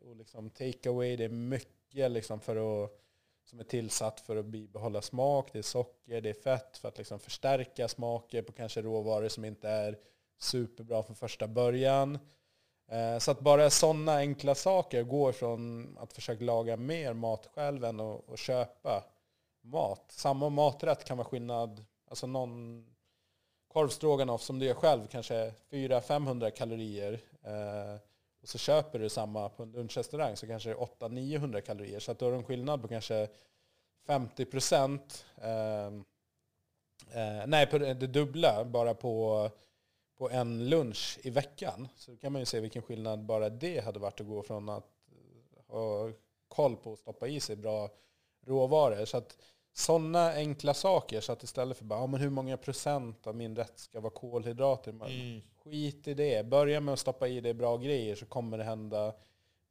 och 0.06 0.16
liksom 0.16 0.50
take 0.50 0.90
away, 0.90 1.16
det 1.16 1.24
är 1.24 1.30
mycket 1.30 2.12
liksom 2.12 2.40
för 2.40 2.84
att, 2.84 3.03
som 3.44 3.60
är 3.60 3.64
tillsatt 3.64 4.20
för 4.20 4.36
att 4.36 4.46
bibehålla 4.46 5.02
smak. 5.02 5.50
Det 5.54 5.58
är 5.60 5.64
socker, 5.64 6.22
det 6.22 6.30
är 6.30 6.34
fett 6.34 6.78
för 6.78 6.88
att 6.88 6.98
liksom 6.98 7.20
förstärka 7.20 7.88
smaker 7.88 8.42
på 8.42 8.52
kanske 8.52 8.82
råvaror 8.82 9.30
som 9.30 9.46
inte 9.46 9.70
är 9.70 9.98
superbra 10.38 11.04
från 11.04 11.16
första 11.16 11.48
början. 11.48 12.20
Eh, 12.88 13.18
så 13.18 13.32
att 13.32 13.40
bara 13.40 13.70
sådana 13.70 14.16
enkla 14.18 14.56
saker 14.56 15.04
går 15.04 15.32
från 15.32 15.98
att 15.98 16.14
försöka 16.14 16.44
laga 16.44 16.78
mer 16.78 17.14
mat 17.14 17.50
själv 17.56 17.86
än 17.86 18.00
att, 18.00 18.30
att 18.30 18.40
köpa 18.40 19.04
mat. 19.62 20.06
Samma 20.12 20.50
maträtt 20.50 21.06
kan 21.06 21.18
vara 21.18 21.28
skillnad. 21.28 21.86
Alltså 22.10 22.28
någon 22.28 22.86
korvstroganoff 23.68 24.42
som 24.42 24.60
du 24.60 24.66
gör 24.66 24.74
själv 24.74 25.08
kanske 25.08 25.54
400-500 25.72 26.50
kalorier. 26.50 27.20
Eh, 27.44 28.00
och 28.44 28.50
så 28.50 28.58
köper 28.58 29.00
du 29.00 29.10
samma 29.10 29.50
på 29.50 29.64
en 29.64 29.72
lunchrestaurang 29.72 30.36
så 30.36 30.48
kanske 30.48 30.70
det 30.70 30.76
är 30.76 31.08
800-900 31.08 31.62
kalorier. 31.62 32.00
Så 32.00 32.12
att 32.12 32.20
då 32.20 32.26
har 32.26 32.32
du 32.32 32.38
en 32.38 32.44
skillnad 32.44 32.82
på 32.82 32.88
kanske 32.88 33.28
50 34.08 34.46
procent. 34.46 35.26
Eh, 35.38 35.92
Eh, 37.12 37.48
nej, 37.48 37.68
på 37.68 37.78
det, 37.78 37.94
dubbla 37.94 38.66
bara 38.66 38.94
på, 38.94 39.50
på 40.18 40.30
en 40.30 40.70
lunch 40.70 41.20
i 41.24 41.30
veckan. 41.30 41.88
Så 41.96 42.12
då 42.12 42.18
kan 42.18 42.32
man 42.32 42.42
ju 42.42 42.46
se 42.46 42.60
vilken 42.60 42.82
skillnad 42.82 43.26
bara 43.26 43.50
det 43.50 43.84
hade 43.84 44.00
varit 44.00 44.22
att 44.22 44.28
gå 44.28 44.44
från 44.44 44.70
att 44.70 44.90
eh, 45.12 45.74
ha 45.74 46.12
koll 46.48 46.76
på 46.76 46.94
att 46.94 47.00
stoppa 47.00 47.28
i 47.28 47.40
sig 47.40 47.56
bra 47.56 47.90
råvaror. 48.46 49.06
Så 49.06 49.18
att 49.18 49.38
sådana 49.74 50.34
enkla 50.34 50.74
saker, 50.74 51.22
så 51.22 51.32
att 51.32 51.44
istället 51.44 51.78
för 51.78 51.86
bara, 51.86 52.00
ja, 52.00 52.08
men 52.08 52.20
hur 52.22 52.30
många 52.30 52.58
procent 52.58 53.28
av 53.28 53.36
min 53.36 53.56
rätt 53.56 53.80
ska 53.80 54.00
vara 54.00 54.14
kolhydrater? 54.14 54.92
Mm. 54.92 55.42
Skit 55.64 56.08
i 56.08 56.14
det. 56.14 56.46
Börja 56.46 56.80
med 56.80 56.94
att 56.94 57.00
stoppa 57.00 57.28
i 57.28 57.42
dig 57.42 57.54
bra 57.54 57.78
grejer 57.78 58.16
så 58.16 58.26
kommer 58.26 58.58
det 58.58 58.64
hända 58.64 59.14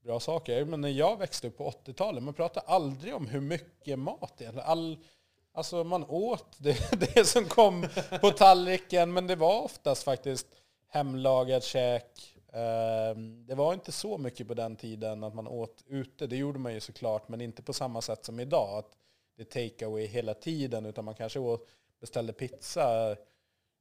bra 0.05 0.21
saker. 0.21 0.65
Men 0.65 0.81
när 0.81 0.89
jag 0.89 1.19
växte 1.19 1.49
upp 1.49 1.59
på 1.59 1.71
80-talet, 1.71 2.23
man 2.23 2.35
pratade 2.35 2.67
aldrig 2.67 3.15
om 3.15 3.27
hur 3.27 3.41
mycket 3.41 3.99
mat 3.99 4.41
egentligen. 4.41 4.69
All, 4.69 4.99
alltså 5.53 5.85
man 5.85 6.05
åt 6.05 6.47
det, 6.59 7.01
det 7.15 7.25
som 7.25 7.45
kom 7.45 7.87
på 8.21 8.31
tallriken, 8.31 9.13
men 9.13 9.27
det 9.27 9.37
var 9.37 9.63
oftast 9.63 10.03
faktiskt 10.03 10.47
hemlagat 10.89 11.65
käk. 11.65 12.37
Ehm, 12.53 13.47
det 13.47 13.55
var 13.55 13.75
inte 13.75 13.93
så 13.93 14.19
mycket 14.19 14.49
på 14.49 14.55
den 14.55 14.77
tiden 14.77 15.25
att 15.25 15.35
man 15.35 15.49
åt 15.49 15.85
ute. 15.87 16.27
Det 16.27 16.37
gjorde 16.37 16.59
man 16.59 16.75
ju 16.75 16.81
såklart, 16.81 17.29
men 17.29 17.41
inte 17.41 17.63
på 17.63 17.73
samma 17.73 18.03
sätt 18.03 18.25
som 18.25 18.41
idag. 18.41 18.79
Att 18.79 18.97
det 19.37 19.43
är 19.43 19.69
takeaway 19.69 20.07
hela 20.07 20.35
tiden, 20.35 20.87
utan 20.87 21.05
man 21.05 21.15
kanske 21.15 21.39
åt, 21.39 21.69
beställde 22.01 22.33
pizza 22.33 23.17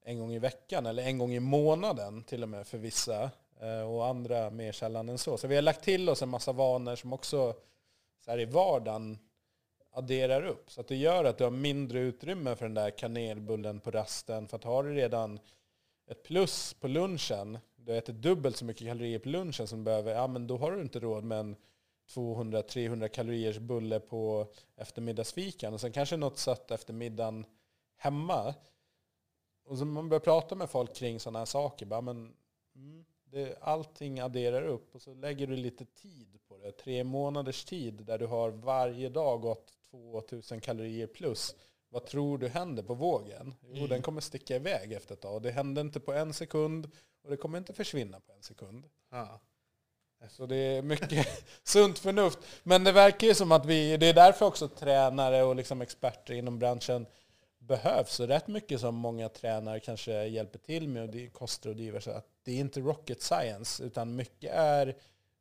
en 0.03 0.19
gång 0.19 0.33
i 0.33 0.39
veckan 0.39 0.85
eller 0.85 1.03
en 1.03 1.17
gång 1.17 1.33
i 1.33 1.39
månaden 1.39 2.23
till 2.23 2.43
och 2.43 2.49
med 2.49 2.67
för 2.67 2.77
vissa. 2.77 3.31
Eh, 3.61 3.81
och 3.81 4.05
andra 4.05 4.49
mer 4.49 4.71
sällan 4.71 5.09
än 5.09 5.17
så. 5.17 5.37
Så 5.37 5.47
vi 5.47 5.55
har 5.55 5.61
lagt 5.61 5.83
till 5.83 6.09
oss 6.09 6.21
en 6.21 6.29
massa 6.29 6.51
vanor 6.51 6.95
som 6.95 7.13
också 7.13 7.53
så 8.25 8.31
här 8.31 8.39
i 8.39 8.45
vardagen 8.45 9.19
adderar 9.91 10.45
upp. 10.45 10.71
Så 10.71 10.81
att 10.81 10.87
det 10.87 10.95
gör 10.95 11.23
att 11.25 11.37
du 11.37 11.43
har 11.43 11.51
mindre 11.51 11.99
utrymme 11.99 12.55
för 12.55 12.65
den 12.65 12.73
där 12.73 12.89
kanelbullen 12.89 13.79
på 13.79 13.91
rasten. 13.91 14.47
För 14.47 14.57
att 14.57 14.63
har 14.63 14.83
du 14.83 14.93
redan 14.93 15.39
ett 16.07 16.23
plus 16.23 16.73
på 16.73 16.87
lunchen, 16.87 17.59
du 17.75 17.97
äter 17.97 18.13
dubbelt 18.13 18.57
så 18.57 18.65
mycket 18.65 18.87
kalorier 18.87 19.19
på 19.19 19.29
lunchen 19.29 19.67
som 19.67 19.79
du 19.79 19.83
behöver, 19.83 20.13
ja 20.13 20.27
men 20.27 20.47
då 20.47 20.57
har 20.57 20.71
du 20.71 20.81
inte 20.81 20.99
råd 20.99 21.23
med 21.23 21.39
en 21.39 21.55
200-300 22.09 23.07
kaloriers 23.07 23.57
bulle 23.57 23.99
på 23.99 24.47
eftermiddagsfikan. 24.77 25.73
Och 25.73 25.81
sen 25.81 25.91
kanske 25.91 26.17
något 26.17 26.37
sött 26.37 26.71
efter 26.71 26.93
middagen 26.93 27.45
hemma. 27.97 28.53
Och 29.71 29.77
så 29.77 29.85
man 29.85 30.09
börjar 30.09 30.19
prata 30.19 30.55
med 30.55 30.69
folk 30.69 30.95
kring 30.95 31.19
sådana 31.19 31.39
här 31.39 31.45
saker. 31.45 31.85
Bara, 31.85 32.01
men, 32.01 32.33
mm, 32.75 33.05
det, 33.25 33.57
allting 33.61 34.19
adderar 34.19 34.63
upp 34.63 34.95
och 34.95 35.01
så 35.01 35.13
lägger 35.13 35.47
du 35.47 35.55
lite 35.55 35.85
tid 35.85 36.39
på 36.47 36.57
det. 36.57 36.71
Tre 36.71 37.03
månaders 37.03 37.63
tid 37.65 37.93
där 38.05 38.17
du 38.17 38.25
har 38.25 38.49
varje 38.49 39.09
dag 39.09 39.41
gått 39.41 39.73
2000 39.91 40.61
kalorier 40.61 41.07
plus. 41.07 41.55
Vad 41.89 42.05
tror 42.05 42.37
du 42.37 42.47
händer 42.47 42.83
på 42.83 42.93
vågen? 42.93 43.55
Jo, 43.61 43.75
Mm. 43.77 43.89
den 43.89 44.01
kommer 44.01 44.21
sticka 44.21 44.55
iväg 44.55 44.93
efter 44.93 45.13
ett 45.13 45.21
tag. 45.21 45.41
Det 45.41 45.51
händer 45.51 45.81
inte 45.81 45.99
på 45.99 46.13
en 46.13 46.33
sekund 46.33 46.91
och 47.23 47.29
det 47.29 47.37
kommer 47.37 47.57
inte 47.57 47.73
försvinna 47.73 48.19
på 48.19 48.31
en 48.33 48.43
sekund. 48.43 48.89
Ja. 49.11 49.39
Så 50.29 50.45
det 50.45 50.55
är 50.55 50.81
mycket 50.81 51.27
sunt 51.63 51.99
förnuft. 51.99 52.39
Men 52.63 52.83
det 52.83 52.91
verkar 52.91 53.27
ju 53.27 53.33
som 53.35 53.51
att 53.51 53.65
vi, 53.65 53.97
det 53.97 54.05
är 54.05 54.13
därför 54.13 54.45
också 54.45 54.67
tränare 54.67 55.43
och 55.43 55.55
liksom 55.55 55.81
experter 55.81 56.33
inom 56.33 56.59
branschen 56.59 57.05
behövs. 57.71 58.19
Och 58.19 58.27
rätt 58.27 58.47
mycket 58.47 58.79
som 58.79 58.95
många 58.95 59.29
tränare 59.29 59.79
kanske 59.79 60.25
hjälper 60.25 60.59
till 60.59 60.87
med, 60.87 61.03
och 61.03 61.09
det 61.09 61.25
är 61.25 61.29
kostrådgivare, 61.29 62.01
så 62.01 62.11
att 62.11 62.27
det 62.43 62.51
är 62.51 62.59
inte 62.59 62.79
rocket 62.79 63.21
science, 63.21 63.83
utan 63.83 64.15
mycket 64.15 64.51
är 64.53 64.95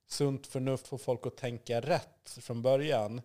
sunt 0.07 0.47
förnuft, 0.47 0.87
få 0.87 0.99
folk 0.99 1.27
att 1.27 1.37
tänka 1.37 1.81
rätt 1.81 2.39
från 2.41 2.63
början. 2.63 3.23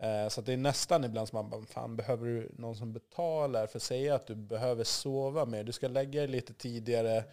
Eh, 0.00 0.28
så 0.28 0.40
att 0.40 0.46
det 0.46 0.52
är 0.52 0.56
nästan 0.56 1.04
ibland 1.04 1.28
som 1.28 1.36
man 1.36 1.50
bara, 1.50 1.66
fan 1.66 1.96
behöver 1.96 2.26
du 2.26 2.50
någon 2.58 2.76
som 2.76 2.92
betalar 2.92 3.66
för 3.66 3.78
att 3.78 3.82
säga 3.82 4.14
att 4.14 4.26
du 4.26 4.34
behöver 4.34 4.84
sova 4.84 5.44
mer? 5.44 5.64
Du 5.64 5.72
ska 5.72 5.88
lägga 5.88 6.20
dig 6.20 6.28
lite 6.28 6.54
tidigare 6.54 7.24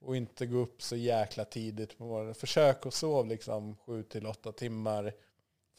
och 0.00 0.16
inte 0.16 0.46
gå 0.46 0.58
upp 0.58 0.82
så 0.82 0.96
jäkla 0.96 1.44
tidigt 1.44 1.98
på 1.98 2.04
morgonen. 2.04 2.34
Försök 2.34 2.86
att 2.86 2.94
sova 2.94 3.22
liksom 3.22 3.76
7 3.76 4.02
till 4.02 4.26
åtta 4.26 4.52
timmar 4.52 5.12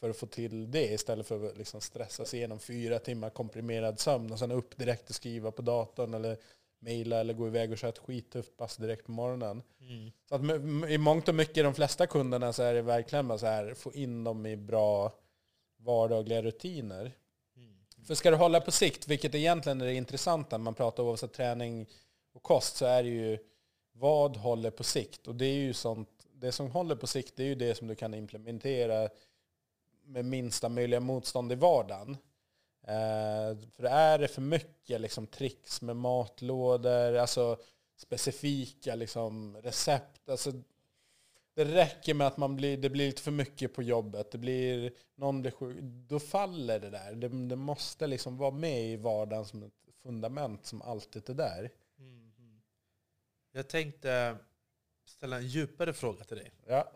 för 0.02 0.10
att 0.10 0.16
få 0.16 0.26
till 0.26 0.70
det 0.70 0.92
istället 0.92 1.26
för 1.26 1.46
att 1.46 1.58
liksom 1.58 1.80
stressa 1.80 2.24
sig 2.24 2.38
igenom 2.38 2.58
fyra 2.58 2.98
timmar 2.98 3.30
komprimerad 3.30 4.00
sömn 4.00 4.32
och 4.32 4.38
sen 4.38 4.52
upp 4.52 4.76
direkt 4.76 5.10
och 5.10 5.14
skriva 5.14 5.50
på 5.50 5.62
datorn 5.62 6.14
eller 6.14 6.36
mejla 6.78 7.20
eller 7.20 7.34
gå 7.34 7.46
iväg 7.46 7.72
och 7.72 7.78
köra 7.78 7.88
ett 7.88 7.98
skittufft 7.98 8.56
pass 8.56 8.76
direkt 8.76 9.06
på 9.06 9.12
morgonen. 9.12 9.62
Mm. 9.80 10.10
Så 10.28 10.34
att 10.34 10.40
i 10.90 10.98
mångt 10.98 11.28
och 11.28 11.34
mycket, 11.34 11.64
de 11.64 11.74
flesta 11.74 12.06
kunderna, 12.06 12.52
så 12.52 12.62
är 12.62 12.74
det 12.74 12.82
verkligen 12.82 13.28
bara 13.28 13.38
så 13.38 13.46
här, 13.46 13.74
få 13.74 13.92
in 13.92 14.24
dem 14.24 14.46
i 14.46 14.56
bra 14.56 15.12
vardagliga 15.76 16.42
rutiner. 16.42 17.12
Mm. 17.56 17.76
För 18.06 18.14
ska 18.14 18.30
du 18.30 18.36
hålla 18.36 18.60
på 18.60 18.70
sikt, 18.70 19.08
vilket 19.08 19.34
egentligen 19.34 19.80
är 19.80 19.86
det 19.86 19.94
intressanta 19.94 20.58
när 20.58 20.64
man 20.64 20.74
pratar 20.74 21.02
oavsett 21.02 21.32
träning 21.32 21.86
och 22.32 22.42
kost, 22.42 22.76
så 22.76 22.86
är 22.86 23.02
det 23.02 23.08
ju 23.08 23.38
vad 23.92 24.36
håller 24.36 24.70
på 24.70 24.84
sikt? 24.84 25.26
Och 25.26 25.34
det 25.34 25.46
är 25.46 25.58
ju 25.58 25.72
sånt, 25.72 26.08
det 26.32 26.52
som 26.52 26.70
håller 26.70 26.96
på 26.96 27.06
sikt 27.06 27.36
det 27.36 27.42
är 27.42 27.48
ju 27.48 27.54
det 27.54 27.74
som 27.74 27.88
du 27.88 27.94
kan 27.94 28.14
implementera 28.14 29.08
med 30.12 30.24
minsta 30.24 30.68
möjliga 30.68 31.00
motstånd 31.00 31.52
i 31.52 31.54
vardagen. 31.54 32.16
Eh, 32.86 33.58
för 33.76 33.84
är 33.84 34.18
det 34.18 34.28
för 34.28 34.42
mycket 34.42 35.00
liksom, 35.00 35.26
tricks 35.26 35.82
med 35.82 35.96
matlådor, 35.96 37.16
alltså 37.16 37.56
specifika 37.96 38.94
liksom, 38.94 39.56
recept, 39.56 40.28
alltså, 40.28 40.52
det 41.54 41.64
räcker 41.64 42.14
med 42.14 42.26
att 42.26 42.36
man 42.36 42.56
blir, 42.56 42.76
det 42.76 42.90
blir 42.90 43.06
lite 43.06 43.22
för 43.22 43.30
mycket 43.30 43.74
på 43.74 43.82
jobbet, 43.82 44.30
det 44.30 44.38
blir, 44.38 44.92
någon 45.14 45.42
blir 45.42 45.50
sjuk, 45.50 45.78
då 45.82 46.20
faller 46.20 46.78
det 46.80 46.90
där. 46.90 47.14
Det, 47.14 47.28
det 47.28 47.56
måste 47.56 48.06
liksom 48.06 48.36
vara 48.36 48.50
med 48.50 48.84
i 48.84 48.96
vardagen 48.96 49.44
som 49.44 49.62
ett 49.62 49.72
fundament 50.02 50.66
som 50.66 50.82
alltid 50.82 51.30
är 51.30 51.34
där. 51.34 51.70
Mm. 51.98 52.62
Jag 53.52 53.68
tänkte 53.68 54.36
ställa 55.04 55.36
en 55.36 55.46
djupare 55.46 55.92
fråga 55.92 56.24
till 56.24 56.36
dig. 56.36 56.50
Ja. 56.66 56.92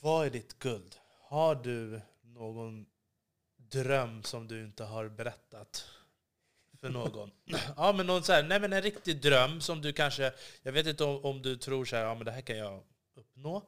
Vad 0.00 0.26
är 0.26 0.30
ditt 0.30 0.58
guld? 0.58 0.96
Har 1.20 1.54
du 1.54 2.00
någon 2.22 2.86
dröm 3.56 4.22
som 4.22 4.48
du 4.48 4.64
inte 4.64 4.84
har 4.84 5.08
berättat 5.08 5.88
för 6.80 6.88
någon? 6.88 7.30
ja, 7.76 7.92
men 7.92 8.06
någon 8.06 8.22
så 8.22 8.32
här, 8.32 8.42
nej 8.42 8.60
men 8.60 8.72
en 8.72 8.82
riktig 8.82 9.22
dröm 9.22 9.60
som 9.60 9.82
du 9.82 9.92
kanske, 9.92 10.32
jag 10.62 10.72
vet 10.72 10.86
inte 10.86 11.04
om, 11.04 11.24
om 11.24 11.42
du 11.42 11.56
tror 11.56 11.84
så 11.84 11.96
här, 11.96 12.02
ja 12.02 12.14
men 12.14 12.24
det 12.24 12.32
här 12.32 12.40
kan 12.40 12.58
jag 12.58 12.82
uppnå. 13.14 13.62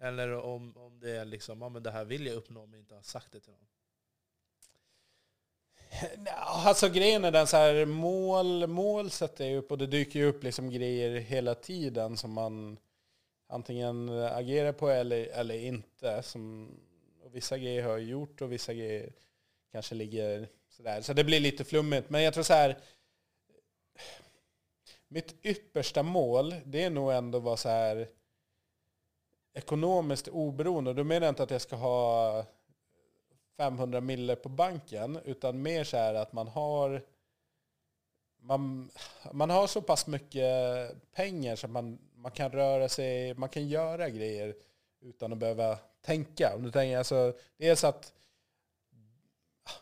Eller 0.00 0.32
om, 0.32 0.76
om 0.76 1.00
det 1.00 1.10
är 1.10 1.24
liksom, 1.24 1.62
ja 1.62 1.68
men 1.68 1.82
det 1.82 1.90
här 1.90 2.04
vill 2.04 2.26
jag 2.26 2.36
uppnå 2.36 2.66
men 2.66 2.80
inte 2.80 2.94
har 2.94 3.02
sagt 3.02 3.32
det 3.32 3.40
till 3.40 3.52
någon. 3.52 3.68
Alltså 6.36 6.88
grejen 6.88 7.24
är 7.24 7.30
den 7.30 7.46
så 7.46 7.56
här, 7.56 7.84
mål, 7.84 8.66
mål 8.66 9.10
sätter 9.10 9.46
jag 9.46 9.58
upp 9.58 9.70
och 9.70 9.78
det 9.78 9.86
dyker 9.86 10.18
ju 10.18 10.26
upp 10.26 10.44
liksom 10.44 10.70
grejer 10.70 11.20
hela 11.20 11.54
tiden 11.54 12.16
som 12.16 12.32
man 12.32 12.78
antingen 13.54 14.08
eh, 14.08 14.36
agerar 14.36 14.72
på 14.72 14.88
eller, 14.88 15.26
eller 15.26 15.58
inte. 15.58 16.22
Som, 16.22 16.70
och 17.24 17.34
vissa 17.34 17.58
grejer 17.58 17.82
har 17.82 17.90
jag 17.90 18.02
gjort 18.02 18.40
och 18.40 18.52
vissa 18.52 18.74
grejer 18.74 19.12
kanske 19.72 19.94
ligger 19.94 20.48
sådär. 20.68 21.00
Så 21.00 21.12
det 21.12 21.24
blir 21.24 21.40
lite 21.40 21.64
flummigt. 21.64 22.10
Men 22.10 22.22
jag 22.22 22.34
tror 22.34 22.44
så 22.44 22.52
här, 22.52 22.78
mitt 25.08 25.46
yppersta 25.46 26.02
mål, 26.02 26.54
det 26.64 26.84
är 26.84 26.90
nog 26.90 27.12
ändå 27.12 27.38
att 27.38 27.44
vara 27.44 27.56
så 27.56 27.68
här 27.68 28.08
ekonomiskt 29.54 30.28
oberoende. 30.28 30.90
Och 30.90 30.96
då 30.96 31.04
menar 31.04 31.26
jag 31.26 31.32
inte 31.32 31.42
att 31.42 31.50
jag 31.50 31.60
ska 31.60 31.76
ha 31.76 32.46
500 33.56 34.00
mille 34.00 34.36
på 34.36 34.48
banken, 34.48 35.18
utan 35.24 35.62
mer 35.62 35.84
så 35.84 35.96
här 35.96 36.14
att 36.14 36.32
man 36.32 36.48
har 36.48 37.02
man, 38.44 38.90
man 39.32 39.50
har 39.50 39.66
så 39.66 39.82
pass 39.82 40.06
mycket 40.06 40.46
pengar 41.12 41.56
så 41.56 41.66
att 41.66 41.72
man, 41.72 41.98
man 42.24 42.32
kan 42.32 42.50
röra 42.50 42.88
sig, 42.88 43.34
man 43.34 43.48
kan 43.48 43.68
göra 43.68 44.10
grejer 44.10 44.54
utan 45.00 45.32
att 45.32 45.38
behöva 45.38 45.78
tänka. 46.00 46.54
Om 46.54 46.62
du 46.62 46.70
tänker, 46.70 46.98
alltså, 46.98 47.32
dels 47.56 47.84
att 47.84 48.12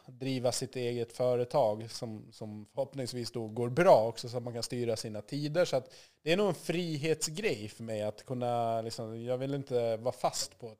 driva 0.06 0.52
sitt 0.52 0.76
eget 0.76 1.12
företag 1.12 1.90
som, 1.90 2.32
som 2.32 2.66
förhoppningsvis 2.74 3.30
då 3.30 3.48
går 3.48 3.68
bra 3.68 4.08
också 4.08 4.28
så 4.28 4.36
att 4.36 4.42
man 4.42 4.52
kan 4.54 4.62
styra 4.62 4.96
sina 4.96 5.22
tider. 5.22 5.64
Så 5.64 5.76
att 5.76 5.94
det 6.22 6.32
är 6.32 6.36
nog 6.36 6.48
en 6.48 6.54
frihetsgrej 6.54 7.68
för 7.68 7.82
mig 7.82 8.02
att 8.02 8.26
kunna, 8.26 8.80
liksom, 8.82 9.24
jag 9.24 9.38
vill 9.38 9.54
inte 9.54 9.96
vara 9.96 10.14
fast 10.14 10.58
på 10.58 10.72
ett 10.72 10.78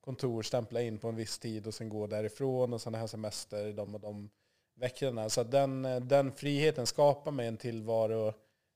kontor, 0.00 0.42
stämpla 0.42 0.82
in 0.82 0.98
på 0.98 1.08
en 1.08 1.16
viss 1.16 1.38
tid 1.38 1.66
och 1.66 1.74
sen 1.74 1.88
gå 1.88 2.06
därifrån 2.06 2.72
och 2.72 2.80
sen 2.80 2.94
ha 2.94 3.08
semester 3.08 3.72
de 3.72 3.94
och 3.94 4.00
de 4.00 4.30
veckorna. 4.74 5.28
Så 5.28 5.40
att 5.40 5.50
den, 5.50 5.82
den 6.08 6.32
friheten 6.32 6.86
skapar 6.86 7.30
mig 7.30 7.46
en 7.46 7.56
tillvaro 7.56 8.32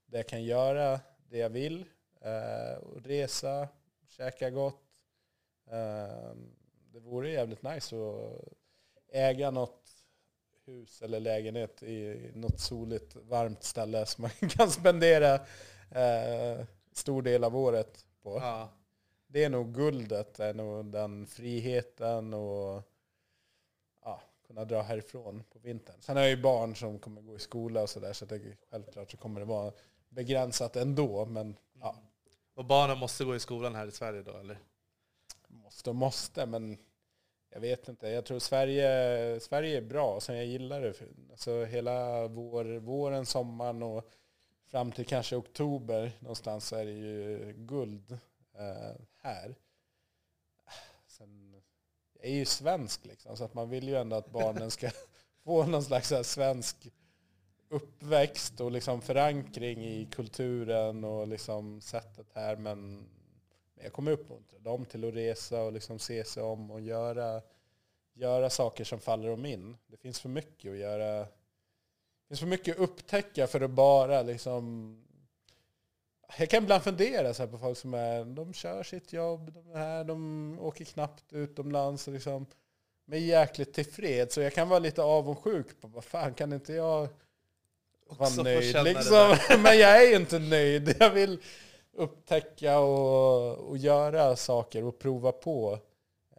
där 0.06 0.18
jag 0.18 0.26
kan 0.28 0.44
göra 0.44 1.00
det 1.30 1.38
jag 1.38 1.50
vill. 1.50 1.84
Eh, 2.26 2.78
och 2.78 3.02
resa, 3.02 3.68
käka 4.08 4.50
gott. 4.50 4.82
Eh, 5.66 6.34
det 6.92 7.00
vore 7.00 7.30
jävligt 7.30 7.62
nice 7.62 7.96
att 7.96 8.48
äga 9.08 9.50
något 9.50 9.90
hus 10.64 11.02
eller 11.02 11.20
lägenhet 11.20 11.82
i 11.82 12.30
något 12.34 12.60
soligt, 12.60 13.16
varmt 13.16 13.62
ställe 13.62 14.06
som 14.06 14.22
man 14.22 14.30
kan 14.50 14.70
spendera 14.70 15.34
eh, 15.90 16.64
stor 16.92 17.22
del 17.22 17.44
av 17.44 17.56
året 17.56 18.06
på. 18.22 18.38
Ja. 18.38 18.68
Det 19.26 19.44
är 19.44 19.50
nog 19.50 19.74
guldet, 19.74 20.40
är 20.40 20.54
nog 20.54 20.86
den 20.86 21.26
friheten 21.26 22.34
och 22.34 22.82
ja, 24.04 24.20
kunna 24.46 24.64
dra 24.64 24.82
härifrån 24.82 25.44
på 25.52 25.58
vintern. 25.58 25.96
Sen 26.00 26.16
har 26.16 26.22
jag 26.22 26.30
ju 26.30 26.42
barn 26.42 26.76
som 26.76 26.98
kommer 26.98 27.22
gå 27.22 27.36
i 27.36 27.38
skola 27.38 27.82
och 27.82 27.90
sådär 27.90 28.12
så 28.12 28.24
det, 28.24 28.40
självklart 28.70 29.10
så 29.10 29.16
kommer 29.16 29.40
det 29.40 29.46
vara 29.46 29.72
begränsat 30.08 30.76
ändå. 30.76 31.26
Men 31.26 31.56
ja, 31.80 31.96
och 32.56 32.64
barnen 32.64 32.98
måste 32.98 33.24
gå 33.24 33.36
i 33.36 33.40
skolan 33.40 33.74
här 33.74 33.86
i 33.86 33.90
Sverige 33.90 34.22
då, 34.22 34.36
eller? 34.36 34.58
måste 35.48 35.90
och 35.90 35.96
måste. 35.96 36.46
Men 36.46 36.78
jag 37.50 37.60
vet 37.60 37.88
inte. 37.88 38.08
Jag 38.08 38.24
tror 38.24 38.38
Sverige, 38.38 39.40
Sverige 39.40 39.76
är 39.76 39.82
bra. 39.82 40.20
Sen 40.20 40.36
jag 40.36 40.46
gillar 40.46 40.80
det. 40.80 40.94
Alltså 41.30 41.64
hela 41.64 42.28
vår, 42.28 42.64
våren, 42.64 43.26
sommaren 43.26 43.82
och 43.82 44.10
fram 44.66 44.92
till 44.92 45.06
kanske 45.06 45.36
oktober 45.36 46.12
någonstans 46.20 46.66
så 46.68 46.76
är 46.76 46.84
det 46.84 46.92
ju 46.92 47.52
guld 47.56 48.12
eh, 48.54 49.00
här. 49.22 49.56
Sen, 51.06 51.62
jag 52.12 52.24
är 52.24 52.34
ju 52.34 52.44
svensk 52.44 53.04
liksom, 53.04 53.36
så 53.36 53.44
att 53.44 53.54
man 53.54 53.70
vill 53.70 53.88
ju 53.88 53.96
ändå 53.96 54.16
att 54.16 54.30
barnen 54.30 54.70
ska 54.70 54.90
få 55.44 55.66
någon 55.66 55.84
slags 55.84 56.12
svensk 56.22 56.92
uppväxt 57.68 58.60
och 58.60 58.70
liksom 58.70 59.00
förankring 59.00 59.84
i 59.84 60.08
kulturen 60.12 61.04
och 61.04 61.28
liksom 61.28 61.80
sättet 61.80 62.26
här. 62.34 62.56
Men 62.56 63.08
jag 63.82 63.92
kommer 63.92 64.12
uppmuntra 64.12 64.58
dem 64.58 64.84
till 64.84 65.08
att 65.08 65.14
resa 65.14 65.62
och 65.62 65.72
liksom 65.72 65.98
se 65.98 66.24
sig 66.24 66.42
om 66.42 66.70
och 66.70 66.80
göra, 66.80 67.42
göra 68.14 68.50
saker 68.50 68.84
som 68.84 69.00
faller 69.00 69.28
dem 69.28 69.46
in. 69.46 69.76
Det 69.86 69.96
finns 69.96 70.20
för 70.20 70.28
mycket 70.28 70.70
att 70.70 70.78
göra. 70.78 71.18
Det 71.18 72.28
finns 72.28 72.40
för 72.40 72.46
mycket 72.46 72.76
att 72.76 72.82
upptäcka 72.82 73.46
för 73.46 73.60
att 73.60 73.70
bara 73.70 74.22
liksom 74.22 74.96
jag 76.38 76.50
kan 76.50 76.62
ibland 76.62 76.82
fundera 76.82 77.34
så 77.34 77.42
här 77.42 77.50
på 77.50 77.58
folk 77.58 77.78
som 77.78 77.94
är, 77.94 78.24
de 78.24 78.52
kör 78.52 78.82
sitt 78.82 79.12
jobb, 79.12 79.52
de 79.52 79.70
är 79.70 79.78
här, 79.78 80.04
de 80.04 80.58
åker 80.60 80.84
knappt 80.84 81.32
utomlands 81.32 82.08
och 82.08 82.14
liksom, 82.14 82.46
men 83.04 83.18
är 83.18 83.22
jäkligt 83.22 83.74
tillfreds. 83.74 84.34
Så 84.34 84.40
jag 84.40 84.52
kan 84.52 84.68
vara 84.68 84.78
lite 84.78 85.02
avundsjuk 85.02 85.80
på, 85.80 85.88
vad 85.88 86.04
fan 86.04 86.34
kan 86.34 86.52
inte 86.52 86.72
jag 86.72 87.08
vara 88.08 88.30
nöjd 88.42 88.84
liksom? 88.84 89.36
Men 89.62 89.78
jag 89.78 90.04
är 90.04 90.10
ju 90.10 90.16
inte 90.16 90.38
nöjd. 90.38 90.96
Jag 91.00 91.10
vill 91.10 91.38
upptäcka 91.92 92.78
och, 92.78 93.58
och 93.68 93.78
göra 93.78 94.36
saker 94.36 94.84
och 94.84 94.98
prova 94.98 95.32
på 95.32 95.78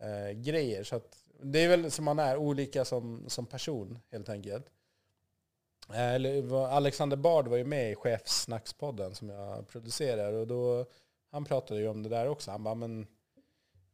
eh, 0.02 0.32
grejer. 0.32 0.84
Så 0.84 0.96
att 0.96 1.18
det 1.42 1.60
är 1.60 1.68
väl 1.68 1.92
som 1.92 2.06
man 2.06 2.20
är, 2.20 2.38
olika 2.38 2.86
som, 2.86 3.24
som 3.28 3.46
person 3.46 4.00
helt 4.12 4.30
enkelt. 4.30 4.66
Eh, 5.94 6.54
Alexander 6.54 7.18
Bard 7.18 7.48
var 7.48 7.58
ju 7.58 7.64
med 7.66 7.92
i 7.92 7.96
Chefsnackspodden 7.96 9.16
som 9.16 9.30
jag 9.30 9.68
producerar 9.68 10.34
och 10.34 10.48
då, 10.48 10.86
han 11.32 11.46
pratade 11.46 11.80
ju 11.80 11.88
om 11.88 12.04
det 12.04 12.10
där 12.10 12.28
också. 12.28 12.52
Han 12.52 12.64
bara, 12.64 12.76
men 12.76 13.08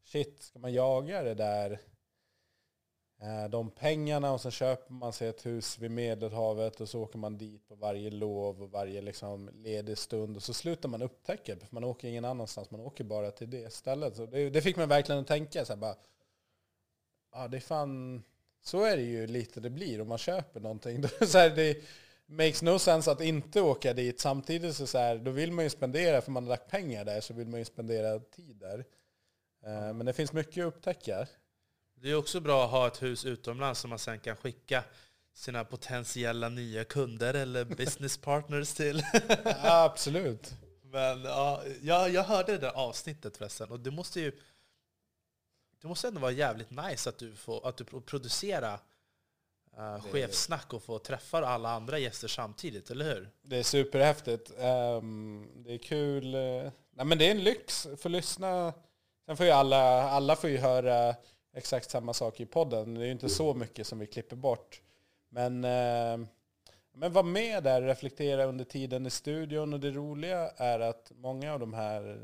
shit, 0.05 0.43
ska 0.43 0.59
man 0.59 0.73
jaga 0.73 1.23
det 1.23 1.33
där, 1.33 1.79
de 3.49 3.71
pengarna 3.71 4.31
och 4.33 4.41
så 4.41 4.51
köper 4.51 4.93
man 4.93 5.13
sig 5.13 5.27
ett 5.27 5.45
hus 5.45 5.79
vid 5.79 5.91
Medelhavet 5.91 6.81
och 6.81 6.89
så 6.89 7.01
åker 7.01 7.17
man 7.17 7.37
dit 7.37 7.67
på 7.67 7.75
varje 7.75 8.09
lov 8.11 8.61
och 8.61 8.71
varje 8.71 9.01
liksom 9.01 9.49
ledig 9.53 9.97
stund 9.97 10.35
och 10.35 10.43
så 10.43 10.53
slutar 10.53 10.89
man 10.89 11.01
upptäcka 11.01 11.57
för 11.57 11.67
man 11.69 11.83
åker 11.83 12.07
ingen 12.07 12.25
annanstans, 12.25 12.71
man 12.71 12.81
åker 12.81 13.03
bara 13.03 13.31
till 13.31 13.49
det 13.49 13.73
stället. 13.73 14.15
Så 14.15 14.25
det, 14.25 14.49
det 14.49 14.61
fick 14.61 14.75
mig 14.75 14.87
verkligen 14.87 15.21
att 15.21 15.27
tänka 15.27 15.65
så 15.65 15.73
här 15.73 15.77
bara, 15.77 15.95
ja 17.33 17.47
det 17.47 17.57
är 17.57 17.61
fan, 17.61 18.23
så 18.61 18.83
är 18.83 18.97
det 18.97 19.03
ju 19.03 19.27
lite 19.27 19.59
det 19.59 19.69
blir 19.69 20.01
om 20.01 20.07
man 20.07 20.17
köper 20.17 20.59
någonting. 20.59 21.03
Så 21.27 21.37
här, 21.37 21.49
det 21.49 21.77
makes 22.25 22.61
no 22.61 22.79
sense 22.79 23.11
att 23.11 23.21
inte 23.21 23.61
åka 23.61 23.93
dit. 23.93 24.19
Samtidigt 24.19 24.75
så, 24.75 24.87
så 24.87 24.97
här, 24.97 25.17
då 25.17 25.31
vill 25.31 25.51
man 25.51 25.63
ju 25.65 25.69
spendera, 25.69 26.21
för 26.21 26.31
man 26.31 26.43
har 26.43 26.49
lagt 26.49 26.71
pengar 26.71 27.05
där, 27.05 27.21
så 27.21 27.33
vill 27.33 27.47
man 27.47 27.59
ju 27.59 27.65
spendera 27.65 28.19
tid 28.19 28.55
där. 28.55 28.85
Eh, 29.65 29.93
Men 29.93 30.05
det 30.05 30.13
finns 30.13 30.33
mycket 30.33 30.65
att 30.65 30.73
upptäcka. 30.75 31.27
Det 32.03 32.11
är 32.11 32.15
också 32.15 32.39
bra 32.39 32.65
att 32.65 32.71
ha 32.71 32.87
ett 32.87 33.03
hus 33.03 33.25
utomlands 33.25 33.79
som 33.79 33.89
man 33.89 33.99
sen 33.99 34.19
kan 34.19 34.35
skicka 34.35 34.83
sina 35.33 35.65
potentiella 35.65 36.49
nya 36.49 36.83
kunder 36.83 37.33
eller 37.33 37.65
business 37.77 38.17
partners 38.17 38.73
till. 38.73 39.03
Ja, 39.45 39.83
absolut. 39.83 40.53
Men 40.83 41.23
ja, 41.23 41.63
jag, 41.81 42.09
jag 42.09 42.23
hörde 42.23 42.51
det 42.51 42.57
där 42.57 42.71
avsnittet 42.71 43.37
förresten, 43.37 43.71
och 43.71 43.79
det 43.79 43.91
måste 43.91 44.21
ju 44.21 44.31
det 45.81 45.87
måste 45.87 46.07
ändå 46.07 46.19
vara 46.19 46.31
jävligt 46.31 46.69
nice 46.71 47.09
att 47.09 47.17
du 47.17 47.35
får 47.35 47.67
att 47.67 47.77
du 47.77 47.83
producera 47.83 48.79
uh, 49.77 50.01
chefsnack 50.11 50.73
och 50.73 50.83
få 50.83 50.99
träffa 50.99 51.45
alla 51.47 51.69
andra 51.69 51.99
gäster 51.99 52.27
samtidigt, 52.27 52.91
eller 52.91 53.13
hur? 53.13 53.29
Det 53.41 53.57
är 53.57 53.63
superhäftigt. 53.63 54.51
Ehm, 54.59 55.47
det 55.55 55.73
är 55.73 55.77
kul. 55.77 56.35
eh, 56.35 56.71
Nej, 56.95 57.05
men 57.05 57.17
det 57.17 57.27
är 57.27 57.31
en 57.31 57.43
lyx 57.43 57.87
för 57.97 58.09
lyssna. 58.09 58.73
Sen 59.25 59.37
får 59.37 59.45
ju 59.45 59.51
alla, 59.51 60.09
alla 60.09 60.35
får 60.35 60.49
ju 60.49 60.57
höra 60.57 61.15
exakt 61.53 61.89
samma 61.89 62.13
sak 62.13 62.39
i 62.39 62.45
podden. 62.45 62.93
Det 62.93 63.01
är 63.01 63.05
ju 63.05 63.11
inte 63.11 63.29
så 63.29 63.53
mycket 63.53 63.87
som 63.87 63.99
vi 63.99 64.07
klipper 64.07 64.35
bort. 64.35 64.81
Men, 65.29 65.63
eh, 65.63 66.27
men 66.93 67.13
var 67.13 67.23
med 67.23 67.63
där 67.63 67.81
och 67.81 67.87
reflektera 67.87 68.45
under 68.45 68.65
tiden 68.65 69.05
i 69.05 69.09
studion. 69.09 69.73
Och 69.73 69.79
det 69.79 69.91
roliga 69.91 70.49
är 70.49 70.79
att 70.79 71.11
många 71.15 71.53
av 71.53 71.59
de 71.59 71.73
här, 71.73 72.19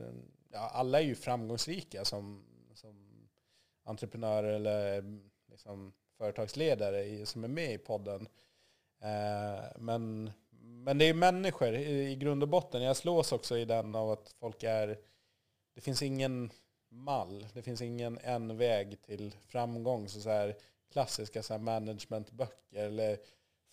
ja, 0.51 0.69
alla 0.73 0.99
är 0.99 1.03
ju 1.03 1.15
framgångsrika 1.15 2.05
som, 2.05 2.45
som 2.73 3.27
entreprenörer 3.83 4.53
eller 4.53 5.03
liksom 5.49 5.93
företagsledare 6.17 7.25
som 7.25 7.43
är 7.43 7.47
med 7.47 7.73
i 7.73 7.77
podden. 7.77 8.27
Eh, 9.01 9.65
men, 9.77 10.31
men 10.59 10.97
det 10.97 11.05
är 11.05 11.13
människor 11.13 11.73
i 11.75 12.15
grund 12.15 12.43
och 12.43 12.49
botten. 12.49 12.81
Jag 12.81 12.97
slås 12.97 13.31
också 13.31 13.57
i 13.57 13.65
den 13.65 13.95
av 13.95 14.11
att 14.11 14.35
folk 14.39 14.63
är... 14.63 14.99
Det 15.75 15.81
finns 15.81 16.01
ingen 16.01 16.51
mall. 16.89 17.47
Det 17.53 17.61
finns 17.61 17.81
ingen 17.81 18.19
en 18.23 18.57
väg 18.57 19.01
till 19.01 19.35
framgång. 19.47 20.07
Så, 20.07 20.21
så 20.21 20.29
här 20.29 20.55
klassiska 20.91 21.43
så 21.43 21.53
här 21.53 21.59
managementböcker 21.59 22.85
eller 22.85 23.17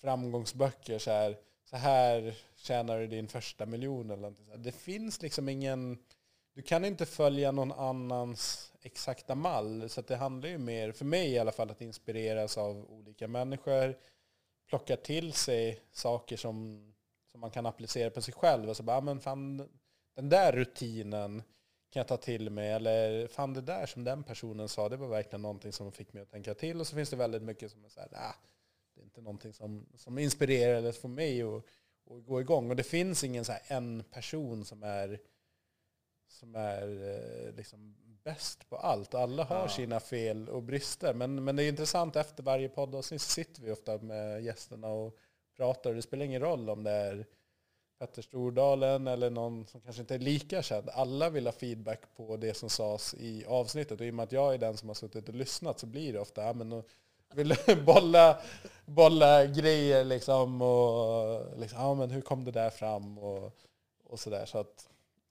framgångsböcker. 0.01 0.99
Så 0.99 1.11
här, 1.11 1.39
så 1.65 1.77
här 1.77 2.35
tjänar 2.57 2.99
du 2.99 3.07
din 3.07 3.29
första 3.29 3.67
miljon. 3.67 4.11
Eller 4.11 4.33
så 4.33 4.51
här. 4.51 4.57
Det 4.57 4.73
finns 4.73 5.23
liksom 5.23 5.49
ingen... 5.49 5.99
Du 6.55 6.63
kan 6.63 6.85
inte 6.85 7.07
följa 7.07 7.53
någon 7.53 7.73
annans 7.73 8.73
exakta 8.83 9.35
mall. 9.35 9.89
Så 9.89 10.01
att 10.01 10.07
det 10.07 10.17
handlar 10.17 10.49
ju 10.49 10.59
mer, 10.59 10.93
för 10.93 11.05
mig 11.05 11.33
i 11.33 11.39
alla 11.39 11.53
fall, 11.53 11.71
att 11.71 11.81
inspireras 11.81 12.59
av 12.59 12.91
olika 12.91 13.29
människor. 13.29 13.99
Plocka 14.69 14.97
till 14.97 15.33
sig 15.33 15.81
saker 15.93 16.37
som, 16.37 16.85
som 17.31 17.41
man 17.41 17.51
kan 17.51 17.67
applicera 17.67 18.11
på 18.11 18.23
sig 18.23 18.35
själv. 18.35 18.69
Och 18.69 18.77
så 18.77 18.83
bara, 18.83 18.97
ah, 18.97 19.01
men 19.01 19.21
fan, 19.21 19.69
den 20.15 20.29
där 20.29 20.53
rutinen 20.53 21.43
kan 21.97 22.01
jag 22.01 22.09
ta 22.09 22.17
till 22.17 22.51
mig. 22.51 22.73
Eller 22.73 23.27
fan 23.27 23.53
det 23.55 23.61
där 23.61 23.87
som 23.87 24.05
den 24.05 24.23
personen 24.23 24.69
sa, 24.69 24.89
det 24.89 24.97
var 24.97 25.09
verkligen 25.09 25.43
någonting 25.43 25.73
som 25.73 25.93
fick 25.93 26.13
mig 26.13 26.23
att 26.23 26.31
tänka 26.31 26.55
till. 26.55 26.81
Och 26.81 26.87
så 26.87 26.97
finns 26.97 27.11
det 27.11 27.17
väldigt 27.17 27.43
mycket 27.43 27.73
som 27.73 27.85
är 27.85 27.89
så 27.89 28.01
här, 28.01 28.09
nah, 28.13 28.35
det 28.95 29.01
är 29.01 29.05
inte 29.05 29.21
någonting 29.21 29.53
som, 29.53 29.87
som 29.97 30.19
inspirerar 30.19 30.75
eller 30.75 30.93
får 30.93 31.09
mig 31.09 31.43
att, 31.43 31.65
att 32.11 32.27
gå 32.27 32.41
igång. 32.41 32.71
Och 32.71 32.77
det 32.77 32.83
finns 32.83 33.25
ingen 33.25 33.45
så 33.45 33.53
här 33.53 33.63
en 33.67 34.05
person 34.11 34.65
som 34.65 34.83
är 34.83 35.21
som 36.29 36.55
är 36.55 37.15
eh, 37.15 37.55
liksom 37.55 37.97
bäst 38.25 38.69
på 38.69 38.77
allt. 38.77 39.15
Alla 39.15 39.45
har 39.45 39.57
Ja. 39.57 39.69
sina 39.69 40.01
fel 40.01 40.49
och 40.49 40.63
brister. 40.63 41.15
Men, 41.15 41.45
men 41.45 41.57
det 41.57 41.65
är 41.65 41.69
intressant, 41.69 42.17
efter 42.17 42.43
varje 42.43 42.69
poddavsnitt 42.69 43.23
så 43.23 43.31
sitter 43.31 43.63
vi 43.63 43.73
ofta 43.73 43.99
med 43.99 44.43
gästerna 44.43 44.89
och 44.89 45.17
pratar. 45.57 45.95
Det 45.95 46.03
spelar 46.03 46.25
ingen 46.25 46.43
roll 46.43 46.71
om 46.71 46.83
det 46.83 46.91
är 46.91 47.27
Petter 47.99 48.23
Stordalen 48.23 49.07
eller 49.07 49.31
någon 49.31 49.67
som 49.67 49.81
kanske 49.81 50.01
inte 50.01 50.15
är 50.15 50.19
lika 50.19 50.63
känd. 50.63 50.89
Alla 50.89 51.31
vill 51.31 51.47
ha 51.47 51.53
feedback 51.53 52.01
på 52.17 52.37
det 52.37 52.55
som 52.55 52.71
sades 52.71 53.15
i 53.15 53.45
avsnittet. 53.47 54.01
Och 54.01 54.07
i 54.07 54.11
och 54.11 54.15
med 54.15 54.23
att 54.23 54.33
jag 54.33 54.55
är 54.55 54.59
den 54.59 54.77
som 54.77 54.89
har 54.89 54.95
suttit 54.95 55.29
och 55.29 55.35
lyssnat 55.35 55.79
så 55.79 55.87
blir 55.87 56.13
det 56.13 56.21
ofta, 56.21 56.43
ja, 56.43 56.53
men 56.53 56.83
vill 57.35 57.55
bolla, 57.87 58.41
bolla 58.87 59.47
grejer 59.47 60.05
liksom. 60.05 60.63
Och 60.63 61.59
liksom, 61.59 61.81
ja 61.81 61.95
men 61.95 62.11
hur 62.11 62.21
kom 62.21 62.45
det 62.45 62.51
där 62.51 62.71
fram? 62.71 63.19
Och, 63.19 63.53
och 64.05 64.21
sådär. 64.21 64.47
Så 64.47 64.59
att, 64.59 64.89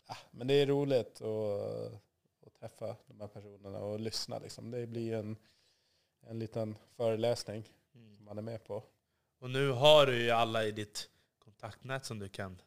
ja, 0.07 0.17
men 0.31 0.47
det 0.47 0.53
är 0.53 0.65
roligt 0.65 1.21
att, 1.21 1.93
att 2.45 2.59
träffa 2.59 2.95
de 3.07 3.19
här 3.19 3.27
personerna 3.27 3.79
och 3.79 3.99
lyssna 3.99 4.39
liksom. 4.39 4.71
Det 4.71 4.87
blir 4.87 5.13
en, 5.13 5.37
en 6.27 6.39
liten 6.39 6.77
föreläsning 6.97 7.63
som 8.15 8.25
man 8.25 8.37
är 8.37 8.41
med 8.41 8.63
på. 8.63 8.83
Och 9.39 9.49
nu 9.49 9.71
har 9.71 10.05
du 10.05 10.23
ju 10.23 10.31
alla 10.31 10.65
i 10.65 10.71
ditt 10.71 11.09
kontaktnät 11.61 12.05
som 12.05 12.19
du 12.19 12.29
kan 12.29 12.61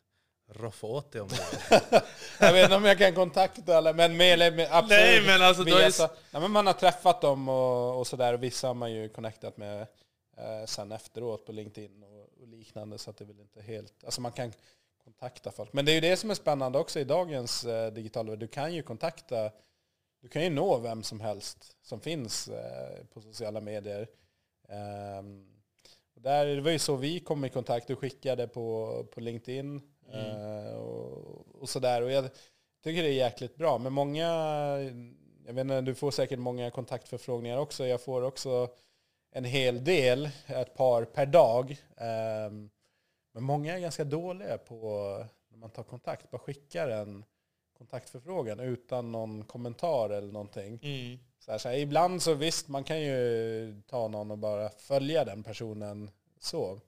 roffa 0.50 0.86
åt 0.86 1.12
dig 1.12 1.20
om 1.20 1.28
du 1.28 1.36
jag 2.40 2.52
vet 2.52 2.64
inte 2.64 2.76
om 2.76 2.84
jag 2.84 2.98
kan 2.98 3.14
kontakta 3.14 3.76
alla, 3.76 3.92
men 3.92 4.16
mer 4.16 4.32
eller 4.32 4.50
mindre, 4.50 4.68
absolut. 4.70 4.90
Nej, 4.90 5.26
men 5.26 5.42
alltså, 5.42 5.62
via 5.62 5.86
är- 5.86 5.90
så, 5.90 6.08
nej, 6.32 6.42
men 6.42 6.50
man 6.50 6.66
har 6.66 6.74
träffat 6.74 7.20
dem 7.20 7.48
och, 7.48 7.98
och 7.98 8.06
sådär, 8.06 8.34
och 8.34 8.42
vissa 8.42 8.66
har 8.66 8.74
man 8.74 8.92
ju 8.92 9.08
connectat 9.08 9.56
med 9.56 9.80
eh, 10.36 10.64
sen 10.66 10.92
efteråt 10.92 11.46
på 11.46 11.52
LinkedIn 11.52 12.02
och, 12.02 12.42
och 12.42 12.48
liknande, 12.48 12.98
så 12.98 13.10
att 13.10 13.16
det 13.16 13.24
är 13.24 13.26
väl 13.26 13.40
inte 13.40 13.62
helt, 13.62 14.04
alltså 14.04 14.20
man 14.20 14.32
kan 14.32 14.52
kontakta 15.04 15.50
folk. 15.52 15.72
Men 15.72 15.84
det 15.84 15.92
är 15.92 15.94
ju 15.94 16.00
det 16.00 16.16
som 16.16 16.30
är 16.30 16.34
spännande 16.34 16.78
också 16.78 17.00
i 17.00 17.04
dagens 17.04 17.64
eh, 17.64 17.92
digitala. 17.92 18.36
Du 18.36 18.48
kan 18.48 18.74
ju 18.74 18.82
kontakta, 18.82 19.50
du 20.20 20.28
kan 20.28 20.42
ju 20.42 20.50
nå 20.50 20.78
vem 20.78 21.02
som 21.02 21.20
helst 21.20 21.76
som 21.82 22.00
finns 22.00 22.48
eh, 22.48 23.04
på 23.12 23.20
sociala 23.20 23.60
medier. 23.60 24.08
Och 24.68 25.57
där, 26.18 26.46
det 26.46 26.60
var 26.60 26.70
ju 26.70 26.78
så 26.78 26.96
vi 26.96 27.20
kom 27.20 27.44
i 27.44 27.48
kontakt. 27.48 27.86
Du 27.86 27.96
skickade 27.96 28.48
på, 28.48 29.06
på 29.12 29.20
LinkedIn 29.20 29.82
eh, 30.12 30.76
och, 30.76 31.62
och 31.62 31.68
sådär. 31.68 32.02
Och 32.02 32.10
jag 32.10 32.30
tycker 32.84 33.02
det 33.02 33.08
är 33.08 33.12
jäkligt 33.12 33.56
bra. 33.56 33.78
Men 33.78 33.92
många, 33.92 34.26
jag 35.46 35.54
vet 35.54 35.60
inte, 35.60 35.80
du 35.80 35.94
får 35.94 36.10
säkert 36.10 36.38
många 36.38 36.70
kontaktförfrågningar 36.70 37.58
också. 37.58 37.86
Jag 37.86 38.00
får 38.00 38.22
också 38.22 38.68
en 39.32 39.44
hel 39.44 39.84
del, 39.84 40.30
ett 40.46 40.74
par 40.74 41.04
per 41.04 41.26
dag. 41.26 41.76
Ehm, 41.96 42.70
men 43.32 43.42
många 43.42 43.76
är 43.76 43.80
ganska 43.80 44.04
dåliga 44.04 44.58
på, 44.58 44.78
när 45.48 45.58
man 45.58 45.70
tar 45.70 45.82
kontakt, 45.82 46.30
bara 46.30 46.38
skickar 46.38 46.88
en 46.88 47.24
kontaktförfrågan 47.78 48.60
utan 48.60 49.12
någon 49.12 49.44
kommentar 49.44 50.10
eller 50.10 50.32
någonting. 50.32 50.78
Mm. 50.82 51.18
Så 51.38 51.50
här, 51.50 51.58
så 51.58 51.68
här, 51.68 51.76
ibland 51.76 52.22
så 52.22 52.34
visst, 52.34 52.68
man 52.68 52.84
kan 52.84 53.00
ju 53.00 53.82
ta 53.86 54.08
någon 54.08 54.30
och 54.30 54.38
bara 54.38 54.70
följa 54.70 55.24
den 55.24 55.42
personen 55.42 56.10
så. 56.40 56.80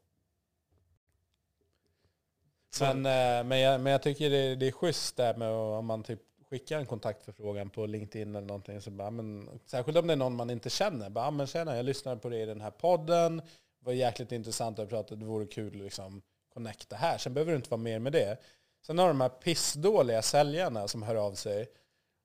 Men, 2.81 3.07
eh, 3.07 3.45
men, 3.49 3.61
jag, 3.61 3.81
men 3.81 3.93
jag 3.93 4.03
tycker 4.03 4.31
det, 4.31 4.57
det 4.57 4.69
är 4.69 4.73
schysst 4.73 5.17
där 5.17 5.35
med 5.35 5.51
om 5.51 5.87
man 5.87 6.03
typ 6.03 6.21
skickar 6.51 6.79
en 6.79 6.87
kontaktförfrågan 6.87 7.71
på 7.71 7.87
LinkedIn 7.87 8.37
eller 8.37 8.47
någonting. 8.47 8.81
Så 8.81 8.91
bara, 8.91 9.11
men, 9.11 9.61
särskilt 9.67 9.99
om 9.99 10.07
det 10.07 10.13
är 10.13 10.17
någon 10.17 10.37
man 10.37 10.51
inte 10.51 10.71
känner. 10.71 11.11
Bara, 11.11 11.27
"Ah, 11.27 11.31
men 11.31 11.47
tjena, 11.47 11.77
jag 11.77 11.85
lyssnade 11.85 12.21
på 12.21 12.29
dig 12.29 12.43
i 12.43 12.47
den 12.47 12.61
här 12.61 12.71
podden. 12.71 13.37
Det 13.37 13.87
var 13.87 13.93
jäkligt 13.93 14.33
intressant 14.33 14.79
att 14.79 14.89
prata. 14.89 15.15
Det 15.15 15.25
vore 15.25 15.47
kul 15.47 15.77
att 15.77 15.83
liksom 15.83 16.23
connecta 16.55 16.97
här. 16.97 17.19
Sen 17.19 17.35
behöver 17.35 17.53
det 17.53 17.57
inte 17.57 17.71
vara 17.71 17.81
mer 17.81 17.99
med 17.99 18.13
det. 18.13 18.39
Sen 18.87 18.99
har 18.99 19.09
de 19.09 19.21
här 19.21 19.29
pissdåliga 19.29 20.23
säljarna 20.23 20.89
som 20.89 21.03
hör 21.03 21.15
av 21.15 21.35
sig. 21.35 21.69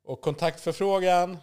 Och 0.03 0.21
kontaktförfrågan. 0.21 1.37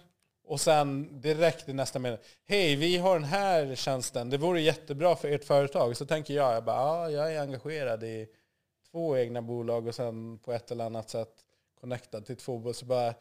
Och 0.44 0.60
sen 0.60 1.20
direkt 1.20 1.68
i 1.68 1.72
nästa 1.72 1.98
mening. 1.98 2.18
Hej, 2.44 2.76
vi 2.76 2.96
har 2.96 3.14
den 3.14 3.28
här 3.28 3.74
tjänsten. 3.74 4.30
Det 4.30 4.38
vore 4.38 4.60
jättebra 4.60 5.16
för 5.16 5.28
ert 5.28 5.44
företag. 5.44 5.96
Så 5.96 6.06
tänker 6.06 6.34
jag, 6.34 6.54
jag 6.54 6.64
bara, 6.64 6.76
ja, 6.76 7.10
jag 7.10 7.34
är 7.34 7.40
engagerad 7.40 8.04
i 8.04 8.28
två 8.90 9.16
egna 9.16 9.42
bolag 9.42 9.86
och 9.86 9.94
sen 9.94 10.38
på 10.38 10.52
ett 10.52 10.70
eller 10.70 10.84
annat 10.84 11.10
sätt 11.10 11.34
connectad 11.80 12.26
till 12.26 12.36
två 12.36 12.58
bolag. 12.58 12.76
Så 12.76 12.84
bara, 12.86 13.14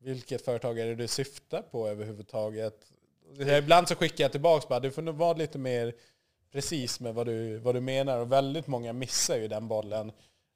vilket 0.00 0.44
företag 0.44 0.78
är 0.78 0.86
det 0.86 0.94
du 0.94 1.08
syftar 1.08 1.62
på 1.62 1.88
överhuvudtaget? 1.88 2.92
Ibland 3.58 3.88
så 3.88 3.94
skickar 3.94 4.24
jag 4.24 4.32
tillbaka 4.32 4.66
bara, 4.68 4.80
du 4.80 4.90
får 4.90 5.02
nog 5.02 5.14
vara 5.14 5.32
lite 5.32 5.58
mer 5.58 5.94
precis 6.52 7.00
med 7.00 7.14
vad 7.14 7.26
du, 7.26 7.58
vad 7.58 7.74
du 7.74 7.80
menar. 7.80 8.18
Och 8.18 8.32
väldigt 8.32 8.66
många 8.66 8.92
missar 8.92 9.36
ju 9.36 9.48
den 9.48 9.68
bollen. 9.68 10.12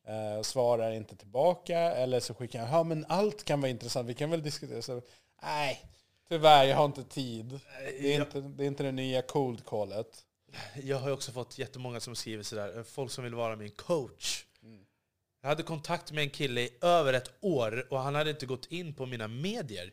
Eh, 0.09 0.43
svarar 0.43 0.93
inte 0.93 1.17
tillbaka 1.17 1.79
eller 1.79 2.21
så 2.21 2.35
skickar 2.35 2.59
jag, 2.59 2.69
ja 2.69 2.83
men 2.83 3.07
allt 3.09 3.45
kan 3.45 3.61
vara 3.61 3.71
intressant, 3.71 4.09
vi 4.09 4.15
kan 4.15 4.31
väl 4.31 4.43
diskutera. 4.43 4.83
Så, 4.83 5.03
nej, 5.43 5.81
tyvärr 6.29 6.65
jag 6.65 6.77
har 6.77 6.85
inte 6.85 7.05
tid. 7.05 7.61
Det 8.01 8.15
är, 8.15 8.19
Jag, 8.19 8.27
inte, 8.27 8.41
det 8.41 8.65
är 8.65 8.67
inte 8.67 8.83
det 8.83 8.93
nya 8.93 9.23
cold 9.23 9.67
callet. 9.67 10.25
jag 10.83 10.99
har 10.99 11.11
också 11.11 11.33
fått 11.33 11.59
jättemånga 11.59 12.01
som 12.01 12.17
skriver 12.17 12.43
sådär, 12.43 12.83
folk 12.83 13.13
som 13.13 13.25
vill 13.25 13.35
vara 13.35 13.57
min 13.57 13.71
coach. 13.71 14.45
Mm. 14.63 14.85
Jag 15.43 15.49
hade 15.49 15.63
kontakt 15.63 16.13
med 16.13 16.23
en 16.25 16.31
kille 16.31 16.61
i 16.61 16.71
över 16.81 17.13
ett 17.13 17.31
år 17.41 17.87
och 17.91 17.99
han 17.99 18.15
hade 18.15 18.31
inte 18.31 18.47
gått 18.47 18.67
in 18.67 18.95
på 18.95 19.07
mina 19.07 19.29
medier. 19.29 19.93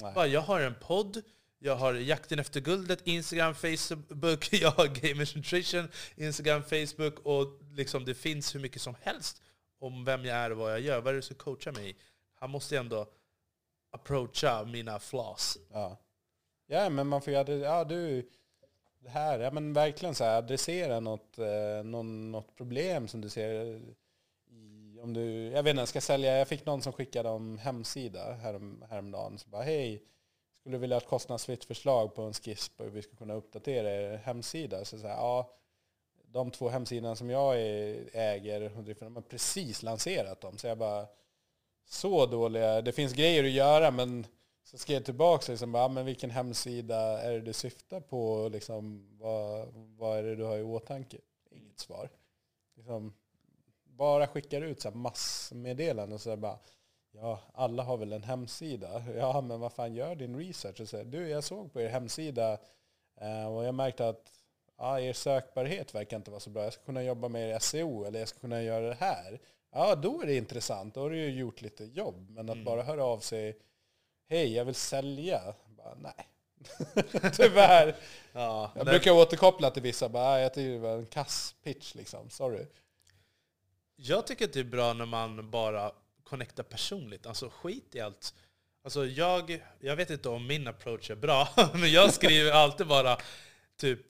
Nej. 0.00 0.14
Bara, 0.14 0.26
jag 0.26 0.40
har 0.40 0.60
en 0.60 0.74
podd, 0.74 1.22
jag 1.58 1.76
har 1.76 1.94
Jakten 1.94 2.38
efter 2.38 2.60
guldet, 2.60 3.00
Instagram, 3.04 3.54
Facebook, 3.54 4.52
jag 4.52 4.70
har 4.70 4.86
Gamers 4.86 5.36
Nutrition, 5.36 5.88
Instagram, 6.16 6.62
Facebook 6.62 7.18
och 7.18 7.60
liksom 7.72 8.04
det 8.04 8.14
finns 8.14 8.54
hur 8.54 8.60
mycket 8.60 8.82
som 8.82 8.94
helst 9.02 9.42
om 9.78 10.04
vem 10.04 10.24
jag 10.24 10.36
är 10.36 10.50
och 10.50 10.58
vad 10.58 10.72
jag 10.72 10.80
gör. 10.80 11.00
Vad 11.00 11.12
är 11.12 11.16
det 11.16 11.22
som 11.22 11.36
coachar 11.36 11.72
mig? 11.72 11.96
Han 12.34 12.50
måste 12.50 12.74
ju 12.74 12.80
ändå 12.80 13.06
approacha 13.90 14.64
mina 14.64 14.98
flaws. 14.98 15.58
Ja. 15.72 15.96
ja, 16.66 16.90
men 16.90 17.06
man 17.06 17.22
får 17.22 17.32
ju, 17.32 17.38
ja 17.58 17.84
du, 17.84 18.28
det 18.98 19.08
här, 19.08 19.38
ja 19.38 19.50
men 19.50 19.72
verkligen 19.72 20.14
så 20.14 20.24
här, 20.24 20.38
adressera 20.38 21.00
något, 21.00 21.38
eh, 21.38 21.84
någon, 21.84 22.32
något 22.32 22.56
problem 22.56 23.08
som 23.08 23.20
du 23.20 23.28
ser 23.28 23.64
i, 23.64 25.00
om 25.02 25.12
du, 25.12 25.22
jag 25.42 25.62
vet 25.62 25.70
inte, 25.70 25.86
ska 25.86 26.00
sälja, 26.00 26.38
jag 26.38 26.48
fick 26.48 26.66
någon 26.66 26.82
som 26.82 26.92
skickade 26.92 27.28
om 27.28 27.58
hemsida 27.58 28.32
härom, 28.32 28.84
häromdagen, 28.90 29.38
så 29.38 29.48
bara 29.48 29.62
hej, 29.62 30.02
skulle 30.60 30.76
du 30.76 30.80
vilja 30.80 30.96
ha 30.96 31.00
ett 31.00 31.08
kostnadsfritt 31.08 31.64
förslag 31.64 32.14
på 32.14 32.22
en 32.22 32.32
skiss 32.32 32.68
på 32.68 32.84
hur 32.84 32.90
vi 32.90 33.02
ska 33.02 33.16
kunna 33.16 33.34
uppdatera 33.34 33.90
er 33.90 34.16
hemsida? 34.16 34.84
Så, 34.84 34.98
så 34.98 35.06
här, 35.06 35.14
ja, 35.14 35.50
de 36.32 36.50
två 36.50 36.68
hemsidorna 36.68 37.16
som 37.16 37.30
jag 37.30 37.56
äger 38.12 38.76
och 38.76 38.84
drifter, 38.84 39.04
de 39.04 39.14
har 39.14 39.22
precis 39.22 39.82
lanserat 39.82 40.40
dem. 40.40 40.58
Så 40.58 40.66
jag 40.66 40.78
bara, 40.78 41.06
så 41.86 42.26
dåliga, 42.26 42.82
det 42.82 42.92
finns 42.92 43.12
grejer 43.12 43.44
att 43.44 43.50
göra 43.50 43.90
men 43.90 44.26
så 44.64 44.78
skrev 44.78 44.94
jag 44.94 45.04
tillbaka 45.04 45.52
liksom, 45.52 45.72
bara, 45.72 45.88
men 45.88 46.06
vilken 46.06 46.30
hemsida 46.30 47.22
är 47.22 47.32
det 47.32 47.40
du 47.40 47.52
syftar 47.52 48.00
på? 48.00 48.48
Liksom, 48.52 49.08
vad, 49.18 49.68
vad 49.72 50.18
är 50.18 50.22
det 50.22 50.36
du 50.36 50.44
har 50.44 50.58
i 50.58 50.62
åtanke? 50.62 51.18
Inget 51.50 51.78
svar. 51.78 52.10
Liksom, 52.76 53.14
bara 53.84 54.26
skickar 54.26 54.62
ut 54.62 54.80
så 54.80 54.88
här 54.88 54.96
massmeddelanden. 54.96 56.18
Så 56.18 56.30
här 56.30 56.36
bara, 56.36 56.58
ja, 57.10 57.40
alla 57.54 57.82
har 57.82 57.96
väl 57.96 58.12
en 58.12 58.22
hemsida. 58.22 59.02
Ja, 59.16 59.40
men 59.40 59.60
vad 59.60 59.72
fan, 59.72 59.94
gör 59.94 60.14
din 60.14 60.36
research. 60.36 60.80
Och 60.80 60.88
så 60.88 60.96
här, 60.96 61.04
du, 61.04 61.28
jag 61.28 61.44
såg 61.44 61.72
på 61.72 61.80
er 61.80 61.88
hemsida 61.88 62.58
eh, 63.20 63.46
och 63.46 63.64
jag 63.64 63.74
märkte 63.74 64.08
att 64.08 64.37
ja, 64.78 65.00
er 65.00 65.12
sökbarhet 65.12 65.94
verkar 65.94 66.16
inte 66.16 66.30
vara 66.30 66.40
så 66.40 66.50
bra. 66.50 66.64
Jag 66.64 66.72
ska 66.72 66.82
kunna 66.84 67.02
jobba 67.02 67.28
med 67.28 67.50
er 67.50 67.58
SEO 67.58 68.04
eller 68.04 68.18
jag 68.18 68.28
ska 68.28 68.38
kunna 68.38 68.62
göra 68.62 68.88
det 68.88 68.94
här. 69.00 69.40
Ja, 69.72 69.94
då 69.94 70.22
är 70.22 70.26
det 70.26 70.36
intressant. 70.36 70.94
Då 70.94 71.00
har 71.00 71.10
du 71.10 71.16
ju 71.16 71.30
gjort 71.38 71.60
lite 71.60 71.84
jobb. 71.84 72.30
Men 72.30 72.48
att 72.48 72.54
Mm. 72.54 72.64
bara 72.64 72.82
höra 72.82 73.04
av 73.04 73.18
sig, 73.18 73.56
hej, 74.28 74.54
jag 74.54 74.64
vill 74.64 74.74
sälja. 74.74 75.54
Bara, 75.76 75.94
nej. 75.94 76.28
Tyvärr. 77.32 77.96
Ja, 78.32 78.72
Jag 78.76 78.84
nej, 78.84 78.92
brukar 78.92 79.10
återkoppla 79.10 79.70
till 79.70 79.82
vissa, 79.82 80.08
bara, 80.08 80.24
"Ah, 80.24 80.38
jag 80.38 80.54
tycker 80.54 80.70
det 80.72 80.78
var 80.78 80.96
en 80.98 81.06
kass 81.06 81.54
pitch 81.62 81.94
liksom. 81.94 82.30
Sorry. 82.30 82.66
Jag 83.96 84.26
tycker 84.26 84.44
att 84.44 84.52
det 84.52 84.60
är 84.60 84.64
bra 84.64 84.92
när 84.92 85.06
man 85.06 85.50
bara 85.50 85.92
connectar 86.24 86.62
personligt. 86.62 87.26
Alltså 87.26 87.50
skit 87.50 87.94
i 87.94 88.00
allt. 88.00 88.34
Alltså 88.84 89.06
jag, 89.06 89.62
jag 89.80 89.96
vet 89.96 90.10
inte 90.10 90.28
om 90.28 90.46
min 90.46 90.66
approach 90.68 91.10
är 91.10 91.14
bra, 91.16 91.48
men 91.74 91.92
jag 91.92 92.14
skriver 92.14 92.52
alltid 92.52 92.86
bara 92.86 93.18
typ... 93.76 94.00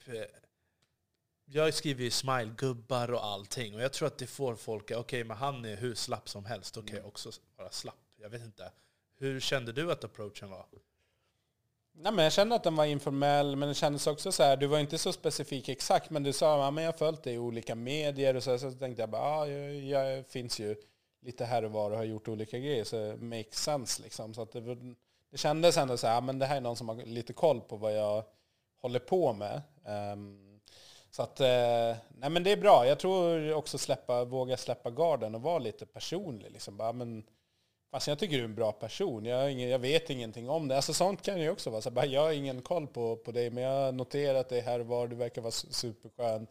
Jag 1.51 1.75
skriver 1.75 2.05
ju 2.05 2.11
smile-gubbar 2.11 3.11
och 3.11 3.25
allting. 3.25 3.75
Och 3.75 3.81
jag 3.81 3.93
tror 3.93 4.07
att 4.07 4.19
det 4.19 4.27
får 4.27 4.55
folk, 4.55 4.91
okej 4.91 5.25
men 5.25 5.37
han 5.37 5.65
är 5.65 5.77
hur 5.77 5.95
slapp 5.95 6.29
som 6.29 6.45
helst, 6.45 6.77
okej 6.77 7.03
också 7.03 7.31
vara 7.57 7.70
slapp. 7.70 7.95
Jag 8.16 8.31
vet 8.31 8.43
inte. 8.43 8.73
Hur 9.19 9.41
kände 9.41 9.73
du 9.73 9.93
att 9.93 10.05
approachen 10.05 10.51
var? 10.51 10.66
Nej, 11.93 12.12
men 12.12 12.25
jag 12.25 12.33
kände 12.33 12.55
att 12.55 12.62
den 12.62 12.77
var 12.77 12.85
informell, 12.85 13.57
men 13.57 13.69
det 13.69 13.75
kändes 13.75 14.07
också 14.07 14.33
så 14.33 14.43
här, 14.43 14.57
du 14.57 14.66
var 14.66 14.79
inte 14.79 14.99
så 14.99 15.12
specifik 15.12 15.69
exakt, 15.69 16.11
men 16.11 16.23
du 16.23 16.33
sa 16.33 16.69
att 16.69 16.75
jag 16.77 16.85
har 16.85 16.93
följt 16.93 17.23
dig 17.23 17.35
i 17.35 17.39
olika 17.39 17.75
medier 17.75 18.35
och 18.35 18.43
så, 18.43 18.59
så 18.59 18.70
tänkte 18.70 19.03
jag 19.03 19.11
bara, 19.11 19.23
ja, 19.23 19.49
jag, 19.49 19.75
jag 19.75 20.27
finns 20.27 20.61
ju 20.61 20.77
lite 21.20 21.45
här 21.45 21.65
och 21.65 21.73
var 21.73 21.91
och 21.91 21.97
har 21.97 22.05
gjort 22.05 22.29
olika 22.29 22.59
grejer, 22.59 22.85
så 22.85 22.97
det 22.97 23.16
makes 23.16 23.62
sense 23.62 24.03
liksom. 24.03 24.35
Så 24.35 24.43
att 24.43 24.53
det, 24.53 24.77
det 25.31 25.39
kändes 25.39 25.77
ändå 25.77 25.97
så 25.97 26.07
här, 26.07 26.15
ja, 26.15 26.20
men 26.20 26.39
det 26.39 26.47
här 26.47 26.57
är 26.57 26.61
någon 26.61 26.77
som 26.77 26.89
har 26.89 26.97
lite 26.97 27.33
koll 27.33 27.61
på 27.61 27.77
vad 27.77 27.97
jag 27.97 28.25
håller 28.81 28.99
på 28.99 29.33
med. 29.33 29.62
Ehm, 29.85 30.48
så 31.19 31.23
att, 31.23 31.40
eh, 31.40 31.97
nej 32.09 32.31
men 32.31 32.43
det 32.43 32.53
är 32.53 32.57
bra. 32.57 32.86
Jag 32.86 32.99
tror 32.99 33.53
också 33.53 33.78
släppa, 33.78 34.24
våga 34.24 34.57
släppa 34.57 34.90
garden 34.90 35.35
och 35.35 35.43
vara 35.43 35.59
lite 35.59 35.86
personlig. 35.86 36.51
Liksom. 36.51 36.77
Bara, 36.77 36.93
men, 36.93 37.24
Fast 37.90 38.07
jag 38.07 38.19
tycker 38.19 38.36
du 38.36 38.40
är 38.40 38.45
en 38.45 38.55
bra 38.55 38.73
person. 38.73 39.24
Jag, 39.24 39.53
ingen, 39.53 39.69
jag 39.69 39.78
vet 39.78 40.11
ingenting 40.11 40.51
om 40.51 40.69
det. 40.69 40.77
Alltså 40.77 40.95
sånt 40.95 41.23
kan 41.23 41.40
ju 41.40 41.51
också 41.51 41.70
vara. 41.70 41.81
Så 41.81 41.90
bara, 41.90 42.07
jag 42.07 42.20
har 42.20 42.32
ingen 42.32 42.62
koll 42.62 42.86
på, 42.86 43.16
på 43.16 43.32
dig, 43.32 43.51
men 43.51 43.62
jag 43.62 43.85
har 43.85 43.93
noterat 43.93 44.49
det 44.49 44.61
här 44.61 44.81
och 44.81 44.86
var. 44.86 45.09
Du 45.09 45.16
verkar 45.16 45.43
vara 45.43 45.51
su- 45.51 45.73
superskön. 45.73 46.47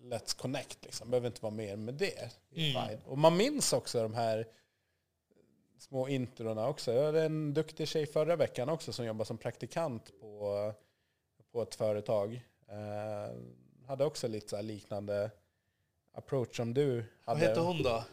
Let's 0.00 0.36
connect 0.36 0.84
liksom. 0.84 1.10
Behöver 1.10 1.26
inte 1.26 1.42
vara 1.42 1.54
mer 1.54 1.76
med 1.76 1.94
det. 1.94 2.30
Mm. 2.56 2.98
Och 3.06 3.18
man 3.18 3.36
minns 3.36 3.72
också 3.72 4.02
de 4.02 4.14
här 4.14 4.46
små 5.78 6.08
introna 6.08 6.68
också. 6.68 6.92
Jag 6.92 7.04
hade 7.04 7.22
en 7.22 7.54
duktig 7.54 7.88
tjej 7.88 8.06
förra 8.06 8.36
veckan 8.36 8.68
också 8.68 8.92
som 8.92 9.04
jobbar 9.04 9.24
som 9.24 9.38
praktikant 9.38 10.20
på, 10.20 10.72
på 11.52 11.62
ett 11.62 11.74
företag. 11.74 12.42
Eh, 13.90 13.92
hade 13.92 14.04
också 14.04 14.28
lite 14.28 14.48
så 14.48 14.62
liknande 14.62 15.30
approach 16.12 16.56
som 16.56 16.74
du 16.74 16.94
Vad 17.24 17.36
hade. 17.36 17.48
heter 17.48 17.60
hon 17.60 17.82
då? 17.82 18.04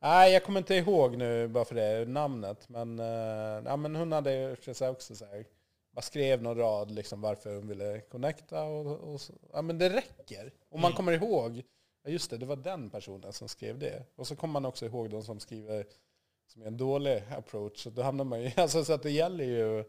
Nej, 0.00 0.32
jag 0.32 0.44
kommer 0.44 0.60
inte 0.60 0.74
ihåg 0.74 1.16
nu 1.16 1.48
bara 1.48 1.64
för 1.64 1.74
det 1.74 2.08
namnet. 2.08 2.68
Men, 2.68 3.00
uh, 3.00 3.62
ja, 3.66 3.76
men 3.76 3.96
hon 3.96 4.12
hade 4.12 4.56
så 4.74 4.88
också 4.88 5.14
så 5.14 5.24
här, 5.24 5.46
bara 5.90 6.02
skrev 6.02 6.42
någon 6.42 6.56
rad 6.58 6.90
liksom 6.90 7.20
varför 7.20 7.54
hon 7.54 7.68
ville 7.68 8.00
connecta. 8.00 8.64
Och, 8.64 9.14
och. 9.14 9.20
Ja, 9.52 9.62
men 9.62 9.78
det 9.78 9.88
räcker. 9.88 10.52
Om 10.70 10.80
man 10.80 10.90
Mm. 10.90 10.96
kommer 10.96 11.12
ihåg, 11.12 11.62
ja 12.04 12.10
just 12.10 12.30
det, 12.30 12.38
det 12.38 12.46
var 12.46 12.56
den 12.56 12.90
personen 12.90 13.32
som 13.32 13.48
skrev 13.48 13.78
det. 13.78 14.02
Och 14.16 14.26
så 14.26 14.36
kommer 14.36 14.52
man 14.52 14.64
också 14.64 14.86
ihåg 14.86 15.10
de 15.10 15.22
som 15.22 15.40
skriver 15.40 15.86
som 16.46 16.62
är 16.62 16.66
en 16.66 16.76
dålig 16.76 17.22
approach. 17.36 17.82
Så 17.82 17.90
då 17.90 18.02
hamnar 18.02 18.24
man 18.24 18.42
ju, 18.42 18.50
alltså 18.56 18.84
så 18.84 18.92
att 18.92 19.02
det 19.02 19.10
gäller 19.10 19.44
ju, 19.44 19.84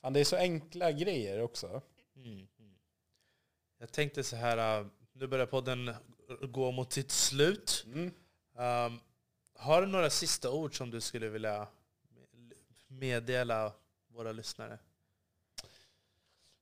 fan 0.00 0.12
det 0.12 0.20
är 0.20 0.24
så 0.24 0.36
enkla 0.36 0.92
grejer 0.92 1.40
också. 1.42 1.82
Mm. 2.16 2.46
Jag 3.78 3.92
tänkte 3.92 4.24
så 4.24 4.36
här, 4.36 4.80
äh, 4.80 4.86
nu 5.12 5.26
börjar 5.26 5.46
podden 5.46 5.94
gå 6.42 6.72
mot 6.72 6.92
sitt 6.92 7.10
slut. 7.10 7.86
Mm. 7.86 8.04
Um, 8.86 9.00
har 9.54 9.80
du 9.80 9.86
några 9.86 10.10
sista 10.10 10.50
ord 10.50 10.76
som 10.76 10.90
du 10.90 11.00
skulle 11.00 11.28
vilja 11.28 11.66
meddela 12.88 13.72
våra 14.08 14.32
lyssnare? 14.32 14.78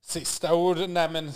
Sista 0.00 0.54
ord? 0.54 0.88
Nej 0.88 1.10
men, 1.10 1.32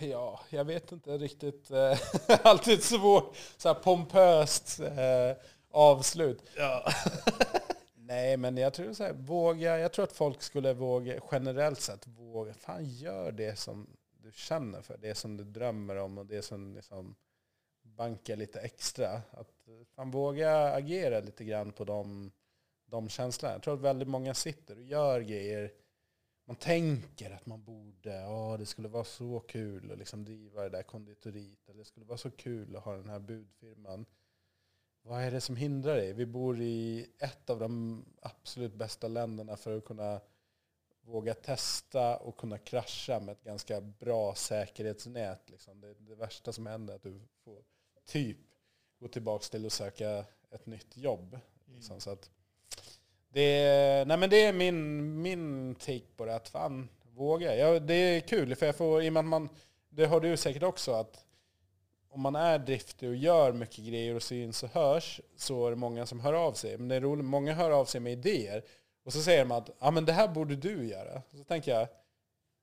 ja, 0.00 0.40
jag 0.50 0.64
vet 0.64 0.92
inte 0.92 1.18
riktigt. 1.18 1.70
eh, 1.70 1.98
Alltid 2.42 2.82
svårt, 2.82 3.36
så 3.56 3.68
här 3.68 3.74
pompöst 3.74 4.80
eh, 4.80 5.36
avslut. 5.70 6.42
Ja. 6.56 6.92
Nej 7.94 8.36
men 8.36 8.56
jag 8.56 8.74
tror 8.74 8.92
så 8.92 9.04
här, 9.04 9.12
våga, 9.12 9.78
jag 9.78 9.92
tror 9.92 10.04
att 10.04 10.12
folk 10.12 10.42
skulle 10.42 10.72
våga, 10.72 11.20
generellt 11.32 11.80
sett 11.80 12.06
våga, 12.06 12.54
fan 12.54 12.84
gör 12.84 13.32
det 13.32 13.58
som 13.58 13.86
du 14.26 14.32
känner 14.32 14.82
för, 14.82 14.98
det 14.98 15.14
som 15.14 15.36
du 15.36 15.44
drömmer 15.44 15.96
om 15.96 16.18
och 16.18 16.26
det 16.26 16.42
som 16.42 16.74
liksom 16.74 17.16
bankar 17.82 18.36
lite 18.36 18.60
extra. 18.60 19.22
Att 19.30 19.68
man 19.96 20.10
våga 20.10 20.72
agera 20.72 21.20
lite 21.20 21.44
grann 21.44 21.72
på 21.72 21.84
de, 21.84 22.32
de 22.86 23.08
känslorna. 23.08 23.54
Jag 23.54 23.62
tror 23.62 23.74
att 23.74 23.80
väldigt 23.80 24.08
många 24.08 24.34
sitter 24.34 24.76
och 24.76 24.82
gör 24.82 25.20
grejer. 25.20 25.72
Man 26.44 26.56
tänker 26.56 27.30
att 27.30 27.46
man 27.46 27.64
borde, 27.64 28.14
ja 28.14 28.56
det 28.58 28.66
skulle 28.66 28.88
vara 28.88 29.04
så 29.04 29.40
kul 29.40 29.92
att 29.92 29.98
liksom 29.98 30.24
driva 30.24 30.62
det 30.62 30.68
där 30.68 30.82
konditoriet. 30.82 31.68
Eller 31.68 31.78
det 31.78 31.84
skulle 31.84 32.06
vara 32.06 32.18
så 32.18 32.30
kul 32.30 32.76
att 32.76 32.84
ha 32.84 32.96
den 32.96 33.08
här 33.08 33.18
budfirman. 33.18 34.06
Vad 35.02 35.22
är 35.22 35.30
det 35.30 35.40
som 35.40 35.56
hindrar 35.56 35.96
dig? 35.96 36.12
Vi 36.12 36.26
bor 36.26 36.60
i 36.60 37.06
ett 37.18 37.50
av 37.50 37.58
de 37.58 38.04
absolut 38.22 38.74
bästa 38.74 39.08
länderna 39.08 39.56
för 39.56 39.76
att 39.76 39.84
kunna 39.84 40.20
våga 41.06 41.34
testa 41.34 42.16
och 42.16 42.36
kunna 42.36 42.58
krascha 42.58 43.20
med 43.20 43.32
ett 43.32 43.44
ganska 43.44 43.80
bra 43.80 44.34
säkerhetsnät. 44.34 45.50
Liksom. 45.50 45.80
Det, 45.80 45.94
det 45.98 46.14
värsta 46.14 46.52
som 46.52 46.66
händer 46.66 46.92
är 46.92 46.96
att 46.96 47.02
du 47.02 47.20
får 47.44 47.58
typ 48.06 48.38
gå 49.00 49.08
tillbaka 49.08 49.44
till 49.50 49.66
att 49.66 49.72
söka 49.72 50.24
ett 50.50 50.66
nytt 50.66 50.96
jobb. 50.96 51.38
Liksom. 51.64 51.92
Mm. 51.92 52.00
Så 52.00 52.10
att 52.10 52.30
det, 53.28 54.04
nej 54.06 54.16
men 54.16 54.30
det 54.30 54.44
är 54.44 54.52
min, 54.52 55.22
min 55.22 55.74
take 55.74 56.06
på 56.16 56.24
det, 56.24 56.34
att 56.34 56.48
fan, 56.48 56.88
våga. 57.14 57.56
Ja, 57.56 57.80
det 57.80 57.94
är 57.94 58.20
kul, 58.20 58.56
för 58.56 58.66
jag 58.66 58.76
får, 58.76 59.02
i 59.02 59.08
och 59.08 59.12
med 59.12 59.20
att 59.20 59.26
man, 59.26 59.48
det 59.88 60.06
har 60.06 60.20
du 60.20 60.36
säkert 60.36 60.62
också, 60.62 60.92
att 60.92 61.26
om 62.08 62.20
man 62.20 62.36
är 62.36 62.58
driftig 62.58 63.08
och 63.08 63.16
gör 63.16 63.52
mycket 63.52 63.84
grejer 63.84 64.14
och 64.14 64.22
syns 64.22 64.62
och 64.62 64.70
hörs 64.70 65.20
så 65.36 65.66
är 65.66 65.70
det 65.70 65.76
många 65.76 66.06
som 66.06 66.20
hör 66.20 66.32
av 66.32 66.52
sig. 66.52 66.78
Men 66.78 66.88
det 66.88 66.94
är 66.94 67.00
roligt, 67.00 67.24
många 67.24 67.52
hör 67.54 67.70
av 67.70 67.84
sig 67.84 68.00
med 68.00 68.12
idéer. 68.12 68.62
Och 69.06 69.12
så 69.12 69.22
säger 69.22 69.44
man 69.44 69.58
att 69.58 69.70
ja, 69.78 69.90
men 69.90 70.04
det 70.04 70.12
här 70.12 70.28
borde 70.28 70.56
du 70.56 70.86
göra. 70.86 71.22
Så 71.32 71.44
tänker 71.44 71.70
jag, 71.70 71.88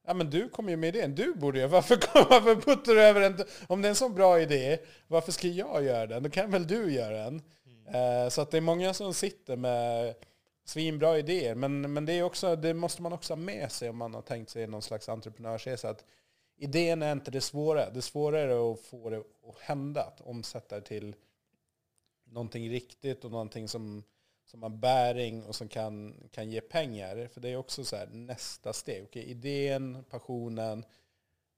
ja 0.07 0.13
men 0.13 0.29
du 0.29 0.49
kom 0.49 0.69
ju 0.69 0.77
med 0.77 0.95
idén, 0.95 1.15
du 1.15 1.33
borde 1.33 1.59
göra 1.59 1.67
Varför, 1.71 1.97
varför 2.29 2.55
puttar 2.55 2.93
du 2.93 3.01
över 3.01 3.21
den? 3.21 3.45
Om 3.67 3.81
det 3.81 3.87
är 3.87 3.89
en 3.89 3.95
så 3.95 4.09
bra 4.09 4.41
idé, 4.41 4.77
varför 5.07 5.31
ska 5.31 5.47
jag 5.47 5.83
göra 5.83 6.07
den? 6.07 6.23
Då 6.23 6.29
kan 6.29 6.51
väl 6.51 6.67
du 6.67 6.93
göra 6.93 7.23
den? 7.23 7.41
Mm. 7.85 8.31
så 8.31 8.41
att 8.41 8.51
det 8.51 8.57
är 8.57 8.61
många 8.61 8.93
som 8.93 9.13
sitter 9.13 9.55
med 9.55 10.15
svinbra 10.65 11.17
idéer. 11.17 11.55
Men, 11.55 11.93
men 11.93 12.05
det, 12.05 12.13
är 12.13 12.23
också, 12.23 12.55
det 12.55 12.73
måste 12.73 13.01
man 13.01 13.13
också 13.13 13.33
ha 13.33 13.37
med 13.37 13.71
sig 13.71 13.89
om 13.89 13.97
man 13.97 14.13
har 14.13 14.21
tänkt 14.21 14.49
sig 14.49 14.67
någon 14.67 14.81
slags 14.81 15.09
entreprenörsresa. 15.09 15.89
Att 15.89 16.05
idén 16.57 17.01
är 17.01 17.11
inte 17.11 17.31
det 17.31 17.41
svåra. 17.41 17.89
Det 17.89 18.01
svåra 18.01 18.39
är 18.39 18.73
att 18.73 18.79
få 18.79 19.09
det 19.09 19.17
att 19.17 19.59
hända, 19.59 20.03
att 20.03 20.21
omsätta 20.21 20.75
det 20.75 20.85
till 20.85 21.15
någonting 22.25 22.69
riktigt 22.69 23.25
och 23.25 23.31
någonting 23.31 23.67
som, 23.67 24.03
som 24.53 24.63
har 24.63 24.69
bäring 24.69 25.45
och 25.45 25.55
som 25.55 25.67
kan, 25.67 26.15
kan 26.31 26.49
ge 26.49 26.61
pengar. 26.61 27.27
För 27.27 27.41
det 27.41 27.49
är 27.49 27.55
också 27.55 27.85
så 27.85 27.95
här, 27.95 28.07
nästa 28.07 28.73
steg. 28.73 29.03
Okej, 29.03 29.23
idén, 29.23 30.03
passionen, 30.09 30.85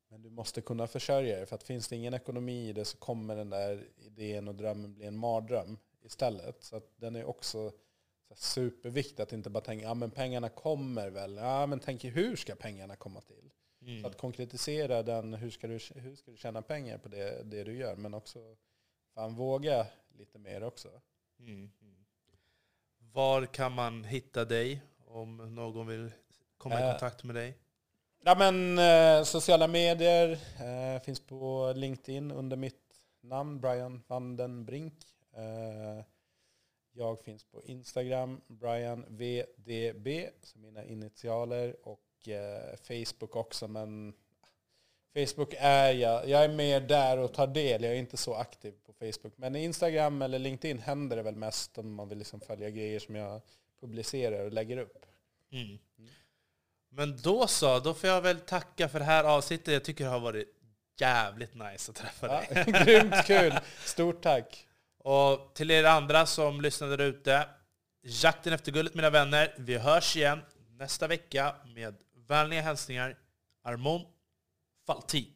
men 0.07 0.21
du 0.21 0.29
måste 0.29 0.61
kunna 0.61 0.87
försörja 0.87 1.35
dig. 1.35 1.45
För 1.45 1.55
att 1.55 1.63
finns 1.63 1.87
det 1.87 1.95
ingen 1.95 2.13
ekonomi 2.13 2.69
i 2.69 2.73
det 2.73 2.85
så 2.85 2.97
kommer 2.97 3.35
den 3.35 3.49
där 3.49 3.87
idén 3.97 4.47
och 4.47 4.55
drömmen 4.55 4.93
bli 4.93 5.05
en 5.05 5.17
mardröm 5.17 5.77
istället. 6.01 6.63
Så 6.63 6.75
att 6.75 6.91
den 6.95 7.15
är 7.15 7.25
också 7.25 7.71
superviktigt 8.35 9.19
att 9.19 9.33
inte 9.33 9.49
bara 9.49 9.63
tänka, 9.63 9.85
ja 9.85 9.93
men 9.93 10.11
pengarna 10.11 10.49
kommer 10.49 11.09
väl. 11.09 11.35
Ja 11.35 11.65
men 11.65 11.79
tänk 11.79 12.03
hur 12.03 12.35
ska 12.35 12.55
pengarna 12.55 12.95
komma 12.95 13.21
till? 13.21 13.51
Mm. 13.81 14.01
Så 14.01 14.07
att 14.07 14.17
konkretisera 14.17 15.03
den, 15.03 15.33
hur 15.33 15.49
ska, 15.49 15.67
du, 15.67 15.79
hur 15.95 16.15
ska 16.15 16.31
du 16.31 16.37
tjäna 16.37 16.61
pengar 16.61 16.97
på 16.97 17.09
det, 17.09 17.43
det 17.43 17.63
du 17.63 17.77
gör? 17.77 17.95
Men 17.95 18.13
också 18.13 18.55
fan 19.13 19.35
våga 19.35 19.87
lite 20.17 20.39
mer 20.39 20.63
också. 20.63 21.01
Mm. 21.39 21.71
Var 23.15 23.45
kan 23.45 23.71
man 23.71 24.03
hitta 24.03 24.45
dig 24.45 24.81
om 25.05 25.55
någon 25.55 25.87
vill 25.87 26.11
komma 26.57 26.79
i 26.79 26.83
eh. 26.83 26.91
kontakt 26.91 27.23
med 27.23 27.35
dig? 27.35 27.57
Ja 28.23 28.35
men 28.37 28.79
eh, 28.79 29.23
sociala 29.23 29.67
medier 29.67 30.31
eh, 30.31 31.01
finns 31.01 31.19
på 31.19 31.73
LinkedIn 31.75 32.31
under 32.31 32.57
mitt 32.57 32.93
namn, 33.21 33.59
Brian 33.59 34.03
Vandenbrink. 34.07 34.93
Eh, 35.33 36.05
jag 36.93 37.19
finns 37.19 37.43
på 37.43 37.63
Instagram, 37.63 38.41
Brian 38.47 39.05
VDB, 39.07 40.07
som 40.41 40.61
mina 40.61 40.85
initialer. 40.85 41.75
Och 41.87 42.27
eh, 42.27 42.75
Facebook 42.87 43.35
också, 43.35 43.67
men 43.67 44.13
Facebook 45.15 45.53
är 45.57 45.93
jag. 45.93 46.29
Jag 46.29 46.43
är 46.43 46.49
mer 46.49 46.79
där 46.79 47.17
och 47.17 47.33
tar 47.33 47.47
del. 47.47 47.83
Jag 47.83 47.93
är 47.93 47.97
inte 47.97 48.17
så 48.17 48.35
aktiv 48.35 48.73
på 48.85 48.93
Facebook. 48.93 49.33
Men 49.35 49.55
Instagram 49.55 50.21
eller 50.21 50.39
LinkedIn 50.39 50.79
händer 50.79 51.15
det 51.15 51.23
väl 51.23 51.35
mest 51.35 51.77
om 51.77 51.93
man 51.93 52.09
vill 52.09 52.17
liksom 52.17 52.41
följa 52.41 52.69
grejer 52.69 52.99
som 52.99 53.15
jag 53.15 53.41
publicerar 53.79 54.45
och 54.45 54.51
lägger 54.51 54.77
upp. 54.77 55.05
Mm. 55.51 55.65
Mm. 55.65 55.79
Men 56.89 57.17
då 57.17 57.47
så, 57.47 57.79
då 57.79 57.93
får 57.93 58.09
jag 58.09 58.21
väl 58.21 58.39
tacka 58.39 58.89
för 58.89 58.99
det 58.99 59.05
här 59.05 59.23
avsnittet. 59.23 59.73
Jag 59.73 59.83
tycker 59.83 60.03
det 60.03 60.09
har 60.09 60.19
varit 60.19 60.47
jävligt 60.99 61.53
nice 61.53 61.91
att 61.91 61.95
träffa 61.95 62.27
dig. 62.27 62.47
Ja, 62.49 62.63
grymt 62.83 63.25
kul! 63.25 63.53
Stort 63.85 64.21
tack! 64.21 64.67
Och 64.97 65.53
till 65.53 65.71
er 65.71 65.83
andra 65.83 66.25
som 66.25 66.61
lyssnar 66.61 66.87
där 66.87 67.01
ute, 67.01 67.47
jakten 68.01 68.53
efter 68.53 68.71
guldet 68.71 68.95
mina 68.95 69.09
vänner. 69.09 69.55
Vi 69.57 69.77
hörs 69.77 70.15
igen 70.15 70.41
nästa 70.69 71.07
vecka 71.07 71.55
med 71.75 71.95
vänliga 72.27 72.61
hälsningar 72.61 73.17
Armon 73.63 74.01
Faltin. 74.85 75.21
Typ. 75.21 75.34